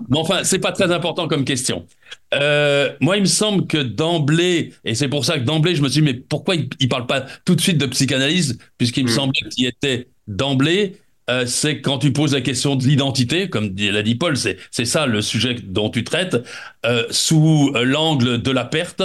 Mais 0.09 0.19
enfin, 0.19 0.45
c'est 0.45 0.59
pas 0.59 0.73
très 0.73 0.91
important 0.91 1.29
comme 1.29 1.45
question. 1.45 1.87
Euh, 2.35 2.91
moi, 3.01 3.17
il 3.17 3.21
me 3.21 3.27
semble 3.27 3.67
que 3.67 3.79
d'emblée, 3.79 4.73
et 4.85 4.95
c'est 4.95 5.09
pour 5.09 5.25
ça 5.25 5.39
que 5.39 5.45
d'emblée, 5.45 5.75
je 5.75 5.83
me 5.83 5.89
suis 5.89 6.01
dit, 6.01 6.07
mais 6.07 6.15
pourquoi 6.15 6.57
il, 6.57 6.69
il 6.81 6.89
parle 6.89 7.07
pas 7.07 7.27
tout 7.45 7.55
de 7.55 7.61
suite 7.61 7.79
de 7.79 7.87
psychanalyse, 7.87 8.59
puisqu'il 8.79 9.05
me 9.05 9.11
mm. 9.11 9.15
semblait 9.15 9.49
qu'il 9.51 9.67
était 9.67 10.09
d'emblée, 10.27 10.97
euh, 11.31 11.47
c'est 11.47 11.81
quand 11.81 11.99
tu 11.99 12.13
poses 12.13 12.35
la 12.35 12.41
question 12.41 12.77
de 12.77 12.85
l'identité, 12.85 13.49
comme 13.49 13.75
l'a 13.77 14.03
dit 14.03 14.15
Paul, 14.15 14.37
c'est 14.37 14.85
ça 14.85 15.07
le 15.07 15.23
sujet 15.23 15.55
dont 15.63 15.91
tu 15.91 16.05
traites, 16.05 16.37
euh, 16.85 17.05
sous 17.11 17.73
l'angle 17.75 18.43
de 18.43 18.51
la 18.51 18.65
perte 18.65 19.03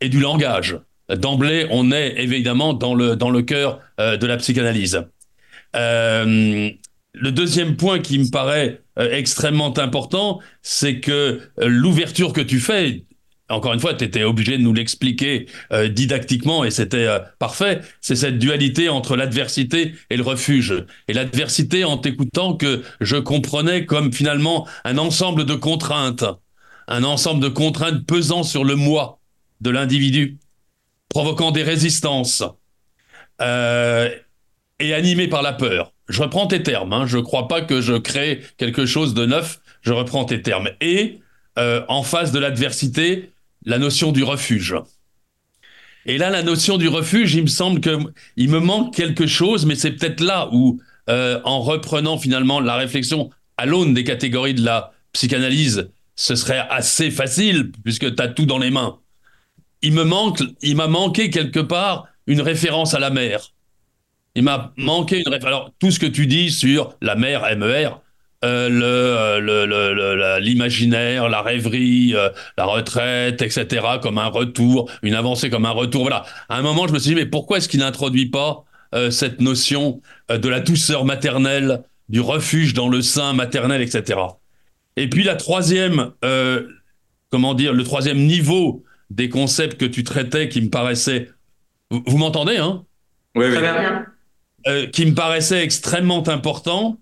et 0.00 0.08
du 0.08 0.20
langage 0.20 0.78
d'emblée, 1.16 1.66
on 1.70 1.92
est 1.92 2.14
évidemment 2.18 2.72
dans 2.74 2.94
le, 2.94 3.16
dans 3.16 3.30
le 3.30 3.42
cœur 3.42 3.80
euh, 4.00 4.16
de 4.16 4.26
la 4.26 4.36
psychanalyse. 4.36 5.02
Euh, 5.74 6.70
le 7.14 7.32
deuxième 7.32 7.76
point 7.76 7.98
qui 7.98 8.18
me 8.18 8.30
paraît 8.30 8.80
euh, 8.98 9.10
extrêmement 9.12 9.76
important, 9.78 10.40
c'est 10.62 11.00
que 11.00 11.40
l'ouverture 11.58 12.32
que 12.32 12.40
tu 12.40 12.58
fais, 12.58 13.04
encore 13.54 13.72
une 13.72 13.80
fois, 13.80 13.94
tu 13.94 14.04
étais 14.04 14.24
obligé 14.24 14.58
de 14.58 14.62
nous 14.62 14.72
l'expliquer 14.72 15.46
didactiquement 15.90 16.64
et 16.64 16.70
c'était 16.70 17.08
parfait, 17.38 17.80
c'est 18.00 18.16
cette 18.16 18.38
dualité 18.38 18.88
entre 18.88 19.16
l'adversité 19.16 19.94
et 20.10 20.16
le 20.16 20.22
refuge. 20.22 20.84
Et 21.08 21.12
l'adversité 21.12 21.84
en 21.84 21.98
t'écoutant 21.98 22.54
que 22.54 22.82
je 23.00 23.16
comprenais 23.16 23.84
comme 23.86 24.12
finalement 24.12 24.66
un 24.84 24.98
ensemble 24.98 25.44
de 25.44 25.54
contraintes, 25.54 26.24
un 26.88 27.04
ensemble 27.04 27.42
de 27.42 27.48
contraintes 27.48 28.06
pesant 28.06 28.42
sur 28.42 28.64
le 28.64 28.76
moi 28.76 29.18
de 29.60 29.70
l'individu 29.70 30.38
provoquant 31.08 31.50
des 31.50 31.62
résistances 31.62 32.42
euh, 33.40 34.10
et 34.78 34.94
animé 34.94 35.28
par 35.28 35.42
la 35.42 35.52
peur. 35.52 35.92
Je 36.08 36.22
reprends 36.22 36.46
tes 36.46 36.62
termes, 36.62 36.92
hein, 36.92 37.06
je 37.06 37.18
ne 37.18 37.22
crois 37.22 37.48
pas 37.48 37.62
que 37.62 37.80
je 37.80 37.94
crée 37.94 38.40
quelque 38.56 38.86
chose 38.86 39.14
de 39.14 39.24
neuf, 39.24 39.60
je 39.82 39.92
reprends 39.92 40.24
tes 40.24 40.42
termes. 40.42 40.70
Et 40.80 41.20
euh, 41.58 41.84
en 41.88 42.02
face 42.02 42.32
de 42.32 42.38
l'adversité, 42.38 43.31
la 43.64 43.78
notion 43.78 44.12
du 44.12 44.22
refuge. 44.22 44.74
Et 46.06 46.18
là, 46.18 46.30
la 46.30 46.42
notion 46.42 46.78
du 46.78 46.88
refuge, 46.88 47.34
il 47.34 47.42
me 47.42 47.48
semble 47.48 47.80
qu'il 47.80 48.50
me 48.50 48.58
manque 48.58 48.94
quelque 48.94 49.26
chose, 49.26 49.66
mais 49.66 49.76
c'est 49.76 49.92
peut-être 49.92 50.20
là 50.20 50.48
où, 50.52 50.80
euh, 51.08 51.40
en 51.44 51.60
reprenant 51.60 52.18
finalement 52.18 52.60
la 52.60 52.76
réflexion 52.76 53.30
à 53.56 53.66
l'aune 53.66 53.94
des 53.94 54.04
catégories 54.04 54.54
de 54.54 54.64
la 54.64 54.92
psychanalyse, 55.12 55.90
ce 56.16 56.34
serait 56.34 56.66
assez 56.70 57.10
facile, 57.10 57.70
puisque 57.84 58.14
tu 58.14 58.22
as 58.22 58.28
tout 58.28 58.46
dans 58.46 58.58
les 58.58 58.70
mains 58.70 58.98
il 59.82 59.92
me 59.92 60.04
manque, 60.04 60.42
il 60.62 60.76
m'a 60.76 60.86
manqué 60.86 61.28
quelque 61.28 61.60
part 61.60 62.06
une 62.26 62.40
référence 62.40 62.94
à 62.94 63.00
la 63.00 63.10
mer. 63.10 63.52
Il 64.34 64.44
m'a 64.44 64.72
manqué 64.76 65.18
une 65.18 65.28
référence. 65.28 65.46
Alors, 65.46 65.70
tout 65.78 65.90
ce 65.90 65.98
que 65.98 66.06
tu 66.06 66.26
dis 66.26 66.50
sur 66.50 66.96
la 67.02 67.16
mer, 67.16 67.42
MER, 67.58 68.00
euh, 68.44 68.68
euh, 68.70 69.40
le, 69.40 70.38
l'imaginaire, 70.40 71.28
la 71.28 71.42
rêverie, 71.42 72.12
euh, 72.14 72.28
la 72.56 72.64
retraite, 72.64 73.42
etc., 73.42 73.66
comme 74.02 74.18
un 74.18 74.26
retour, 74.26 74.90
une 75.02 75.14
avancée 75.14 75.50
comme 75.50 75.66
un 75.66 75.70
retour. 75.70 76.02
Voilà. 76.02 76.24
À 76.48 76.56
un 76.56 76.62
moment, 76.62 76.86
je 76.86 76.92
me 76.92 76.98
suis 76.98 77.10
dit, 77.10 77.14
mais 77.14 77.26
pourquoi 77.26 77.58
est-ce 77.58 77.68
qu'il 77.68 77.80
n'introduit 77.80 78.26
pas 78.26 78.64
cette 79.10 79.40
notion 79.40 80.02
de 80.28 80.48
la 80.50 80.60
douceur 80.60 81.06
maternelle, 81.06 81.82
du 82.10 82.20
refuge 82.20 82.74
dans 82.74 82.90
le 82.90 83.00
sein 83.00 83.32
maternel, 83.32 83.80
etc. 83.80 84.20
Et 84.96 85.08
puis 85.08 85.24
la 85.24 85.34
troisième, 85.34 86.10
comment 87.30 87.54
dire, 87.54 87.72
le 87.72 87.84
troisième 87.84 88.18
niveau 88.18 88.84
des 89.08 89.30
concepts 89.30 89.80
que 89.80 89.86
tu 89.86 90.04
traitais 90.04 90.50
qui 90.50 90.60
me 90.60 90.68
paraissaient. 90.68 91.30
Vous, 91.90 92.02
vous 92.06 92.18
m'entendez, 92.18 92.58
hein? 92.58 92.84
Oui, 93.34 93.46
oui. 93.46 93.54
Très 93.54 93.62
bien. 93.62 94.04
Euh, 94.68 94.86
Qui 94.86 95.06
me 95.06 95.14
paraissaient 95.14 95.62
extrêmement 95.62 96.26
importants. 96.28 96.98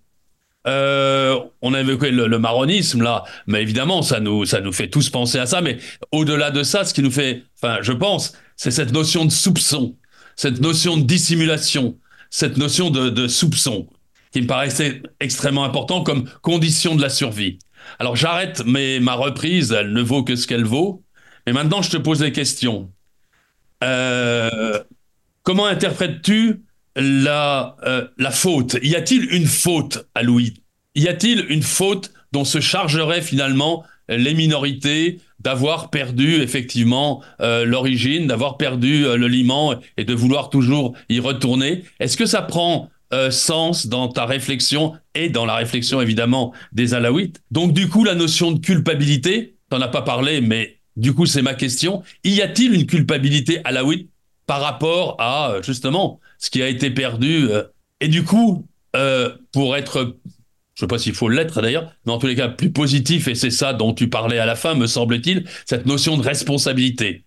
Euh, 0.67 1.39
on 1.63 1.73
a 1.73 1.81
évoqué 1.81 2.11
le, 2.11 2.39
maronisme 2.39 3.03
là, 3.03 3.25
mais 3.47 3.63
évidemment 3.63 4.03
ça 4.03 4.21
nous 4.21 4.45
ça 4.45 4.61
nous 4.61 4.73
fait 4.73 4.89
tous 4.89 5.09
penser 5.09 5.39
à 5.39 5.47
ça. 5.47 5.61
Mais 5.61 5.79
au-delà 6.13 6.51
de 6.51 6.63
ça, 6.63 6.85
ce 6.85 6.93
qui 6.93 7.03
nous 7.03 7.11
fait, 7.11 7.45
enfin, 7.63 7.79
je 7.81 7.93
pense, 7.93 8.35
c'est 8.57 8.71
cette 8.71 8.93
notion 8.93 9.25
de 9.25 9.31
soupçon, 9.31 9.97
cette 10.37 10.61
notion 10.61 10.97
de 10.97 11.03
dissimulation, 11.03 11.99
cette 12.29 12.59
notion 12.59 12.91
de, 12.91 13.09
de 13.09 13.27
soupçon 13.27 13.89
qui 14.33 14.43
me 14.43 14.47
paraissait 14.47 15.03
extrêmement 15.19 15.65
important 15.65 16.03
comme 16.03 16.29
condition 16.43 16.95
de 16.95 17.03
la 17.03 17.09
survie. 17.09 17.59
Alors 17.99 18.17
j'arrête 18.17 18.63
mais 18.67 19.01
ma 19.01 19.15
reprise, 19.15 19.73
elle 19.73 19.93
ne 19.93 20.03
vaut 20.03 20.23
que 20.23 20.37
ce 20.37 20.47
qu'elle 20.47 20.65
vaut. 20.65 21.03
Mais 21.47 21.53
maintenant, 21.53 21.83
je 21.83 21.91
te 21.91 21.97
pose 21.97 22.21
des 22.21 22.33
questions. 22.33 22.93
Euh, 23.83 24.79
comment 25.43 25.67
interprètes-tu 25.67 26.63
la, 27.01 27.77
euh, 27.87 28.07
la 28.19 28.31
faute. 28.31 28.77
Y 28.83 28.95
a-t-il 28.95 29.33
une 29.33 29.47
faute 29.47 30.07
à 30.15 30.23
Louis? 30.23 30.55
Y 30.95 31.09
a-t-il 31.09 31.47
une 31.49 31.63
faute 31.63 32.13
dont 32.33 32.45
se 32.45 32.61
chargeraient 32.61 33.23
finalement 33.23 33.85
les 34.09 34.35
minorités 34.35 35.21
d'avoir 35.39 35.91
perdu 35.91 36.43
effectivement 36.43 37.23
euh, 37.41 37.65
l'origine, 37.65 38.27
d'avoir 38.27 38.57
perdu 38.57 39.07
euh, 39.07 39.17
le 39.17 39.29
Liman 39.29 39.81
et 39.97 40.05
de 40.05 40.15
vouloir 40.15 40.51
toujours 40.51 40.95
y 41.09 41.21
retourner? 41.21 41.85
Est-ce 42.01 42.17
que 42.17 42.27
ça 42.27 42.43
prend 42.43 42.91
sens 43.31 43.89
dans 43.89 44.07
ta 44.07 44.25
réflexion 44.25 44.95
et 45.17 45.31
dans 45.31 45.45
la 45.45 45.57
réflexion 45.57 46.01
évidemment 46.01 46.53
des 46.71 46.95
Alaouites? 46.95 47.43
Donc 47.51 47.73
du 47.73 47.89
coup, 47.89 48.05
la 48.05 48.15
notion 48.15 48.53
de 48.53 48.61
culpabilité, 48.61 49.57
t'en 49.69 49.81
as 49.81 49.89
pas 49.89 50.03
parlé, 50.03 50.41
mais 50.41 50.79
du 50.97 51.13
coup 51.13 51.27
c'est 51.27 51.43
ma 51.43 51.55
question. 51.55 52.05
Y 52.23 52.41
a-t-il 52.41 52.73
une 52.73 52.87
culpabilité 52.87 53.61
alaouite? 53.65 54.09
Par 54.51 54.63
rapport 54.63 55.15
à 55.21 55.53
euh, 55.53 55.63
justement 55.63 56.19
ce 56.39 56.51
qui 56.51 56.61
a 56.61 56.67
été 56.67 56.91
perdu 56.91 57.47
euh, 57.53 57.63
Et 58.01 58.09
du 58.09 58.25
coup, 58.25 58.67
euh, 58.97 59.33
pour 59.53 59.77
être, 59.77 60.17
je 60.75 60.81
sais 60.81 60.89
pas 60.89 60.99
s'il 60.99 61.15
faut 61.15 61.29
l'être 61.29 61.63
d'ailleurs, 61.63 61.93
mais 62.05 62.11
en 62.11 62.19
tous 62.19 62.27
les 62.27 62.35
cas 62.35 62.49
plus 62.49 62.73
positif, 62.73 63.29
et 63.29 63.37
c'est 63.37 63.53
ça 63.53 63.75
dont 63.75 63.95
tu 63.95 64.11
parlais 64.11 64.41
à 64.41 64.47
la 64.47 64.57
fin, 64.57 64.75
me 64.75 64.89
semble-t-il, 64.89 65.45
cette 65.67 65.87
notion 65.87 66.17
de 66.17 66.25
responsabilité. 66.25 67.23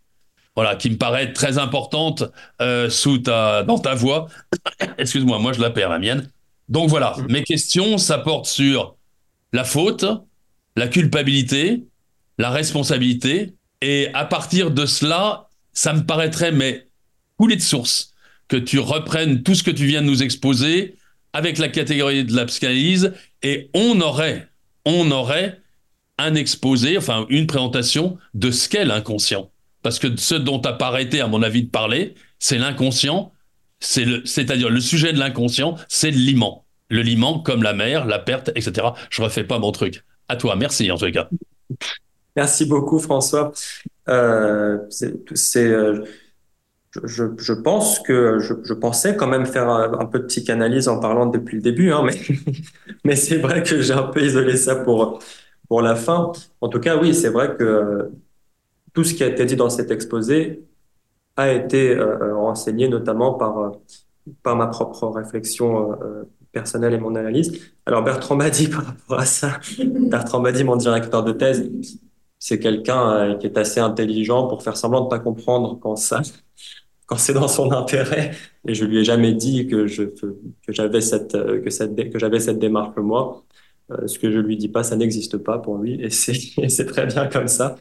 Voilà, 0.57 0.75
qui 0.75 0.89
me 0.89 0.97
paraît 0.97 1.31
très 1.31 1.59
importante 1.59 2.25
sous 2.89 3.19
ta, 3.19 3.63
dans 3.63 3.79
ta 3.79 3.95
voix. 3.95 4.27
Excuse-moi, 4.97 5.39
moi 5.39 5.53
je 5.53 5.61
la 5.61 5.69
perds, 5.69 5.91
la 5.91 5.99
mienne. 5.99 6.29
Donc 6.67 6.89
voilà, 6.89 7.15
mes 7.29 7.43
questions, 7.43 7.97
ça 7.97 8.17
porte 8.17 8.47
sur 8.47 8.97
la 9.53 9.63
faute, 9.63 10.03
la 10.75 10.89
culpabilité, 10.89 11.85
la 12.37 12.49
responsabilité, 12.49 13.53
et 13.79 14.09
à 14.13 14.25
partir 14.25 14.71
de 14.71 14.85
cela, 14.85 15.47
ça 15.71 15.93
me 15.93 16.05
paraîtrait, 16.05 16.51
mais 16.51 16.87
couler 17.43 17.57
de 17.57 17.61
source, 17.61 18.13
que 18.47 18.55
tu 18.55 18.79
reprennes 18.79 19.43
tout 19.43 19.53
ce 19.53 19.63
que 19.63 19.71
tu 19.71 19.85
viens 19.85 20.01
de 20.01 20.07
nous 20.07 20.23
exposer 20.23 20.95
avec 21.33 21.57
la 21.57 21.67
catégorie 21.67 22.23
de 22.23 22.33
la 22.33 22.45
psychanalyse, 22.45 23.11
et 23.41 23.69
on 23.73 23.99
aurait, 23.99 24.47
on 24.85 25.11
aurait 25.11 25.59
un 26.17 26.35
exposé, 26.35 26.97
enfin 26.97 27.25
une 27.27 27.45
présentation 27.45 28.17
de 28.33 28.49
ce 28.49 28.69
qu'est 28.69 28.85
l'inconscient. 28.85 29.51
Parce 29.81 29.99
que 29.99 30.15
ce 30.15 30.35
dont 30.35 30.57
tu 30.57 30.69
n'as 30.69 30.75
pas 30.75 30.87
arrêté, 30.87 31.19
à 31.19 31.27
mon 31.27 31.43
avis, 31.43 31.63
de 31.63 31.69
parler, 31.69 32.15
c'est 32.39 32.57
l'inconscient, 32.57 33.33
c'est 33.81 34.05
le, 34.05 34.25
c'est-à-dire 34.25 34.69
le 34.69 34.79
sujet 34.79 35.11
de 35.11 35.19
l'inconscient, 35.19 35.75
c'est 35.89 36.11
l'imment. 36.11 36.63
Le 36.87 37.01
liment 37.01 37.39
comme 37.39 37.61
la 37.61 37.73
mer, 37.73 38.05
la 38.05 38.19
perte, 38.19 38.51
etc. 38.55 38.87
Je 39.09 39.21
refais 39.21 39.43
pas 39.43 39.59
mon 39.59 39.73
truc. 39.73 40.05
À 40.29 40.37
toi, 40.37 40.55
merci 40.55 40.89
en 40.91 40.97
tout 40.97 41.11
cas. 41.11 41.27
Merci 42.37 42.65
beaucoup, 42.67 42.99
François. 42.99 43.51
Euh, 44.07 44.77
c'est, 44.89 45.65
euh, 45.65 46.05
je, 47.03 47.23
je, 47.37 47.53
pense 47.53 47.99
que 47.99 48.39
je, 48.39 48.53
je 48.63 48.73
pensais 48.73 49.15
quand 49.15 49.27
même 49.27 49.45
faire 49.45 49.69
un, 49.69 50.05
peu 50.05 50.19
de 50.19 50.25
psychanalyse 50.25 50.87
en 50.87 50.99
parlant 50.99 51.25
depuis 51.25 51.57
le 51.57 51.61
début, 51.61 51.91
hein, 51.91 52.03
mais, 52.05 52.19
mais 53.03 53.15
c'est 53.15 53.37
vrai 53.37 53.63
que 53.63 53.81
j'ai 53.81 53.93
un 53.93 54.03
peu 54.03 54.21
isolé 54.21 54.57
ça 54.57 54.75
pour, 54.75 55.19
pour 55.67 55.81
la 55.81 55.95
fin. 55.95 56.31
En 56.61 56.69
tout 56.69 56.79
cas, 56.79 56.97
oui, 56.97 57.13
c'est 57.13 57.29
vrai 57.29 57.55
que 57.55 58.11
tout 58.93 59.03
ce 59.03 59.13
qui 59.13 59.23
a 59.23 59.27
été 59.27 59.45
dit 59.45 59.55
dans 59.55 59.69
cet 59.69 59.91
exposé 59.91 60.63
a 61.35 61.51
été 61.51 61.95
euh, 61.95 62.35
renseigné 62.35 62.87
notamment 62.87 63.33
par, 63.33 63.57
euh, 63.59 63.71
par 64.43 64.55
ma 64.55 64.67
propre 64.67 65.07
réflexion 65.07 65.93
euh, 66.01 66.23
personnelle 66.51 66.93
et 66.93 66.99
mon 66.99 67.15
analyse. 67.15 67.59
Alors 67.85 68.03
Bertrand 68.03 68.35
m'a 68.35 68.49
dit 68.49 68.67
par 68.67 68.85
rapport 68.85 69.19
à 69.19 69.25
ça, 69.25 69.59
Bertrand 69.83 70.39
m'a 70.39 70.51
dit, 70.51 70.63
mon 70.63 70.75
directeur 70.75 71.23
de 71.23 71.33
thèse, 71.33 71.69
c'est 72.39 72.59
quelqu'un 72.59 73.11
euh, 73.11 73.35
qui 73.37 73.47
est 73.47 73.57
assez 73.57 73.79
intelligent 73.79 74.47
pour 74.47 74.63
faire 74.63 74.77
semblant 74.77 75.01
de 75.01 75.07
pas 75.09 75.19
comprendre 75.19 75.79
quand 75.81 75.95
ça, 75.95 76.21
quand 77.05 77.17
c'est 77.17 77.33
dans 77.33 77.47
son 77.47 77.71
intérêt. 77.71 78.31
Et 78.67 78.73
je 78.73 78.85
lui 78.85 78.99
ai 78.99 79.03
jamais 79.03 79.33
dit 79.33 79.67
que 79.67 79.87
je 79.87 80.03
que 80.03 80.71
j'avais 80.73 81.01
cette 81.01 81.33
que 81.33 81.69
cette 81.69 82.11
que 82.11 82.19
j'avais 82.19 82.39
cette 82.39 82.59
démarche 82.59 82.95
moi. 82.97 83.43
Euh, 83.91 84.07
ce 84.07 84.17
que 84.17 84.31
je 84.31 84.39
lui 84.39 84.55
dis 84.55 84.69
pas, 84.69 84.83
ça 84.83 84.95
n'existe 84.95 85.37
pas 85.37 85.59
pour 85.59 85.77
lui, 85.77 86.01
et 86.01 86.09
c'est 86.09 86.85
très 86.85 87.05
bien 87.05 87.27
comme 87.27 87.47
ça. 87.47 87.75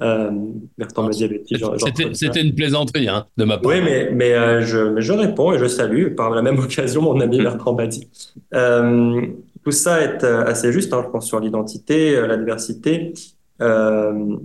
Euh, 0.00 0.30
Bertrand 0.76 1.08
C'était, 1.12 2.40
une 2.40 2.54
plaisanterie 2.54 3.08
hein, 3.08 3.26
de 3.36 3.44
ma 3.44 3.58
part. 3.58 3.70
Oui, 3.70 3.80
mais, 3.80 4.10
mais, 4.10 4.32
euh, 4.32 4.60
je, 4.60 4.78
mais 4.78 5.02
je 5.02 5.12
réponds 5.12 5.52
et 5.52 5.58
je 5.58 5.66
salue 5.66 6.14
par 6.14 6.30
la 6.30 6.42
même 6.42 6.58
occasion 6.64 7.02
mon 7.02 7.20
ami 7.20 7.38
Bertrand 7.38 7.74
Badi. 7.74 8.08
Euh, 8.54 9.24
tout 9.62 9.70
ça 9.70 10.02
est 10.02 10.24
assez 10.24 10.72
juste, 10.72 10.92
hein, 10.92 11.02
je 11.04 11.10
pense, 11.10 11.26
sur 11.26 11.38
l'identité, 11.38 12.20
la 12.26 12.36
diversité, 12.36 13.14
le 13.60 14.36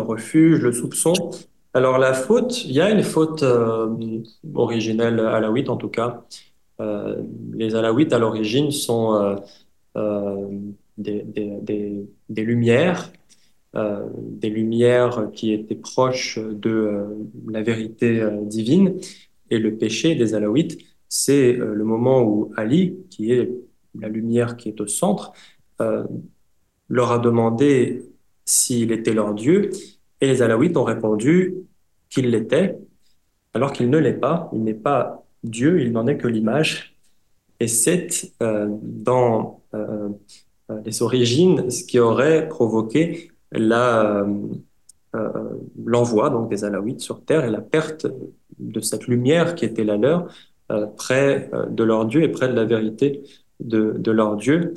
refuge, 0.00 0.60
le 0.60 0.72
soupçon. 0.72 1.12
Alors 1.74 1.98
la 1.98 2.14
faute, 2.14 2.64
il 2.64 2.72
y 2.72 2.80
a 2.80 2.90
une 2.90 3.02
faute 3.02 3.42
euh, 3.42 4.22
originelle 4.54 5.20
alaouite 5.20 5.68
en 5.68 5.76
tout 5.76 5.88
cas. 5.88 6.24
Euh, 6.80 7.22
les 7.52 7.74
alaouites 7.74 8.12
à 8.12 8.18
l'origine 8.18 8.70
sont 8.70 9.14
euh, 9.14 9.36
euh, 9.96 10.48
des, 10.96 11.24
des, 12.28 12.44
lumières 12.44 13.12
des 14.18 14.50
lumières 14.50 15.30
qui 15.32 15.52
étaient 15.52 15.76
proches 15.76 16.38
de 16.38 17.06
la 17.48 17.62
vérité 17.62 18.26
divine. 18.42 18.96
Et 19.50 19.58
le 19.58 19.76
péché 19.76 20.16
des 20.16 20.34
Alaouites, 20.34 20.78
c'est 21.08 21.52
le 21.52 21.84
moment 21.84 22.22
où 22.22 22.52
Ali, 22.56 22.96
qui 23.08 23.30
est 23.30 23.48
la 23.94 24.08
lumière 24.08 24.56
qui 24.56 24.70
est 24.70 24.80
au 24.80 24.88
centre, 24.88 25.32
leur 26.88 27.12
a 27.12 27.18
demandé 27.20 28.10
s'il 28.44 28.90
était 28.90 29.14
leur 29.14 29.32
Dieu. 29.34 29.70
Et 30.20 30.26
les 30.26 30.42
Alaouites 30.42 30.76
ont 30.76 30.84
répondu 30.84 31.54
qu'il 32.10 32.30
l'était, 32.30 32.78
alors 33.54 33.72
qu'il 33.72 33.90
ne 33.90 33.98
l'est 33.98 34.14
pas. 34.14 34.50
Il 34.52 34.64
n'est 34.64 34.74
pas 34.74 35.24
Dieu, 35.44 35.80
il 35.80 35.92
n'en 35.92 36.06
est 36.06 36.16
que 36.16 36.28
l'image. 36.28 36.96
Et 37.60 37.68
c'est 37.68 38.32
euh, 38.42 38.68
dans 38.82 39.62
euh, 39.74 40.08
euh, 40.70 40.80
les 40.84 41.02
origines 41.02 41.70
ce 41.70 41.84
qui 41.84 41.98
aurait 41.98 42.48
provoqué 42.48 43.32
la, 43.52 44.22
euh, 44.22 44.48
euh, 45.16 45.30
l'envoi 45.84 46.30
donc 46.30 46.50
des 46.50 46.64
Alaouites 46.64 47.00
sur 47.00 47.24
terre 47.24 47.44
et 47.44 47.50
la 47.50 47.60
perte 47.60 48.06
de 48.58 48.80
cette 48.80 49.06
lumière 49.06 49.54
qui 49.54 49.64
était 49.64 49.84
la 49.84 49.96
leur 49.96 50.28
euh, 50.70 50.86
près 50.86 51.50
de 51.70 51.84
leur 51.84 52.04
Dieu 52.06 52.22
et 52.22 52.28
près 52.28 52.48
de 52.48 52.52
la 52.52 52.64
vérité 52.64 53.22
de, 53.60 53.94
de 53.98 54.10
leur 54.10 54.36
Dieu. 54.36 54.74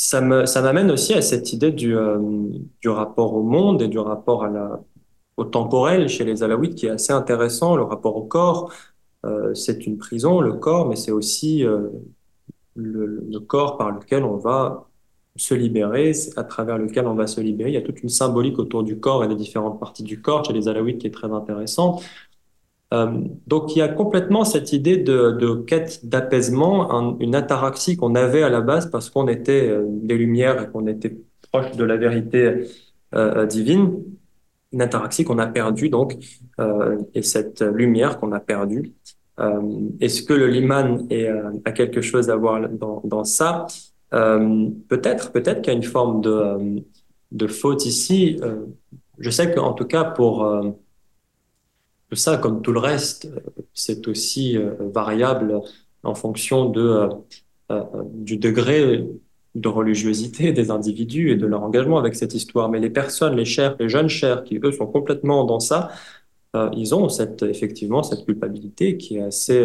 Ça 0.00 0.20
m'amène 0.20 0.92
aussi 0.92 1.12
à 1.14 1.22
cette 1.22 1.52
idée 1.52 1.72
du, 1.72 1.96
euh, 1.96 2.18
rapport 2.86 3.34
au 3.34 3.42
monde 3.42 3.82
et 3.82 3.88
du 3.88 3.98
rapport 3.98 4.46
au 5.36 5.44
temporel 5.44 6.08
chez 6.08 6.24
les 6.24 6.44
Alaouites 6.44 6.76
qui 6.76 6.86
est 6.86 6.90
assez 6.90 7.12
intéressant, 7.12 7.74
le 7.74 7.82
rapport 7.82 8.14
au 8.14 8.22
corps. 8.22 8.72
Euh, 9.26 9.52
c'est 9.54 9.86
une 9.88 9.98
prison, 9.98 10.40
le 10.40 10.52
corps, 10.52 10.88
mais 10.88 10.94
c'est 10.94 11.10
aussi 11.10 11.64
euh, 11.64 11.88
le, 12.76 13.26
le 13.28 13.40
corps 13.40 13.76
par 13.76 13.90
lequel 13.90 14.22
on 14.22 14.36
va 14.36 14.86
se 15.34 15.54
libérer, 15.54 16.12
à 16.36 16.44
travers 16.44 16.78
lequel 16.78 17.08
on 17.08 17.14
va 17.14 17.26
se 17.26 17.40
libérer. 17.40 17.70
Il 17.70 17.74
y 17.74 17.76
a 17.76 17.82
toute 17.82 18.00
une 18.00 18.08
symbolique 18.08 18.60
autour 18.60 18.84
du 18.84 19.00
corps 19.00 19.24
et 19.24 19.28
des 19.28 19.34
différentes 19.34 19.80
parties 19.80 20.04
du 20.04 20.22
corps 20.22 20.44
chez 20.44 20.52
les 20.52 20.68
Alaouites 20.68 20.98
qui 20.98 21.08
est 21.08 21.14
très 21.14 21.32
intéressante. 21.32 22.04
Euh, 22.94 23.20
donc 23.46 23.76
il 23.76 23.80
y 23.80 23.82
a 23.82 23.88
complètement 23.88 24.44
cette 24.44 24.72
idée 24.72 24.96
de, 24.96 25.54
quête 25.66 26.06
d'apaisement, 26.06 26.90
un- 26.92 27.18
une 27.20 27.34
ataraxie 27.34 27.96
qu'on 27.98 28.14
avait 28.14 28.42
à 28.42 28.48
la 28.48 28.62
base 28.62 28.90
parce 28.90 29.10
qu'on 29.10 29.28
était 29.28 29.68
euh, 29.68 29.84
des 29.86 30.16
lumières 30.16 30.62
et 30.62 30.70
qu'on 30.70 30.86
était 30.86 31.18
proche 31.52 31.72
de 31.76 31.84
la 31.84 31.96
vérité 31.96 32.66
euh, 33.14 33.44
divine, 33.46 34.02
une 34.72 34.82
ataraxie 34.82 35.24
qu'on 35.24 35.38
a 35.38 35.46
perdue 35.46 35.88
donc, 35.88 36.16
et 37.14 37.22
cette 37.22 37.62
lumière 37.62 38.18
qu'on 38.18 38.32
a 38.32 38.40
perdue. 38.40 38.92
Est-ce 40.00 40.22
que 40.24 40.34
le 40.34 40.48
liman 40.48 41.06
a 41.64 41.72
quelque 41.72 42.02
chose 42.02 42.28
à 42.28 42.36
voir 42.36 42.68
dans, 42.68 43.24
ça? 43.24 43.66
Peut-être, 44.10 45.32
peut-être 45.32 45.62
qu'il 45.62 45.72
y 45.72 45.76
a 45.76 45.78
une 45.78 45.84
forme 45.84 46.20
de, 46.20 46.82
de 47.32 47.46
faute 47.46 47.86
ici. 47.86 48.38
Je 49.18 49.30
sais 49.30 49.54
qu'en 49.54 49.72
tout 49.72 49.86
cas 49.86 50.04
pour 50.04 50.44
tout 52.08 52.16
ça, 52.16 52.38
comme 52.38 52.62
tout 52.62 52.72
le 52.72 52.80
reste, 52.80 53.26
euh, 53.26 53.40
c'est 53.74 54.08
aussi 54.08 54.56
euh, 54.56 54.74
variable 54.92 55.60
en 56.02 56.14
fonction 56.14 56.66
de, 56.70 57.08
euh, 57.70 57.82
du 58.14 58.38
degré 58.38 59.04
de 59.54 59.68
religiosité 59.68 60.52
des 60.58 60.70
individus 60.70 61.30
et 61.32 61.36
de 61.36 61.46
leur 61.46 61.62
engagement 61.62 61.98
avec 61.98 62.14
cette 62.14 62.34
histoire. 62.34 62.68
Mais 62.70 62.80
les 62.80 62.90
personnes, 62.90 63.36
les 63.36 63.44
chers, 63.44 63.76
les 63.78 63.88
jeunes 63.88 64.08
chers, 64.08 64.44
qui 64.44 64.58
eux 64.62 64.72
sont 64.72 64.86
complètement 64.86 65.44
dans 65.44 65.60
ça, 65.60 65.90
ils 66.74 66.94
ont 66.94 67.08
cette, 67.08 67.42
effectivement 67.42 68.02
cette 68.02 68.24
culpabilité 68.24 68.96
qui 68.96 69.18
est 69.18 69.22
assez, 69.22 69.64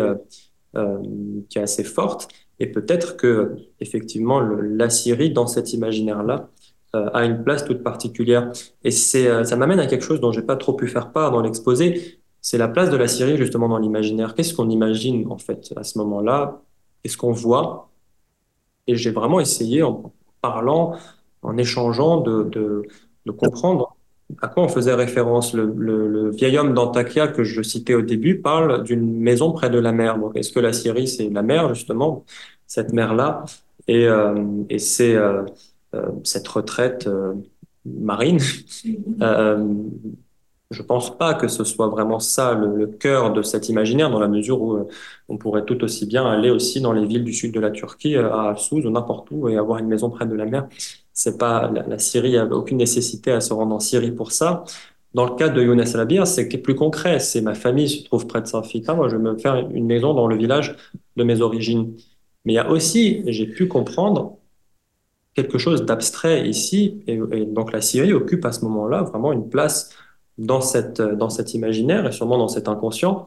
qui 1.49 1.57
est 1.57 1.61
assez 1.61 1.83
forte. 1.83 2.27
Et 2.59 2.67
peut-être 2.67 3.15
que 3.15 3.55
effectivement 3.79 4.41
la 4.41 4.89
Syrie 4.89 5.31
dans 5.31 5.47
cet 5.47 5.73
imaginaire-là 5.73 6.49
a 6.93 7.25
une 7.25 7.43
place 7.43 7.65
toute 7.65 7.83
particulière. 7.83 8.51
Et 8.83 8.91
c'est, 8.91 9.45
ça 9.45 9.55
m'amène 9.55 9.79
à 9.79 9.87
quelque 9.87 10.03
chose 10.03 10.19
dont 10.19 10.31
j'ai 10.31 10.43
pas 10.43 10.57
trop 10.57 10.73
pu 10.73 10.87
faire 10.87 11.11
part 11.11 11.31
dans 11.31 11.41
l'exposé. 11.41 12.19
C'est 12.43 12.57
la 12.57 12.67
place 12.67 12.89
de 12.89 12.97
la 12.97 13.07
Syrie 13.07 13.37
justement 13.37 13.69
dans 13.69 13.77
l'imaginaire. 13.77 14.35
Qu'est-ce 14.35 14.53
qu'on 14.53 14.69
imagine 14.69 15.31
en 15.31 15.37
fait 15.37 15.73
à 15.77 15.83
ce 15.83 15.97
moment-là? 15.99 16.61
Qu'est-ce 17.01 17.15
qu'on 17.15 17.31
voit? 17.31 17.89
Et 18.85 18.97
j'ai 18.97 19.11
vraiment 19.11 19.39
essayé 19.39 19.81
en 19.81 20.11
parlant, 20.41 20.97
en 21.41 21.57
échangeant, 21.57 22.19
de, 22.19 22.83
comprendre 23.37 23.95
à 24.41 24.49
quoi 24.49 24.63
on 24.63 24.67
faisait 24.67 24.93
référence. 24.93 25.53
Le, 25.53 26.31
vieil 26.31 26.57
homme 26.57 26.73
d'Antakya 26.73 27.29
que 27.29 27.45
je 27.45 27.61
citais 27.61 27.93
au 27.93 28.01
début 28.01 28.41
parle 28.41 28.83
d'une 28.83 29.21
maison 29.21 29.53
près 29.53 29.69
de 29.69 29.79
la 29.79 29.93
mer. 29.93 30.19
Est-ce 30.35 30.51
que 30.51 30.59
la 30.59 30.73
Syrie, 30.73 31.07
c'est 31.07 31.29
la 31.29 31.43
mer, 31.43 31.73
justement, 31.73 32.25
cette 32.67 32.91
mer-là? 32.91 33.45
Et, 33.87 34.05
euh, 34.05 34.35
c'est 34.79 35.15
euh, 35.15 35.43
euh 35.95 36.09
cette 36.25 36.47
retraite 36.49 37.09
marine. 37.85 38.39
Euh, 40.71 40.75
je 40.75 40.81
pense 40.81 41.17
pas 41.17 41.33
que 41.33 41.47
ce 41.47 41.63
soit 41.63 41.87
vraiment 41.87 42.19
ça 42.19 42.53
le, 42.53 42.87
cœur 42.87 43.33
de 43.33 43.41
cet 43.41 43.69
imaginaire, 43.69 44.09
dans 44.09 44.19
la 44.19 44.27
mesure 44.27 44.61
où 44.61 44.87
on 45.29 45.37
pourrait 45.37 45.65
tout 45.65 45.83
aussi 45.83 46.05
bien 46.05 46.25
aller 46.25 46.49
aussi 46.49 46.81
dans 46.81 46.93
les 46.93 47.05
villes 47.05 47.23
du 47.23 47.33
sud 47.33 47.53
de 47.53 47.59
la 47.59 47.71
Turquie, 47.71 48.15
à 48.15 48.55
Sousse 48.57 48.85
ou 48.85 48.89
n'importe 48.89 49.29
où, 49.31 49.49
et 49.49 49.57
avoir 49.57 49.79
une 49.79 49.87
maison 49.87 50.09
près 50.09 50.25
de 50.25 50.35
la 50.35 50.45
mer 50.45 50.67
c'est 51.13 51.37
pas 51.37 51.71
la, 51.71 51.99
Syrie 51.99 52.37
avait 52.37 52.55
aucune 52.55 52.77
nécessité 52.77 53.31
à 53.31 53.39
se 53.39 53.53
rendre 53.53 53.75
en 53.75 53.79
Syrie 53.79 54.11
pour 54.11 54.31
ça. 54.31 54.63
Dans 55.13 55.25
le 55.25 55.35
cas 55.35 55.49
de 55.49 55.61
Younes 55.61 55.83
Labir, 55.93 56.25
c'est 56.25 56.47
plus 56.57 56.75
concret. 56.75 57.19
C'est 57.19 57.41
ma 57.41 57.53
famille 57.53 57.87
se 57.87 58.03
trouve 58.03 58.25
près 58.25 58.41
de 58.41 58.47
Saint-Fita. 58.47 58.95
Moi, 58.95 59.09
je 59.09 59.15
vais 59.15 59.21
me 59.21 59.37
faire 59.37 59.55
une 59.55 59.85
maison 59.85 60.15
dans 60.15 60.27
le 60.27 60.35
village 60.35 60.75
de 61.15 61.23
mes 61.23 61.41
origines. 61.41 61.95
Mais 62.45 62.53
il 62.53 62.55
y 62.55 62.59
a 62.59 62.69
aussi, 62.69 63.23
j'ai 63.27 63.45
pu 63.45 63.67
comprendre 63.67 64.37
quelque 65.35 65.59
chose 65.59 65.85
d'abstrait 65.85 66.47
ici. 66.49 67.03
Et, 67.07 67.17
donc 67.45 67.71
la 67.71 67.81
Syrie 67.81 68.13
occupe 68.13 68.43
à 68.45 68.51
ce 68.51 68.65
moment-là 68.65 69.03
vraiment 69.03 69.31
une 69.31 69.49
place 69.49 69.91
dans 70.37 70.61
cette 70.61 71.01
dans 71.01 71.29
cet 71.29 71.53
imaginaire 71.53 72.07
et 72.07 72.11
sûrement 72.11 72.37
dans 72.37 72.47
cet 72.47 72.67
inconscient. 72.67 73.25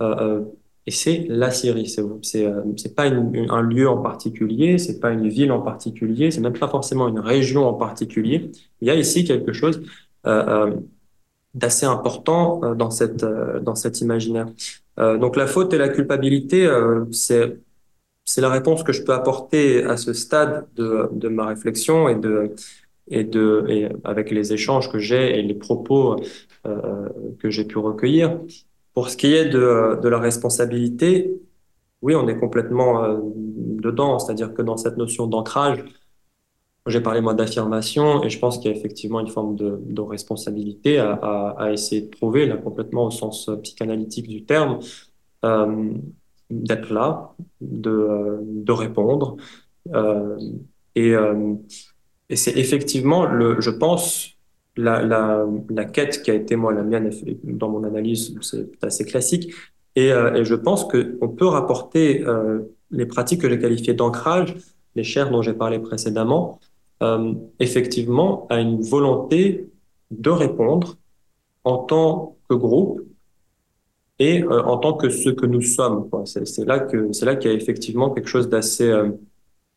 Euh, 0.00 0.16
euh 0.20 0.44
et 0.88 0.90
c'est 0.90 1.26
la 1.28 1.50
Syrie. 1.50 1.86
C'est 1.86 2.46
euh, 2.46 2.62
c'est 2.78 2.94
pas 2.94 3.04
un 3.04 3.60
lieu 3.60 3.86
en 3.90 3.98
particulier, 3.98 4.78
c'est 4.78 5.00
pas 5.00 5.10
une 5.10 5.28
ville 5.28 5.52
en 5.52 5.60
particulier, 5.60 6.30
c'est 6.30 6.40
même 6.40 6.58
pas 6.58 6.66
forcément 6.66 7.08
une 7.08 7.20
région 7.20 7.68
en 7.68 7.74
particulier. 7.74 8.50
Il 8.80 8.88
y 8.88 8.90
a 8.90 8.94
ici 8.94 9.24
quelque 9.24 9.52
chose 9.52 9.82
euh, 10.26 10.44
euh 10.48 10.76
d'assez 11.52 11.84
important 11.84 12.62
euh, 12.64 12.74
dans 12.74 12.90
cette 12.90 13.22
dans 13.68 13.74
cet 13.74 14.00
imaginaire. 14.00 14.46
donc 14.96 15.36
la 15.36 15.46
faute 15.46 15.74
et 15.74 15.78
la 15.78 15.90
culpabilité, 15.90 16.60
c'est 17.12 17.58
c'est 18.24 18.40
la 18.40 18.50
réponse 18.50 18.82
que 18.82 18.92
je 18.92 19.02
peux 19.04 19.14
apporter 19.14 19.84
à 19.84 19.96
ce 19.98 20.12
stade 20.14 20.66
de 20.76 21.10
de 21.12 21.28
ma 21.28 21.46
réflexion 21.46 22.08
et 22.08 22.16
de 22.26 22.54
et 23.10 23.24
de 23.24 23.64
et 23.68 23.88
avec 24.04 24.30
les 24.30 24.52
échanges 24.52 24.90
que 24.90 24.98
j'ai 24.98 25.38
et 25.38 25.42
les 25.42 25.54
propos 25.54 26.16
euh, 26.66 27.08
que 27.38 27.50
j'ai 27.50 27.64
pu 27.64 27.78
recueillir. 27.78 28.40
Pour 28.94 29.10
ce 29.10 29.16
qui 29.16 29.34
est 29.34 29.46
de, 29.46 30.00
de 30.00 30.08
la 30.08 30.18
responsabilité, 30.18 31.30
oui, 32.02 32.14
on 32.14 32.28
est 32.28 32.38
complètement 32.38 33.04
euh, 33.04 33.18
dedans, 33.22 34.18
c'est-à-dire 34.18 34.54
que 34.54 34.62
dans 34.62 34.76
cette 34.76 34.96
notion 34.96 35.26
d'ancrage, 35.26 35.84
j'ai 36.86 37.00
parlé 37.00 37.20
moi 37.20 37.34
d'affirmation 37.34 38.22
et 38.24 38.30
je 38.30 38.38
pense 38.38 38.58
qu'il 38.58 38.70
y 38.70 38.74
a 38.74 38.76
effectivement 38.76 39.20
une 39.20 39.28
forme 39.28 39.56
de, 39.56 39.80
de 39.84 40.00
responsabilité 40.00 40.98
à, 40.98 41.12
à, 41.12 41.72
essayer 41.72 42.02
de 42.02 42.10
trouver, 42.10 42.46
là 42.46 42.56
complètement 42.56 43.06
au 43.06 43.10
sens 43.10 43.50
psychanalytique 43.62 44.26
du 44.28 44.44
terme, 44.44 44.78
euh, 45.44 45.92
d'être 46.50 46.92
là, 46.92 47.34
de, 47.60 48.40
de 48.42 48.72
répondre. 48.72 49.36
Euh, 49.94 50.38
et, 50.94 51.14
euh, 51.14 51.54
et 52.30 52.36
c'est 52.36 52.56
effectivement, 52.56 53.24
le, 53.26 53.60
je 53.60 53.70
pense, 53.70 54.36
la, 54.76 55.02
la, 55.02 55.46
la, 55.70 55.84
quête 55.84 56.22
qui 56.22 56.30
a 56.30 56.34
été 56.34 56.54
moi 56.56 56.72
la 56.72 56.82
mienne 56.82 57.10
dans 57.44 57.68
mon 57.68 57.84
analyse, 57.84 58.34
c'est 58.42 58.84
assez 58.84 59.04
classique. 59.04 59.52
Et, 59.96 60.12
euh, 60.12 60.34
et 60.34 60.44
je 60.44 60.54
pense 60.54 60.84
que 60.84 61.18
on 61.20 61.28
peut 61.28 61.46
rapporter 61.46 62.22
euh, 62.24 62.60
les 62.90 63.06
pratiques 63.06 63.40
que 63.40 63.48
j'ai 63.48 63.58
qualifiées 63.58 63.94
d'ancrage, 63.94 64.54
les 64.94 65.04
chairs 65.04 65.30
dont 65.30 65.42
j'ai 65.42 65.54
parlé 65.54 65.78
précédemment, 65.78 66.60
euh, 67.02 67.34
effectivement 67.60 68.46
à 68.50 68.60
une 68.60 68.80
volonté 68.80 69.68
de 70.10 70.30
répondre 70.30 70.96
en 71.64 71.78
tant 71.78 72.36
que 72.48 72.54
groupe 72.54 73.02
et 74.18 74.42
euh, 74.42 74.62
en 74.64 74.78
tant 74.78 74.94
que 74.94 75.10
ce 75.10 75.30
que 75.30 75.46
nous 75.46 75.62
sommes. 75.62 76.08
C'est 76.24 76.64
là 76.64 76.80
que 76.80 77.12
c'est 77.12 77.24
là 77.24 77.36
qu'il 77.36 77.50
y 77.50 77.54
a 77.54 77.56
effectivement 77.56 78.10
quelque 78.10 78.28
chose 78.28 78.48
d'assez 78.48 78.88
euh, 78.88 79.10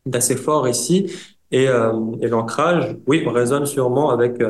d'assez 0.06 0.36
fort 0.36 0.68
ici. 0.68 1.12
Et, 1.52 1.68
euh, 1.68 1.92
et 2.22 2.28
l'ancrage, 2.28 2.98
oui, 3.08 3.28
résonne 3.28 3.66
sûrement 3.66 4.12
avec 4.12 4.42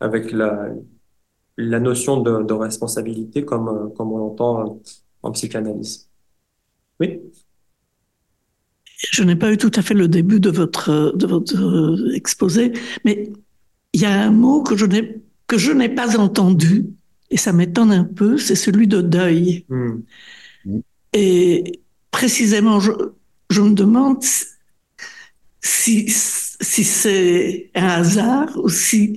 avec 0.00 0.32
la, 0.32 0.68
la 1.56 1.78
notion 1.80 2.20
de, 2.20 2.42
de 2.42 2.54
responsabilité 2.54 3.44
comme, 3.44 3.92
comme 3.96 4.12
on 4.12 4.18
l'entend 4.18 4.80
en 5.22 5.32
psychanalyse. 5.32 6.08
Oui 6.98 7.20
Je 8.96 9.22
n'ai 9.22 9.36
pas 9.36 9.52
eu 9.52 9.58
tout 9.58 9.70
à 9.74 9.82
fait 9.82 9.94
le 9.94 10.08
début 10.08 10.40
de 10.40 10.50
votre, 10.50 11.12
de 11.14 11.26
votre 11.26 12.14
exposé, 12.14 12.72
mais 13.04 13.30
il 13.92 14.00
y 14.00 14.06
a 14.06 14.22
un 14.22 14.30
mot 14.30 14.62
que 14.62 14.76
je 14.76 14.86
n'ai, 14.86 15.20
que 15.46 15.58
je 15.58 15.72
n'ai 15.72 15.88
pas 15.88 16.18
entendu, 16.18 16.86
et 17.30 17.36
ça 17.36 17.52
m'étonne 17.52 17.92
un 17.92 18.04
peu, 18.04 18.38
c'est 18.38 18.56
celui 18.56 18.88
de 18.88 19.00
deuil. 19.00 19.64
Mm. 19.68 20.00
Et 21.12 21.80
précisément, 22.10 22.80
je, 22.80 22.92
je 23.50 23.60
me 23.60 23.74
demande 23.74 24.22
si, 25.60 26.06
si 26.08 26.84
c'est 26.84 27.70
un 27.74 27.88
hasard 27.88 28.48
ou 28.56 28.68
si 28.68 29.16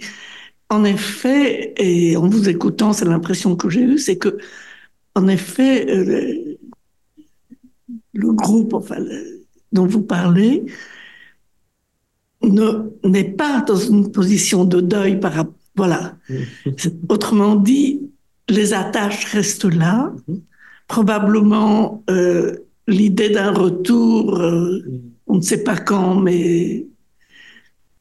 en 0.70 0.84
effet, 0.86 1.74
et 1.78 2.18
en 2.18 2.28
vous 2.28 2.49
écoutant, 2.49 2.94
c'est 2.94 3.06
l'impression 3.06 3.56
que 3.56 3.70
j'ai 3.70 3.82
eue, 3.82 3.98
c'est 3.99 4.18
que, 4.18 4.38
en 5.14 5.28
effet, 5.28 5.86
le, 5.86 6.57
le 8.14 8.32
groupe 8.34 8.74
enfin, 8.74 8.99
le, 8.99 9.45
dont 9.72 9.86
vous 9.86 10.02
parlez 10.02 10.65
n'est 12.41 13.24
pas 13.24 13.61
dans 13.61 13.76
une 13.76 14.11
position 14.11 14.65
de 14.65 14.82
deuil 14.82 15.20
par 15.20 15.34
rapport. 15.34 15.53
Voilà. 15.76 16.18
Autrement 17.10 17.56
dit, 17.56 18.02
les 18.49 18.74
attaches 18.74 19.26
restent 19.26 19.65
là. 19.65 20.14
Probablement 20.88 22.03
euh, 22.10 22.56
l'idée 22.88 23.30
d'un 23.30 23.52
retour, 23.52 24.40
euh, 24.40 24.84
on 25.34 25.38
ne 25.38 25.42
sait 25.42 25.64
pas 25.64 25.78
quand, 25.78 26.16
mais. 26.16 26.86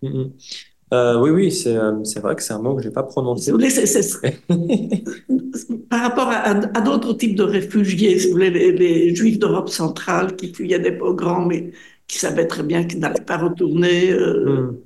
Euh, 0.05 1.19
oui, 1.19 1.31
oui, 1.31 1.51
c'est 1.51 1.75
euh, 1.75 2.05
c'est 2.05 2.21
vrai 2.21 2.37
que 2.37 2.43
c'est 2.43 2.53
un 2.53 2.59
mot 2.59 2.77
que 2.77 2.83
j'ai 2.83 2.91
pas 2.91 3.03
prononcé. 3.03 3.51
Vous 3.51 3.57
voulez, 3.57 3.71
c 3.71 3.83
est, 3.83 3.87
c 3.87 4.19
est... 4.23 4.45
Par 5.89 6.03
rapport 6.03 6.29
à, 6.29 6.51
à 6.51 6.81
d'autres 6.83 7.15
types 7.15 7.35
de 7.35 7.43
réfugiés, 7.43 8.19
si 8.19 8.27
vous 8.27 8.33
voulez, 8.33 8.51
les, 8.51 8.73
les 8.73 9.15
juifs 9.15 9.39
d'Europe 9.39 9.71
centrale 9.71 10.37
qui 10.37 10.53
fuyaient 10.53 10.79
des 10.79 10.93
pogroms, 10.93 11.47
mais 11.47 11.73
qui 12.07 12.19
savaient 12.19 12.47
très 12.47 12.63
bien 12.63 12.85
qu'ils 12.85 12.99
n'allaient 12.99 13.25
pas 13.25 13.39
retourner, 13.39 14.13
euh, 14.13 14.73
mm. 14.73 14.79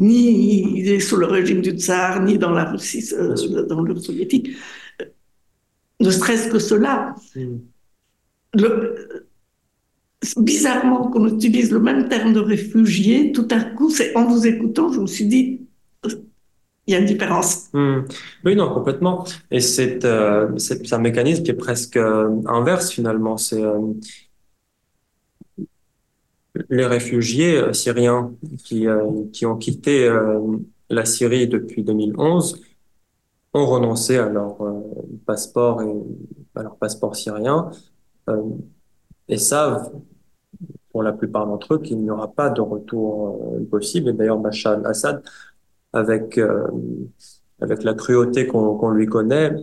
ni 0.00 1.00
sous 1.00 1.16
le 1.16 1.26
régime 1.26 1.60
du 1.60 1.70
tsar, 1.70 2.24
ni 2.24 2.38
dans 2.38 2.50
la 2.50 2.64
Russie, 2.64 3.08
euh, 3.12 3.66
dans 3.66 3.82
l'Union 3.82 4.00
soviétique. 4.00 4.50
Ne 6.00 6.10
serait-ce 6.10 6.48
que 6.48 6.58
cela. 6.58 7.14
Mm. 7.36 7.58
Le, 8.54 9.28
bizarrement 10.36 11.08
qu'on 11.10 11.26
utilise 11.28 11.70
le 11.70 11.80
même 11.80 12.08
terme 12.08 12.32
de 12.32 12.40
réfugié, 12.40 13.32
tout 13.32 13.48
à 13.50 13.60
coup, 13.60 13.90
c'est 13.90 14.16
en 14.16 14.26
vous 14.26 14.46
écoutant, 14.46 14.92
je 14.92 15.00
me 15.00 15.06
suis 15.06 15.26
dit, 15.26 15.60
il 16.86 16.92
y 16.92 16.96
a 16.96 16.98
une 17.00 17.06
différence. 17.06 17.72
Mmh. 17.72 18.00
Oui, 18.44 18.56
non, 18.56 18.72
complètement. 18.72 19.24
Et 19.50 19.60
c'est 19.60 20.04
euh, 20.04 20.50
un 20.90 20.98
mécanisme 20.98 21.42
qui 21.42 21.50
est 21.50 21.54
presque 21.54 21.96
euh, 21.96 22.30
inverse 22.46 22.90
finalement. 22.90 23.36
C'est 23.36 23.62
euh, 23.62 23.80
les 26.68 26.86
réfugiés 26.86 27.72
syriens 27.72 28.32
qui, 28.64 28.86
ont 28.86 29.56
quitté 29.56 30.08
la 30.88 31.04
Syrie 31.04 31.48
depuis 31.48 31.82
2011 31.82 32.62
ont 33.54 33.66
renoncé 33.66 34.18
à 34.18 34.28
leur 34.28 34.58
passeport 35.26 35.80
à 36.54 36.62
leur 36.62 36.76
passeport 36.76 37.16
syrien 37.16 37.72
et 39.26 39.36
savent 39.36 39.90
pour 40.94 41.02
la 41.02 41.12
plupart 41.12 41.44
d'entre 41.48 41.74
eux 41.74 41.78
qu'il 41.80 41.98
n'y 41.98 42.08
aura 42.08 42.28
pas 42.32 42.50
de 42.50 42.60
retour 42.60 43.56
euh, 43.56 43.64
possible. 43.68 44.10
Et 44.10 44.12
d'ailleurs, 44.12 44.38
Bachar 44.38 44.74
al-Assad, 44.74 45.24
avec, 45.92 46.38
euh, 46.38 46.68
avec 47.60 47.82
la 47.82 47.94
cruauté 47.94 48.46
qu'on 48.46 48.78
qu 48.78 48.96
lui 48.96 49.06
connaît, 49.06 49.56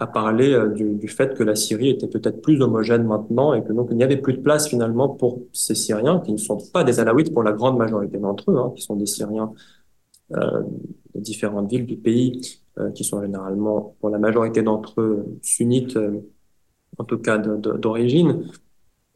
à 0.00 0.08
parler 0.08 0.52
euh, 0.54 0.70
du, 0.70 1.06
fait 1.06 1.34
que 1.34 1.44
la 1.44 1.54
Syrie 1.54 1.90
était 1.90 2.08
peut-être 2.08 2.42
plus 2.42 2.60
homogène 2.62 3.04
maintenant 3.04 3.54
et 3.54 3.62
que 3.62 3.72
donc 3.72 3.90
il 3.92 3.96
n'y 3.96 4.02
avait 4.02 4.16
plus 4.16 4.32
de 4.32 4.40
place 4.40 4.66
finalement 4.66 5.08
pour 5.08 5.42
ces 5.52 5.76
Syriens 5.76 6.18
qui 6.18 6.32
ne 6.32 6.36
sont 6.36 6.58
pas 6.72 6.82
des 6.82 6.98
Alaouites 6.98 7.32
pour 7.32 7.44
la 7.44 7.52
grande 7.52 7.78
majorité 7.78 8.18
d'entre 8.18 8.50
eux, 8.50 8.58
hein, 8.58 8.72
qui 8.74 8.82
sont 8.82 8.96
des 8.96 9.06
Syriens 9.06 9.52
de 10.30 10.66
différentes 11.14 11.70
villes 11.70 11.86
du 11.86 11.96
pays, 11.96 12.60
qui 12.94 13.02
sont 13.02 13.22
généralement 13.22 13.96
pour 14.00 14.10
la 14.10 14.18
majorité 14.18 14.62
d'entre 14.62 15.00
eux 15.00 15.24
sunnites, 15.42 15.98
en 16.98 17.04
tout 17.04 17.18
cas 17.18 17.38
d'origine. 17.38 18.44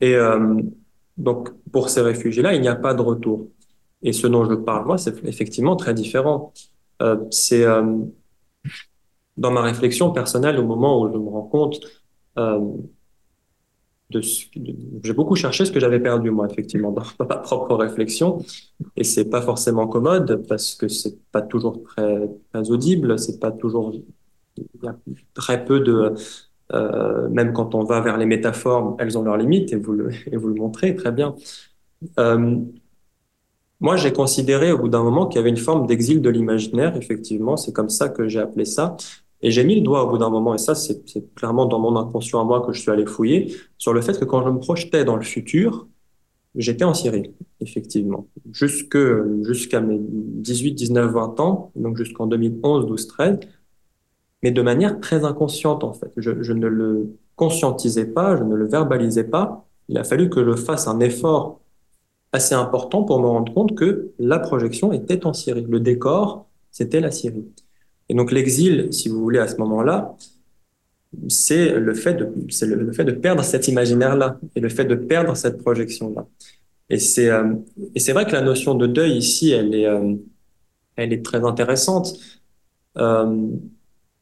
Et 0.00 0.16
donc 1.16 1.50
pour 1.72 1.90
ces 1.90 2.00
réfugiés-là, 2.00 2.54
il 2.54 2.60
n'y 2.60 2.68
a 2.68 2.76
pas 2.76 2.94
de 2.94 3.02
retour. 3.02 3.48
Et 4.02 4.12
ce 4.12 4.26
dont 4.26 4.44
je 4.44 4.54
parle 4.54 4.86
moi, 4.86 4.98
c'est 4.98 5.24
effectivement 5.24 5.76
très 5.76 5.94
différent. 5.94 6.52
c'est 7.30 7.64
dans 9.36 9.50
ma 9.50 9.62
réflexion 9.62 10.10
personnelle, 10.12 10.58
au 10.58 10.66
moment 10.66 11.00
où 11.00 11.12
je 11.12 11.18
me 11.18 11.28
rends 11.28 11.42
compte 11.42 11.80
euh, 12.38 12.60
de, 14.10 14.20
de 14.56 15.00
j'ai 15.02 15.12
beaucoup 15.14 15.36
cherché 15.36 15.64
ce 15.64 15.72
que 15.72 15.80
j'avais 15.80 16.00
perdu 16.00 16.30
moi 16.30 16.46
effectivement 16.50 16.92
dans, 16.92 17.02
ma 17.26 17.36
propre 17.36 17.74
réflexion 17.76 18.44
et 18.96 19.04
c'est 19.04 19.24
pas 19.24 19.40
forcément 19.40 19.86
commode 19.86 20.46
parce 20.48 20.74
que 20.74 20.88
c'est 20.88 21.18
pas 21.30 21.42
toujours 21.42 21.82
très, 21.82 22.28
très 22.52 22.70
audible, 22.70 23.18
c'est 23.18 23.38
pas 23.38 23.50
toujours 23.52 23.94
il 24.56 24.64
y 24.82 24.86
a 24.86 24.96
très 25.32 25.64
peu 25.64 25.80
de 25.80 26.14
euh, 26.72 27.28
même 27.28 27.52
quand 27.52 27.74
on 27.74 27.84
va 27.84 28.00
vers 28.00 28.16
les 28.16 28.26
métaphores, 28.26 28.96
elles 28.98 29.18
ont 29.18 29.22
leurs 29.22 29.36
limites 29.36 29.72
et 29.72 29.76
vous 29.76 29.92
le 29.92 30.54
montrez 30.54 30.94
très 30.94 31.12
bien. 31.12 31.34
Euh, 32.18 32.56
moi, 33.80 33.96
j'ai 33.96 34.12
considéré 34.12 34.70
au 34.70 34.78
bout 34.78 34.88
d'un 34.88 35.02
moment 35.02 35.26
qu'il 35.26 35.38
y 35.38 35.40
avait 35.40 35.50
une 35.50 35.56
forme 35.56 35.86
d'exil 35.86 36.22
de 36.22 36.30
l'imaginaire, 36.30 36.96
effectivement, 36.96 37.56
c'est 37.56 37.72
comme 37.72 37.88
ça 37.88 38.08
que 38.08 38.28
j'ai 38.28 38.38
appelé 38.38 38.64
ça, 38.64 38.96
et 39.42 39.50
j'ai 39.50 39.64
mis 39.64 39.74
le 39.74 39.80
doigt 39.80 40.04
au 40.04 40.10
bout 40.10 40.18
d'un 40.18 40.30
moment, 40.30 40.54
et 40.54 40.58
ça, 40.58 40.76
c'est 40.76 41.04
clairement 41.34 41.66
dans 41.66 41.80
mon 41.80 41.96
inconscient 41.96 42.40
à 42.40 42.44
moi 42.44 42.64
que 42.64 42.72
je 42.72 42.80
suis 42.80 42.92
allé 42.92 43.06
fouiller, 43.06 43.52
sur 43.78 43.92
le 43.92 44.00
fait 44.00 44.18
que 44.18 44.24
quand 44.24 44.44
je 44.44 44.50
me 44.50 44.60
projetais 44.60 45.04
dans 45.04 45.16
le 45.16 45.22
futur, 45.22 45.88
j'étais 46.54 46.84
en 46.84 46.94
Syrie, 46.94 47.34
effectivement. 47.60 48.28
Jusqu'à 48.52 49.80
mes 49.80 49.98
18, 50.00 50.74
19, 50.74 51.12
20 51.12 51.40
ans, 51.40 51.72
donc 51.74 51.96
jusqu'en 51.96 52.28
2011, 52.28 52.86
12, 52.86 53.06
13, 53.08 53.40
mais 54.42 54.50
de 54.50 54.62
manière 54.62 55.00
très 55.00 55.24
inconsciente, 55.24 55.84
en 55.84 55.92
fait. 55.92 56.12
Je, 56.16 56.52
ne 56.52 56.66
le 56.66 57.16
conscientisais 57.36 58.06
pas, 58.06 58.36
je 58.36 58.42
ne 58.42 58.54
le 58.54 58.66
verbalisais 58.66 59.24
pas. 59.24 59.66
Il 59.88 59.98
a 59.98 60.04
fallu 60.04 60.30
que 60.30 60.44
je 60.44 60.56
fasse 60.56 60.88
un 60.88 61.00
effort 61.00 61.60
assez 62.32 62.54
important 62.54 63.04
pour 63.04 63.20
me 63.20 63.26
rendre 63.26 63.52
compte 63.52 63.76
que 63.76 64.12
la 64.18 64.38
projection 64.38 64.92
était 64.92 65.26
en 65.26 65.32
Syrie. 65.32 65.66
Le 65.68 65.80
décor, 65.80 66.46
c'était 66.70 67.00
la 67.00 67.10
Syrie. 67.10 67.46
Et 68.08 68.14
donc 68.14 68.32
l'exil, 68.32 68.92
si 68.92 69.08
vous 69.08 69.20
voulez, 69.20 69.38
à 69.38 69.48
ce 69.48 69.56
moment-là, 69.56 70.16
c'est 71.28 71.78
le 71.78 71.94
fait 71.94 72.14
de, 72.14 72.32
le, 72.66 72.92
fait 72.92 73.04
de 73.04 73.12
perdre 73.12 73.44
cet 73.44 73.68
imaginaire-là 73.68 74.38
et 74.56 74.60
le 74.60 74.68
fait 74.68 74.84
de 74.84 74.94
perdre 74.94 75.36
cette 75.36 75.58
projection-là. 75.58 76.26
Et 76.88 76.98
c'est, 76.98 77.30
euh, 77.30 77.54
vrai 78.08 78.26
que 78.26 78.32
la 78.32 78.40
notion 78.40 78.74
de 78.74 78.86
deuil 78.86 79.16
ici, 79.16 79.50
elle 79.50 79.74
est, 79.74 79.86
euh, 79.86 80.14
elle 80.96 81.12
est 81.12 81.24
très 81.24 81.44
intéressante. 81.44 82.14
Euh, 82.98 83.48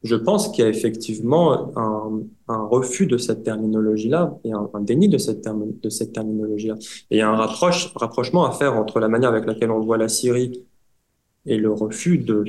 je 0.03 0.17
pense 0.17 0.49
qu'il 0.49 0.65
y 0.65 0.67
a 0.67 0.71
effectivement 0.71 1.73
un, 1.77 2.23
refus 2.49 3.07
de 3.07 3.17
cette 3.17 3.43
terminologie-là 3.45 4.39
et 4.45 4.53
un, 4.53 4.81
déni 4.81 5.09
de 5.09 5.19
cette, 5.19 5.43
terminologie-là. 5.43 6.75
Et 7.11 7.17
il 7.17 7.19
y 7.19 7.21
a 7.21 7.29
un 7.29 7.37
rapproche, 7.37 7.93
rapprochement 7.95 8.45
à 8.45 8.53
faire 8.53 8.77
entre 8.77 8.99
la 8.99 9.09
manière 9.09 9.29
avec 9.29 9.47
laquelle 9.47 9.71
on 9.71 9.81
voit 9.81 9.99
la 9.99 10.09
Syrie 10.09 10.65
et 11.47 11.59
le 11.59 11.73
refus 11.73 12.19
de 12.19 12.45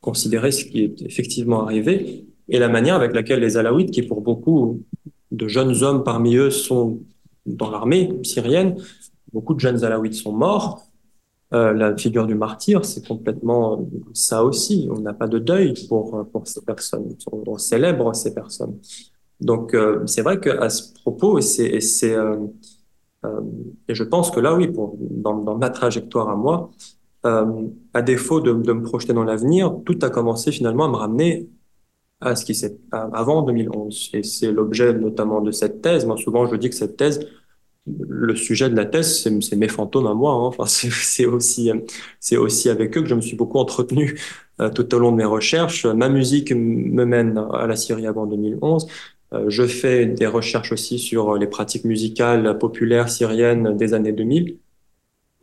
considérer 0.00 0.52
ce 0.52 0.64
qui 0.64 0.84
est 0.84 1.02
effectivement 1.02 1.64
arrivé 1.64 2.26
et 2.48 2.58
la 2.58 2.68
manière 2.68 2.94
avec 2.94 3.14
laquelle 3.14 3.40
les 3.40 3.56
Alaouites, 3.56 3.90
qui 3.90 4.02
pour 4.02 4.20
beaucoup 4.20 4.82
de 5.30 5.48
jeunes 5.48 5.82
hommes 5.82 6.04
parmi 6.04 6.36
eux 6.36 6.50
sont 6.50 7.00
dans 7.46 7.70
l'armée 7.70 8.12
syrienne, 8.22 8.76
beaucoup 9.32 9.54
de 9.54 9.60
jeunes 9.60 9.82
Alaouites 9.84 10.14
sont 10.14 10.32
morts. 10.32 10.86
Euh, 11.54 11.72
la 11.72 11.96
figure 11.96 12.26
du 12.26 12.34
martyr, 12.34 12.84
c'est 12.84 13.06
complètement 13.06 13.86
ça 14.12 14.44
aussi. 14.44 14.88
On 14.90 15.00
n'a 15.00 15.14
pas 15.14 15.28
de 15.28 15.38
deuil 15.38 15.74
pour, 15.88 16.26
pour 16.32 16.46
ces 16.48 16.62
personnes. 16.62 17.16
On 17.30 17.58
célèbre 17.58 18.14
ces 18.14 18.34
personnes. 18.34 18.78
Donc, 19.40 19.74
euh, 19.74 20.06
c'est 20.06 20.22
vrai 20.22 20.40
qu'à 20.40 20.68
ce 20.70 20.92
propos, 20.94 21.38
et, 21.38 21.42
c'est, 21.42 22.14
euh, 22.14 22.36
euh, 23.24 23.40
et 23.88 23.94
je 23.94 24.04
pense 24.04 24.30
que 24.30 24.40
là, 24.40 24.54
oui, 24.54 24.68
pour, 24.68 24.96
dans, 24.98 25.36
dans 25.36 25.56
ma 25.56 25.70
trajectoire 25.70 26.28
à 26.28 26.36
moi, 26.36 26.70
euh, 27.26 27.68
à 27.94 28.02
défaut 28.02 28.40
de, 28.40 28.52
de, 28.52 28.72
me 28.72 28.82
projeter 28.82 29.12
dans 29.12 29.24
l'avenir, 29.24 29.74
tout 29.84 29.98
a 30.02 30.10
commencé 30.10 30.52
finalement 30.52 30.84
à 30.86 30.88
me 30.88 30.96
ramener 30.96 31.48
à 32.20 32.36
ce 32.36 32.44
qui 32.44 32.54
s'est 32.54 32.78
avant 32.90 33.42
2011. 33.42 34.10
Et 34.14 34.22
c'est 34.22 34.52
l'objet 34.52 34.94
notamment 34.94 35.40
de 35.40 35.50
cette 35.50 35.82
thèse. 35.82 36.06
Moi, 36.06 36.16
souvent, 36.16 36.46
je 36.46 36.56
dis 36.56 36.70
que 36.70 36.76
cette 36.76 36.96
thèse, 36.96 37.20
le 37.86 38.34
sujet 38.34 38.70
de 38.70 38.76
la 38.76 38.86
thèse, 38.86 39.22
c'est 39.22 39.56
mes 39.56 39.68
fantômes 39.68 40.06
à 40.06 40.14
moi. 40.14 40.32
Hein. 40.32 40.46
Enfin, 40.46 40.64
c'est 40.66 41.26
aussi, 41.26 41.70
c'est 42.20 42.36
aussi 42.36 42.70
avec 42.70 42.96
eux 42.96 43.02
que 43.02 43.08
je 43.08 43.14
me 43.14 43.20
suis 43.20 43.36
beaucoup 43.36 43.58
entretenu 43.58 44.18
euh, 44.60 44.70
tout 44.70 44.94
au 44.94 44.98
long 44.98 45.12
de 45.12 45.16
mes 45.16 45.24
recherches. 45.24 45.86
Ma 45.86 46.08
musique 46.08 46.52
me 46.52 47.04
mène 47.04 47.38
à 47.52 47.66
la 47.66 47.76
Syrie 47.76 48.06
avant 48.06 48.26
2011. 48.26 48.86
Euh, 49.32 49.44
je 49.48 49.66
fais 49.66 50.06
des 50.06 50.26
recherches 50.26 50.72
aussi 50.72 50.98
sur 50.98 51.36
les 51.36 51.46
pratiques 51.46 51.84
musicales 51.84 52.58
populaires 52.58 53.08
syriennes 53.08 53.76
des 53.76 53.94
années 53.94 54.12
2000 54.12 54.58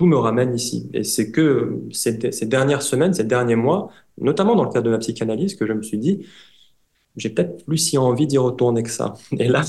me 0.06 0.18
ramène 0.18 0.56
ici. 0.56 0.90
Et 0.94 1.04
c'est 1.04 1.32
que 1.32 1.82
ces, 1.92 2.14
dernières 2.46 2.82
semaines, 2.82 3.14
ces 3.14 3.24
derniers 3.24 3.56
mois, 3.56 3.92
notamment 4.20 4.56
dans 4.56 4.64
le 4.64 4.72
cadre 4.72 4.86
de 4.86 4.92
ma 4.92 4.98
psychanalyse, 5.00 5.56
que 5.56 5.66
je 5.66 5.74
me 5.74 5.82
suis 5.82 5.98
dit, 5.98 6.26
j'ai 7.18 7.30
peut-être 7.30 7.66
plus 7.66 7.78
si 7.78 7.98
envie 7.98 8.28
d'y 8.28 8.38
retourner 8.38 8.84
que 8.84 8.90
ça. 8.90 9.14
Et 9.38 9.48
là, 9.48 9.64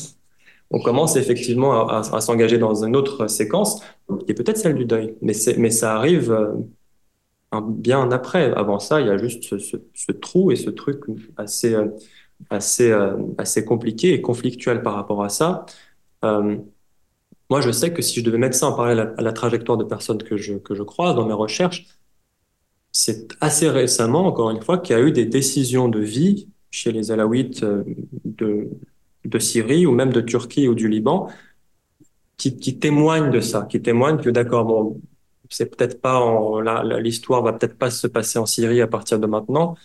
on 0.73 0.81
commence 0.81 1.17
effectivement 1.17 1.87
à, 1.87 2.21
s'engager 2.21 2.59
dans 2.59 2.85
une 2.85 2.97
autre 2.97 3.27
séquence, 3.27 3.83
qui 4.25 4.33
est 4.33 4.35
peut-être 4.35 4.57
celle 4.57 4.75
du 4.75 4.87
deuil. 4.87 5.15
Mais, 5.21 5.35
ça 5.35 5.95
arrive 5.95 6.33
euh, 6.33 7.61
bien 7.61 8.11
après. 8.11 8.53
Avant 8.55 8.79
ça, 8.79 9.01
il 9.01 9.07
y 9.07 9.11
a 9.11 9.19
juste 9.19 9.59
ce, 9.59 10.13
trou 10.13 10.51
et 10.51 10.57
ce 10.57 10.71
truc 10.71 11.05
assez, 11.37 11.75
euh, 11.75 11.89
euh, 12.81 13.17
assez 13.37 13.65
compliqué 13.65 14.15
et 14.15 14.23
conflictuel 14.23 14.83
par 14.83 14.95
rapport 14.95 15.23
à 15.23 15.29
ça. 15.29 15.67
Moi, 16.23 17.61
je 17.61 17.71
sais 17.71 17.93
que 17.93 18.01
si 18.01 18.21
je 18.21 18.25
devais 18.25 18.39
mettre 18.39 18.57
ça 18.57 18.67
en 18.69 18.73
parallèle 18.73 19.13
à 19.19 19.21
la 19.21 19.33
trajectoire 19.33 19.77
de 19.77 19.85
personnes 19.85 20.23
que 20.23 20.39
je, 20.39 20.83
croise 20.85 21.15
dans 21.15 21.27
mes 21.27 21.35
recherches, 21.35 21.87
c'est 22.93 23.29
assez 23.43 23.69
récemment, 23.69 24.27
encore 24.27 24.51
une 24.51 24.63
fois, 24.63 24.79
qu'il 24.79 24.97
y 24.97 24.99
a 24.99 25.03
eu 25.03 25.13
des 25.13 25.27
décisions 25.27 25.89
de 25.89 26.01
vie 26.01 26.49
chez 26.71 26.93
les 26.93 27.11
Alaouites 27.11 27.63
de, 28.25 28.71
de 29.25 29.39
Syrie 29.39 29.87
ou 29.87 29.93
même 29.93 30.13
de 30.13 30.21
Turquie 30.21 30.69
ou 30.69 30.75
du 30.75 30.89
Liban 30.89 31.29
qui, 32.37 32.57
qui 32.57 32.79
témoignent 32.79 33.31
de 33.31 33.41
ça, 33.41 33.67
qui 33.71 33.81
témoignent 33.81 34.19
que 34.19 34.31
d'accord, 34.31 34.65
bon, 34.65 35.01
c'est 35.49 35.77
peut-être 35.77 36.01
pas 36.01 36.19
en, 36.19 36.61
l'histoire 36.99 37.43
va 37.43 37.53
peut-être 37.53 37.79
pas 37.79 37.91
se 37.91 38.07
passer 38.07 38.39
en 38.39 38.47
Syrie 38.47 38.81
à 38.81 38.87
partir 38.87 39.19
de 39.21 39.27
maintenant, 39.27 39.77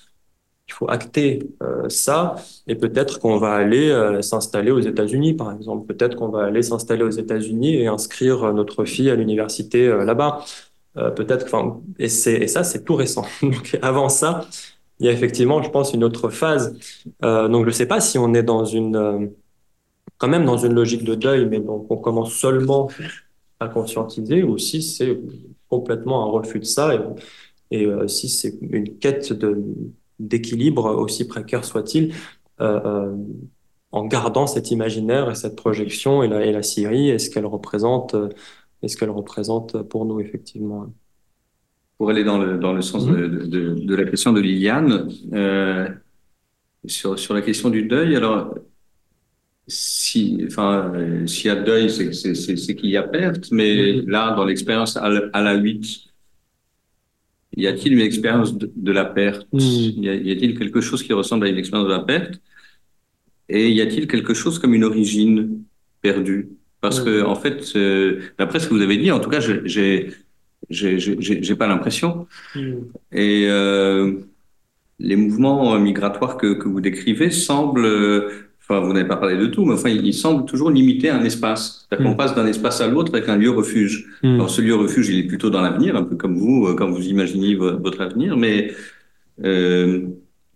il 0.68 0.74
faut 0.74 0.90
acter 0.90 1.40
euh, 1.64 1.88
ça 1.88 2.36
et 2.68 2.76
peut-être 2.76 3.20
qu'on 3.20 3.38
va 3.38 3.54
aller 3.54 3.90
euh, 3.90 4.22
s'installer 4.22 4.72
aux 4.72 4.80
États-Unis, 4.80 5.34
par 5.34 5.52
exemple. 5.54 5.94
Peut-être 5.94 6.16
qu'on 6.18 6.30
va 6.30 6.46
aller 6.46 6.62
s'installer 6.62 7.04
aux 7.04 7.10
États-Unis 7.10 7.76
et 7.76 7.88
inscrire 7.88 8.54
notre 8.54 8.84
fille 8.86 9.10
à 9.10 9.16
l'université 9.16 9.88
euh, 9.88 10.04
là-bas. 10.04 10.44
peut-être, 11.16 11.46
enfin, 11.46 11.80
et, 12.00 12.06
et 12.06 12.48
ça, 12.48 12.64
c'est 12.64 12.84
tout 12.84 12.96
récent. 12.96 13.26
Donc, 13.42 13.78
avant 13.82 14.10
ça, 14.10 14.42
il 15.00 15.06
y 15.06 15.10
a 15.10 15.12
effectivement, 15.12 15.62
je 15.62 15.70
pense, 15.70 15.94
une 15.94 16.04
autre 16.04 16.30
phase. 16.30 16.74
donc, 17.22 17.64
je 17.64 17.68
ne 17.68 17.72
sais 17.72 17.86
pas 17.86 18.02
si 18.02 18.18
on 18.18 18.34
est 18.34 18.44
dans 18.44 18.66
une, 18.66 19.32
quand 20.18 20.28
même 20.28 20.46
dans 20.46 20.58
une 20.58 20.74
logique 20.74 21.04
de 21.04 21.16
deuil, 21.16 21.46
mais 21.46 21.60
donc 21.60 21.86
on 21.90 21.98
commence 21.98 22.34
seulement 22.34 22.90
à 23.60 23.68
conscientiser, 23.68 24.44
ou 24.44 24.58
si 24.58 24.82
c'est 24.82 25.20
complètement 25.70 26.24
un 26.24 26.32
refus 26.32 26.60
de 26.60 26.66
ça, 26.66 26.96
et, 27.72 27.84
et 27.84 28.08
si 28.08 28.30
c'est 28.30 28.58
une 28.62 28.98
quête 28.98 29.34
d'équilibre, 30.20 30.86
aussi 30.96 31.28
précaire 31.28 31.64
soit-il, 31.66 32.14
euh, 32.60 32.82
euh, 32.86 33.16
en 33.92 34.06
gardant 34.06 34.48
cet 34.48 34.72
imaginaire 34.72 35.30
et 35.32 35.36
cette 35.36 35.56
projection 35.56 36.24
et 36.24 36.28
la, 36.28 36.46
et 36.46 36.64
Syrie 36.64 37.10
et 37.10 37.20
ce 37.20 37.30
qu'elle 37.30 37.46
représente, 37.46 38.16
euh, 38.16 38.30
et 38.82 38.88
ce 38.88 38.98
qu'elle 38.98 39.12
représente 39.12 39.82
pour 39.84 40.06
nous 40.06 40.20
effectivement. 40.20 40.88
Pour 41.98 42.10
aller 42.12 42.24
dans 42.24 42.38
le, 42.38 42.58
dans 42.58 42.74
le 42.74 42.82
sens 42.82 43.08
de, 43.08 43.28
de, 43.28 43.74
de, 43.74 43.96
la 43.96 44.04
question 44.06 44.32
de 44.32 44.40
Liliane, 44.40 45.10
euh, 45.34 45.88
sur, 46.86 47.18
sur 47.18 47.34
la 47.34 47.42
question 47.42 47.70
du 47.70 47.84
deuil, 47.84 48.16
alors 48.16 48.54
si, 49.68 50.44
enfin, 50.48 50.94
s'il 51.26 51.48
y 51.48 51.50
a 51.50 51.56
deuil, 51.56 51.90
c'est 51.90 52.76
qu'il 52.76 52.90
y 52.90 52.98
a 52.98 53.04
perte, 53.04 53.52
mais 53.52 54.02
là, 54.04 54.34
dans 54.36 54.46
l'expérience 54.46 54.96
à 54.98 55.42
la 55.42 55.56
8, 55.56 56.08
y 57.58 57.68
a-t-il 57.68 57.94
une 57.94 58.02
expérience 58.02 58.58
de, 58.58 58.92
la 58.92 59.06
perte 59.06 59.48
hmm. 59.52 59.60
Y 59.60 60.32
a-t-il 60.32 60.58
quelque 60.58 60.80
chose 60.80 61.04
qui 61.04 61.14
ressemble 61.14 61.48
à 61.48 61.50
une 61.50 61.58
expérience 61.58 61.88
de 61.88 61.94
la 61.94 62.00
perte 62.00 62.40
Et 63.50 63.72
y 63.72 63.82
a-t-il 63.82 64.08
quelque 64.08 64.34
chose 64.34 64.60
comme 64.60 64.74
une 64.74 64.84
origine 64.84 65.64
perdue? 66.02 66.50
Parce 66.82 67.02
que 67.02 67.24
en 67.24 67.36
fait, 67.36 67.74
euh, 67.76 68.22
d'après 68.38 68.60
ce 68.60 68.68
que 68.68 68.74
vous 68.76 68.82
avez 68.82 68.98
dit, 68.98 69.12
en 69.12 69.20
tout 69.20 69.30
cas, 69.30 69.40
j'ai 69.40 69.62
j'ai 69.66 70.12
pas 71.56 71.68
l'impression. 71.68 72.28
Hmm. 72.56 72.74
Et 73.12 73.46
euh, 73.48 74.14
les 75.00 75.16
mouvements 75.16 75.78
migratoires 75.80 76.38
que, 76.38 76.54
que 76.54 76.68
vous 76.68 76.82
décrivez 76.82 77.30
semblent 77.32 77.88
Enfin, 78.70 78.82
vous 78.82 78.92
n'avez 78.92 79.08
pas 79.08 79.16
parlé 79.16 79.38
de 79.38 79.46
tout, 79.46 79.64
mais 79.64 79.76
enfin, 79.76 79.88
il, 79.88 80.14
semble 80.14 80.44
toujours 80.44 80.70
limiter 80.70 81.10
un 81.10 81.24
espace. 81.24 81.88
C'est-à-dire 81.88 82.06
qu'on 82.06 82.14
hmm. 82.16 82.18
passe 82.18 82.36
d'un 82.36 82.46
espace 82.48 82.82
à 82.82 82.88
l'autre 82.88 83.16
avec 83.16 83.30
un 83.30 83.38
lieu 83.38 83.50
refuge. 83.50 84.08
Hmm. 84.24 84.36
Alors, 84.36 84.50
ce 84.50 84.62
lieu 84.62 84.76
refuge, 84.76 85.08
il 85.08 85.20
est 85.20 85.24
plutôt 85.24 85.50
dans 85.50 85.62
l'avenir, 85.62 85.96
un 85.96 86.04
peu 86.04 86.18
comme 86.18 86.36
vous, 86.36 86.76
quand 86.76 86.90
vous 86.90 87.08
imaginez 87.08 87.56
votre 87.56 88.02
avenir, 88.02 88.36
mais 88.36 88.74
euh, 89.46 90.02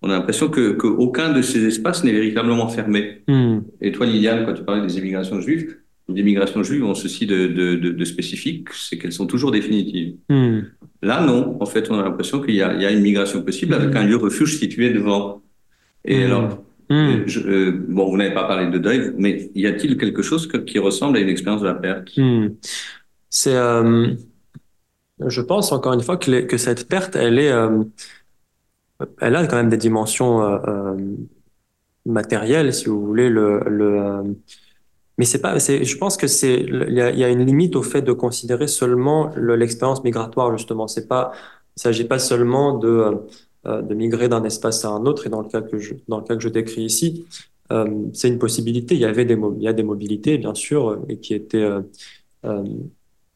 on 0.01 0.09
a 0.09 0.13
l'impression 0.13 0.49
que 0.49 0.71
qu'aucun 0.71 1.31
de 1.31 1.41
ces 1.41 1.65
espaces 1.65 2.03
n'est 2.03 2.11
véritablement 2.11 2.67
fermé. 2.67 3.23
Et 3.79 3.93
toi, 3.93 4.05
Liliane, 4.05 4.45
quand 4.45 4.55
tu 4.55 4.63
parlais 4.63 4.85
des 4.85 4.97
immigrations 4.97 5.39
juives, 5.39 5.77
les 6.13 6.21
immigrations 6.21 6.63
juives 6.63 6.83
ont 6.83 6.95
ceci 6.95 7.25
de, 7.25 7.47
de, 7.47 7.75
de, 7.75 7.89
de 7.91 8.05
spécifique, 8.05 8.69
c'est 8.73 8.97
qu'elles 8.97 9.13
sont 9.13 9.27
toujours 9.27 9.51
définitives. 9.51 10.15
Là, 11.01 11.25
non. 11.25 11.57
En 11.59 11.65
fait, 11.65 11.89
on 11.89 11.99
a 11.99 12.03
l'impression 12.03 12.41
qu'il 12.41 12.53
y, 12.53 12.57
y, 12.57 12.63
a 12.63 12.91
une 12.91 13.01
migration 13.01 13.41
possible 13.41 13.73
avec 13.73 13.95
un 13.95 14.03
lieu 14.03 14.17
refuge 14.17 14.57
situé 14.59 14.91
devant. 14.91 15.41
Et 16.05 16.23
alors, 16.23 16.63
Hmm. 16.91 17.23
Euh, 17.45 17.71
bon, 17.87 18.09
vous 18.09 18.17
n'avez 18.17 18.33
pas 18.33 18.43
parlé 18.43 18.69
de 18.69 18.77
deuil, 18.77 19.13
mais 19.17 19.49
y 19.55 19.65
a-t-il 19.65 19.97
quelque 19.97 20.21
chose 20.21 20.49
qui 20.67 20.77
ressemble 20.77 21.15
à 21.15 21.21
une 21.21 21.29
expérience 21.29 21.61
de 21.61 21.67
la 21.67 21.73
perte? 21.73 22.09
Hmm. 22.17 22.49
C'est, 23.29 23.55
euh, 23.55 24.13
je 25.25 25.41
pense 25.41 25.71
encore 25.71 25.93
une 25.93 26.01
fois 26.01 26.17
que, 26.17 26.41
que 26.41 26.57
cette 26.57 26.89
perte, 26.89 27.15
elle 27.15 27.39
est, 27.39 27.51
euh, 27.51 27.83
elle 29.21 29.37
a 29.37 29.47
quand 29.47 29.55
même 29.55 29.69
des 29.69 29.77
dimensions 29.77 30.59
matérielles, 32.05 32.73
si 32.73 32.87
vous 32.87 33.05
voulez. 33.05 33.29
Le, 33.29 33.61
le 33.67 34.35
mais 35.21 35.25
c'est 35.25 35.39
pas, 35.39 35.59
je 35.59 35.97
pense 35.97 36.17
que 36.17 36.25
c'est, 36.25 36.61
il 36.61 36.93
y 36.95 36.99
a, 36.99 37.11
y 37.11 37.23
a, 37.23 37.29
une 37.29 37.45
limite 37.45 37.75
au 37.75 37.83
fait 37.83 38.01
de 38.01 38.11
considérer 38.11 38.65
seulement 38.65 39.29
l'expérience 39.37 40.03
migratoire 40.03 40.57
justement. 40.57 40.87
C'est 40.87 41.07
pas, 41.07 41.31
il 41.77 41.81
s'agit 41.83 42.05
pas 42.05 42.17
seulement 42.17 42.79
de 42.79 43.21
euh, 43.67 43.83
de 43.83 43.93
migrer 43.93 44.27
d'un 44.27 44.43
espace 44.43 44.83
à 44.85 44.89
un 44.89 45.05
autre. 45.05 45.27
Et 45.27 45.29
dans 45.29 45.41
le 45.41 45.47
cas 45.47 45.61
que 45.61 45.77
je, 45.77 45.93
dans 46.07 46.17
le 46.17 46.23
cas 46.23 46.35
que 46.35 46.41
je 46.41 46.49
décris 46.49 46.81
ici, 46.81 47.27
euh, 47.71 47.85
c'est 48.11 48.27
une 48.27 48.39
possibilité. 48.39 48.95
Il 48.95 49.01
y 49.01 49.05
avait 49.05 49.23
des, 49.23 49.37
il 49.57 49.61
y 49.61 49.67
a 49.67 49.73
des 49.73 49.83
mobilités, 49.83 50.39
bien 50.39 50.55
sûr, 50.55 51.05
et 51.07 51.19
qui 51.19 51.35
étaient, 51.35 51.69
euh, 52.45 52.63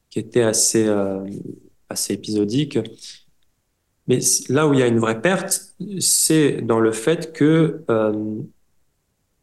qui 0.09 0.17
étaient 0.17 0.41
assez, 0.41 0.91
assez 1.89 2.13
épisodiques. 2.13 2.79
Mais 4.07 4.17
là 4.49 4.67
où 4.67 4.73
il 4.73 4.79
y 4.79 4.83
a 4.83 4.87
une 4.87 4.97
vraie 4.97 5.21
perte, 5.21 5.75
c'est 5.99 6.63
dans 6.63 6.79
le 6.79 6.91
fait 6.91 7.31
que 7.31 7.83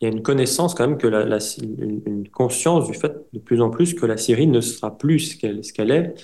il 0.02 0.08
y 0.08 0.10
a 0.10 0.12
une 0.12 0.22
connaissance 0.22 0.74
quand 0.74 0.86
même 0.86 0.98
que 0.98 1.06
la, 1.06 1.38
une, 1.62 2.28
conscience 2.28 2.88
du 2.88 2.94
fait 2.94 3.12
de 3.32 3.38
plus 3.38 3.62
en 3.62 3.70
plus 3.70 3.94
que 3.94 4.04
la 4.04 4.16
Syrie 4.16 4.48
ne 4.48 4.60
sera 4.60 4.98
plus 4.98 5.20
ce 5.20 5.36
qu'elle 5.36 5.64
ce 5.64 5.72
qu'elle 5.72 5.92
est 5.92 6.14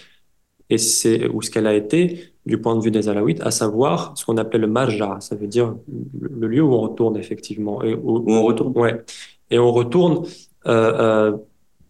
et 0.69 0.79
c'est 0.79 1.29
ou 1.29 1.43
ce 1.43 1.51
qu'elle 1.51 1.67
a 1.69 1.75
été 1.75 2.33
du 2.45 2.59
point 2.61 2.75
de 2.75 2.83
vue 2.83 2.91
des 2.91 3.09
Alaouites, 3.09 3.41
à 3.43 3.51
savoir 3.51 4.17
ce 4.17 4.25
qu'on 4.25 4.37
appelle 4.37 4.63
le 4.63 4.67
marja, 4.67 5.19
ça 5.21 5.37
veut 5.37 5.47
dire 5.47 5.77
le 6.23 6.49
lieu 6.49 6.63
où 6.63 6.73
on 6.75 6.81
retourne 6.81 7.17
effectivement. 7.17 7.83
Et 7.85 7.95
où, 7.95 8.25
on 8.27 8.43
retourne. 8.43 8.77
Ouais. 8.77 9.05
Et 9.51 9.59
on 9.59 9.71
retourne 9.71 10.27
euh, 10.67 11.31
euh, 11.33 11.37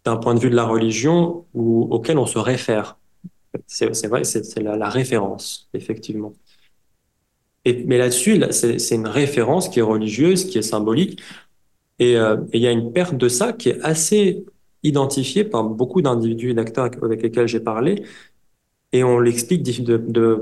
d'un 0.05 0.17
point 0.17 0.35
de 0.35 0.39
vue 0.39 0.49
de 0.49 0.55
la 0.55 0.65
religion 0.65 1.45
où, 1.53 1.87
auquel 1.89 2.17
on 2.17 2.25
se 2.25 2.37
réfère. 2.37 2.97
C'est 3.65 4.07
vrai, 4.07 4.23
c'est 4.25 4.59
la, 4.59 4.77
la, 4.77 4.89
référence, 4.89 5.69
effectivement. 5.73 6.33
Et, 7.65 7.83
mais 7.85 7.97
là-dessus, 7.97 8.43
c'est 8.51 8.95
une 8.95 9.07
référence 9.07 9.69
qui 9.69 9.79
est 9.79 9.83
religieuse, 9.83 10.45
qui 10.45 10.59
est 10.59 10.61
symbolique. 10.61 11.19
Et, 11.99 12.17
euh, 12.17 12.37
et 12.53 12.57
il 12.57 12.63
y 12.63 12.67
a 12.67 12.71
une 12.71 12.91
perte 12.93 13.15
de 13.15 13.27
ça 13.29 13.53
qui 13.53 13.69
est 13.69 13.81
assez 13.81 14.45
identifiée 14.83 15.43
par 15.43 15.63
beaucoup 15.63 16.01
d'individus 16.01 16.51
et 16.51 16.53
d'acteurs 16.53 16.89
avec 17.01 17.21
lesquels 17.21 17.47
j'ai 17.47 17.59
parlé, 17.59 18.03
et 18.91 19.03
on 19.03 19.19
l'explique 19.19 19.63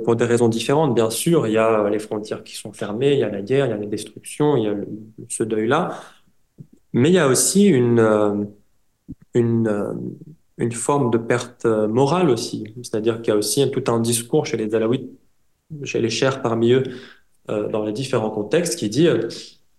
pour 0.03 0.15
des 0.15 0.25
raisons 0.25 0.47
différentes. 0.47 0.95
Bien 0.95 1.09
sûr, 1.09 1.47
il 1.47 1.53
y 1.53 1.57
a 1.57 1.89
les 1.89 1.99
frontières 1.99 2.43
qui 2.43 2.55
sont 2.55 2.71
fermées, 2.71 3.13
il 3.13 3.19
y 3.19 3.23
a 3.23 3.29
la 3.29 3.41
guerre, 3.41 3.65
il 3.65 3.69
y 3.71 3.73
a 3.73 3.77
la 3.77 3.85
destruction, 3.85 4.55
il 4.55 4.63
y 4.63 4.67
a 4.67 4.75
ce 5.27 5.43
deuil-là. 5.43 5.99
Mais 6.93 7.09
il 7.09 7.13
y 7.13 7.19
a 7.19 7.27
aussi 7.27 7.65
une, 7.67 7.99
euh, 7.99 8.45
euh, 9.35 10.71
forme 10.71 11.11
de 11.11 11.17
perte 11.17 11.65
euh, 11.65 11.87
morale 11.87 12.29
aussi. 12.29 12.73
C'est-à-dire 12.83 13.21
qu'il 13.21 13.33
y 13.33 13.35
a 13.35 13.37
aussi 13.37 13.69
tout 13.69 13.83
un 13.91 13.99
discours 13.99 14.45
chez 14.45 14.57
les 14.57 14.73
Alaouites, 14.73 15.09
chez 15.83 15.99
les 15.99 16.09
chers 16.09 16.41
parmi 16.41 16.71
eux, 16.71 16.83
dans 17.47 17.85
les 17.85 17.93
différents 17.93 18.29
contextes, 18.29 18.77
qui 18.77 18.89
dit, 18.89 19.07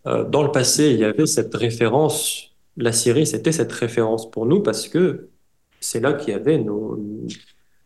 dans 0.05 0.43
le 0.43 0.51
passé, 0.51 0.91
il 0.91 1.01
y 1.01 1.05
avait 1.05 1.27
cette 1.27 1.55
référence, 1.55 2.53
la 2.77 2.93
Syrie, 2.93 3.27
c'était 3.27 3.53
cette 3.53 3.73
référence 3.73 4.31
pour 4.31 4.47
nous 4.47 4.62
parce 4.62 4.89
que 4.89 5.29
c'est 5.81 6.01
là 6.01 6.15
qu'il 6.15 6.31
y 6.31 6.37
avait 6.37 6.59
nos 6.59 6.99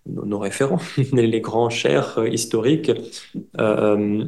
nos, 0.06 0.38
référents, 0.38 0.80
les 1.12 1.40
grands 1.40 1.70
chers 1.70 2.18
euh, 2.18 2.28
historiques. 2.28 2.92
Euh, 3.60 4.24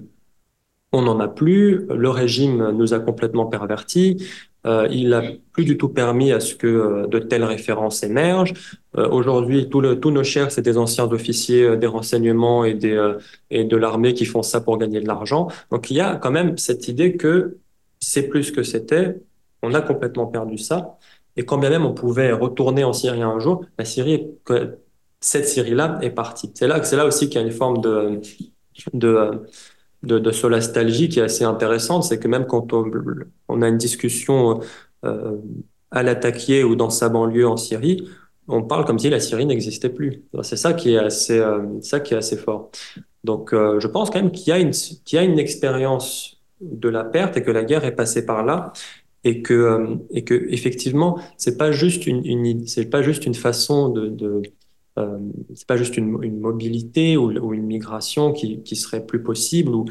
on 0.92 1.02
n'en 1.02 1.18
a 1.18 1.28
plus. 1.28 1.86
Le 1.86 2.08
régime 2.08 2.70
nous 2.70 2.94
a 2.94 3.00
complètement 3.00 3.46
pervertis. 3.46 4.24
Euh, 4.64 4.86
il 4.90 5.08
n'a 5.08 5.22
plus 5.52 5.64
du 5.64 5.76
tout 5.76 5.88
permis 5.88 6.30
à 6.30 6.38
ce 6.38 6.54
que 6.54 7.06
de 7.08 7.18
telles 7.18 7.42
références 7.42 8.02
émergent. 8.04 8.54
Aujourd'hui, 8.96 9.68
tous 9.68 9.80
nos 9.82 10.24
chers, 10.24 10.52
c'est 10.52 10.62
des 10.62 10.78
anciens 10.78 11.10
officiers 11.10 11.76
des 11.76 11.88
renseignements 11.88 12.64
et, 12.64 12.74
des, 12.74 13.12
et 13.50 13.64
de 13.64 13.76
l'armée 13.76 14.14
qui 14.14 14.24
font 14.24 14.42
ça 14.42 14.60
pour 14.60 14.78
gagner 14.78 15.00
de 15.00 15.06
l'argent. 15.08 15.48
Donc 15.72 15.90
il 15.90 15.96
y 15.96 16.00
a 16.00 16.14
quand 16.14 16.30
même 16.30 16.56
cette 16.56 16.86
idée 16.86 17.16
que 17.16 17.58
c'est 18.04 18.28
plus 18.28 18.50
que 18.52 18.62
c'était. 18.62 19.16
On 19.62 19.74
a 19.74 19.80
complètement 19.80 20.26
perdu 20.26 20.58
ça. 20.58 20.98
Et 21.36 21.44
quand 21.44 21.58
bien 21.58 21.70
même 21.70 21.84
on 21.86 21.94
pouvait 21.94 22.32
retourner 22.32 22.84
en 22.84 22.92
Syrie 22.92 23.22
un 23.22 23.38
jour, 23.38 23.64
la 23.78 23.84
Syrie 23.84 24.28
cette 25.20 25.48
Syrie-là 25.48 25.98
est 26.02 26.10
partie. 26.10 26.50
C'est 26.54 26.68
là, 26.68 26.82
c'est 26.82 26.96
là 26.96 27.06
aussi 27.06 27.28
qu'il 27.28 27.40
y 27.40 27.44
a 27.44 27.46
une 27.46 27.52
forme 27.52 27.80
de, 27.80 28.20
de, 28.92 29.42
de, 30.02 30.18
de 30.18 30.30
solastalgie 30.30 31.08
qui 31.08 31.18
est 31.18 31.22
assez 31.22 31.44
intéressante. 31.44 32.04
C'est 32.04 32.18
que 32.18 32.28
même 32.28 32.46
quand 32.46 32.72
on, 32.72 32.90
on 33.48 33.62
a 33.62 33.68
une 33.68 33.78
discussion 33.78 34.60
euh, 35.04 35.38
à 35.90 36.02
l'attaquer 36.02 36.62
ou 36.64 36.76
dans 36.76 36.90
sa 36.90 37.08
banlieue 37.08 37.48
en 37.48 37.56
Syrie, 37.56 38.06
on 38.48 38.62
parle 38.62 38.84
comme 38.84 38.98
si 38.98 39.08
la 39.08 39.20
Syrie 39.20 39.46
n'existait 39.46 39.88
plus. 39.88 40.24
C'est 40.42 40.56
ça 40.56 40.74
qui 40.74 40.92
est 40.92 40.98
assez, 40.98 41.38
euh, 41.38 41.80
ça 41.80 42.00
qui 42.00 42.12
est 42.14 42.18
assez 42.18 42.36
fort. 42.36 42.70
Donc, 43.24 43.54
euh, 43.54 43.80
je 43.80 43.88
pense 43.88 44.10
quand 44.10 44.20
même 44.20 44.32
qu'il 44.32 44.48
y 44.48 44.52
a 44.52 44.58
une, 44.58 44.72
qu'il 44.72 45.16
y 45.16 45.18
a 45.18 45.22
une 45.22 45.38
expérience 45.38 46.33
de 46.72 46.88
la 46.88 47.04
perte 47.04 47.36
et 47.36 47.42
que 47.42 47.50
la 47.50 47.64
guerre 47.64 47.84
est 47.84 47.94
passée 47.94 48.24
par 48.24 48.44
là 48.44 48.72
et 49.24 49.42
que, 49.42 49.54
euh, 49.54 49.96
et 50.10 50.22
que 50.24 50.34
effectivement, 50.50 51.18
c'est 51.36 51.56
pas 51.56 51.72
juste 51.72 52.06
une, 52.06 52.66
c'est 52.66 52.86
pas 52.86 53.02
juste 53.02 53.26
une 53.26 53.34
façon 53.34 53.88
de, 53.88 54.08
de 54.08 54.42
euh, 54.98 55.18
c'est 55.54 55.66
pas 55.66 55.76
juste 55.76 55.96
une, 55.96 56.38
mobilité 56.38 57.16
ou, 57.16 57.52
une 57.52 57.66
migration 57.66 58.32
qui, 58.32 58.62
qui, 58.62 58.76
serait 58.76 59.04
plus 59.04 59.22
possible 59.22 59.74
ou, 59.74 59.86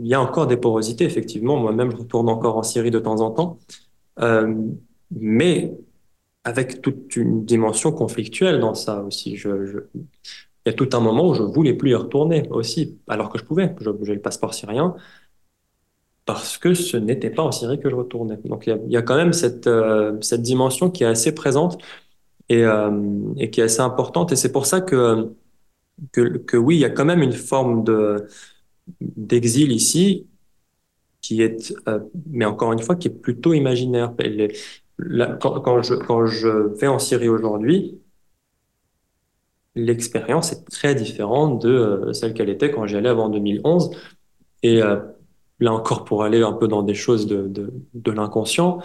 il 0.00 0.08
y 0.08 0.14
a 0.14 0.20
encore 0.20 0.46
des 0.46 0.56
porosités 0.56 1.04
effectivement. 1.04 1.56
Moi-même, 1.56 1.90
je 1.92 1.96
retourne 1.96 2.28
encore 2.28 2.56
en 2.56 2.62
Syrie 2.64 2.90
de 2.90 2.98
temps 2.98 3.20
en 3.20 3.30
temps, 3.30 3.58
euh, 4.20 4.54
mais 5.12 5.72
avec 6.44 6.82
toute 6.82 7.14
une 7.16 7.44
dimension 7.44 7.92
conflictuelle 7.92 8.60
dans 8.60 8.74
ça 8.74 9.02
aussi. 9.02 9.32
Il 9.34 9.82
y 10.66 10.68
a 10.70 10.72
tout 10.72 10.88
un 10.92 11.00
moment 11.00 11.28
où 11.28 11.34
je 11.34 11.42
voulais 11.42 11.74
plus 11.74 11.90
y 11.90 11.94
retourner 11.94 12.48
aussi, 12.50 12.98
alors 13.08 13.30
que 13.30 13.38
je 13.38 13.44
pouvais. 13.44 13.74
J'ai 14.02 14.14
le 14.14 14.20
passeport 14.20 14.54
syrien 14.54 14.96
parce 16.28 16.58
que 16.58 16.74
ce 16.74 16.98
n'était 16.98 17.30
pas 17.30 17.42
en 17.42 17.52
Syrie 17.52 17.80
que 17.80 17.88
je 17.88 17.94
retournais. 17.94 18.36
Donc 18.44 18.66
il 18.66 18.78
y 18.88 18.96
a, 18.98 19.02
quand 19.02 19.16
même 19.16 19.32
cette, 19.32 19.66
euh, 19.66 20.20
cette 20.20 20.42
dimension 20.42 20.90
qui 20.90 21.02
est 21.02 21.06
assez 21.06 21.34
présente 21.34 21.82
et, 22.50 22.64
euh, 22.64 22.90
et 23.38 23.48
qui 23.48 23.62
est 23.62 23.64
assez 23.64 23.80
importante. 23.80 24.30
Et 24.30 24.36
c'est 24.36 24.52
pour 24.52 24.66
ça 24.66 24.82
que, 24.82 25.32
que, 26.12 26.56
oui, 26.58 26.76
il 26.76 26.80
y 26.80 26.84
a 26.84 26.90
quand 26.90 27.06
même 27.06 27.22
une 27.22 27.32
forme 27.32 27.82
de 27.82 28.28
d'exil 29.00 29.72
ici 29.72 30.26
qui 31.22 31.40
est, 31.40 31.74
euh, 31.88 32.00
mais 32.26 32.44
encore 32.44 32.74
une 32.74 32.82
fois, 32.82 32.94
qui 32.94 33.08
est 33.08 33.22
plutôt 33.22 33.54
imaginaire. 33.54 34.12
quand, 35.40 35.80
je, 35.82 35.94
quand 35.94 36.26
je 36.26 36.48
vais 36.78 36.88
en 36.88 36.98
Syrie 36.98 37.30
aujourd'hui, 37.30 38.02
l'expérience 39.74 40.52
est 40.52 40.62
très 40.66 40.94
différente 40.94 41.62
de 41.62 42.10
celle 42.12 42.34
qu'elle 42.34 42.50
était 42.50 42.70
quand 42.70 42.86
j'y 42.86 42.96
allais 42.96 43.08
avant 43.08 43.30
2011. 43.30 43.96
Et 44.62 44.82
là 45.60 45.72
encore, 45.72 46.04
pour 46.04 46.22
aller 46.22 46.42
un 46.42 46.52
peu 46.52 46.68
dans 46.68 46.82
des 46.82 46.94
choses 46.94 47.26
de, 47.26 47.48
de, 47.48 47.72
de 47.94 48.12
l'inconscient, 48.12 48.80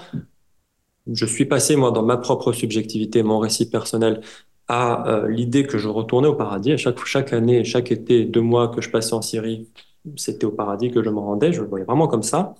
je 1.12 1.26
suis 1.26 1.46
passé, 1.46 1.76
moi, 1.76 1.92
dans 1.92 2.04
ma 2.04 2.18
propre 2.18 2.54
subjectivité, 2.54 3.24
mon 3.24 3.40
récit 3.40 3.70
personnel, 3.70 4.22
à 4.68 5.08
euh, 5.10 5.28
l'idée 5.28 5.66
que 5.68 5.78
je 5.78 5.90
retournais 5.90 6.28
au 6.28 6.36
paradis. 6.36 6.72
À 6.72 6.78
chaque, 6.78 7.04
chaque 7.06 7.34
année, 7.34 7.64
chaque 7.64 7.92
été, 7.92 8.26
deux 8.26 8.42
mois 8.42 8.70
que 8.70 8.82
je 8.82 8.90
passais 8.90 9.14
en 9.14 9.22
Syrie, 9.22 9.68
c'était 10.16 10.46
au 10.46 10.52
paradis 10.52 10.92
que 10.92 11.04
je 11.04 11.10
me 11.10 11.20
rendais. 11.20 11.52
Je 11.54 11.62
le 11.62 11.68
voyais 11.68 11.86
vraiment 11.86 12.08
comme 12.08 12.24
ça. 12.24 12.56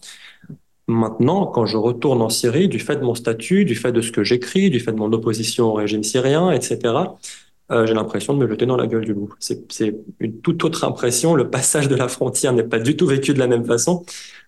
Maintenant, 0.88 1.46
quand 1.48 1.66
je 1.66 1.78
retourne 1.78 2.22
en 2.22 2.30
Syrie, 2.30 2.68
du 2.68 2.80
fait 2.80 2.98
de 2.98 3.04
mon 3.04 3.16
statut, 3.16 3.64
du 3.64 3.76
fait 3.76 3.94
de 3.94 4.02
ce 4.02 4.12
que 4.12 4.24
j'écris, 4.24 4.70
du 4.70 4.82
fait 4.82 4.92
de 4.92 4.98
mon 4.98 5.12
opposition 5.14 5.68
au 5.68 5.74
régime 5.74 6.04
syrien, 6.04 6.52
etc., 6.52 6.80
euh, 7.72 7.86
j'ai 7.86 7.94
l'impression 7.94 8.34
de 8.34 8.40
me 8.40 8.48
jeter 8.48 8.66
dans 8.66 8.76
la 8.76 8.88
gueule 8.88 9.06
du 9.06 9.14
loup. 9.14 9.34
C'est 9.40 9.96
une 10.20 10.42
toute 10.42 10.64
autre 10.64 10.84
impression. 10.84 11.34
Le 11.34 11.50
passage 11.50 11.88
de 11.88 11.96
la 11.96 12.08
frontière 12.08 12.54
n'est 12.54 12.64
pas 12.64 12.80
du 12.80 12.98
tout 12.98 13.08
vécu 13.08 13.34
de 13.34 13.40
la 13.40 13.48
même 13.48 13.66
façon. 13.66 14.06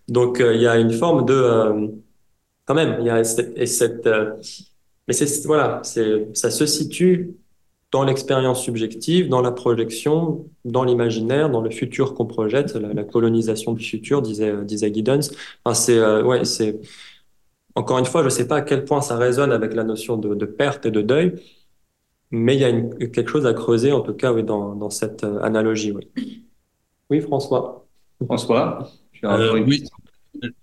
Donc, 0.07 0.41
euh, 0.41 0.53
il 0.53 0.61
y 0.61 0.67
a 0.67 0.77
une 0.77 0.91
forme 0.91 1.25
de 1.25 1.33
euh, 1.33 1.87
quand 2.65 2.75
même, 2.75 2.97
il 2.99 3.05
y 3.05 3.09
a 3.09 3.19
et 3.19 3.65
cette 3.65 4.09
mais 5.07 5.13
c'est 5.13 5.45
voilà, 5.45 5.81
ça 5.83 6.51
se 6.51 6.65
situe 6.65 7.35
dans 7.91 8.03
l'expérience 8.03 8.63
subjective, 8.63 9.29
dans 9.29 9.41
la 9.41 9.51
projection, 9.51 10.47
dans 10.65 10.83
l'imaginaire, 10.83 11.49
dans 11.49 11.61
le 11.61 11.69
futur 11.69 12.15
qu'on 12.15 12.25
projette, 12.25 12.75
la, 12.75 13.03
colonisation 13.03 13.73
du 13.73 13.85
futur, 13.85 14.23
disait, 14.23 14.65
disait 14.65 14.91
Giddens. 14.91 15.29
Enfin, 15.63 15.75
c'est, 15.75 16.21
ouais, 16.23 16.43
c'est, 16.43 16.81
encore 17.75 17.99
une 17.99 18.05
fois, 18.05 18.21
je 18.21 18.25
ne 18.25 18.31
sais 18.31 18.47
pas 18.47 18.57
à 18.57 18.61
quel 18.61 18.83
point 18.83 19.01
ça 19.01 19.15
résonne 19.15 19.51
avec 19.51 19.75
la 19.75 19.83
notion 19.83 20.17
de 20.17 20.45
perte 20.45 20.87
et 20.87 20.91
de 20.91 21.01
deuil, 21.01 21.35
mais 22.35 22.55
il 22.55 22.61
y 22.61 22.65
a 22.65 22.69
une, 22.69 22.97
quelque 23.11 23.29
chose 23.29 23.45
à 23.45 23.53
creuser, 23.53 23.91
en 23.91 24.01
tout 24.01 24.13
cas, 24.13 24.33
oui, 24.33 24.43
dans, 24.43 24.75
dans 24.75 24.89
cette 24.89 25.23
euh, 25.23 25.41
analogie. 25.41 25.91
Oui, 25.91 26.43
oui 27.09 27.21
François. 27.21 27.87
François, 28.25 28.89
euh, 29.23 29.63
oui. 29.65 29.83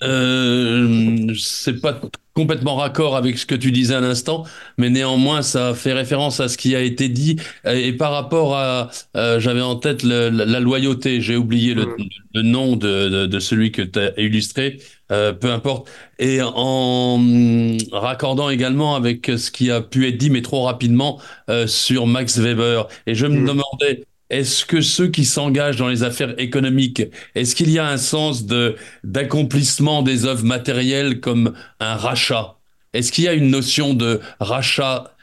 Euh, 0.03 1.35
c'est 1.37 1.81
pas 1.81 2.01
complètement 2.35 2.77
raccord 2.77 3.17
avec 3.17 3.39
ce 3.39 3.45
que 3.45 3.55
tu 3.55 3.73
disais 3.73 3.95
à 3.95 4.01
l'instant, 4.01 4.45
mais 4.79 4.89
néanmoins, 4.91 5.43
ça 5.43 5.75
fait 5.75 5.93
référence 5.93 6.41
à 6.41 6.49
ce 6.49 6.57
qui 6.57 6.75
a 6.75 6.81
été 6.81 7.09
dit. 7.09 7.37
Et 7.67 7.93
par 7.93 8.13
rapport 8.13 8.57
à, 8.57 8.91
euh, 9.17 9.39
j'avais 9.39 9.61
en 9.61 9.77
tête 9.77 10.03
la 10.03 10.61
loyauté, 10.61 11.21
j'ai 11.21 11.37
oublié 11.37 11.75
le, 11.75 11.87
mm. 12.35 12.41
nom 12.41 12.77
de, 12.77 13.27
de, 13.27 13.39
celui 13.39 13.71
que 13.71 13.83
tu 13.83 13.99
as 13.99 14.19
illustré, 14.19 14.79
euh, 15.11 15.33
peu 15.33 15.51
importe. 15.51 15.91
Et 16.19 16.41
en 16.43 17.21
raccordant 17.93 18.49
également 18.49 18.95
avec 18.95 19.27
ce 19.27 19.51
qui 19.51 19.71
a 19.71 19.81
pu 19.83 20.09
être 20.09 20.17
dit, 20.17 20.31
mais 20.31 20.43
trop 20.43 20.63
rapidement, 20.63 21.21
euh, 21.51 21.67
sur 21.67 22.07
Max 22.07 22.39
Weber. 22.39 22.89
Et 23.07 23.15
je 23.15 23.27
me 23.27 23.41
mm. 23.41 23.47
demandais, 23.47 24.05
est-ce 24.33 24.65
que 24.65 24.81
ceux 24.81 25.09
qui 25.09 25.25
s'engagent 25.25 25.77
dans 25.77 25.89
les 25.89 26.03
affaires 26.03 26.35
économiques, 26.39 27.03
est-ce 27.35 27.55
qu'il 27.55 27.71
y 27.71 27.79
a 27.79 27.87
un 27.87 27.99
sens 27.99 28.47
de 28.47 28.77
d'accomplissement 29.05 30.03
des 30.03 30.25
œuvres 30.25 30.45
matérielles 30.45 31.21
comme 31.21 31.53
un 31.81 31.95
rachat? 31.95 32.57
Est-ce 32.95 33.13
qu'il 33.13 33.25
y 33.25 33.29
a 33.29 33.35
une 33.35 33.51
notion 33.51 33.93
de 33.95 34.21
rachat 34.41 35.15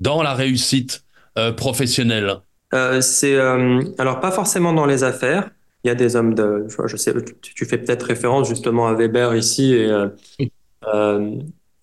dans 0.00 0.22
la 0.22 0.34
réussite 0.34 1.04
euh, 1.38 1.52
professionnelle? 1.52 2.38
Euh, 2.74 3.00
C'est 3.00 3.36
euh, 3.36 3.82
alors 3.98 4.20
pas 4.20 4.32
forcément 4.32 4.72
dans 4.72 4.86
les 4.86 5.04
affaires. 5.04 5.48
Il 5.84 5.88
y 5.88 5.90
a 5.90 5.94
des 5.94 6.16
hommes 6.16 6.34
de, 6.34 6.66
je 6.86 6.96
sais, 6.96 7.14
tu 7.40 7.64
fais 7.64 7.78
peut-être 7.78 8.02
référence 8.02 8.48
justement 8.48 8.88
à 8.88 8.94
Weber 8.94 9.36
ici 9.36 9.76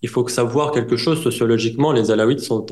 il 0.03 0.10
faut 0.10 0.27
savoir 0.27 0.72
quelque 0.72 0.97
chose 0.97 1.23
sociologiquement. 1.23 1.93
Les 1.93 2.11
Alaouites 2.11 2.41
sont 2.41 2.65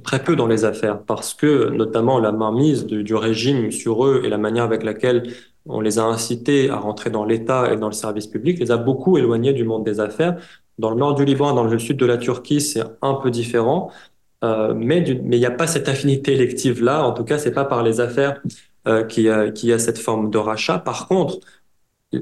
très 0.00 0.22
peu 0.22 0.36
dans 0.36 0.46
les 0.46 0.64
affaires 0.64 1.02
parce 1.02 1.34
que 1.34 1.68
notamment 1.70 2.18
la 2.18 2.32
mainmise 2.32 2.86
du, 2.86 3.14
régime 3.14 3.70
sur 3.70 4.06
eux 4.06 4.22
et 4.24 4.28
la 4.28 4.38
manière 4.38 4.64
avec 4.64 4.82
laquelle 4.82 5.34
on 5.66 5.80
les 5.80 5.98
a 5.98 6.04
incités 6.04 6.70
à 6.70 6.76
rentrer 6.76 7.10
dans 7.10 7.24
l'État 7.24 7.72
et 7.72 7.76
dans 7.76 7.88
le 7.88 7.92
service 7.92 8.26
public 8.26 8.58
les 8.58 8.70
a 8.70 8.76
beaucoup 8.76 9.18
éloignés 9.18 9.52
du 9.52 9.64
monde 9.64 9.84
des 9.84 10.00
affaires. 10.00 10.36
Dans 10.78 10.90
le 10.90 10.96
nord 10.96 11.14
du 11.14 11.24
Liban, 11.24 11.52
dans 11.52 11.64
le 11.64 11.78
sud 11.78 11.98
de 11.98 12.06
la 12.06 12.16
Turquie, 12.16 12.60
c'est 12.60 12.82
un 13.02 13.14
peu 13.14 13.30
différent, 13.30 13.90
euh, 14.42 14.74
mais 14.74 15.04
il 15.06 15.28
n'y 15.28 15.46
a 15.46 15.50
pas 15.50 15.66
cette 15.66 15.88
affinité 15.88 16.32
élective 16.32 16.82
là. 16.82 17.04
En 17.06 17.12
tout 17.12 17.24
cas, 17.24 17.38
c'est 17.38 17.52
pas 17.52 17.64
par 17.64 17.82
les 17.82 18.00
affaires 18.00 18.40
euh, 18.88 19.04
qu'il 19.04 19.24
y, 19.24 19.66
y, 19.66 19.72
a 19.72 19.78
cette 19.78 19.98
forme 19.98 20.30
de 20.30 20.38
rachat. 20.38 20.78
Par 20.78 21.06
contre, 21.06 21.38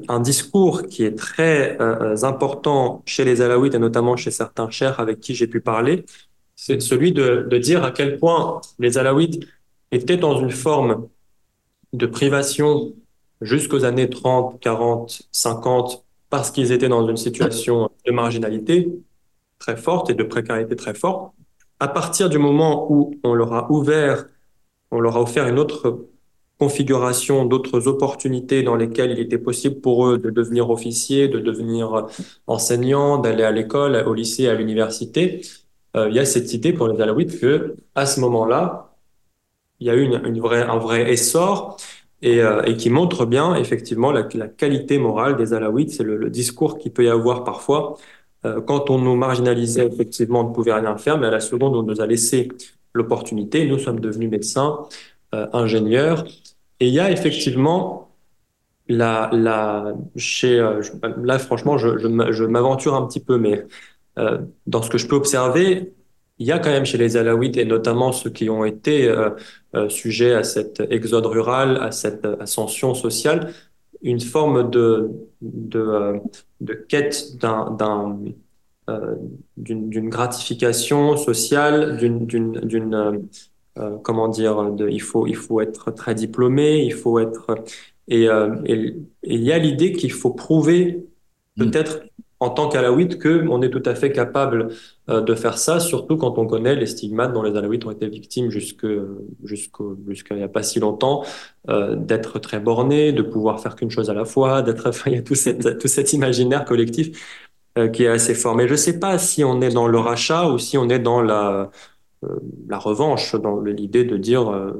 un 0.09 0.21
discours 0.21 0.83
qui 0.87 1.05
est 1.05 1.17
très 1.17 1.81
euh, 1.81 2.17
important 2.23 3.03
chez 3.07 3.25
les 3.25 3.41
Alaouites 3.41 3.75
et 3.75 3.79
notamment 3.79 4.17
chez 4.17 4.31
certains 4.31 4.71
chers 4.71 5.01
avec 5.01 5.21
qui 5.21 5.35
j'ai 5.35 5.47
pu 5.47 5.61
parler, 5.61 6.05
c'est 6.63 6.83
celui 6.83 7.13
de, 7.13 7.47
de, 7.51 7.57
dire 7.57 7.83
à 7.85 7.91
quel 7.91 8.19
point 8.19 8.61
les 8.79 8.99
Alaouites 8.99 9.47
étaient 9.93 10.19
dans 10.19 10.39
une 10.39 10.51
forme 10.51 11.09
de 11.95 12.05
privation 12.05 12.93
jusqu'aux 13.41 13.87
années 13.87 14.11
30, 14.11 14.61
40, 14.61 15.23
50, 15.33 16.05
parce 16.29 16.51
qu'ils 16.51 16.71
étaient 16.71 16.91
dans 16.91 17.09
une 17.09 17.17
situation 17.17 17.89
de 18.05 18.13
marginalité 18.13 18.93
très 19.59 19.79
forte 19.79 20.11
et 20.11 20.15
de 20.15 20.23
précarité 20.23 20.77
très 20.77 20.93
forte. 20.93 21.33
À 21.81 21.89
partir 21.89 22.29
du 22.29 22.37
moment 22.37 22.93
où 22.93 23.15
on 23.25 23.33
leur 23.33 23.55
a 23.55 23.73
ouvert, 23.73 24.27
on 24.91 25.01
leur 25.01 25.17
a 25.17 25.23
offert 25.23 25.49
une 25.49 25.59
autre 25.59 26.09
configuration, 26.59 27.47
d'autres 27.47 27.89
opportunités 27.89 28.63
dans 28.63 28.77
lesquelles 28.77 29.13
il 29.13 29.19
était 29.19 29.39
possible 29.39 29.81
pour 29.81 30.07
eux 30.07 30.19
de 30.19 30.29
devenir 30.29 30.69
officiers, 30.69 31.27
de 31.27 31.41
devenir 31.41 32.07
enseignants, 32.47 33.17
d'aller 33.17 33.45
à 33.45 33.51
l'école, 33.51 33.97
au 34.07 34.13
lycée, 34.13 34.47
à 34.47 34.55
l'université, 34.55 35.41
euh, 35.97 36.09
il 36.09 36.17
y 36.17 36.19
a 36.19 36.25
cette 36.25 36.53
idée 36.53 36.73
pour 36.73 36.89
les 36.89 37.01
Alaouites 37.01 37.41
que 37.41 37.77
à 37.95 38.07
ce 38.07 38.21
moment-là, 38.21 38.95
il 39.81 39.87
y 39.87 39.91
a 39.91 39.95
eu 39.95 40.03
une, 40.03 40.21
une 40.25 40.41
vraie, 40.41 40.63
un 40.63 40.79
vrai 40.79 41.11
essor 41.13 41.77
et, 42.23 42.41
euh, 42.43 42.63
et, 42.65 42.77
qui 42.77 42.91
montre 42.91 43.27
bien 43.27 43.55
effectivement 43.57 44.13
la, 44.13 44.23
qualité 44.23 44.99
morale 44.99 45.37
des 45.37 45.53
Alaouites. 45.55 45.91
C'est 45.91 46.05
le, 46.05 46.31
discours 46.31 46.79
qu'il 46.79 46.93
peut 46.93 47.05
y 47.05 47.09
avoir 47.09 47.45
parfois. 47.45 47.97
Euh, 48.45 48.61
quand 48.61 48.91
on 48.91 48.99
nous 48.99 49.17
marginalisait, 49.17 49.87
effectivement, 49.87 50.41
on 50.41 50.49
ne 50.51 50.55
pouvait 50.55 50.73
rien 50.73 50.97
faire, 50.97 51.19
mais 51.19 51.27
à 51.27 51.31
la 51.31 51.41
seconde, 51.41 51.77
on 51.77 51.83
nous 51.83 52.01
a 52.01 52.07
laissé 52.07 52.49
l'opportunité. 52.95 53.67
Nous 53.67 53.79
sommes 53.79 54.01
devenus 54.01 54.31
médecins, 54.31 54.81
ingénieurs. 55.33 56.25
Et 56.81 56.89
il 56.89 56.95
y 56.95 57.01
a 57.01 57.11
effectivement 57.11 58.11
la, 58.89 59.31
la, 59.33 59.95
chez, 60.17 60.59
là, 61.23 61.39
franchement, 61.39 61.79
je, 61.79 61.99
je 61.99 62.45
m'aventure 62.45 62.95
un 62.95 63.07
petit 63.07 63.21
peu, 63.21 63.39
mais 63.39 63.65
euh, 64.21 64.39
dans 64.67 64.83
ce 64.83 64.91
que 64.91 64.99
je 64.99 65.07
peux 65.07 65.17
observer, 65.17 65.95
il 66.39 66.47
y 66.47 66.53
a 66.53 66.59
quand 66.59 66.71
même 66.71 66.85
chez 66.85 66.99
les 66.99 67.17
Alaouites, 67.17 67.57
et 67.57 67.65
notamment 67.65 68.13
ceux 68.13 68.31
qui 68.31 68.51
ont 68.51 68.65
été 68.65 69.09
euh, 69.09 69.31
euh, 69.75 69.89
sujets 69.89 70.35
à 70.35 70.43
cet 70.43 70.81
exode 70.91 71.27
rural, 71.27 71.79
à 71.79 71.91
cette 71.91 72.27
ascension 72.41 72.95
sociale, 72.95 73.53
une 74.03 74.21
forme 74.21 74.71
de, 74.71 75.11
de, 75.43 76.21
de 76.61 76.73
quête 76.75 77.37
d'un, 77.39 78.19
d'une, 79.57 80.09
gratification 80.09 81.17
sociale, 81.17 81.99
d'une, 81.99 83.29
comment 84.03 84.29
dire, 84.29 84.71
de, 84.73 84.89
il 84.89 85.03
faut, 85.03 85.27
il 85.27 85.37
faut 85.37 85.61
être 85.61 85.91
très 85.91 86.15
diplômé, 86.15 86.83
il 86.83 86.95
faut 86.95 87.19
être, 87.19 87.57
et, 88.09 88.25
et 88.25 88.97
il 89.23 89.43
y 89.43 89.53
a 89.53 89.59
l'idée 89.59 89.93
qu'il 89.93 90.13
faut 90.13 90.31
prouver 90.31 91.07
mm. 91.57 91.65
peut-être 91.65 92.01
en 92.41 92.49
tant 92.51 92.69
qu'Alaouite 92.69 93.23
qu'on 93.23 93.61
est 93.63 93.69
tout 93.71 93.83
à 93.85 93.95
fait 93.95 94.13
capable 94.13 94.71
euh, 95.11 95.21
de 95.21 95.35
faire 95.35 95.59
ça, 95.59 95.79
surtout 95.79 96.17
quand 96.17 96.39
on 96.39 96.47
connaît 96.47 96.75
les 96.75 96.87
stigmates 96.87 97.35
dont 97.35 97.43
les 97.43 97.57
Alaouites 97.57 97.85
ont 97.85 97.91
été 97.91 98.09
victimes 98.09 98.51
jusqu'à 98.51 98.87
il 99.45 100.37
n'y 100.37 100.43
a 100.43 100.49
pas 100.49 100.63
si 100.63 100.81
longtemps, 100.81 101.23
euh, 101.69 101.97
d'être 101.97 102.39
très 102.39 102.59
bornés, 102.59 103.13
de 103.13 103.23
pouvoir 103.23 103.61
faire 103.61 103.77
qu'une 103.77 103.91
chose 103.91 104.09
à 104.09 104.15
la 104.15 104.25
fois, 104.25 104.63
d'être 104.63 104.91
il 105.07 105.13
y 105.13 105.17
a 105.17 105.23
tout 105.23 105.35
cet 105.35 106.13
imaginaire 106.15 106.65
collectif 106.65 107.47
euh, 107.79 107.89
qui 107.89 108.05
est 108.05 108.09
assez 108.09 108.35
fort. 108.35 108.57
Mais 108.57 108.67
je 108.67 108.73
ne 108.73 108.79
sais 108.79 108.99
pas 108.99 109.19
si 109.19 109.45
on 109.45 109.61
est 109.61 109.71
dans 109.71 109.87
le 109.87 109.99
rachat 109.99 110.49
ou 110.49 110.59
si 110.59 110.79
on 110.79 110.89
est 110.89 110.99
dans 110.99 111.21
la 111.23 111.71
la 112.69 112.79
revanche, 112.79 113.35
dans 113.35 113.61
l'idée 113.63 114.05
de 114.05 114.19
dire 114.19 114.75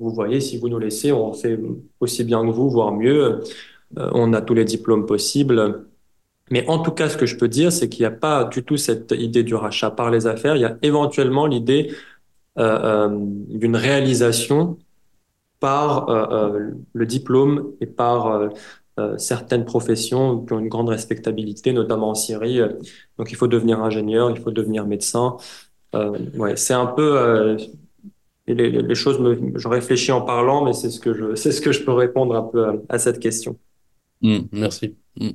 vous 0.00 0.10
voyez, 0.10 0.40
si 0.40 0.58
vous 0.58 0.68
nous 0.68 0.78
laissez, 0.80 1.12
on 1.12 1.32
fait 1.32 1.58
aussi 2.00 2.24
bien 2.24 2.44
que 2.44 2.50
vous, 2.50 2.68
voire 2.68 2.92
mieux. 2.92 3.40
on 3.96 4.32
a 4.32 4.40
tous 4.42 4.54
les 4.54 4.64
diplômes 4.64 5.06
possibles. 5.06 5.86
Mais 6.50 6.66
en 6.68 6.78
tout 6.78 6.90
cas, 6.90 7.08
ce 7.08 7.16
que 7.16 7.26
je 7.26 7.36
peux 7.36 7.48
dire, 7.48 7.72
c'est 7.72 7.88
qu'il 7.88 8.00
n'y 8.00 8.06
a 8.06 8.10
pas 8.10 8.44
du 8.44 8.62
tout 8.62 8.76
cette 8.76 9.12
idée 9.12 9.42
du 9.42 9.54
rachat 9.54 9.90
par 9.90 10.10
les 10.10 10.26
affaires. 10.26 10.56
Il 10.56 10.62
y 10.62 10.66
a 10.66 10.76
éventuellement 10.82 11.46
l'idée 11.46 11.94
euh, 12.58 13.08
euh, 13.08 13.08
d'une 13.48 13.76
réalisation 13.76 14.78
par 15.58 16.10
euh, 16.10 16.70
le 16.92 17.06
diplôme 17.06 17.72
et 17.80 17.86
par 17.86 18.50
certaines 19.18 19.64
professions 19.64 20.44
qui 20.44 20.52
ont 20.52 20.60
une 20.60 20.68
grande 20.68 20.88
respectabilité, 20.88 21.72
notamment 21.72 22.10
en 22.10 22.14
Syrie. 22.14 22.60
Donc, 23.18 23.32
il 23.32 23.36
faut 23.36 23.48
devenir 23.48 23.80
ingénieur, 23.80 24.30
il 24.30 24.40
faut 24.40 24.52
devenir 24.52 24.86
médecin. 24.86 25.36
ouais, 25.94 26.56
c'est 26.56 26.74
un 26.74 26.86
peu 26.86 27.56
les, 28.46 28.94
choses. 28.94 29.18
Je 29.56 29.68
réfléchis 29.68 30.12
en 30.12 30.20
parlant, 30.20 30.64
mais 30.64 30.74
c'est 30.74 30.90
ce 30.90 31.00
que 31.00 31.12
je, 31.12 31.34
c'est 31.36 31.50
ce 31.50 31.60
que 31.60 31.72
je 31.72 31.82
peux 31.82 31.92
répondre 31.92 32.36
un 32.36 32.42
peu 32.42 32.66
à, 32.66 32.74
à 32.90 32.98
cette 32.98 33.18
question. 33.18 33.58
Mmh, 34.20 34.38
merci. 34.52 34.94
Mmh. 35.16 35.30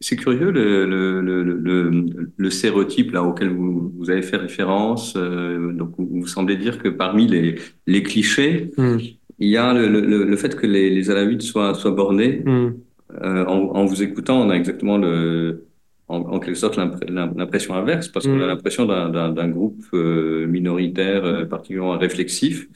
C'est 0.00 0.16
curieux 0.16 0.50
le, 0.50 0.86
le, 0.86 1.20
le, 1.20 1.42
le, 1.42 2.06
le 2.36 2.50
stéréotype 2.50 3.12
là 3.12 3.24
auquel 3.24 3.48
vous, 3.48 3.92
vous 3.96 4.10
avez 4.10 4.22
fait 4.22 4.36
référence. 4.36 5.14
Euh, 5.16 5.72
donc 5.72 5.94
vous, 5.98 6.26
semblez 6.26 6.56
dire 6.56 6.78
que 6.78 6.88
parmi 6.88 7.26
les, 7.26 7.56
les 7.86 8.02
clichés, 8.02 8.70
mm. 8.76 8.96
il 9.40 9.48
y 9.48 9.56
a 9.56 9.74
le, 9.74 9.88
le, 9.88 10.36
fait 10.36 10.54
que 10.54 10.66
les, 10.66 10.90
les 10.90 11.10
Alaouites 11.10 11.42
soient, 11.42 11.74
soient 11.74 11.90
bornés. 11.90 12.42
Mm. 12.44 12.74
Euh, 13.22 13.44
en, 13.46 13.74
en, 13.74 13.84
vous 13.86 14.02
écoutant, 14.02 14.40
on 14.40 14.50
a 14.50 14.54
exactement 14.54 14.98
le, 14.98 15.68
en, 16.08 16.20
en 16.20 16.38
quelque 16.40 16.56
sorte 16.56 16.76
l'impression 16.76 17.74
inverse, 17.74 18.08
parce 18.08 18.26
qu'on 18.26 18.40
a 18.40 18.44
hmm. 18.44 18.48
l'impression 18.48 18.86
d'un 18.86 19.48
groupe 19.48 19.84
euh, 19.92 20.46
minoritaire 20.46 21.24
euh, 21.24 21.44
particulièrement 21.44 21.98
réflexif 21.98 22.68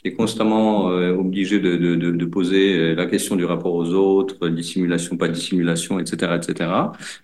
qui 0.00 0.08
est 0.08 0.14
constamment 0.14 0.90
euh, 0.90 1.12
obligé 1.12 1.58
de, 1.58 1.76
de, 1.76 1.96
de, 1.96 2.24
poser 2.24 2.78
euh, 2.78 2.94
la 2.94 3.06
question 3.06 3.34
du 3.34 3.44
rapport 3.44 3.74
aux 3.74 3.92
autres, 3.94 4.48
dissimulation, 4.48 5.16
pas 5.16 5.26
dissimulation, 5.26 5.98
etc., 5.98 6.36
etc., 6.36 6.70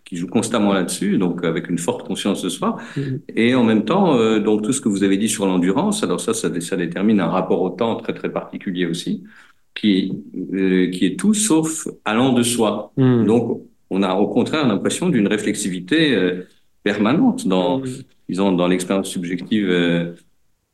qui 0.05 0.17
joue 0.17 0.27
constamment 0.27 0.73
là-dessus, 0.73 1.17
donc 1.17 1.45
avec 1.45 1.69
une 1.71 1.79
forte 1.79 2.05
conscience 2.05 2.43
de 2.43 2.49
soi. 2.49 2.77
Mm-hmm. 2.97 3.21
Et 3.37 3.55
en 3.55 3.63
même 3.63 3.85
temps, 3.85 4.19
euh, 4.19 4.41
donc 4.41 4.63
tout 4.63 4.73
ce 4.73 4.81
que 4.81 4.89
vous 4.89 5.05
avez 5.05 5.17
dit 5.17 5.29
sur 5.29 5.47
l'endurance, 5.47 6.03
alors 6.03 6.21
ça, 6.21 6.35
ça, 6.35 6.49
ça, 6.61 6.77
détermine 6.77 7.21
un 7.21 7.29
rapport 7.29 7.63
au 7.63 7.71
temps 7.71 7.95
très 7.95 8.13
très 8.13 8.33
particulier 8.33 8.87
aussi, 8.87 9.23
qui 9.75 10.13
qui 10.93 11.07
est 11.07 11.19
tout 11.19 11.35
sauf 11.35 11.87
allant 12.05 12.33
de 12.33 12.43
soi. 12.43 12.93
Mm. 12.97 13.25
Donc 13.25 13.63
on 13.91 14.03
a 14.03 14.15
au 14.15 14.27
contraire 14.27 14.67
l'impression 14.67 15.09
d'une 15.11 15.29
réflexivité 15.29 16.17
permanente 16.83 17.47
dans, 17.47 17.79
mm. 17.79 17.85
disons, 18.29 18.53
dans 18.53 18.67
l'expérience 18.67 19.09
subjective 19.09 19.71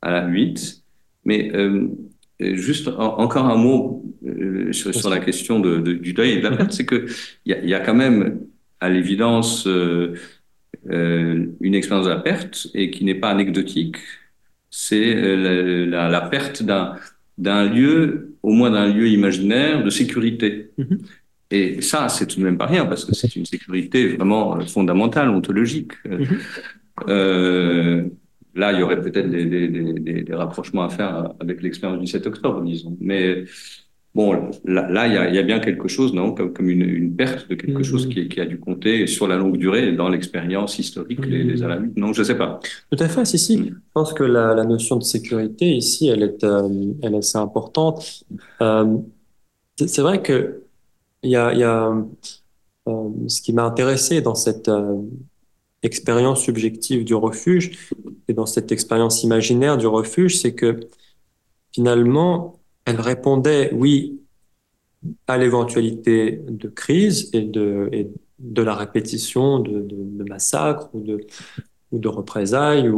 à 0.01 0.11
la 0.11 0.27
8. 0.27 0.80
Mais 1.25 1.51
euh, 1.55 1.87
juste 2.39 2.87
encore 2.87 3.45
un 3.45 3.57
mot 3.57 4.03
euh, 4.25 4.71
sur, 4.73 4.93
sur, 4.93 5.09
la 5.09 5.19
question 5.19 5.59
de, 5.59 5.77
de, 5.77 5.93
du 5.93 6.13
deuil 6.13 6.31
et 6.31 6.37
de 6.37 6.47
la 6.47 6.55
perte, 6.55 6.71
c'est 6.71 6.85
qu'il 6.85 7.05
y, 7.45 7.53
a, 7.53 7.63
y 7.63 7.73
a 7.73 7.79
quand 7.79 7.93
même 7.93 8.39
à 8.79 8.89
l'évidence 8.89 9.67
euh, 9.67 10.15
euh, 10.89 11.45
une 11.59 11.75
expérience 11.75 12.05
de 12.05 12.11
la 12.11 12.19
perte 12.19 12.67
et 12.73 12.89
qui 12.91 13.05
n'est 13.05 13.15
pas 13.15 13.29
anecdotique. 13.29 13.97
C'est 14.69 15.13
la, 15.13 15.85
la, 15.85 16.09
la, 16.09 16.21
perte 16.21 16.63
d'un 16.63 17.69
lieu, 17.69 18.35
au 18.41 18.53
moins 18.53 18.71
d'un 18.71 18.87
lieu 18.87 19.07
imaginaire 19.09 19.83
de 19.83 19.89
sécurité. 19.89 20.71
Mm-hmm. 20.79 20.99
Et 21.51 21.81
ça, 21.81 22.07
c'est 22.07 22.25
tout 22.25 22.39
de 22.39 22.45
même 22.45 22.57
pas 22.57 22.67
rien, 22.67 22.85
parce 22.85 23.03
que 23.03 23.13
c'est 23.13 23.35
une 23.35 23.45
sécurité 23.45 24.15
vraiment 24.15 24.61
fondamentale, 24.61 25.29
ontologique. 25.29 25.91
Mm-hmm. 26.05 26.37
Euh, 27.09 28.03
là, 28.55 28.73
il 28.73 28.79
y 28.79 28.83
aurait 28.83 29.01
peut-être 29.01 29.29
des, 29.29 29.45
des, 29.45 29.67
des, 29.67 30.23
des, 30.23 30.35
rapprochements 30.35 30.83
à 30.83 30.89
faire 30.89 31.33
avec 31.39 31.61
l'expérience 31.61 31.99
du 31.99 32.07
7 32.07 32.27
octobre, 32.27 32.61
disons. 32.61 32.97
Mais 32.99 33.45
bon, 34.13 34.51
là, 34.65 34.89
là 34.89 35.07
il, 35.07 35.13
y 35.13 35.17
a, 35.17 35.29
il 35.29 35.35
y 35.35 35.39
a 35.39 35.43
bien 35.43 35.59
quelque 35.59 35.87
chose, 35.87 36.13
non, 36.13 36.33
comme, 36.33 36.53
comme 36.53 36.69
une, 36.69 36.81
une, 36.81 37.15
perte 37.15 37.49
de 37.49 37.55
quelque 37.55 37.79
mm-hmm. 37.79 37.83
chose 37.83 38.09
qui, 38.09 38.27
qui, 38.27 38.41
a 38.41 38.45
dû 38.45 38.59
compter 38.59 39.07
sur 39.07 39.27
la 39.27 39.37
longue 39.37 39.57
durée 39.57 39.93
dans 39.93 40.09
l'expérience 40.09 40.79
historique 40.79 41.21
mm-hmm. 41.21 41.47
des, 41.47 41.63
Alamites. 41.63 41.97
Non, 41.97 42.13
je 42.13 42.23
sais 42.23 42.37
pas. 42.37 42.59
Tout 42.91 43.03
à 43.03 43.07
fait, 43.07 43.25
si, 43.25 43.39
si. 43.39 43.57
Je 43.57 43.73
pense 43.93 44.13
que 44.13 44.23
la, 44.23 44.53
la 44.53 44.65
notion 44.65 44.97
de 44.97 45.03
sécurité 45.03 45.67
ici, 45.75 46.07
elle 46.07 46.23
est, 46.23 46.43
euh, 46.43 46.93
elle 47.01 47.15
est 47.15 47.19
assez 47.19 47.37
importante. 47.37 48.25
Euh, 48.61 48.97
c'est 49.77 50.01
vrai 50.01 50.21
que 50.21 50.63
il 51.23 51.29
y 51.29 51.35
a, 51.35 51.53
il 51.53 51.59
y 51.59 51.63
a 51.63 51.93
euh, 52.87 53.09
ce 53.27 53.41
qui 53.41 53.53
m'a 53.53 53.63
intéressé 53.63 54.21
dans 54.21 54.33
cette 54.33 54.69
expérience 55.83 56.43
subjective 56.43 57.03
du 57.03 57.15
refuge 57.15 57.89
dans 58.33 58.45
cette 58.45 58.71
expérience 58.71 59.23
imaginaire 59.23 59.77
du 59.77 59.87
refuge, 59.87 60.39
c'est 60.39 60.53
que 60.53 60.79
finalement, 61.73 62.59
elle 62.85 62.99
répondait, 62.99 63.71
oui, 63.73 64.21
à 65.27 65.37
l'éventualité 65.37 66.41
de 66.47 66.67
crise 66.67 67.29
et 67.33 67.41
de, 67.41 67.89
de 68.39 68.61
la 68.61 68.75
répétition 68.75 69.59
de, 69.59 70.23
massacres 70.27 70.89
ou 70.93 71.01
de, 71.01 71.25
ou 71.91 71.99
de 71.99 72.07
représailles. 72.07 72.89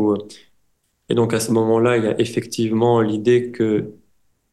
Et 1.10 1.16
donc 1.16 1.34
à 1.34 1.40
ce 1.40 1.52
moment-là, 1.52 1.98
il 1.98 2.04
y 2.04 2.08
a 2.08 2.20
effectivement 2.20 3.02
l'idée 3.02 3.52
que 3.52 3.94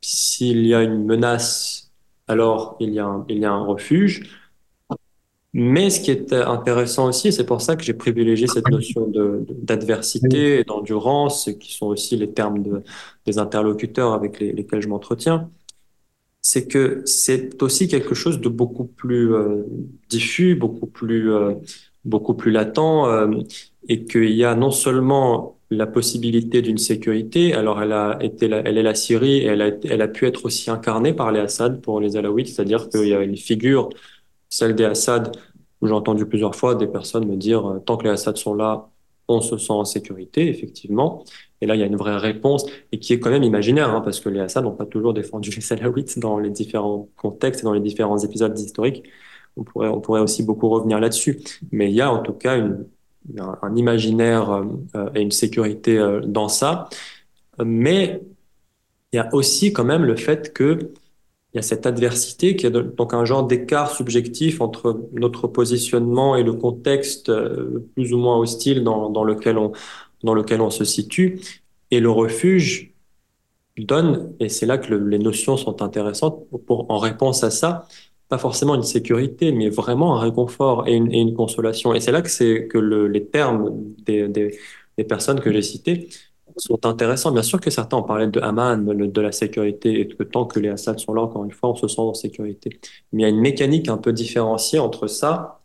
s'il 0.01 0.66
y 0.66 0.74
a 0.74 0.82
une 0.82 1.05
menace 1.05 1.90
alors 2.31 2.77
il 2.78 2.94
y 2.94 3.01
a 3.01 3.07
un, 3.07 3.24
il 3.28 3.39
y 3.39 3.44
a 3.44 3.51
un 3.51 3.65
refuge. 3.65 4.39
Mais 5.52 5.90
ce 5.90 6.01
qui 6.01 6.12
est 6.12 6.32
intéressant 6.32 7.09
aussi, 7.09 7.32
c'est 7.32 7.44
pour 7.44 7.60
ça 7.60 7.74
que 7.74 7.82
j'ai 7.82 7.94
privilégié 7.94 8.47
cette 8.47 8.68
notion 8.68 9.10
d'adversité 9.62 10.60
et 10.60 10.64
d'endurance, 10.64 11.51
qui 11.59 11.72
sont 11.72 11.86
aussi 11.86 12.16
les 12.16 12.31
termes 12.32 12.62
de, 12.62 12.82
des 13.27 13.39
interlocuteurs 13.39 14.12
avec 14.12 14.39
les, 14.39 14.52
lesquels 14.52 14.81
je 14.81 14.89
m'entretiens, 14.89 15.51
c'est 16.40 16.66
que 16.68 17.02
c'est 17.05 17.62
aussi 17.62 17.89
quelque 17.89 18.14
chose 18.14 18.40
de 18.40 18.48
beaucoup 18.48 18.85
plus 18.85 19.35
euh, 19.35 19.64
diffus, 20.09 20.55
beaucoup 20.55 20.86
plus, 20.86 21.32
euh, 21.32 21.55
beaucoup 22.05 22.35
plus 22.35 22.51
latent, 22.52 22.78
euh, 22.78 23.43
et 23.89 24.05
qu'il 24.05 24.31
y 24.31 24.44
a 24.44 24.55
non 24.55 24.70
seulement 24.70 25.59
la 25.70 25.86
possibilité 25.86 26.62
d'une 26.62 26.78
sécurité. 26.78 27.55
Alors, 27.55 27.82
elle 27.82 27.93
a 27.93 28.18
été, 28.22 28.48
la, 28.48 28.59
elle 28.59 28.78
est 28.78 28.82
la 28.82 28.94
Syrie 28.94 29.39
et 29.39 29.47
elle 29.47 29.62
a, 29.62 29.70
elle 29.85 30.02
a 30.02 30.09
pu 30.09 30.27
être 30.27 30.44
aussi 30.44 30.70
incarnée 30.70 31.12
par 31.12 31.32
les 31.32 31.40
Assad 31.40 31.81
pour 31.81 32.01
les 32.01 32.16
Alaouites, 32.16 32.48
c'est-à-dire 32.48 32.89
qu'il 32.89 33.09
y 33.09 33.14
a 33.14 33.22
une 33.22 33.36
figure, 33.36 33.90
celle 34.51 34.74
des 34.74 34.85
Assad, 34.85 35.35
où 35.81 35.86
j'ai 35.86 35.94
entendu 35.94 36.27
plusieurs 36.27 36.55
fois 36.55 36.74
des 36.74 36.86
personnes 36.86 37.27
me 37.27 37.36
dire 37.36 37.66
euh, 37.66 37.78
tant 37.78 37.97
que 37.97 38.05
les 38.05 38.10
Assad 38.10 38.36
sont 38.36 38.55
là, 38.55 38.90
on 39.28 39.40
se 39.40 39.56
sent 39.56 39.72
en 39.72 39.85
sécurité, 39.85 40.48
effectivement. 40.48 41.24
Et 41.60 41.66
là, 41.66 41.77
il 41.77 41.81
y 41.81 41.85
a 41.85 41.86
une 41.86 41.97
vraie 41.97 42.16
réponse 42.16 42.66
et 42.93 42.98
qui 42.98 43.12
est 43.12 43.20
quand 43.20 43.31
même 43.31 43.44
imaginaire, 43.44 43.90
hein, 43.90 44.01
parce 44.01 44.20
que 44.20 44.28
les 44.28 44.40
Assad 44.40 44.64
n'ont 44.64 44.74
pas 44.74 44.86
toujours 44.86 45.14
défendu 45.14 45.51
les 45.56 45.72
Alaouites 45.72 46.18
dans 46.18 46.39
les 46.39 46.51
différents 46.51 47.09
contextes 47.16 47.60
et 47.60 47.64
dans 47.64 47.72
les 47.72 47.81
différents 47.81 48.18
épisodes 48.18 48.59
historiques. 48.59 49.05
On 49.56 49.64
pourrait, 49.64 49.89
on 49.89 50.01
pourrait 50.01 50.20
aussi 50.20 50.43
beaucoup 50.43 50.68
revenir 50.68 51.01
là-dessus. 51.01 51.40
Mais 51.72 51.90
il 51.90 51.94
y 51.94 52.01
a 52.01 52.12
en 52.12 52.20
tout 52.20 52.32
cas 52.32 52.56
un, 53.39 53.77
imaginaire 53.77 54.51
euh, 54.94 55.10
et 55.14 55.20
une 55.22 55.31
sécurité 55.31 55.98
euh, 55.98 56.20
dans 56.20 56.48
ça. 56.48 56.89
Mais 57.64 58.22
il 59.12 59.16
y 59.16 59.18
a 59.18 59.28
aussi 59.35 59.72
quand 59.72 59.85
même 59.85 60.05
le 60.05 60.16
fait 60.16 60.52
que 60.52 60.93
il 61.52 61.56
y 61.56 61.59
a 61.59 61.62
cette 61.62 61.86
adversité 61.86 62.55
qui 62.56 62.66
est 62.66 62.70
donc 62.70 63.12
un 63.12 63.24
genre 63.24 63.44
d'écart 63.44 63.90
subjectif 63.90 64.60
entre 64.60 65.09
notre 65.12 65.48
positionnement 65.48 66.36
et 66.36 66.43
le 66.43 66.52
contexte 66.52 67.28
euh, 67.28 67.89
plus 67.94 68.12
ou 68.12 68.18
moins 68.18 68.39
hostile 68.39 68.85
dans, 68.85 69.24
lequel 69.24 69.59
on 69.59 70.70
se 70.70 70.85
situe 70.85 71.40
et 71.90 72.01
le 72.01 72.10
refuge 72.10 72.94
donne 73.78 74.35
et 74.40 74.48
c'est 74.48 74.66
là 74.66 74.78
que 74.78 74.94
le, 74.94 75.09
les 75.09 75.18
notions 75.18 75.56
sont 75.56 75.82
intéressantes 75.82 76.47
pour 76.66 76.90
en 76.90 76.98
réponse 76.98 77.43
à 77.43 77.51
ça 77.51 77.86
pas 78.31 78.39
forcément 78.39 78.77
une 78.77 78.85
sécurité, 78.85 79.51
mais 79.51 79.68
vraiment 79.68 80.16
un 80.16 80.20
réconfort 80.20 80.86
et 80.86 80.94
une, 80.94 81.35
consolation. 81.35 81.94
Et 81.94 82.01
c'est 82.01 82.12
là 82.12 82.22
que 82.22 82.31
c'est 82.31 82.68
que 82.68 82.78
le, 82.78 83.09
les 83.09 83.27
termes 83.27 83.74
des 84.06 85.05
personnes 85.09 85.40
que 85.40 85.52
j'ai 85.52 85.62
citées 85.62 86.09
sont 86.56 86.86
intéressants. 86.86 87.32
Bien 87.32 87.43
sûr 87.43 87.60
que 87.60 87.70
certains 87.70 87.97
ont 87.97 88.02
parlé 88.02 88.27
de 88.27 88.40
Haman, 88.40 88.85
de 88.85 89.20
la 89.20 89.32
sécurité, 89.32 90.01
et 90.01 90.09
que 90.09 90.22
tant 90.22 90.44
que 90.44 90.60
les 90.60 90.68
Assad 90.68 90.98
sont 90.98 91.14
là, 91.14 91.22
encore 91.22 91.44
une 91.44 91.52
fois, 91.52 91.70
on 91.70 91.74
se 91.74 91.89
sent 91.89 92.01
en 92.01 92.14
sécurité. 92.14 92.78
Mais 93.12 93.22
il 93.22 93.24
y 93.24 93.27
a 93.27 93.28
une 93.28 93.40
mécanique 93.40 93.89
un 93.89 93.98
peu 93.98 94.12
différenciée 94.12 94.78
entre 94.78 95.06
ça 95.06 95.60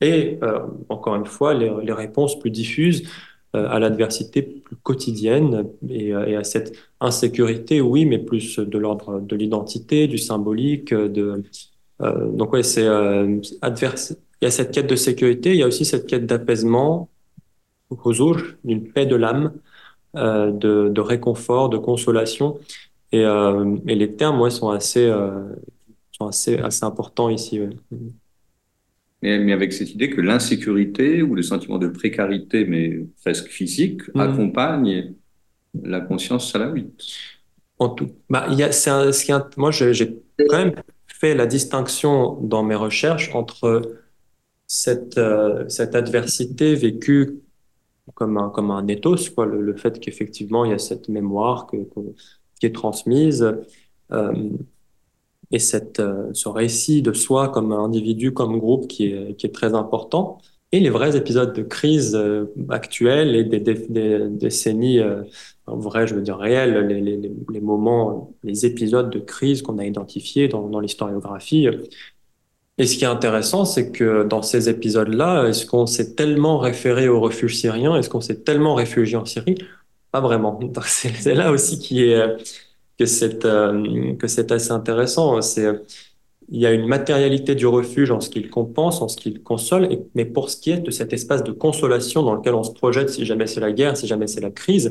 et, 0.00 0.38
euh, 0.42 0.60
encore 0.88 1.16
une 1.16 1.26
fois, 1.26 1.54
les, 1.54 1.92
réponses 1.92 2.38
plus 2.38 2.50
diffuses 2.50 3.08
euh, 3.54 3.68
à 3.70 3.78
l'adversité 3.78 4.42
plus 4.42 4.76
quotidienne 4.76 5.68
et, 5.88 6.14
euh, 6.14 6.26
et, 6.26 6.36
à 6.36 6.44
cette 6.44 6.76
insécurité, 7.00 7.80
oui, 7.80 8.04
mais 8.04 8.18
plus 8.18 8.58
de 8.58 8.78
l'ordre 8.78 9.20
de 9.20 9.36
l'identité, 9.36 10.06
du 10.06 10.18
symbolique, 10.18 10.94
donc 11.98 12.52
ouais, 12.52 12.62
c'est 12.62 12.86
adverse. 13.62 14.14
Il 14.42 14.44
y 14.44 14.48
a 14.48 14.50
cette 14.50 14.70
quête 14.70 14.86
de 14.86 14.96
sécurité, 14.96 15.52
il 15.52 15.56
y 15.56 15.62
a 15.62 15.66
aussi 15.66 15.86
cette 15.86 16.06
quête 16.06 16.26
d'apaisement, 16.26 17.08
d'une 18.64 18.92
paix 18.92 19.06
de 19.06 19.16
l'âme, 19.16 19.52
de, 20.16 20.88
de, 20.88 21.00
réconfort, 21.00 21.68
de 21.68 21.78
consolation. 21.78 22.58
Et, 23.12 23.24
euh, 23.24 23.76
et 23.86 23.94
les 23.94 24.14
termes, 24.14 24.40
ouais, 24.40 24.50
sont 24.50 24.70
assez, 24.70 25.06
euh, 25.06 25.44
sont 26.12 26.26
assez, 26.26 26.58
assez 26.58 26.84
importants 26.84 27.30
ici. 27.30 27.60
Ouais. 27.60 27.70
Mais, 29.22 29.38
mais, 29.38 29.52
avec 29.52 29.72
cette 29.72 29.92
idée 29.92 30.10
que 30.10 30.20
l'insécurité 30.20 31.22
ou 31.22 31.34
le 31.34 31.42
sentiment 31.42 31.78
de 31.78 31.88
précarité, 31.88 32.64
mais 32.64 33.06
presque 33.22 33.48
physique, 33.48 34.02
mmh. 34.14 34.20
accompagne 34.20 35.14
la 35.82 36.00
conscience 36.00 36.50
salawite. 36.50 37.02
En 37.78 37.90
tout, 37.90 38.10
bah, 38.28 38.46
y 38.50 38.62
a, 38.62 38.72
c'est 38.72 38.90
un, 38.90 39.12
ce 39.12 39.24
qui 39.24 39.32
est, 39.32 39.56
moi, 39.56 39.70
j'ai 39.70 40.18
quand 40.48 40.58
même 40.58 40.74
fait 41.06 41.34
la 41.34 41.46
distinction 41.46 42.34
dans 42.42 42.62
mes 42.62 42.74
recherches 42.74 43.34
entre 43.34 43.82
cette, 44.66 45.18
euh, 45.18 45.68
cette 45.68 45.94
adversité 45.94 46.74
vécue 46.74 47.40
comme 48.14 48.36
un, 48.38 48.50
comme 48.50 48.70
un 48.70 48.86
ethos, 48.88 49.30
quoi, 49.34 49.46
le, 49.46 49.60
le 49.60 49.76
fait 49.76 49.98
qu'effectivement 50.00 50.64
il 50.64 50.70
y 50.70 50.74
a 50.74 50.78
cette 50.78 51.08
mémoire 51.08 51.66
qui 52.60 52.66
est 52.66 52.74
transmise 52.74 53.54
euh, 54.12 54.32
et 55.50 55.58
cette, 55.58 56.00
euh, 56.00 56.30
ce 56.32 56.48
récit 56.48 57.02
de 57.02 57.12
soi 57.12 57.48
comme 57.48 57.72
individu, 57.72 58.32
comme 58.32 58.58
groupe 58.58 58.88
qui 58.88 59.06
est, 59.12 59.36
qui 59.36 59.46
est 59.46 59.54
très 59.54 59.74
important. 59.74 60.38
Et 60.72 60.80
les 60.80 60.90
vrais 60.90 61.16
épisodes 61.16 61.52
de 61.54 61.62
crise 61.62 62.16
euh, 62.16 62.46
actuels 62.70 63.36
et 63.36 63.44
des, 63.44 63.60
des, 63.60 63.74
des 63.88 64.28
décennies 64.28 64.98
euh, 64.98 65.22
en 65.66 65.76
vrai, 65.76 66.06
je 66.06 66.14
veux 66.14 66.22
dire 66.22 66.36
réel, 66.38 66.86
les, 66.86 67.00
les, 67.00 67.32
les 67.52 67.60
moments, 67.60 68.34
les 68.42 68.66
épisodes 68.66 69.10
de 69.10 69.18
crise 69.20 69.62
qu'on 69.62 69.78
a 69.78 69.84
identifiés 69.84 70.48
dans, 70.48 70.68
dans 70.68 70.80
l'historiographie. 70.80 71.68
Et 72.78 72.86
ce 72.86 72.96
qui 72.98 73.04
est 73.04 73.08
intéressant, 73.08 73.64
c'est 73.64 73.90
que 73.90 74.24
dans 74.24 74.42
ces 74.42 74.68
épisodes-là, 74.68 75.46
est-ce 75.48 75.64
qu'on 75.64 75.86
s'est 75.86 76.14
tellement 76.14 76.58
référé 76.58 77.08
au 77.08 77.20
refuge 77.20 77.56
syrien 77.56 77.96
Est-ce 77.96 78.10
qu'on 78.10 78.20
s'est 78.20 78.42
tellement 78.42 78.74
réfugié 78.74 79.16
en 79.16 79.24
Syrie? 79.24 79.56
Pas 80.12 80.20
vraiment. 80.20 80.60
C'est 80.84 81.34
là 81.34 81.50
aussi 81.50 81.78
qui 81.78 82.02
est 82.04 82.26
que 82.98 83.06
c'est 83.06 83.44
euh, 83.44 84.14
que 84.16 84.26
c'est 84.26 84.50
assez 84.52 84.70
intéressant. 84.70 85.40
C'est 85.42 85.66
il 86.48 86.60
y 86.60 86.66
a 86.66 86.72
une 86.72 86.86
matérialité 86.86 87.54
du 87.54 87.66
refuge 87.66 88.10
en 88.10 88.20
ce 88.20 88.30
qu'il 88.30 88.50
compense, 88.50 89.02
en 89.02 89.08
ce 89.08 89.16
qu'il 89.16 89.42
console, 89.42 89.88
mais 90.14 90.24
pour 90.24 90.50
ce 90.50 90.56
qui 90.56 90.70
est 90.70 90.78
de 90.78 90.90
cet 90.90 91.12
espace 91.12 91.42
de 91.42 91.52
consolation 91.52 92.22
dans 92.22 92.34
lequel 92.34 92.54
on 92.54 92.62
se 92.62 92.72
projette 92.72 93.10
si 93.10 93.24
jamais 93.26 93.46
c'est 93.48 93.60
la 93.60 93.72
guerre, 93.72 93.96
si 93.96 94.06
jamais 94.06 94.28
c'est 94.28 94.40
la 94.40 94.50
crise, 94.50 94.90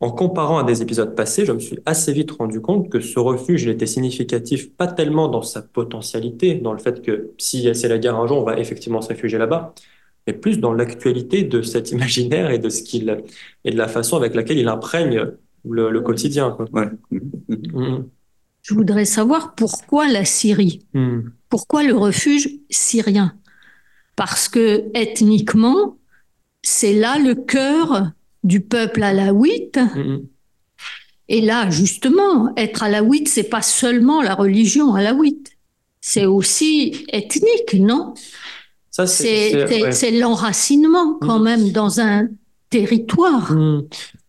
en 0.00 0.10
comparant 0.10 0.58
à 0.58 0.64
des 0.64 0.80
épisodes 0.80 1.14
passés, 1.14 1.44
je 1.44 1.52
me 1.52 1.58
suis 1.58 1.78
assez 1.84 2.12
vite 2.14 2.30
rendu 2.30 2.60
compte 2.62 2.88
que 2.88 3.00
ce 3.00 3.18
refuge 3.18 3.66
était 3.66 3.86
significatif, 3.86 4.72
pas 4.74 4.86
tellement 4.86 5.28
dans 5.28 5.42
sa 5.42 5.60
potentialité, 5.60 6.54
dans 6.54 6.72
le 6.72 6.78
fait 6.78 7.02
que 7.02 7.32
si 7.36 7.68
c'est 7.74 7.88
la 7.88 7.98
guerre 7.98 8.16
un 8.16 8.26
jour, 8.26 8.38
on 8.38 8.44
va 8.44 8.58
effectivement 8.58 9.02
se 9.02 9.08
réfugier 9.08 9.38
là-bas, 9.38 9.74
mais 10.26 10.32
plus 10.32 10.58
dans 10.58 10.72
l'actualité 10.72 11.42
de 11.42 11.60
cet 11.60 11.90
imaginaire 11.92 12.50
et 12.50 12.58
de 12.58 12.70
ce 12.70 12.82
qu'il 12.82 13.22
et 13.64 13.70
de 13.70 13.76
la 13.76 13.88
façon 13.88 14.16
avec 14.16 14.34
laquelle 14.34 14.58
il 14.58 14.68
imprègne 14.68 15.26
le, 15.68 15.90
le 15.90 16.00
quotidien. 16.00 16.50
Quoi. 16.52 16.66
Ouais. 16.72 16.88
Mmh. 17.10 18.04
Je 18.62 18.74
voudrais 18.74 19.04
savoir 19.04 19.54
pourquoi 19.54 20.08
la 20.08 20.24
Syrie, 20.24 20.86
mmh. 20.94 21.20
pourquoi 21.50 21.82
le 21.82 21.94
refuge 21.94 22.48
syrien, 22.70 23.34
parce 24.16 24.48
que 24.48 24.84
ethniquement, 24.94 25.98
c'est 26.62 26.94
là 26.94 27.18
le 27.18 27.34
cœur 27.34 28.12
du 28.44 28.60
peuple 28.60 29.02
alaouite. 29.02 29.78
Mmh. 29.78 30.18
Et 31.28 31.40
là, 31.40 31.70
justement, 31.70 32.52
être 32.56 32.82
alaouite, 32.82 33.28
c'est 33.28 33.44
pas 33.48 33.62
seulement 33.62 34.20
la 34.22 34.34
religion 34.34 34.94
alaouite, 34.94 35.52
c'est 36.00 36.26
aussi 36.26 37.04
ethnique, 37.12 37.74
non? 37.74 38.14
Ça, 38.90 39.06
c'est 39.06 39.54
ouais. 39.54 40.10
l'enracinement 40.18 41.14
quand 41.20 41.38
Mhm. 41.38 41.44
même 41.44 41.72
dans 41.72 42.00
un 42.00 42.28
territoire. 42.70 43.52
Hmm. 43.52 43.82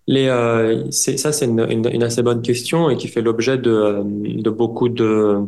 Les, 0.07 0.27
euh, 0.27 0.89
c'est, 0.91 1.17
ça, 1.17 1.31
c'est 1.31 1.45
une, 1.45 1.65
une, 1.69 1.89
une 1.91 2.03
assez 2.03 2.21
bonne 2.21 2.41
question 2.41 2.89
et 2.89 2.97
qui 2.97 3.07
fait 3.07 3.21
l'objet 3.21 3.57
de, 3.57 3.71
euh, 3.71 4.03
de 4.05 4.49
beaucoup 4.49 4.89
de, 4.89 5.39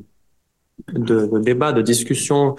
de, 0.93 1.27
de 1.27 1.39
débats, 1.39 1.71
de 1.73 1.81
discussions 1.81 2.55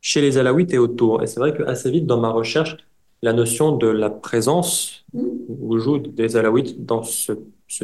chez 0.00 0.20
les 0.20 0.38
Alaouites 0.38 0.72
et 0.72 0.78
autour. 0.78 1.22
Et 1.22 1.26
c'est 1.26 1.40
vrai 1.40 1.54
que 1.56 1.62
assez 1.64 1.90
vite 1.90 2.06
dans 2.06 2.20
ma 2.20 2.30
recherche, 2.30 2.76
la 3.22 3.32
notion 3.32 3.76
de 3.76 3.86
la 3.86 4.10
présence 4.10 5.04
ou 5.12 5.78
joue 5.78 5.98
des 5.98 6.36
Alaouites 6.36 6.84
dans 6.84 7.02
ce, 7.02 7.32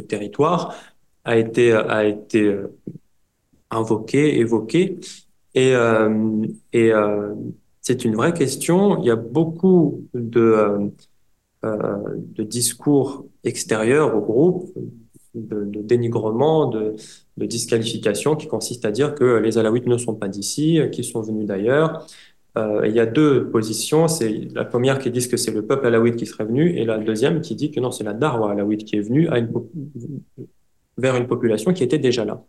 territoire 0.08 0.74
a 1.24 1.36
été, 1.36 1.72
a 1.72 2.04
été 2.04 2.44
euh, 2.44 2.68
invoquée, 3.70 4.38
évoquée. 4.38 4.98
Et, 5.54 5.74
euh, 5.74 6.46
euh, 6.74 7.34
c'est 7.80 8.04
une 8.04 8.14
vraie 8.14 8.32
question. 8.32 9.00
Il 9.00 9.06
y 9.06 9.10
a 9.10 9.16
beaucoup 9.16 10.08
de, 10.12 10.90
de 11.62 12.42
discours 12.42 13.26
extérieurs 13.44 14.16
au 14.16 14.20
groupe, 14.20 14.72
de, 15.34 15.64
de 15.64 15.82
dénigrement, 15.82 16.66
de, 16.66 16.96
de 17.36 17.46
disqualification 17.46 18.34
qui 18.34 18.48
consiste 18.48 18.84
à 18.84 18.90
dire 18.90 19.14
que 19.14 19.38
les 19.38 19.58
Alaouites 19.58 19.86
ne 19.86 19.98
sont 19.98 20.14
pas 20.14 20.28
d'ici, 20.28 20.80
qu'ils 20.90 21.04
sont 21.04 21.20
venus 21.20 21.46
d'ailleurs. 21.46 22.06
Euh, 22.56 22.86
il 22.86 22.94
y 22.94 23.00
a 23.00 23.06
deux 23.06 23.50
positions. 23.50 24.08
C'est 24.08 24.48
la 24.54 24.64
première 24.64 24.98
qui 24.98 25.10
dit 25.10 25.26
que 25.28 25.36
c'est 25.36 25.50
le 25.50 25.66
peuple 25.66 25.86
alaouite 25.86 26.16
qui 26.16 26.26
serait 26.26 26.44
venu, 26.44 26.70
et 26.76 26.84
la 26.84 26.98
deuxième 26.98 27.40
qui 27.40 27.54
dit 27.54 27.70
que 27.70 27.80
non, 27.80 27.90
c'est 27.90 28.04
la 28.04 28.14
Darwa 28.14 28.52
alaouite 28.52 28.84
qui 28.84 28.96
est 28.96 29.00
venue 29.00 29.28
vers 30.96 31.16
une 31.16 31.26
population 31.26 31.72
qui 31.72 31.84
était 31.84 31.98
déjà 31.98 32.24
là. 32.24 32.42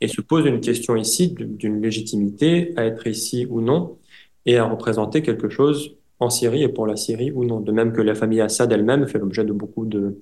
Et 0.00 0.08
se 0.08 0.20
pose 0.20 0.44
une 0.44 0.60
question 0.60 0.96
ici 0.96 1.34
d'une 1.38 1.80
légitimité 1.80 2.74
à 2.76 2.84
être 2.84 3.06
ici 3.06 3.46
ou 3.48 3.60
non, 3.60 3.98
et 4.44 4.58
à 4.58 4.64
représenter 4.64 5.22
quelque 5.22 5.48
chose 5.48 5.96
en 6.20 6.28
Syrie 6.28 6.62
et 6.62 6.68
pour 6.68 6.86
la 6.86 6.96
Syrie 6.96 7.32
ou 7.32 7.44
non. 7.44 7.60
De 7.60 7.72
même 7.72 7.92
que 7.92 8.02
la 8.02 8.14
famille 8.14 8.42
Assad 8.42 8.70
elle-même 8.70 9.06
fait 9.06 9.18
l'objet 9.18 9.44
de 9.44 9.52
beaucoup 9.52 9.86
de, 9.86 10.18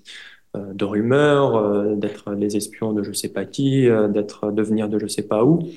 euh, 0.57 0.73
rumeurs, 0.81 1.57
euh, 1.57 1.97
d'être 1.97 2.33
les 2.35 2.57
espions 2.57 2.93
de 2.93 3.03
je 3.03 3.13
sais 3.13 3.31
pas 3.31 3.45
qui, 3.45 3.89
d'être 4.11 4.53
de 4.53 4.63
venir 4.63 4.89
de 4.89 5.01
je 5.01 5.09
sais 5.09 5.27
pas 5.27 5.45
où. 5.45 5.69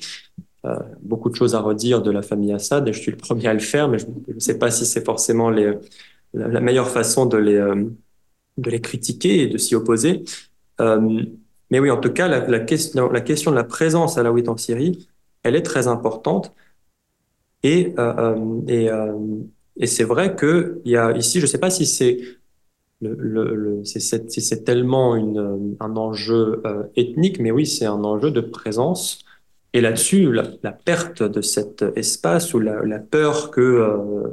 Euh, 0.66 0.74
beaucoup 1.02 1.30
de 1.30 1.36
choses 1.36 1.54
à 1.54 1.60
redire 1.60 2.02
de 2.02 2.10
la 2.10 2.22
famille 2.22 2.52
Assad 2.52 2.88
et 2.88 2.92
je 2.92 2.98
suis 2.98 3.12
le 3.12 3.16
premier 3.16 3.46
à 3.46 3.54
le 3.54 3.60
faire, 3.60 3.88
mais 3.88 3.98
je 3.98 4.06
ne 4.34 4.40
sais 4.40 4.58
pas 4.58 4.70
si 4.70 4.84
c'est 4.84 5.04
forcément 5.04 5.50
la, 5.50 6.60
meilleure 6.60 6.88
façon 6.88 7.26
de 7.26 7.36
les, 7.36 7.54
euh, 7.54 7.84
de 8.56 8.70
les 8.70 8.80
critiquer 8.80 9.42
et 9.42 9.46
de 9.46 9.58
s'y 9.58 9.76
opposer. 9.76 10.24
Euh, 10.80 11.22
mais 11.70 11.78
oui, 11.78 11.90
en 11.90 11.98
tout 11.98 12.10
cas, 12.10 12.26
la, 12.26 12.46
la, 12.48 12.60
question, 12.60 13.10
la 13.10 13.20
question 13.20 13.52
de 13.52 13.56
la 13.56 13.64
présence 13.64 14.18
alaouite 14.18 14.48
en 14.48 14.56
Syrie, 14.56 15.08
elle 15.44 15.54
est 15.54 15.62
très 15.62 15.86
importante. 15.86 16.52
Et, 17.62 17.94
et, 18.68 19.86
c'est 19.86 20.04
vrai 20.04 20.36
que 20.36 20.80
il 20.84 20.92
y 20.92 20.96
a 20.96 21.16
ici, 21.16 21.38
je 21.40 21.44
ne 21.44 21.48
sais 21.48 21.58
pas 21.58 21.70
si 21.70 21.86
c'est 21.86 22.38
tellement 24.64 25.16
une, 25.16 25.76
un 25.80 25.96
enjeu 25.96 26.62
ethnique, 26.96 27.40
mais 27.40 27.50
oui, 27.50 27.66
c'est 27.66 27.86
un 27.86 28.04
enjeu 28.04 28.30
de 28.30 28.40
présence. 28.40 29.25
Et 29.76 29.82
là-dessus, 29.82 30.32
la, 30.32 30.72
perte 30.72 31.22
de 31.22 31.42
cet 31.42 31.84
espace 31.96 32.54
ou 32.54 32.60
la, 32.60 32.98
peur 32.98 33.50
que 33.50 33.60
euh, 33.60 34.28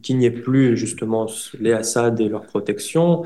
qu'il 0.00 0.16
n'y 0.16 0.24
ait 0.24 0.30
plus 0.30 0.74
justement 0.74 1.26
les 1.60 1.74
Assad 1.74 2.18
et 2.18 2.30
leur 2.30 2.46
protection, 2.46 3.22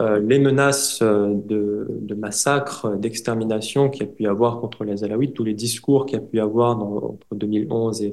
euh, 0.00 0.18
les 0.18 0.40
menaces 0.40 1.02
euh, 1.02 1.32
de, 1.32 2.14
massacres, 2.16 2.96
d'extermination 2.96 3.88
qu'il 3.88 4.02
y 4.02 4.08
a 4.08 4.12
pu 4.12 4.22
y 4.24 4.26
avoir 4.26 4.60
contre 4.60 4.82
les 4.82 5.04
Alaouites, 5.04 5.32
tous 5.32 5.44
les 5.44 5.54
discours 5.54 6.06
qu'il 6.06 6.18
y 6.18 6.20
a 6.20 6.24
pu 6.24 6.38
y 6.38 6.40
avoir 6.40 6.76
entre 6.82 7.36
2011 7.36 8.10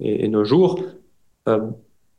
et, 0.00 0.28
nos 0.28 0.44
jours, 0.44 0.80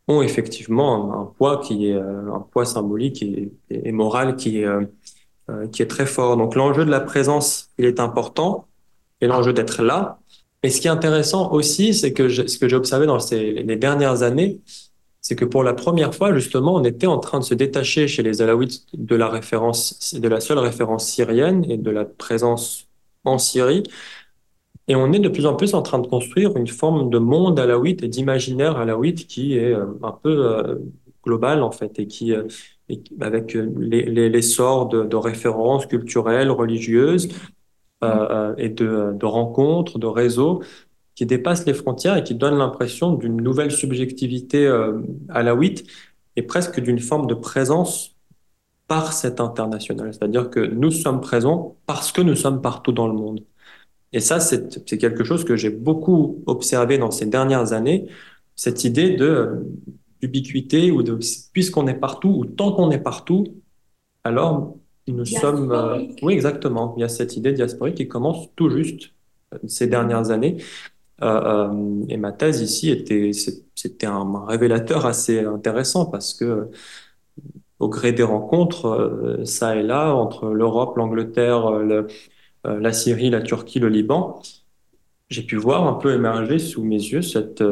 ont 0.07 0.21
effectivement 0.21 1.19
un, 1.19 1.25
poids 1.25 1.61
qui 1.61 1.87
est 1.87 1.95
un 1.95 2.45
poids 2.51 2.65
symbolique 2.65 3.25
et, 3.71 3.91
moral 3.91 4.35
qui 4.35 4.59
est, 4.59 4.67
qui 5.71 5.81
est 5.81 5.87
très 5.87 6.05
fort. 6.05 6.37
Donc 6.37 6.53
l'enjeu 6.53 6.85
de 6.85 6.91
la 6.91 6.99
présence, 6.99 7.71
il 7.79 7.85
est 7.85 7.99
important 7.99 8.67
l'enjeu 9.27 9.53
d'être 9.53 9.83
là. 9.83 10.19
Et 10.63 10.69
ce 10.69 10.81
qui 10.81 10.87
est 10.87 10.91
intéressant 10.91 11.51
aussi, 11.51 11.93
c'est 11.93 12.13
que 12.13 12.27
ce 12.29 12.57
que 12.57 12.67
j'ai 12.67 12.75
observé 12.75 13.05
dans 13.05 13.19
ces, 13.19 13.51
les 13.53 13.75
dernières 13.75 14.23
années, 14.23 14.61
c'est 15.21 15.35
que 15.35 15.45
pour 15.45 15.63
la 15.63 15.73
première 15.73 16.13
fois, 16.13 16.33
justement, 16.33 16.75
on 16.75 16.83
était 16.83 17.07
en 17.07 17.19
train 17.19 17.39
de 17.39 17.43
se 17.43 17.53
détacher 17.55 18.07
chez 18.07 18.23
les 18.23 18.41
Alaouites 18.41 18.85
de 18.93 19.15
la 19.15 19.27
référence, 19.27 20.13
de 20.13 20.27
la 20.27 20.39
seule 20.39 20.59
référence 20.59 21.07
syrienne 21.07 21.65
et 21.69 21.77
de 21.77 21.91
la 21.91 22.05
présence 22.05 22.87
en 23.23 23.37
Syrie. 23.37 23.83
Et 24.87 24.95
on 24.95 25.11
est 25.13 25.19
de 25.19 25.29
plus 25.29 25.47
en 25.47 25.55
plus 25.55 25.73
en 25.73 25.81
train 25.81 25.97
de 25.99 26.07
construire 26.07 26.55
une 26.57 26.67
forme 26.67 27.09
de 27.09 27.17
monde 27.17 27.59
alaouite 27.59 28.03
et 28.03 28.07
d'imaginaire 28.07 28.77
alaouite 28.77 29.25
qui 29.25 29.57
est 29.57 29.73
euh, 29.73 29.85
un 30.03 30.11
peu 30.11 30.45
euh, 30.45 30.75
global, 31.23 31.63
en 31.63 31.71
fait, 31.71 31.97
et 31.97 32.05
qui, 32.05 32.31
euh, 32.33 32.43
avec 33.19 33.55
les- 33.55 34.05
les- 34.05 34.29
l'essor 34.29 34.87
de 34.87 35.15
références 35.15 35.87
culturelles, 35.87 36.51
religieuses, 36.51 37.29
euh, 38.05 38.51
euh, 38.51 38.55
et 38.57 38.69
de, 38.69 39.13
de 39.13 39.25
rencontres, 39.25 39.99
de 39.99 40.07
réseaux 40.07 40.61
qui 41.15 41.25
dépassent 41.25 41.65
les 41.65 41.73
frontières 41.73 42.17
et 42.17 42.23
qui 42.23 42.35
donnent 42.35 42.57
l'impression 42.57 43.13
d'une 43.13 43.37
nouvelle 43.41 43.71
subjectivité 43.71 44.67
euh, 44.67 44.99
alaouite 45.29 45.85
et 46.35 46.41
presque 46.41 46.79
d'une 46.81 46.99
forme 46.99 47.27
de 47.27 47.33
présence 47.33 48.15
par 48.87 49.13
cet 49.13 49.39
international. 49.39 50.13
C'est-à-dire 50.13 50.49
que 50.49 50.59
nous 50.59 50.91
sommes 50.91 51.21
présents 51.21 51.77
parce 51.85 52.11
que 52.11 52.21
nous 52.21 52.35
sommes 52.35 52.61
partout 52.61 52.91
dans 52.91 53.07
le 53.07 53.13
monde. 53.13 53.43
Et 54.11 54.19
ça, 54.19 54.39
c'est 54.39 54.97
quelque 54.97 55.23
chose 55.23 55.43
que 55.43 55.55
j'ai 55.55 55.69
beaucoup 55.69 56.43
observé 56.45 56.97
dans 56.97 57.11
ces 57.11 57.25
dernières 57.25 57.73
années, 57.73 58.07
cette 58.55 58.83
idée 58.83 59.15
de 59.15 59.25
euh, 59.25 59.55
d'ubiquité 60.21 60.91
ou 60.91 61.03
de 61.03 61.19
puisqu'on 61.51 61.87
est 61.87 61.95
partout 61.95 62.29
ou 62.29 62.45
tant 62.45 62.71
qu'on 62.71 62.91
est 62.91 62.99
partout, 62.99 63.45
alors 64.23 64.77
nous 65.07 65.25
sommes 65.25 65.71
euh, 65.71 66.03
oui 66.21 66.33
exactement. 66.33 66.93
Il 66.97 67.01
y 67.01 67.03
a 67.03 67.09
cette 67.09 67.37
idée 67.37 67.53
diasporique 67.53 67.95
qui 67.95 68.07
commence 68.07 68.47
tout 68.55 68.69
juste 68.69 69.11
euh, 69.53 69.57
ces 69.67 69.87
dernières 69.87 70.31
années. 70.31 70.57
Euh, 71.21 72.03
et 72.09 72.17
ma 72.17 72.31
thèse 72.31 72.61
ici 72.61 72.89
était 72.91 73.31
c'était 73.75 74.07
un, 74.07 74.45
révélateur 74.45 75.05
assez 75.05 75.39
intéressant 75.41 76.05
parce 76.07 76.33
que 76.33 76.69
au 77.79 77.89
gré 77.89 78.13
des 78.13 78.23
rencontres, 78.23 79.41
ça 79.45 79.75
et 79.75 79.83
là, 79.83 80.13
entre 80.15 80.47
l'Europe, 80.49 80.95
l'Angleterre, 80.97 81.71
le- 81.71 82.07
la 82.63 82.93
Syrie, 82.93 83.29
la 83.29 83.41
Turquie, 83.41 83.79
le 83.79 83.89
Liban, 83.89 84.41
j'ai 85.29 85.43
pu 85.43 85.55
voir 85.57 85.87
un 85.87 85.93
peu 85.93 86.13
émerger 86.13 86.57
sous 86.57 86.83
mes 86.83 86.95
yeux 86.97 87.21
cette, 87.21 87.63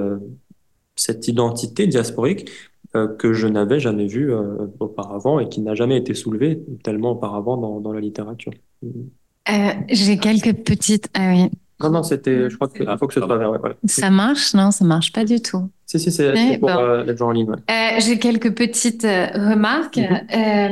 cette 0.95 1.27
identité 1.27 1.88
diasporique 1.88 2.49
que 2.93 3.33
je 3.33 3.47
n'avais 3.47 3.79
jamais 3.79 4.07
vue 4.07 4.31
euh, 4.33 4.67
auparavant 4.79 5.39
et 5.39 5.49
qui 5.49 5.61
n'a 5.61 5.75
jamais 5.75 5.97
été 5.97 6.13
soulevée 6.13 6.59
tellement 6.83 7.11
auparavant 7.11 7.57
dans, 7.57 7.79
dans 7.79 7.91
la 7.91 7.99
littérature. 8.01 8.53
Euh, 8.83 9.53
J'ai 9.89 10.17
quelques 10.17 10.53
petites. 10.63 11.09
Ah 11.13 11.29
oui, 11.31 11.49
Non, 11.81 11.89
non, 11.89 12.03
c'était, 12.03 12.49
je 12.49 12.55
crois 12.55 12.67
qu'il 12.69 12.85
faut 12.99 13.07
que 13.07 13.13
ce 13.13 13.19
soit 13.19 13.37
ouais, 13.49 13.57
voilà. 13.59 13.75
ça 13.85 14.09
marche? 14.09 14.53
Non, 14.53 14.71
ça 14.71 14.85
marche 14.85 15.11
pas 15.11 15.25
du 15.25 15.41
tout. 15.41 15.69
Si, 15.85 15.99
si, 15.99 16.11
c'est 16.11 16.57
pour 16.59 16.67
ben. 16.69 16.77
euh, 16.79 17.03
les 17.03 17.15
gens 17.17 17.27
en 17.27 17.31
ligne. 17.31 17.49
ouais. 17.49 17.57
Euh, 17.69 17.99
J'ai 17.99 18.17
quelques 18.19 18.53
petites 18.55 19.05
euh, 19.05 19.27
remarques. 19.33 19.99
Euh, 19.99 20.69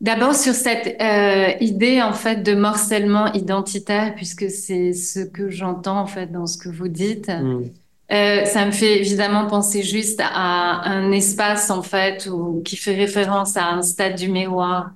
D'abord 0.00 0.34
sur 0.34 0.52
cette 0.52 1.00
euh, 1.00 1.52
idée 1.60 2.02
en 2.02 2.12
fait 2.12 2.42
de 2.42 2.54
morcellement 2.56 3.32
identitaire, 3.34 4.16
puisque 4.16 4.50
c'est 4.50 4.92
ce 4.92 5.20
que 5.20 5.48
j'entends 5.48 6.00
en 6.00 6.06
fait 6.06 6.26
dans 6.32 6.46
ce 6.48 6.58
que 6.58 6.68
vous 6.68 6.88
dites. 6.88 7.28
Mm. 7.28 7.62
Euh, 8.12 8.44
ça 8.44 8.66
me 8.66 8.72
fait 8.72 8.98
évidemment 8.98 9.46
penser 9.46 9.82
juste 9.82 10.20
à 10.22 10.82
un 10.86 11.12
espace 11.12 11.70
en 11.70 11.82
fait 11.82 12.28
où, 12.30 12.60
qui 12.62 12.76
fait 12.76 12.94
référence 12.94 13.56
à 13.56 13.70
un 13.70 13.82
stade 13.82 14.16
du 14.16 14.28
miroir. 14.28 14.90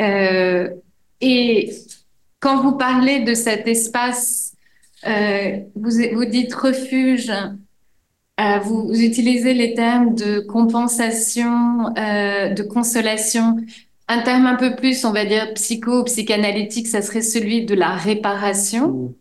Euh, 0.00 0.68
et 1.20 1.72
quand 2.40 2.60
vous 2.62 2.72
parlez 2.72 3.20
de 3.20 3.34
cet 3.34 3.68
espace, 3.68 4.54
euh, 5.06 5.58
vous, 5.76 6.24
dites 6.24 6.52
refuge, 6.54 7.30
vous, 8.64 8.88
vous 8.88 9.00
utilisez 9.00 9.54
les 9.54 9.74
termes 9.74 10.16
de 10.16 10.40
compensation, 10.40 11.90
de 11.94 12.62
consolation. 12.62 13.58
Un 14.08 14.22
terme 14.22 14.46
un 14.46 14.56
peu 14.56 14.74
plus, 14.74 15.04
on 15.04 15.12
va 15.12 15.24
dire, 15.24 15.54
psycho, 15.54 16.02
psychanalytique, 16.04 16.88
ça 16.88 17.02
serait 17.02 17.22
celui 17.22 17.64
de 17.64 17.74
la 17.76 17.94
réparation. 17.94 19.14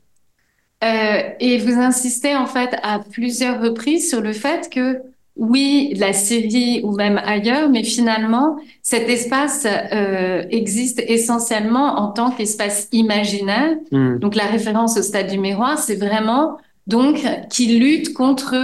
Euh, 0.83 1.21
et 1.39 1.57
vous 1.59 1.73
insistez 1.79 2.35
en 2.35 2.47
fait 2.47 2.75
à 2.81 2.99
plusieurs 2.99 3.61
reprises 3.61 4.09
sur 4.09 4.21
le 4.21 4.33
fait 4.33 4.69
que 4.71 4.99
oui, 5.37 5.93
la 5.97 6.11
Syrie 6.11 6.81
ou 6.83 6.91
même 6.95 7.19
ailleurs, 7.23 7.69
mais 7.69 7.83
finalement, 7.83 8.57
cet 8.83 9.09
espace 9.09 9.65
euh, 9.65 10.43
existe 10.49 10.99
essentiellement 11.07 11.99
en 11.99 12.11
tant 12.11 12.31
qu'espace 12.31 12.87
imaginaire. 12.91 13.77
Mm. 13.91 14.17
Donc 14.19 14.35
la 14.35 14.45
référence 14.45 14.97
au 14.97 15.01
stade 15.01 15.27
du 15.27 15.37
miroir, 15.39 15.77
c'est 15.79 15.95
vraiment 15.95 16.57
donc 16.87 17.23
qui 17.49 17.77
lutte 17.79 18.13
contre 18.13 18.55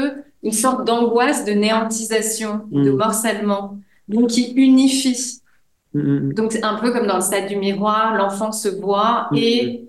une 0.43 0.51
sorte 0.51 0.85
d'angoisse 0.85 1.45
de 1.45 1.51
néantisation, 1.53 2.61
de 2.71 2.91
Mm. 2.91 2.97
morcellement, 2.97 3.77
donc 4.07 4.29
qui 4.29 4.53
unifie. 4.55 5.39
Mm, 5.93 6.33
Donc, 6.33 6.51
c'est 6.51 6.63
un 6.63 6.75
peu 6.75 6.91
comme 6.91 7.07
dans 7.07 7.15
le 7.15 7.21
stade 7.21 7.47
du 7.47 7.55
miroir, 7.55 8.15
l'enfant 8.15 8.51
se 8.51 8.67
voit 8.67 9.29
et 9.35 9.86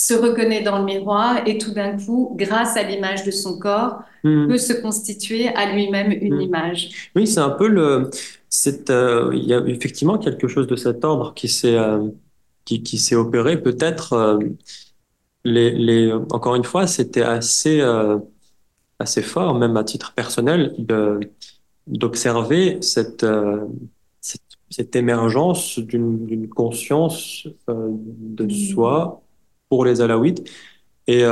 se 0.00 0.14
reconnaît 0.14 0.62
dans 0.62 0.78
le 0.78 0.84
miroir 0.84 1.46
et 1.46 1.58
tout 1.58 1.72
d'un 1.72 1.94
coup, 1.98 2.34
grâce 2.34 2.74
à 2.78 2.82
l'image 2.82 3.22
de 3.24 3.30
son 3.30 3.58
corps, 3.58 4.02
peut 4.22 4.56
se 4.56 4.72
constituer 4.72 5.48
à 5.48 5.74
lui-même 5.74 6.10
une 6.10 6.40
image. 6.40 7.10
Oui, 7.14 7.26
c'est 7.26 7.40
un 7.40 7.50
peu 7.50 7.68
le. 7.68 8.10
Euh, 8.88 9.30
il 9.34 9.44
y 9.44 9.52
a 9.52 9.62
effectivement 9.66 10.16
quelque 10.16 10.48
chose 10.48 10.66
de 10.66 10.74
cet 10.74 11.04
ordre 11.04 11.34
qui 11.34 11.48
s'est 11.48 11.76
euh, 11.76 12.08
qui, 12.64 12.82
qui 12.82 12.96
s'est 12.96 13.14
opéré. 13.14 13.60
Peut-être 13.60 14.14
euh, 14.14 14.38
les, 15.44 15.70
les 15.72 16.10
encore 16.30 16.54
une 16.54 16.64
fois, 16.64 16.86
c'était 16.86 17.22
assez 17.22 17.82
assez 18.98 19.20
fort, 19.20 19.54
même 19.54 19.76
à 19.76 19.84
titre 19.84 20.14
personnel, 20.14 20.74
d'observer 21.86 22.78
cette, 22.80 23.26
cette, 24.22 24.50
cette 24.70 24.96
émergence 24.96 25.78
d'une 25.78 26.48
conscience 26.48 27.46
de 27.68 28.46
mmh. 28.46 28.50
soi 28.50 29.22
pour 29.70 29.86
les 29.86 30.02
Alaouites 30.02 30.46
et, 31.06 31.24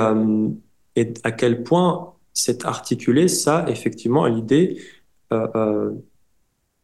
et 0.97 1.15
à 1.25 1.33
quel 1.33 1.63
point 1.63 2.15
c'est 2.33 2.65
articulé 2.65 3.29
ça 3.29 3.67
effectivement 3.69 4.25
à 4.25 4.31
l'idée 4.31 4.81
euh, 5.33 5.93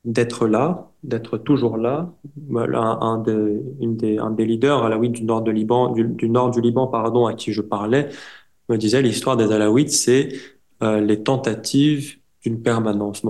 d'être 0.04 0.46
là, 0.46 0.90
d'être 1.02 1.38
toujours 1.38 1.78
là. 1.78 2.12
Un, 2.54 2.98
un, 3.00 3.24
une 3.80 3.96
des, 3.96 4.18
un 4.18 4.30
des 4.30 4.44
leaders 4.44 4.84
alaouites 4.84 5.12
du 5.12 5.24
nord, 5.24 5.40
de 5.42 5.50
Liban, 5.50 5.92
du, 5.92 6.28
nord 6.28 6.50
du 6.50 6.60
Liban 6.60 6.86
pardon, 6.88 7.26
à 7.26 7.32
qui 7.34 7.52
je 7.52 7.62
parlais 7.62 8.10
me 8.68 8.76
disait 8.76 9.00
l'histoire 9.00 9.36
des 9.36 9.50
alaouites, 9.50 9.90
c'est 9.90 10.28
euh, 10.82 11.00
les 11.00 11.22
tentatives 11.22 12.18
d'une 12.42 12.60
permanence, 12.60 13.22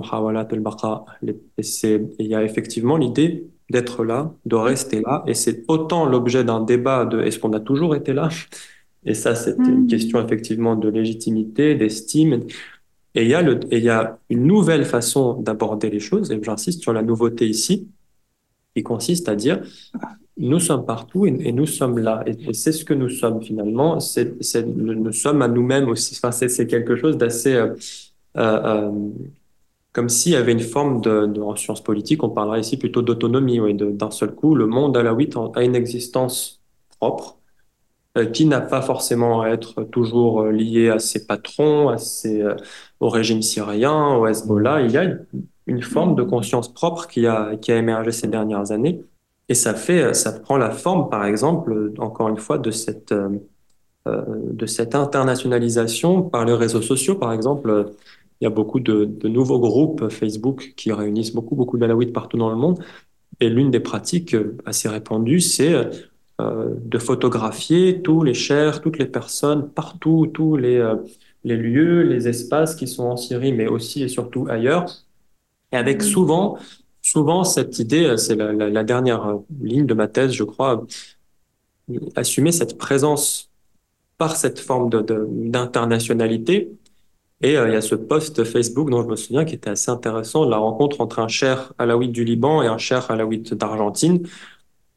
Il 1.21 1.35
y 2.19 2.35
a 2.35 2.43
effectivement 2.43 2.97
l'idée 2.97 3.47
d'être 3.69 4.03
là, 4.03 4.31
de 4.45 4.55
rester 4.55 5.01
là, 5.01 5.23
et 5.27 5.33
c'est 5.33 5.63
autant 5.67 6.05
l'objet 6.05 6.43
d'un 6.43 6.61
débat 6.61 7.05
de 7.05 7.21
est-ce 7.21 7.39
qu'on 7.39 7.53
a 7.53 7.59
toujours 7.59 7.95
été 7.95 8.13
là? 8.13 8.29
Et 9.05 9.13
ça, 9.13 9.35
c'est 9.35 9.55
une 9.57 9.83
hmm. 9.83 9.87
question 9.87 10.23
effectivement 10.23 10.75
de 10.75 10.89
légitimité, 10.89 11.75
d'estime. 11.75 12.43
Et 13.13 13.23
il 13.23 13.29
y 13.29 13.33
a, 13.33 13.41
le, 13.41 13.59
et 13.71 13.77
il 13.77 13.83
y 13.83 13.89
a 13.89 14.17
une 14.29 14.45
nouvelle 14.45 14.83
façon 14.83 15.41
d'aborder 15.41 15.89
les 15.89 15.99
choses, 15.99 16.31
et 16.31 16.39
j'insiste 16.41 16.81
sur 16.81 16.93
la 16.93 17.01
nouveauté 17.01 17.47
ici, 17.47 17.87
qui 18.75 18.83
consiste 18.83 19.29
à 19.29 19.35
dire 19.35 19.61
nous 20.37 20.59
sommes 20.59 20.85
partout 20.85 21.25
et, 21.25 21.51
nous 21.51 21.65
sommes 21.65 21.99
là. 21.99 22.23
Et, 22.25 22.53
c'est 22.53 22.71
ce 22.71 22.83
que 22.83 22.93
nous 22.93 23.09
sommes 23.09 23.41
finalement. 23.41 23.99
C'est, 23.99 24.41
c'est, 24.43 24.65
nous, 24.65 25.11
sommes 25.13 25.41
à 25.41 25.47
nous-mêmes 25.47 25.87
aussi. 25.87 26.15
Enfin, 26.17 26.31
c'est, 26.31 26.49
c'est 26.49 26.67
quelque 26.67 26.95
chose 26.95 27.17
d'assez. 27.17 27.53
Euh, 27.53 27.73
euh, 28.37 28.41
euh, 28.65 28.91
comme 29.95 30.09
s'il 30.09 30.33
y 30.33 30.35
avait 30.35 30.51
une 30.51 30.59
forme 30.59 30.99
de, 30.99 31.25
de, 31.25 31.41
en 31.41 31.55
sciences 31.55 31.81
politiques, 31.81 32.21
on 32.21 32.29
parlerait 32.29 32.59
ici 32.59 32.75
plutôt 32.75 33.01
d'autonomie. 33.01 33.61
Oui, 33.61 33.73
d'un 33.73 34.11
seul 34.11 34.35
coup, 34.35 34.53
le 34.53 34.67
monde 34.67 34.97
alaouite 34.97 35.35
a 35.55 35.63
une 35.63 35.73
existence 35.73 36.61
propre 36.99 37.37
euh, 38.17 38.25
qui 38.25 38.45
n'a 38.45 38.59
pas 38.59 38.81
forcément 38.81 39.41
à 39.41 39.49
être 39.49 39.83
toujours 39.83 40.41
euh, 40.41 40.51
lié 40.51 40.89
à 40.89 40.99
ses 40.99 41.25
patrons, 41.25 41.87
à 41.89 41.97
ses, 41.97 42.41
euh, 42.41 42.55
au 42.99 43.07
régime 43.07 43.41
syrien, 43.41 44.17
au 44.17 44.27
Hezbollah. 44.27 44.81
Il 44.81 44.91
y 44.91 44.97
a 44.97 45.03
une, 45.67 45.81
forme 45.81 46.15
de 46.15 46.23
conscience 46.23 46.73
propre 46.73 47.07
qui 47.07 47.25
a, 47.25 47.55
qui 47.55 47.71
a 47.71 47.77
émergé 47.77 48.11
ces 48.11 48.27
dernières 48.27 48.71
années. 48.71 49.01
Et 49.47 49.53
ça 49.53 49.73
fait, 49.73 50.13
ça 50.13 50.33
prend 50.33 50.57
la 50.57 50.71
forme, 50.71 51.09
par 51.09 51.25
exemple, 51.25 51.93
encore 51.99 52.27
une 52.27 52.37
fois, 52.37 52.57
de 52.57 52.71
cette, 52.71 53.13
de 54.05 54.65
cette 54.65 54.95
internationalisation 54.95 56.23
par 56.23 56.45
les 56.45 56.53
réseaux 56.53 56.81
sociaux. 56.81 57.15
Par 57.15 57.31
exemple, 57.31 57.91
il 58.41 58.45
y 58.45 58.47
a 58.47 58.49
beaucoup 58.49 58.79
de, 58.79 59.05
de 59.05 59.27
nouveaux 59.27 59.59
groupes 59.59 60.09
Facebook 60.09 60.73
qui 60.75 60.91
réunissent 60.91 61.33
beaucoup, 61.33 61.55
beaucoup 61.55 61.77
d'Alaouites 61.77 62.13
partout 62.13 62.37
dans 62.37 62.49
le 62.49 62.55
monde. 62.55 62.79
Et 63.39 63.49
l'une 63.49 63.71
des 63.71 63.79
pratiques 63.79 64.35
assez 64.65 64.87
répandues, 64.89 65.41
c'est 65.41 65.73
euh, 66.41 66.75
de 66.83 66.97
photographier 66.97 68.01
tous 68.01 68.21
les 68.21 68.33
chers, 68.33 68.81
toutes 68.81 68.97
les 68.97 69.05
personnes, 69.05 69.69
partout, 69.69 70.29
tous 70.33 70.57
les, 70.57 70.75
euh, 70.75 70.95
les 71.45 71.55
lieux, 71.55 72.01
les 72.01 72.27
espaces 72.27 72.75
qui 72.75 72.89
sont 72.89 73.05
en 73.05 73.15
Syrie, 73.15 73.53
mais 73.53 73.67
aussi 73.67 74.03
et 74.03 74.09
surtout 74.09 74.45
ailleurs. 74.49 74.85
Et 75.71 75.77
avec 75.77 76.01
souvent, 76.01 76.57
souvent 77.01 77.45
cette 77.45 77.79
idée, 77.79 78.03
euh, 78.03 78.17
c'est 78.17 78.35
la, 78.35 78.51
la, 78.51 78.83
dernière 78.83 79.39
ligne 79.61 79.85
de 79.85 79.93
ma 79.93 80.09
thèse, 80.09 80.33
je 80.33 80.43
crois, 80.43 80.85
assumer 82.17 82.51
cette 82.51 82.77
présence 82.77 83.49
par 84.17 84.35
cette 84.35 84.59
forme 84.59 84.89
d'internationalité. 84.89 86.65
De, 86.65 86.77
et 87.45 87.51
il 87.51 87.73
y 87.73 87.75
a 87.75 87.81
ce 87.81 87.93
post 87.93 88.43
Facebook 88.43 88.89
dont 88.89 89.03
je 89.03 89.07
me 89.07 89.15
souviens 89.15 89.45
qui 89.45 89.53
était 89.53 89.69
assez 89.69 89.91
intéressant, 89.91 90.45
la 90.45 90.57
rencontre 90.57 90.99
entre 90.99 91.19
un 91.19 91.27
cher 91.27 91.73
alaouite 91.77 92.11
du 92.11 92.23
Liban 92.23 92.63
et 92.63 92.67
un 92.67 92.79
cher 92.79 93.11
alaouite 93.11 93.53
d'Argentine, 93.53 94.25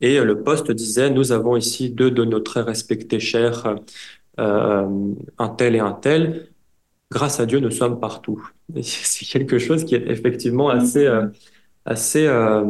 et 0.01 0.19
le 0.20 0.43
poste 0.43 0.70
disait, 0.70 1.11
nous 1.11 1.33
avons 1.33 1.57
ici 1.57 1.91
deux 1.91 2.11
de 2.11 2.25
nos 2.25 2.41
très 2.41 2.62
respectés 2.62 3.20
chers, 3.20 3.77
euh, 4.39 4.87
un 5.39 5.49
tel 5.49 5.75
et 5.75 5.81
un 5.81 5.93
tel. 5.93 6.49
Grâce 7.11 7.39
à 7.41 7.47
Dieu, 7.47 7.59
nous 7.59 7.70
sommes 7.70 8.01
partout. 8.01 8.49
C'est 8.83 9.27
quelque 9.27 9.59
chose 9.59 9.85
qui 9.85 9.95
est 9.95 10.09
effectivement 10.09 10.70
assez, 10.70 11.05
euh, 11.07 11.27
assez, 11.85 12.27
euh, 12.27 12.65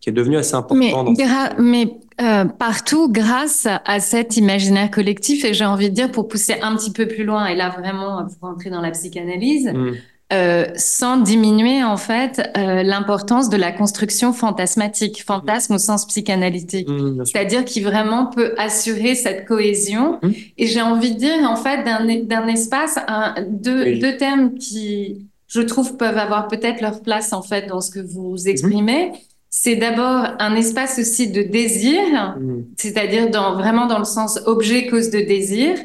qui 0.00 0.08
est 0.08 0.12
devenu 0.12 0.36
assez 0.36 0.54
important. 0.54 1.04
Mais, 1.04 1.24
mais 1.58 2.00
euh, 2.20 2.44
partout, 2.44 3.10
grâce 3.10 3.66
à 3.84 4.00
cet 4.00 4.36
imaginaire 4.36 4.90
collectif, 4.90 5.44
et 5.44 5.54
j'ai 5.54 5.64
envie 5.64 5.90
de 5.90 5.94
dire 5.94 6.10
pour 6.10 6.28
pousser 6.28 6.56
un 6.62 6.76
petit 6.76 6.92
peu 6.92 7.06
plus 7.06 7.24
loin, 7.24 7.46
et 7.46 7.54
là 7.54 7.70
vraiment 7.70 8.26
pour 8.26 8.48
entrer 8.48 8.70
dans 8.70 8.80
la 8.80 8.90
psychanalyse. 8.90 9.70
Mm. 9.72 9.92
Euh, 10.30 10.66
sans 10.76 11.16
diminuer 11.16 11.82
en 11.82 11.96
fait 11.96 12.50
euh, 12.58 12.82
l'importance 12.82 13.48
de 13.48 13.56
la 13.56 13.72
construction 13.72 14.34
fantasmatique, 14.34 15.24
fantasme 15.24 15.76
au 15.76 15.78
sens 15.78 16.06
psychanalytique, 16.06 16.86
mmh, 16.86 17.24
c'est-à-dire 17.24 17.64
qui 17.64 17.80
vraiment 17.80 18.26
peut 18.26 18.52
assurer 18.58 19.14
cette 19.14 19.46
cohésion. 19.46 20.18
Mmh. 20.22 20.30
Et 20.58 20.66
j'ai 20.66 20.82
envie 20.82 21.14
de 21.14 21.18
dire 21.18 21.50
en 21.50 21.56
fait 21.56 21.82
d'un 21.82 22.46
espace, 22.46 22.98
un, 23.08 23.36
deux, 23.48 23.98
deux 23.98 24.18
termes 24.18 24.52
qui, 24.52 25.26
je 25.46 25.62
trouve, 25.62 25.96
peuvent 25.96 26.18
avoir 26.18 26.48
peut-être 26.48 26.82
leur 26.82 27.00
place 27.00 27.32
en 27.32 27.40
fait 27.40 27.66
dans 27.66 27.80
ce 27.80 27.90
que 27.90 28.00
vous 28.00 28.34
mmh. 28.34 28.48
exprimez. 28.48 29.12
C'est 29.50 29.76
d'abord 29.76 30.26
un 30.38 30.54
espace 30.56 30.98
aussi 30.98 31.30
de 31.30 31.42
désir, 31.42 32.36
c'est-à-dire 32.76 33.30
dans, 33.30 33.54
vraiment 33.54 33.86
dans 33.86 33.98
le 33.98 34.04
sens 34.04 34.38
objet 34.46 34.86
cause 34.86 35.10
de 35.10 35.20
désir, 35.20 35.78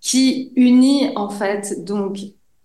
qui 0.00 0.52
unit 0.56 1.10
en 1.16 1.30
fait 1.30 1.82
donc 1.82 2.18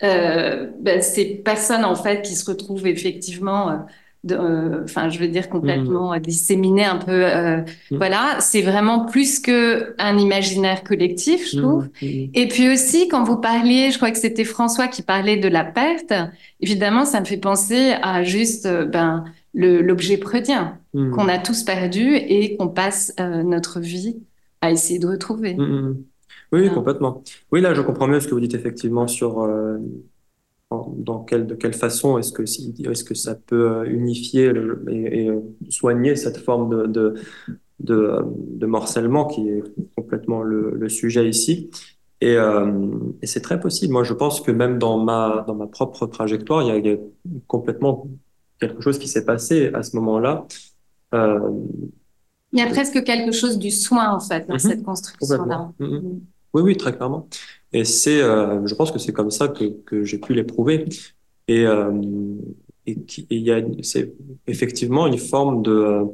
euh, 0.03 0.67
ben, 0.79 1.01
ces 1.01 1.25
personnes 1.25 1.83
en 1.83 1.95
fait 1.95 2.21
qui 2.21 2.35
se 2.35 2.49
retrouvent 2.49 2.87
effectivement, 2.87 3.69
euh, 3.69 3.75
euh, 4.31 4.83
enfin 4.83 5.09
je 5.09 5.19
veux 5.19 5.27
dire 5.27 5.49
complètement 5.49 6.13
mmh. 6.13 6.19
disséminées 6.19 6.85
un 6.85 6.97
peu, 6.97 7.25
mmh. 7.25 7.97
voilà, 7.97 8.37
c'est 8.39 8.61
vraiment 8.61 9.05
plus 9.05 9.39
que 9.39 9.95
un 9.99 10.17
imaginaire 10.17 10.83
collectif, 10.83 11.49
je 11.51 11.59
trouve. 11.59 11.89
Et 12.01 12.47
puis 12.47 12.69
aussi 12.69 13.07
quand 13.07 13.23
vous 13.23 13.37
parliez, 13.37 13.91
je 13.91 13.97
crois 13.97 14.11
que 14.11 14.19
c'était 14.19 14.45
François 14.45 14.87
qui 14.87 15.01
parlait 15.01 15.37
de 15.37 15.47
la 15.47 15.63
perte. 15.63 16.13
Évidemment, 16.61 17.05
ça 17.05 17.19
me 17.21 17.25
fait 17.25 17.37
penser 17.37 17.93
à 18.01 18.23
juste 18.23 18.67
ben 18.67 19.25
l'objet 19.53 20.17
preudien 20.17 20.79
qu'on 20.93 21.27
a 21.27 21.37
tous 21.37 21.63
perdu 21.63 22.15
et 22.15 22.57
qu'on 22.57 22.67
passe 22.67 23.13
notre 23.17 23.79
vie 23.79 24.17
à 24.61 24.71
essayer 24.71 24.99
de 24.99 25.07
retrouver. 25.07 25.57
Oui, 26.51 26.69
complètement. 26.73 27.23
Oui, 27.51 27.61
là, 27.61 27.73
je 27.73 27.81
comprends 27.81 28.07
mieux 28.07 28.19
ce 28.19 28.27
que 28.27 28.33
vous 28.33 28.39
dites 28.39 28.55
effectivement 28.55 29.07
sur 29.07 29.41
euh, 29.41 29.77
dans 30.71 31.23
quelle, 31.23 31.45
de 31.45 31.53
quelle 31.55 31.73
façon 31.73 32.17
est-ce 32.17 32.31
que, 32.31 32.41
est-ce 32.43 33.03
que 33.03 33.13
ça 33.13 33.35
peut 33.35 33.69
euh, 33.69 33.83
unifier 33.85 34.51
et, 34.89 35.29
euh, 35.29 35.41
soigner 35.69 36.15
cette 36.15 36.37
forme 36.37 36.69
de, 36.69 36.87
de, 36.87 37.13
de, 37.81 38.15
de, 38.25 38.65
morcellement 38.65 39.25
qui 39.25 39.47
est 39.47 39.63
complètement 39.95 40.41
le, 40.41 40.71
le 40.71 40.89
sujet 40.89 41.29
ici. 41.29 41.69
Et, 42.21 42.35
et 43.21 43.27
c'est 43.27 43.39
très 43.39 43.61
possible. 43.61 43.93
Moi, 43.93 44.03
je 44.03 44.13
pense 44.13 44.41
que 44.41 44.51
même 44.51 44.77
dans 44.77 44.97
ma, 44.97 45.45
dans 45.47 45.55
ma 45.55 45.67
propre 45.67 46.05
trajectoire, 46.05 46.63
il 46.63 46.67
y 46.67 46.71
a, 46.71 46.77
il 46.77 46.85
y 46.85 46.89
a 46.91 46.97
complètement 47.47 48.09
quelque 48.59 48.81
chose 48.81 48.99
qui 48.99 49.07
s'est 49.07 49.25
passé 49.25 49.71
à 49.73 49.83
ce 49.83 49.95
moment-là. 49.95 50.45
Euh, 51.13 51.51
il 52.51 52.59
y 52.59 52.61
a 52.61 52.67
presque 52.67 53.03
quelque 53.03 53.31
chose 53.31 53.57
du 53.57 53.71
soin, 53.71 54.11
en 54.11 54.19
fait, 54.19 54.47
dans 54.47 54.55
mm-hmm. 54.55 54.59
cette 54.59 54.83
construction-là. 54.83 55.71
Mm. 55.79 56.19
Oui, 56.53 56.61
oui, 56.63 56.77
très 56.77 56.95
clairement. 56.95 57.27
Et 57.71 57.85
c'est, 57.85 58.21
euh, 58.21 58.65
je 58.65 58.73
pense 58.73 58.91
que 58.91 58.99
c'est 58.99 59.13
comme 59.13 59.29
ça 59.29 59.47
que, 59.47 59.65
que 59.85 60.03
j'ai 60.03 60.17
pu 60.17 60.33
l'éprouver. 60.33 60.85
Et, 61.47 61.65
euh, 61.65 61.91
et 62.87 62.97
il 63.29 63.41
y 63.41 63.51
a, 63.51 63.61
c'est 63.83 64.13
effectivement 64.47 65.05
une 65.05 65.19
forme 65.19 65.61
de, 65.61 66.05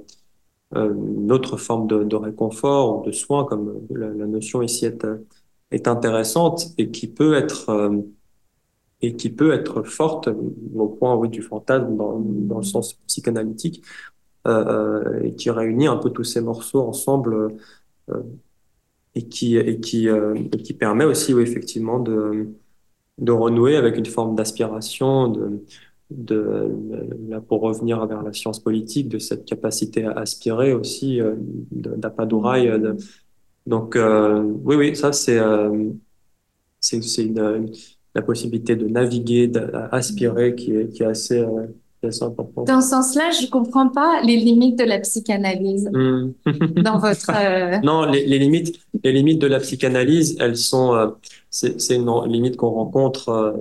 une 0.73 1.31
autre 1.31 1.55
forme 1.55 1.88
de, 1.88 2.03
de 2.03 2.15
réconfort 2.17 2.99
ou 2.99 3.05
de 3.05 3.11
soin, 3.13 3.45
comme 3.45 3.81
la, 3.89 4.09
la, 4.09 4.26
notion 4.26 4.61
ici 4.61 4.85
est, 4.85 5.07
est 5.72 5.88
intéressante 5.88 6.67
et 6.77 6.91
qui 6.91 7.07
peut 7.07 7.35
être, 7.35 7.93
et 9.06 9.15
qui 9.15 9.30
peut 9.30 9.53
être 9.53 9.84
forte 9.84 10.30
au 10.76 10.88
point, 10.88 11.15
oui, 11.15 11.30
du 11.30 11.41
fantasme 11.41 11.95
dans, 11.95 12.57
le 12.57 12.64
sens 12.64 12.94
psychanalytique, 13.07 13.84
euh, 14.48 15.22
et 15.23 15.34
qui 15.36 15.49
réunit 15.49 15.88
un 15.88 15.98
peu 15.98 16.11
tous 16.11 16.23
ces 16.23 16.41
morceaux 16.41 16.82
ensemble 16.82 17.56
et 19.15 19.23
qui, 19.27 19.57
et 19.57 19.80
qui, 19.80 20.10
euh, 20.10 20.36
et 20.36 20.57
qui 20.57 20.73
permet 20.73 21.06
aussi, 21.06 21.34
oui, 21.34 21.44
effectivement, 21.44 21.99
de, 21.99 22.49
de 23.18 23.32
renouer 23.32 23.77
avec 23.77 23.98
une 23.98 24.06
forme 24.06 24.36
d'aspiration, 24.36 25.30
de, 25.30 25.64
de, 26.11 26.72
pour 27.48 27.61
revenir 27.61 28.06
vers 28.06 28.23
la 28.23 28.34
science 28.34 28.60
politique, 28.60 29.10
de 29.10 29.19
cette 29.19 29.45
capacité 29.45 30.06
à 30.06 30.11
aspirer 30.11 30.73
aussi 30.73 31.22
euh, 31.22 31.36
d'Apadouraï. 31.72 32.69
Donc, 33.65 33.95
euh, 33.95 34.44
oui, 34.64 34.76
oui, 34.76 34.95
ça, 34.95 35.11
c'est 35.11 35.40
euh, 35.40 35.90
c'est 36.80 36.98
la 38.15 38.21
possibilité 38.21 38.75
de 38.77 38.87
naviguer, 38.87 39.47
d'aspirer 39.47 40.55
qui 40.55 40.71
est, 40.73 40.87
qui 40.89 41.03
est 41.03 41.05
assez, 41.05 41.39
euh, 41.39 41.67
assez 42.01 42.23
importante. 42.23 42.65
Dans 42.67 42.79
ce 42.81 42.89
sens-là, 42.89 43.29
je 43.31 43.47
comprends 43.49 43.89
pas 43.89 44.21
les 44.23 44.37
limites 44.37 44.79
de 44.79 44.85
la 44.85 44.99
psychanalyse 44.99 45.89
Hmm. 45.93 46.31
dans 46.81 46.97
votre. 46.97 47.29
euh, 47.35 47.77
Non, 47.83 48.05
les, 48.05 48.25
les 48.25 48.39
limites, 48.39 48.79
les 49.03 49.11
limites 49.11 49.39
de 49.41 49.47
la 49.47 49.59
psychanalyse, 49.59 50.37
elles 50.39 50.55
sont, 50.55 50.93
euh, 50.95 51.07
c'est, 51.49 51.95
une 51.95 52.09
limite 52.27 52.55
qu'on 52.55 52.69
rencontre, 52.71 53.53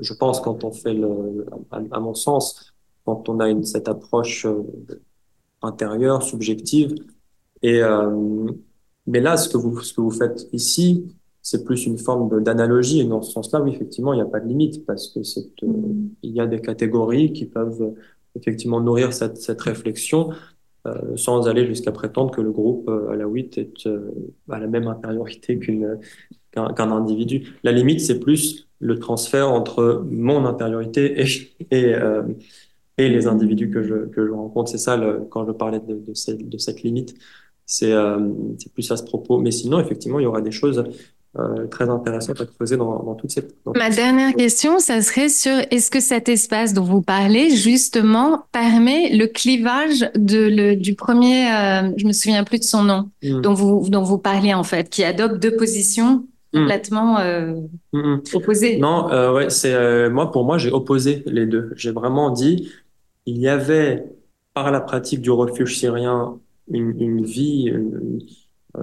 je 0.00 0.14
pense, 0.14 0.40
quand 0.40 0.62
on 0.62 0.70
fait 0.70 0.94
le, 0.94 1.46
à, 1.72 1.80
à 1.90 2.00
mon 2.00 2.14
sens, 2.14 2.72
quand 3.04 3.28
on 3.28 3.40
a 3.40 3.48
une, 3.48 3.64
cette 3.64 3.88
approche 3.88 4.46
intérieure, 5.62 6.22
subjective. 6.22 6.94
Et, 7.62 7.80
mais 9.06 9.20
là, 9.20 9.36
ce 9.36 9.48
que 9.48 9.56
vous, 9.56 9.80
ce 9.80 9.92
que 9.94 10.00
vous 10.00 10.10
faites 10.10 10.48
ici, 10.52 11.04
c'est 11.48 11.62
plus 11.68 11.80
une 11.90 11.98
forme 12.08 12.42
d'analogie. 12.46 13.00
Et 13.02 13.06
dans 13.14 13.22
ce 13.26 13.30
sens-là, 13.36 13.58
oui, 13.62 13.70
effectivement, 13.76 14.12
il 14.14 14.18
n'y 14.20 14.26
a 14.28 14.30
pas 14.34 14.40
de 14.44 14.48
limite 14.52 14.76
parce 14.88 15.04
que 15.12 15.20
c'est, 15.22 15.48
euh, 15.62 15.68
il 16.28 16.32
y 16.38 16.40
a 16.40 16.46
des 16.54 16.60
catégories 16.70 17.32
qui 17.36 17.46
peuvent 17.56 17.82
euh, 17.82 18.38
effectivement 18.38 18.80
nourrir 18.88 19.08
cette, 19.18 19.38
cette 19.46 19.62
réflexion 19.70 20.20
euh, 20.86 21.16
sans 21.16 21.48
aller 21.50 21.64
jusqu'à 21.72 21.92
prétendre 22.00 22.30
que 22.36 22.42
le 22.48 22.52
groupe 22.60 22.86
euh, 22.88 23.12
alaouite 23.14 23.54
est 23.64 23.86
euh, 23.86 24.10
à 24.56 24.58
la 24.58 24.68
même 24.74 24.86
intériorité 24.94 25.58
qu'une 25.62 25.98
qu'un 26.52 26.68
qu'un 26.76 26.90
individu. 27.00 27.36
La 27.68 27.72
limite, 27.72 28.00
c'est 28.06 28.20
plus 28.20 28.68
le 28.90 28.94
transfert 29.06 29.48
entre 29.60 30.04
mon 30.10 30.40
intériorité 30.52 31.02
et 31.22 31.26
et, 31.76 31.94
euh, 31.94 32.22
et 32.96 33.08
les 33.08 33.24
individus 33.26 33.70
que 33.74 33.82
je 33.88 33.96
que 34.14 34.20
je 34.28 34.32
rencontre. 34.42 34.68
C'est 34.70 34.84
ça 34.88 34.94
le, 35.02 35.10
quand 35.32 35.44
je 35.48 35.52
parlais 35.62 35.80
de, 35.80 35.94
de, 36.08 36.14
cette, 36.14 36.42
de 36.54 36.58
cette 36.58 36.80
limite. 36.86 37.10
C'est 37.76 37.92
euh, 37.92 38.18
c'est 38.58 38.72
plus 38.76 38.88
à 38.92 38.96
ce 39.00 39.04
propos. 39.12 39.36
Mais 39.44 39.52
sinon, 39.60 39.78
effectivement, 39.84 40.20
il 40.20 40.24
y 40.24 40.30
aura 40.32 40.42
des 40.50 40.56
choses 40.62 40.78
euh, 40.78 40.84
très 41.70 41.88
intéressantes 41.88 42.40
à 42.40 42.46
creuser 42.46 42.76
dans, 42.76 43.02
dans 43.02 43.14
toutes 43.14 43.30
ces. 43.30 43.42
dans 43.64 43.72
Ma 43.76 43.90
dernière 43.90 44.34
question, 44.34 44.78
ça 44.80 45.02
serait 45.02 45.28
sur 45.28 45.52
est-ce 45.70 45.90
que 45.90 46.00
cet 46.00 46.28
espace 46.28 46.74
dont 46.74 46.82
vous 46.82 47.02
parlez, 47.02 47.50
justement, 47.54 48.42
permet 48.50 49.10
le 49.16 49.26
clivage 49.26 50.10
de, 50.16 50.48
le, 50.48 50.74
du 50.74 50.94
premier, 50.94 51.46
euh, 51.52 51.90
je 51.96 52.06
me 52.06 52.12
souviens 52.12 52.42
plus 52.44 52.58
de 52.58 52.64
son 52.64 52.82
nom, 52.82 53.10
Mm. 53.22 53.40
dont 53.42 53.54
vous, 53.54 53.88
dont 53.88 54.02
vous 54.02 54.18
parliez 54.18 54.54
en 54.54 54.64
fait, 54.64 54.88
qui 54.88 55.04
adopte 55.04 55.38
deux 55.40 55.54
positions 55.56 56.24
Mm. 56.54 56.60
complètement 56.60 57.18
euh, 57.18 57.52
Mm, 57.92 57.98
mm. 58.14 58.22
opposées. 58.34 58.78
Non, 58.78 59.10
euh, 59.12 59.34
ouais, 59.34 59.50
c'est 59.50 59.74
euh, 59.74 60.08
moi 60.10 60.30
pour 60.32 60.44
moi 60.44 60.56
j'ai 60.56 60.70
opposé 60.70 61.22
les 61.26 61.44
deux. 61.46 61.70
J'ai 61.76 61.90
vraiment 61.92 62.30
dit 62.30 62.70
il 63.26 63.36
y 63.36 63.48
avait 63.48 64.04
par 64.54 64.70
la 64.70 64.80
pratique 64.80 65.20
du 65.20 65.30
refuge 65.30 65.78
syrien 65.78 66.38
une, 66.70 66.98
une 67.00 67.22
vie, 67.24 67.64
une, 67.68 68.18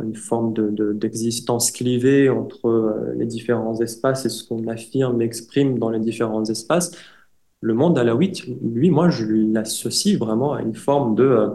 une 0.04 0.16
forme 0.16 0.54
de, 0.54 0.70
de- 0.70 0.94
d'existence 0.94 1.72
clivée 1.72 2.30
entre 2.30 2.68
euh, 2.68 3.14
les 3.18 3.26
différents 3.26 3.80
espaces 3.80 4.26
et 4.26 4.30
ce 4.30 4.44
qu'on 4.48 4.68
affirme, 4.68 5.22
exprime 5.22 5.80
dans 5.80 5.90
les 5.90 6.00
différents 6.00 6.46
espaces. 6.46 6.92
Le 7.62 7.74
monde 7.74 7.98
alaouite, 7.98 8.44
lui, 8.64 8.92
moi, 8.92 9.10
je 9.10 9.26
l'associe 9.26 10.18
vraiment 10.18 10.54
à 10.54 10.62
une 10.62 10.76
forme 10.76 11.16
de, 11.16 11.24
euh, 11.24 11.48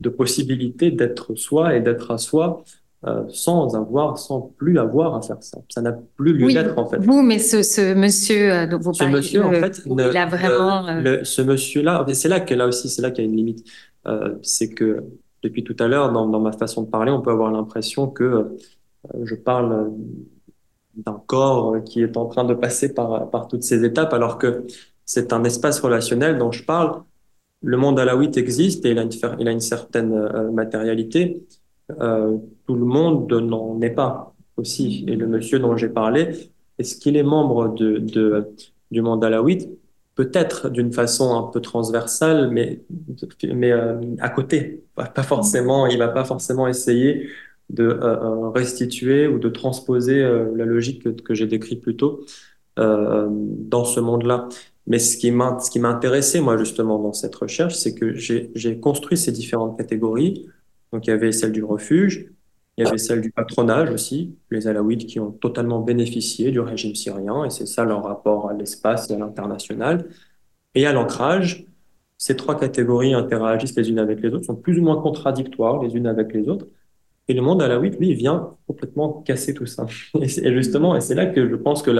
de 0.00 0.08
possibilité 0.08 0.90
d'être 0.90 1.34
soi 1.34 1.76
et 1.76 1.80
d'être 1.80 2.10
à 2.10 2.18
soi 2.18 2.64
euh, 3.06 3.22
sans 3.28 3.76
avoir, 3.76 4.18
sans 4.18 4.40
plus 4.56 4.78
avoir 4.78 5.14
à 5.14 5.20
faire 5.22 5.36
ça. 5.42 5.58
Ça 5.68 5.82
n'a 5.82 5.92
plus 6.16 6.32
lieu 6.32 6.46
Oui, 6.46 6.54
d'être 6.54 6.78
en 6.78 6.86
fait. 6.86 6.96
Vous, 6.98 7.22
mais 7.22 7.38
ce, 7.38 7.62
ce 7.62 7.94
monsieur 7.94 8.52
euh, 8.52 8.66
dont 8.66 8.78
vous 8.78 8.94
Ce 8.94 9.00
parlez, 9.00 9.16
monsieur, 9.16 9.44
en 9.44 9.52
fait, 9.52 9.82
il 9.84 10.00
a 10.16 10.26
vraiment. 10.26 11.00
le- 11.00 11.22
ce 11.22 11.42
monsieur-là, 11.42 12.04
c'est 12.14 12.28
là 12.28 12.40
que 12.40 12.54
là 12.54 12.66
aussi, 12.66 12.88
c'est 12.88 13.02
là 13.02 13.10
qu'il 13.10 13.24
y 13.24 13.26
a 13.26 13.30
une 13.30 13.36
limite. 13.36 13.64
C'est 14.42 14.70
que 14.70 15.02
depuis 15.44 15.62
tout 15.62 15.76
à 15.78 15.86
l'heure, 15.86 16.10
dans, 16.10 16.40
ma 16.40 16.52
façon 16.52 16.82
de 16.82 16.88
parler, 16.88 17.12
on 17.12 17.20
peut 17.20 17.30
avoir 17.30 17.52
l'impression 17.52 18.08
que 18.08 18.24
euh, 18.24 18.58
je 19.22 19.34
parle 19.34 19.92
d'un 20.96 21.22
corps 21.26 21.76
qui 21.84 22.02
est 22.02 22.16
en 22.16 22.26
train 22.26 22.44
de 22.44 22.54
passer 22.54 22.94
par, 22.94 23.46
toutes 23.48 23.62
ces 23.62 23.84
étapes, 23.84 24.14
alors 24.14 24.38
que 24.38 24.64
c'est 25.04 25.32
un 25.32 25.44
espace 25.44 25.80
relationnel 25.80 26.38
dont 26.38 26.50
je 26.50 26.64
parle. 26.64 27.02
Le 27.62 27.76
monde 27.76 28.00
alaouite 28.00 28.36
existe 28.38 28.84
et 28.86 28.90
il 28.90 28.98
a 28.98 29.02
une, 29.52 29.60
certaine 29.60 30.12
euh, 30.12 30.50
matérialité. 30.50 31.46
Euh, 32.00 32.38
tout 32.66 32.74
le 32.74 32.86
monde 32.86 33.30
n'en 33.30 33.80
est 33.82 33.90
pas 33.90 34.34
aussi. 34.56 35.04
Et 35.08 35.16
le 35.16 35.26
monsieur 35.26 35.58
dont 35.58 35.76
j'ai 35.76 35.88
parlé, 35.90 36.50
est-ce 36.78 36.96
qu'il 36.96 37.16
est 37.16 37.22
membre 37.22 37.74
du 37.74 39.02
monde 39.02 39.24
alaouite? 39.24 39.68
Peut-être 40.14 40.70
d'une 40.70 40.92
façon 40.92 41.36
un 41.36 41.50
peu 41.50 41.60
transversale, 41.60 42.50
mais, 42.50 42.82
mais 43.52 43.72
euh, 43.72 44.00
à 44.20 44.28
côté. 44.28 44.84
Pas 44.94 45.22
forcément, 45.24 45.86
il 45.88 45.98
va 45.98 46.08
pas 46.08 46.24
forcément 46.24 46.68
essayer 46.68 47.28
de 47.70 47.84
euh, 47.84 47.98
euh, 48.02 48.50
restituer 48.50 49.26
ou 49.26 49.38
de 49.38 49.48
transposer 49.48 50.22
euh, 50.22 50.52
la 50.54 50.64
logique 50.66 51.02
que, 51.02 51.08
que 51.08 51.34
j'ai 51.34 51.46
décrite 51.46 51.80
plus 51.80 51.96
tôt 51.96 52.24
euh, 52.78 53.26
dans 53.30 53.84
ce 53.84 54.00
monde-là. 54.00 54.48
Mais 54.86 54.98
ce 54.98 55.16
qui 55.16 55.30
m'a, 55.30 55.58
ce 55.60 55.70
qui 55.70 55.80
m'a 55.80 55.88
intéressé, 55.88 56.40
moi, 56.40 56.56
justement, 56.58 56.98
dans 56.98 57.12
cette 57.14 57.34
recherche, 57.34 57.74
c'est 57.74 57.94
que 57.94 58.14
j'ai 58.14 58.78
construit 58.80 59.16
ces 59.16 59.32
différentes 59.32 59.78
catégories. 59.78 60.46
Donc, 60.92 61.06
il 61.06 61.10
y 61.10 61.12
avait 61.12 61.32
celle 61.32 61.52
du 61.52 61.64
refuge, 61.64 62.26
il 62.76 62.84
y 62.84 62.88
avait 62.88 62.98
celle 62.98 63.20
du 63.20 63.30
patronage 63.30 63.90
aussi, 63.90 64.36
les 64.50 64.66
Alaouites 64.66 65.06
qui 65.06 65.20
ont 65.20 65.30
totalement 65.30 65.80
bénéficié 65.80 66.50
du 66.50 66.60
régime 66.60 66.94
syrien, 66.94 67.44
et 67.44 67.50
c'est 67.50 67.66
ça 67.66 67.84
leur 67.84 68.02
rapport 68.02 68.50
à 68.50 68.54
l'espace 68.54 69.10
et 69.10 69.14
à 69.14 69.18
l'international. 69.18 70.08
Et 70.74 70.86
à 70.86 70.92
l'ancrage, 70.92 71.66
ces 72.18 72.36
trois 72.36 72.58
catégories 72.58 73.14
interagissent 73.14 73.76
les 73.76 73.88
unes 73.88 74.00
avec 74.00 74.20
les 74.20 74.30
autres, 74.34 74.44
sont 74.44 74.56
plus 74.56 74.78
ou 74.78 74.82
moins 74.82 75.00
contradictoires 75.00 75.82
les 75.82 75.94
unes 75.94 76.06
avec 76.06 76.32
les 76.32 76.48
autres. 76.48 76.66
Et 77.28 77.34
le 77.34 77.42
monde 77.42 77.62
alaouite, 77.62 77.98
lui, 77.98 78.14
vient 78.14 78.50
complètement 78.66 79.22
casser 79.22 79.54
tout 79.54 79.66
ça. 79.66 79.86
Et, 80.20 80.28
justement, 80.28 80.96
et 80.96 81.00
c'est 81.00 81.14
là 81.14 81.26
que 81.26 81.48
je 81.48 81.56
pense 81.56 81.82
que 81.82 81.90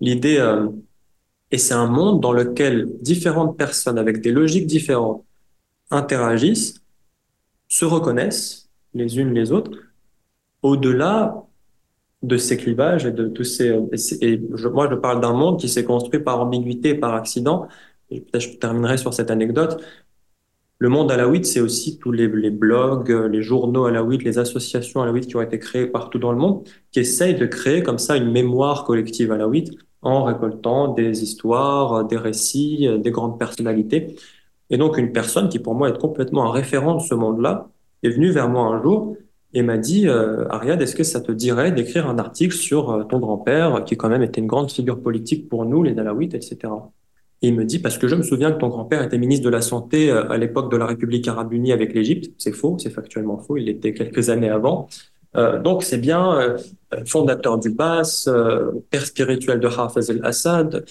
l'idée, 0.00 0.38
euh, 0.38 0.68
et 1.50 1.58
c'est 1.58 1.74
un 1.74 1.86
monde 1.86 2.20
dans 2.20 2.32
lequel 2.32 2.88
différentes 3.00 3.56
personnes 3.56 3.98
avec 3.98 4.20
des 4.20 4.32
logiques 4.32 4.66
différentes 4.66 5.24
interagissent, 5.90 6.82
se 7.68 7.84
reconnaissent 7.84 8.68
les 8.94 9.18
unes 9.18 9.32
les 9.32 9.52
autres, 9.52 9.70
au-delà 10.62 11.44
de 12.22 12.36
ces 12.36 12.56
clivages 12.56 13.04
et 13.06 13.12
de 13.12 13.28
tous 13.28 13.44
ces, 13.44 13.68
et 14.20 14.40
je- 14.54 14.68
moi, 14.68 14.88
je 14.90 14.94
parle 14.96 15.20
d'un 15.20 15.32
monde 15.32 15.58
qui 15.60 15.68
s'est 15.68 15.84
construit 15.84 16.20
par 16.20 16.40
ambiguïté, 16.40 16.94
par 16.94 17.14
accident. 17.14 17.68
Et 18.10 18.20
peut-être 18.20 18.42
je 18.42 18.56
terminerai 18.58 18.96
sur 18.98 19.12
cette 19.14 19.30
anecdote. 19.30 19.82
Le 20.78 20.88
monde 20.88 21.12
alaouite, 21.12 21.46
c'est 21.46 21.60
aussi 21.60 21.98
tous 21.98 22.10
les, 22.12 22.26
blogs, 22.50 23.10
les 23.10 23.42
journaux 23.42 23.84
alaouites, 23.86 24.24
les 24.24 24.38
associations 24.38 25.00
alaouites 25.00 25.28
qui 25.28 25.36
ont 25.36 25.42
été 25.42 25.58
créées 25.58 25.86
partout 25.86 26.18
dans 26.18 26.32
le 26.32 26.38
monde, 26.38 26.68
qui 26.90 27.00
essayent 27.00 27.36
de 27.36 27.46
créer 27.46 27.82
comme 27.84 27.98
ça 27.98 28.16
une 28.16 28.30
mémoire 28.32 28.84
collective 28.84 29.30
alaouite 29.32 29.70
en 30.02 30.24
récoltant 30.24 30.88
des 30.88 31.22
histoires, 31.22 32.04
des 32.04 32.16
récits, 32.16 32.88
des 32.98 33.10
grandes 33.12 33.38
personnalités. 33.38 34.16
Et 34.70 34.76
donc, 34.76 34.98
une 34.98 35.12
personne 35.12 35.48
qui, 35.48 35.60
pour 35.60 35.74
moi, 35.74 35.88
est 35.90 35.98
complètement 35.98 36.46
un 36.46 36.50
référent 36.52 36.96
de 36.96 37.02
ce 37.02 37.14
monde-là, 37.14 37.68
est 38.02 38.10
venue 38.10 38.30
vers 38.30 38.48
moi 38.48 38.64
un 38.66 38.82
jour 38.82 39.16
et 39.54 39.62
m'a 39.62 39.78
dit, 39.78 40.08
euh, 40.08 40.46
Ariad, 40.48 40.80
est-ce 40.80 40.94
que 40.94 41.04
ça 41.04 41.20
te 41.20 41.32
dirait 41.32 41.72
d'écrire 41.72 42.08
un 42.08 42.18
article 42.18 42.54
sur 42.54 42.90
euh, 42.90 43.04
ton 43.04 43.18
grand-père, 43.18 43.84
qui 43.84 43.96
quand 43.96 44.08
même 44.08 44.22
était 44.22 44.40
une 44.40 44.46
grande 44.46 44.70
figure 44.70 45.00
politique 45.00 45.48
pour 45.48 45.64
nous, 45.64 45.82
les 45.82 45.98
Alaouites, 45.98 46.34
etc. 46.34 46.72
Et 47.42 47.48
il 47.48 47.54
me 47.54 47.64
dit, 47.64 47.78
parce 47.80 47.98
que 47.98 48.08
je 48.08 48.14
me 48.14 48.22
souviens 48.22 48.52
que 48.52 48.58
ton 48.58 48.68
grand-père 48.68 49.02
était 49.02 49.18
ministre 49.18 49.44
de 49.44 49.50
la 49.50 49.62
Santé 49.62 50.10
euh, 50.10 50.30
à 50.30 50.38
l'époque 50.38 50.70
de 50.70 50.76
la 50.76 50.86
République 50.86 51.26
arabe 51.28 51.52
unie 51.52 51.72
avec 51.72 51.92
l'Égypte. 51.92 52.32
C'est 52.38 52.52
faux, 52.52 52.78
c'est 52.78 52.90
factuellement 52.90 53.38
faux, 53.38 53.56
il 53.56 53.64
l'était 53.64 53.94
quelques 53.94 54.30
années 54.30 54.50
avant. 54.50 54.88
Euh, 55.36 55.58
donc, 55.60 55.82
c'est 55.82 55.98
bien 55.98 56.38
euh, 56.38 56.58
fondateur 57.06 57.58
du 57.58 57.70
BAS, 57.70 58.26
euh, 58.28 58.70
père 58.90 59.04
spirituel 59.06 59.60
de 59.60 59.66
Hafez 59.66 60.10
el-Assad. 60.10 60.84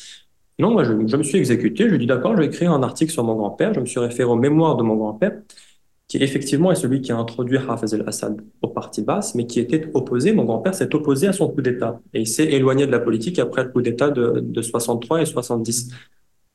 Non, 0.60 0.72
moi, 0.72 0.84
je, 0.84 0.94
je 1.06 1.18
me 1.18 1.24
suis 1.24 1.38
exécuté. 1.38 1.86
Je 1.86 1.90
lui 1.90 1.96
ai 1.96 2.00
dit, 2.00 2.06
d'accord, 2.08 2.34
je 2.36 2.42
vais 2.42 2.48
écrire 2.48 2.72
un 2.72 2.84
article 2.84 3.12
sur 3.12 3.24
mon 3.24 3.36
grand-père. 3.36 3.74
Je 3.74 3.80
me 3.80 3.86
suis 3.86 4.00
référé 4.00 4.30
aux 4.30 4.36
mémoires 4.36 4.78
de 4.78 4.84
mon 4.84 4.96
grand-père, 4.96 5.34
qui 6.12 6.18
effectivement 6.18 6.74
est 6.74 6.76
celui 6.76 7.00
qui 7.00 7.14
a 7.14 7.18
introduit 7.18 7.58
Hafez 7.58 7.96
el-Assad 7.96 8.42
au 8.62 8.68
parti 8.68 9.02
basse, 9.02 9.34
mais 9.34 9.48
qui 9.48 9.62
était 9.62 9.90
opposé. 9.94 10.34
Mon 10.34 10.44
grand-père 10.44 10.76
s'est 10.76 10.94
opposé 10.94 11.28
à 11.28 11.32
son 11.32 11.48
coup 11.48 11.62
d'État 11.62 12.02
et 12.14 12.20
il 12.20 12.28
s'est 12.28 12.48
éloigné 12.48 12.86
de 12.86 12.92
la 12.92 13.00
politique 13.00 13.40
après 13.40 13.64
le 13.64 13.70
coup 13.70 13.82
d'État 13.82 14.10
de, 14.10 14.42
de 14.42 14.62
63 14.62 15.22
et 15.22 15.26
70. 15.26 15.90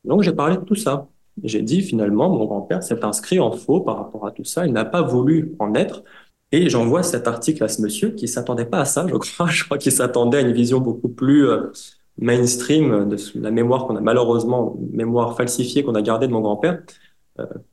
Donc, 0.04 0.20
j'ai 0.20 0.34
parlé 0.34 0.58
de 0.58 0.62
tout 0.62 0.74
ça. 0.74 1.08
J'ai 1.42 1.62
dit, 1.62 1.80
finalement, 1.80 2.28
mon 2.28 2.44
grand-père 2.44 2.82
s'est 2.82 3.02
inscrit 3.02 3.40
en 3.40 3.50
faux 3.50 3.80
par 3.80 3.96
rapport 3.96 4.26
à 4.26 4.30
tout 4.30 4.44
ça. 4.44 4.66
Il 4.66 4.74
n'a 4.74 4.84
pas 4.84 5.00
voulu 5.00 5.54
en 5.58 5.74
être. 5.74 6.02
Et 6.52 6.68
j'envoie 6.68 7.02
cet 7.02 7.26
article 7.26 7.64
à 7.64 7.68
ce 7.68 7.80
monsieur 7.80 8.10
qui 8.10 8.28
s'attendait 8.28 8.66
pas 8.66 8.80
à 8.80 8.84
ça, 8.84 9.06
je 9.08 9.14
crois. 9.16 9.46
Je 9.48 9.64
crois 9.64 9.78
qu'il 9.78 9.92
s'attendait 9.92 10.36
à 10.36 10.40
une 10.42 10.52
vision 10.52 10.80
beaucoup 10.80 11.08
plus 11.08 11.48
euh, 11.48 11.72
mainstream 12.18 13.08
de 13.08 13.16
la 13.40 13.50
mémoire 13.50 13.86
qu'on 13.86 13.96
a 13.96 14.02
malheureusement, 14.02 14.76
mémoire 14.92 15.34
falsifiée 15.34 15.82
qu'on 15.82 15.94
a 15.94 16.02
gardée 16.02 16.26
de 16.26 16.32
mon 16.32 16.42
grand-père, 16.42 16.82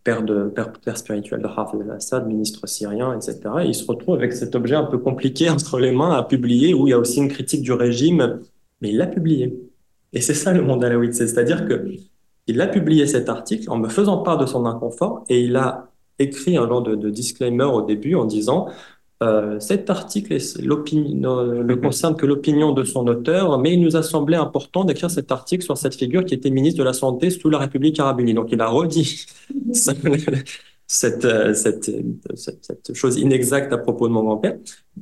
père 0.03 0.23
de 0.23 0.45
père, 0.84 0.98
spirituel 0.98 1.41
de 1.41 1.48
Hafez 1.48 1.81
al-Assad, 1.81 2.27
ministre 2.27 2.68
syrien, 2.68 3.15
etc. 3.15 3.40
Et 3.64 3.68
il 3.68 3.76
se 3.76 3.85
retrouve 3.85 4.15
avec 4.15 4.34
cet 4.34 4.56
objet 4.56 4.76
un 4.76 4.84
peu 4.84 4.98
compliqué 4.98 5.49
entre 5.49 5.80
les 5.80 5.91
mains 5.91 6.11
à 6.11 6.23
publier, 6.23 6.73
où 6.73 6.88
il 6.88 6.91
y 6.91 6.94
a 6.94 6.99
aussi 6.99 7.19
une 7.19 7.30
critique 7.30 7.61
du 7.61 7.72
régime, 7.72 8.40
mais 8.81 8.90
il 8.90 8.98
l'a 8.98 9.07
publié. 9.07 9.60
Et 10.14 10.22
c'est 10.22 10.34
ça 10.34 10.53
le 10.53 10.61
monde 10.61 10.84
alaouite, 10.84 11.15
c'est-à-dire 11.15 11.68
que 11.68 11.85
Il 12.48 12.61
a 12.61 12.68
publié 12.68 13.07
cet 13.07 13.30
article 13.30 13.69
en 13.69 13.77
me 13.77 13.90
faisant 13.90 14.18
part 14.19 14.38
de 14.38 14.45
son 14.45 14.65
inconfort 14.65 15.23
et 15.30 15.41
il 15.41 15.56
a 15.56 15.90
écrit 16.19 16.57
un 16.57 16.68
genre 16.68 16.84
de 16.84 17.10
disclaimer 17.10 17.64
au 17.64 17.81
début 17.81 18.15
en 18.15 18.26
disant 18.26 18.68
euh, 19.22 19.60
cet 19.60 19.90
article 19.90 20.34
ne 20.34 21.76
concerne 21.76 22.15
que 22.15 22.26
l'opinion 22.26 22.72
de 22.73 22.84
son 22.84 23.07
auteur, 23.07 23.57
mais 23.60 23.73
il 23.73 23.81
nous 23.81 23.95
a 23.95 24.03
semblé 24.03 24.35
important 24.35 24.84
d'écrire 24.84 25.11
cet 25.11 25.31
article 25.31 25.64
sur 25.64 25.77
cette 25.77 25.95
figure 25.95 26.26
qui 26.26 26.34
était 26.34 26.49
ministre 26.49 26.80
de 26.80 26.84
la 26.84 26.94
Santé 26.94 27.30
sous 27.30 27.49
la 27.49 27.60
République 27.60 27.99
arabe 27.99 28.19
unie. 28.22 28.34
Donc 28.34 28.52
il 28.52 28.60
a 28.60 28.68
redit 28.68 29.26
cette, 29.73 31.27
cette, 31.56 31.91
cette, 32.35 32.94
chose 32.94 33.18
inexacte 33.18 33.72
à 33.72 33.77
propos 33.77 34.07
de 34.07 34.14
mon 34.14 34.23
grand-père. 34.23 34.57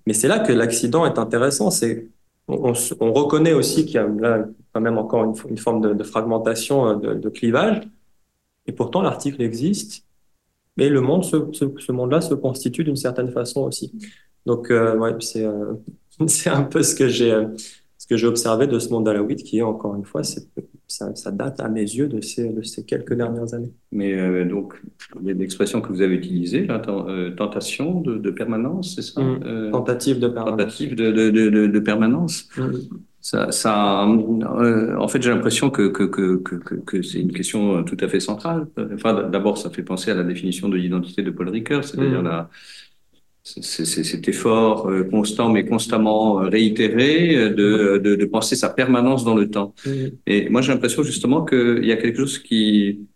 Mais 0.06 0.14
c'est 0.14 0.28
là 0.28 0.40
que 0.40 0.54
l'accident 0.54 1.06
est 1.06 1.18
intéressant. 1.18 1.72
C'est 1.72 2.10
on, 2.48 2.74
on, 3.00 3.14
reconnaît 3.14 3.54
aussi 3.54 3.86
qu'il 3.86 3.96
y 3.96 3.98
a 3.98 4.08
là 4.08 4.46
quand 4.74 4.82
même 4.82 4.98
encore 4.98 5.24
une, 5.24 5.34
une 5.50 5.58
forme 5.58 5.82
de, 5.82 5.94
de 5.94 6.04
fragmentation, 6.04 6.98
de, 6.98 7.14
de, 7.14 7.30
clivage. 7.30 7.82
Et 8.68 8.72
pourtant, 8.72 9.02
l'article 9.02 9.42
existe. 9.42 10.06
Mais 10.78 10.90
le 10.90 11.02
monde, 11.02 11.24
ce, 11.24 11.38
ce, 11.54 11.92
monde-là 11.92 12.22
se 12.22 12.34
constitue 12.34 12.84
d'une 12.84 12.96
certaine 12.96 13.32
façon 13.32 13.62
aussi. 13.62 13.92
Donc, 14.46 14.72
euh, 14.72 14.98
ouais, 14.98 15.14
c'est 15.20 15.46
euh, 15.46 15.74
c'est 16.28 16.50
un 16.50 16.64
peu 16.64 16.82
ce 16.82 16.96
que 16.96 17.08
j'ai 17.08 17.32
euh, 17.32 17.48
ce 17.98 18.08
que 18.08 18.18
j'ai 18.18 18.28
observé 18.28 18.68
de 18.68 18.80
ce 18.80 18.90
monde 18.90 19.08
alawite 19.08 19.44
qui 19.44 19.60
est 19.60 19.62
encore 19.62 19.96
une 19.96 20.06
fois, 20.06 20.24
ça, 20.24 20.42
ça, 20.88 21.32
date 21.32 21.60
à 21.60 21.70
mes 21.70 21.84
yeux 21.84 22.08
de 22.08 22.20
ces, 22.20 22.50
de 22.50 22.64
ces 22.64 22.84
quelques 22.84 23.14
dernières 23.14 23.54
années. 23.54 23.72
Mais 23.92 24.44
donc, 24.44 24.74
il 25.20 25.28
y 25.28 25.30
a 25.30 25.34
une 25.34 25.42
expression 25.42 25.82
que 25.82 25.90
vous 25.90 26.02
avez 26.02 26.16
utilisée, 26.16 26.66
la 26.66 26.80
tentation 26.80 28.02
de, 28.02 28.18
de 28.18 28.32
permanence, 28.32 28.96
c'est 28.96 29.04
ça 29.04 29.22
mmh. 29.22 29.70
Tentative 29.72 30.20
de 30.20 30.28
permanence. 30.30 30.58
Tentative 30.58 30.96
de 30.96 31.80
permanence. 31.80 32.50
Mmh. 32.58 32.72
Ça, 33.22 33.52
ça 33.52 34.04
euh, 34.04 34.98
en 34.98 35.08
fait, 35.08 35.22
j'ai 35.22 35.30
l'impression 35.30 35.70
que, 35.70 35.90
que, 35.90 36.04
que, 36.04 36.36
que, 36.38 36.76
que 36.76 37.02
c'est 37.04 37.20
une 37.20 37.32
question 37.32 37.84
tout 37.84 37.98
à 38.00 38.08
fait 38.08 38.20
centrale. 38.20 38.68
Enfin, 38.94 39.30
d'abord, 39.30 39.58
ça 39.58 39.70
fait 39.70 39.84
penser 39.84 40.12
à 40.12 40.16
la 40.16 40.24
définition 40.24 40.70
de 40.70 40.76
l'identité 40.76 41.22
de 41.22 41.30
Paul 41.32 41.50
Ricoeur, 41.50 41.84
c'est-à-dire 41.84 42.22
mmh. 42.22 42.26
la, 42.26 42.50
c'est 43.44 43.86
cet 43.86 44.28
effort 44.28 44.88
euh, 44.88 45.04
constant 45.04 45.50
mais 45.50 45.66
constamment 45.66 46.42
euh, 46.42 46.50
réitéré 46.50 47.36
euh, 47.36 47.50
de, 47.50 47.98
de, 47.98 48.16
de, 48.16 48.26
penser 48.26 48.56
sa 48.56 48.70
permanence 48.70 49.24
dans 49.26 49.36
le 49.36 49.50
temps. 49.50 49.74
Mmh. 49.86 49.90
Et 50.28 50.50
moi, 50.50 50.62
j'ai 50.62 50.72
l'impression 50.72 51.02
justement 51.02 51.44
qu'il 51.44 51.84
y 51.84 51.92
a 51.92 51.98
quelque 51.98 52.20
chose 52.20 52.38
qui, 52.38 53.08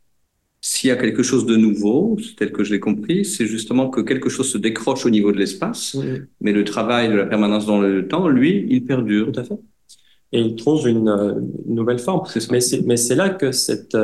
s'il 0.61 0.87
y 0.87 0.91
a 0.91 0.95
quelque 0.95 1.21
chose 1.21 1.45
de 1.45 1.55
nouveau, 1.55 2.17
tel 2.37 2.51
que 2.51 2.63
je 2.63 2.73
l'ai 2.73 2.79
compris, 2.79 3.23
c'est 3.23 3.45
justement 3.45 3.89
que 3.89 4.01
quelque 4.01 4.29
chose 4.29 4.49
se 4.49 4.57
décroche 4.57 5.05
au 5.05 5.11
niveau 5.11 5.31
de 5.31 5.37
l'espace, 5.37 5.93
mmh. 5.93 6.27
mais 6.41 6.53
le 6.53 6.63
travail 6.63 7.09
de 7.09 7.15
la 7.15 7.25
permanence 7.25 7.67
dans 7.67 7.79
le 7.79 8.07
temps, 8.07 8.27
lui, 8.27 8.65
il 8.69 8.83
perdure. 8.83 9.31
Tout 9.31 9.39
à 9.39 9.43
fait. 9.43 9.59
Et 10.31 10.41
il 10.41 10.55
trouve 10.55 10.87
une, 10.87 11.09
une 11.67 11.75
nouvelle 11.75 11.99
forme. 11.99 12.27
Mais 12.51 12.59
c'est 12.97 13.15
là 13.15 13.29
que 13.29 13.51
cette, 13.51 13.95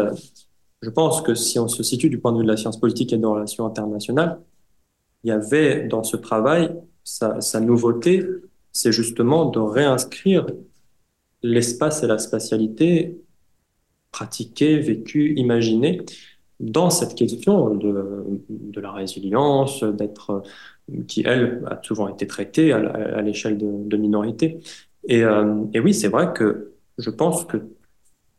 je 0.82 0.90
pense 0.90 1.22
que 1.22 1.36
si 1.36 1.60
on 1.60 1.68
se 1.68 1.84
situe 1.84 2.10
du 2.10 2.20
point 2.20 2.32
de 2.32 2.38
vue 2.38 2.44
de 2.44 2.50
la 2.50 2.58
science 2.58 2.80
politique 2.80 3.14
et 3.14 3.18
des 3.18 3.26
relations 3.26 3.66
internationales, 3.66 4.40
il 5.24 5.30
y 5.30 5.32
avait 5.32 5.88
dans 5.88 6.04
ce 6.04 6.18
travail, 6.18 6.72
sa, 7.04 7.40
sa 7.42 7.60
nouveauté, 7.60 8.26
c'est 8.72 8.92
justement 8.92 9.46
de 9.46 9.60
réinscrire 9.60 10.48
l'espace 11.44 12.04
et 12.04 12.08
la 12.08 12.18
spatialité 12.18 13.22
pratiquée, 14.12 14.80
vécue, 14.80 15.34
imaginée 15.36 16.02
dans 16.60 16.90
cette 16.90 17.16
question 17.16 17.74
de, 17.76 18.24
de 18.50 18.82
la 18.82 18.92
résilience, 18.92 19.84
d'être, 19.84 20.44
qui 21.08 21.24
elle 21.26 21.64
a 21.68 21.80
souvent 21.82 22.08
été 22.08 22.28
traitée 22.28 22.72
à, 22.72 23.22
l'échelle 23.22 23.58
de, 23.58 23.68
de 23.72 23.98
minorités. 23.98 24.60
Et, 25.08 25.24
euh, 25.24 25.66
et 25.74 25.80
oui, 25.80 25.94
c'est 25.94 26.08
vrai 26.08 26.32
que 26.34 26.74
je 26.98 27.10
pense 27.10 27.46
que 27.46 27.58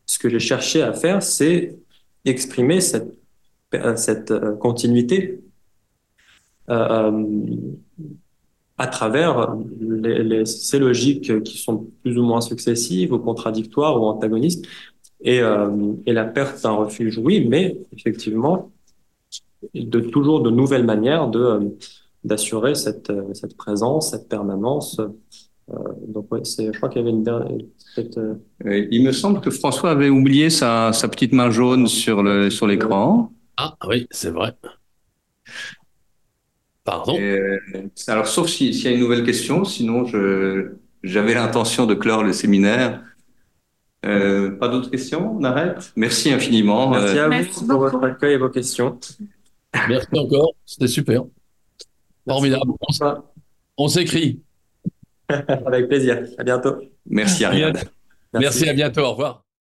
ce 0.06 0.18
que 0.18 0.28
j'ai 0.28 0.38
cherché 0.38 0.82
à 0.82 0.92
faire, 0.92 1.22
c'est 1.22 1.76
exprimer 2.24 2.80
cette, 2.80 4.32
continuité 4.60 5.40
euh, 6.68 7.10
euh, 7.10 7.26
à 8.78 8.86
travers 8.86 9.56
ces 10.44 10.78
logiques 10.78 11.42
qui 11.42 11.58
sont 11.58 11.88
plus 12.02 12.18
ou 12.18 12.22
moins 12.22 12.40
successives 12.40 13.12
ou 13.12 13.18
contradictoires 13.18 14.00
ou 14.00 14.06
antagonistes. 14.06 14.66
Et, 15.20 15.40
la 15.40 16.24
perte 16.24 16.62
d'un 16.62 16.72
refuge, 16.72 17.18
oui, 17.18 17.46
mais 17.48 17.76
effectivement, 17.96 18.72
de 19.74 20.00
toujours 20.00 20.42
de 20.42 20.50
nouvelles 20.50 20.84
manières 20.84 21.30
d'assurer 22.24 22.74
cette, 22.74 23.12
cette 23.34 23.56
présence, 23.56 24.10
cette 24.10 24.28
permanence. 24.28 25.00
Euh, 25.72 25.78
donc, 26.08 26.32
ouais, 26.32 26.44
c'est, 26.44 26.72
je 26.72 26.76
crois 26.76 26.88
qu'il 26.88 27.00
y 27.00 27.02
avait 27.02 27.10
une 27.10 27.22
dernière. 27.22 27.58
Euh... 28.18 28.86
Il 28.90 29.04
me 29.04 29.12
semble 29.12 29.40
que 29.40 29.50
François 29.50 29.90
avait 29.90 30.08
oublié 30.08 30.50
sa, 30.50 30.92
sa 30.92 31.08
petite 31.08 31.32
main 31.32 31.50
jaune 31.50 31.86
sur, 31.86 32.22
le, 32.22 32.50
sur 32.50 32.66
l'écran. 32.66 33.32
Ah 33.56 33.76
oui, 33.88 34.06
c'est 34.10 34.30
vrai. 34.30 34.54
Pardon. 36.84 37.16
Euh, 37.18 37.58
alors, 38.08 38.26
sauf 38.26 38.48
s'il 38.48 38.74
y 38.74 38.88
a 38.88 38.90
une 38.90 39.00
nouvelle 39.00 39.24
question, 39.24 39.64
sinon 39.64 40.04
je, 40.04 40.72
j'avais 41.02 41.34
l'intention 41.34 41.86
de 41.86 41.94
clore 41.94 42.24
le 42.24 42.32
séminaire. 42.32 43.02
Euh, 44.04 44.50
pas 44.50 44.66
d'autres 44.66 44.90
questions 44.90 45.36
On 45.38 45.44
arrête 45.44 45.92
Merci 45.94 46.32
infiniment. 46.32 46.90
Merci 46.90 47.18
à 47.18 47.28
vous 47.28 47.66
pour 47.68 47.78
votre 47.78 48.02
accueil 48.02 48.34
et 48.34 48.36
vos 48.36 48.48
questions. 48.48 48.98
Merci 49.88 50.08
encore, 50.14 50.54
c'était 50.66 50.88
super. 50.88 51.22
Formidable. 52.26 52.72
On 53.76 53.88
s'écrit. 53.88 54.40
Avec 55.66 55.88
plaisir. 55.88 56.22
À 56.38 56.44
bientôt. 56.44 56.76
Merci 57.06 57.44
Ariane. 57.44 57.72
Merci. 57.72 57.88
Merci, 58.34 58.68
à 58.68 58.72
bientôt. 58.72 59.02
Au 59.02 59.10
revoir. 59.12 59.44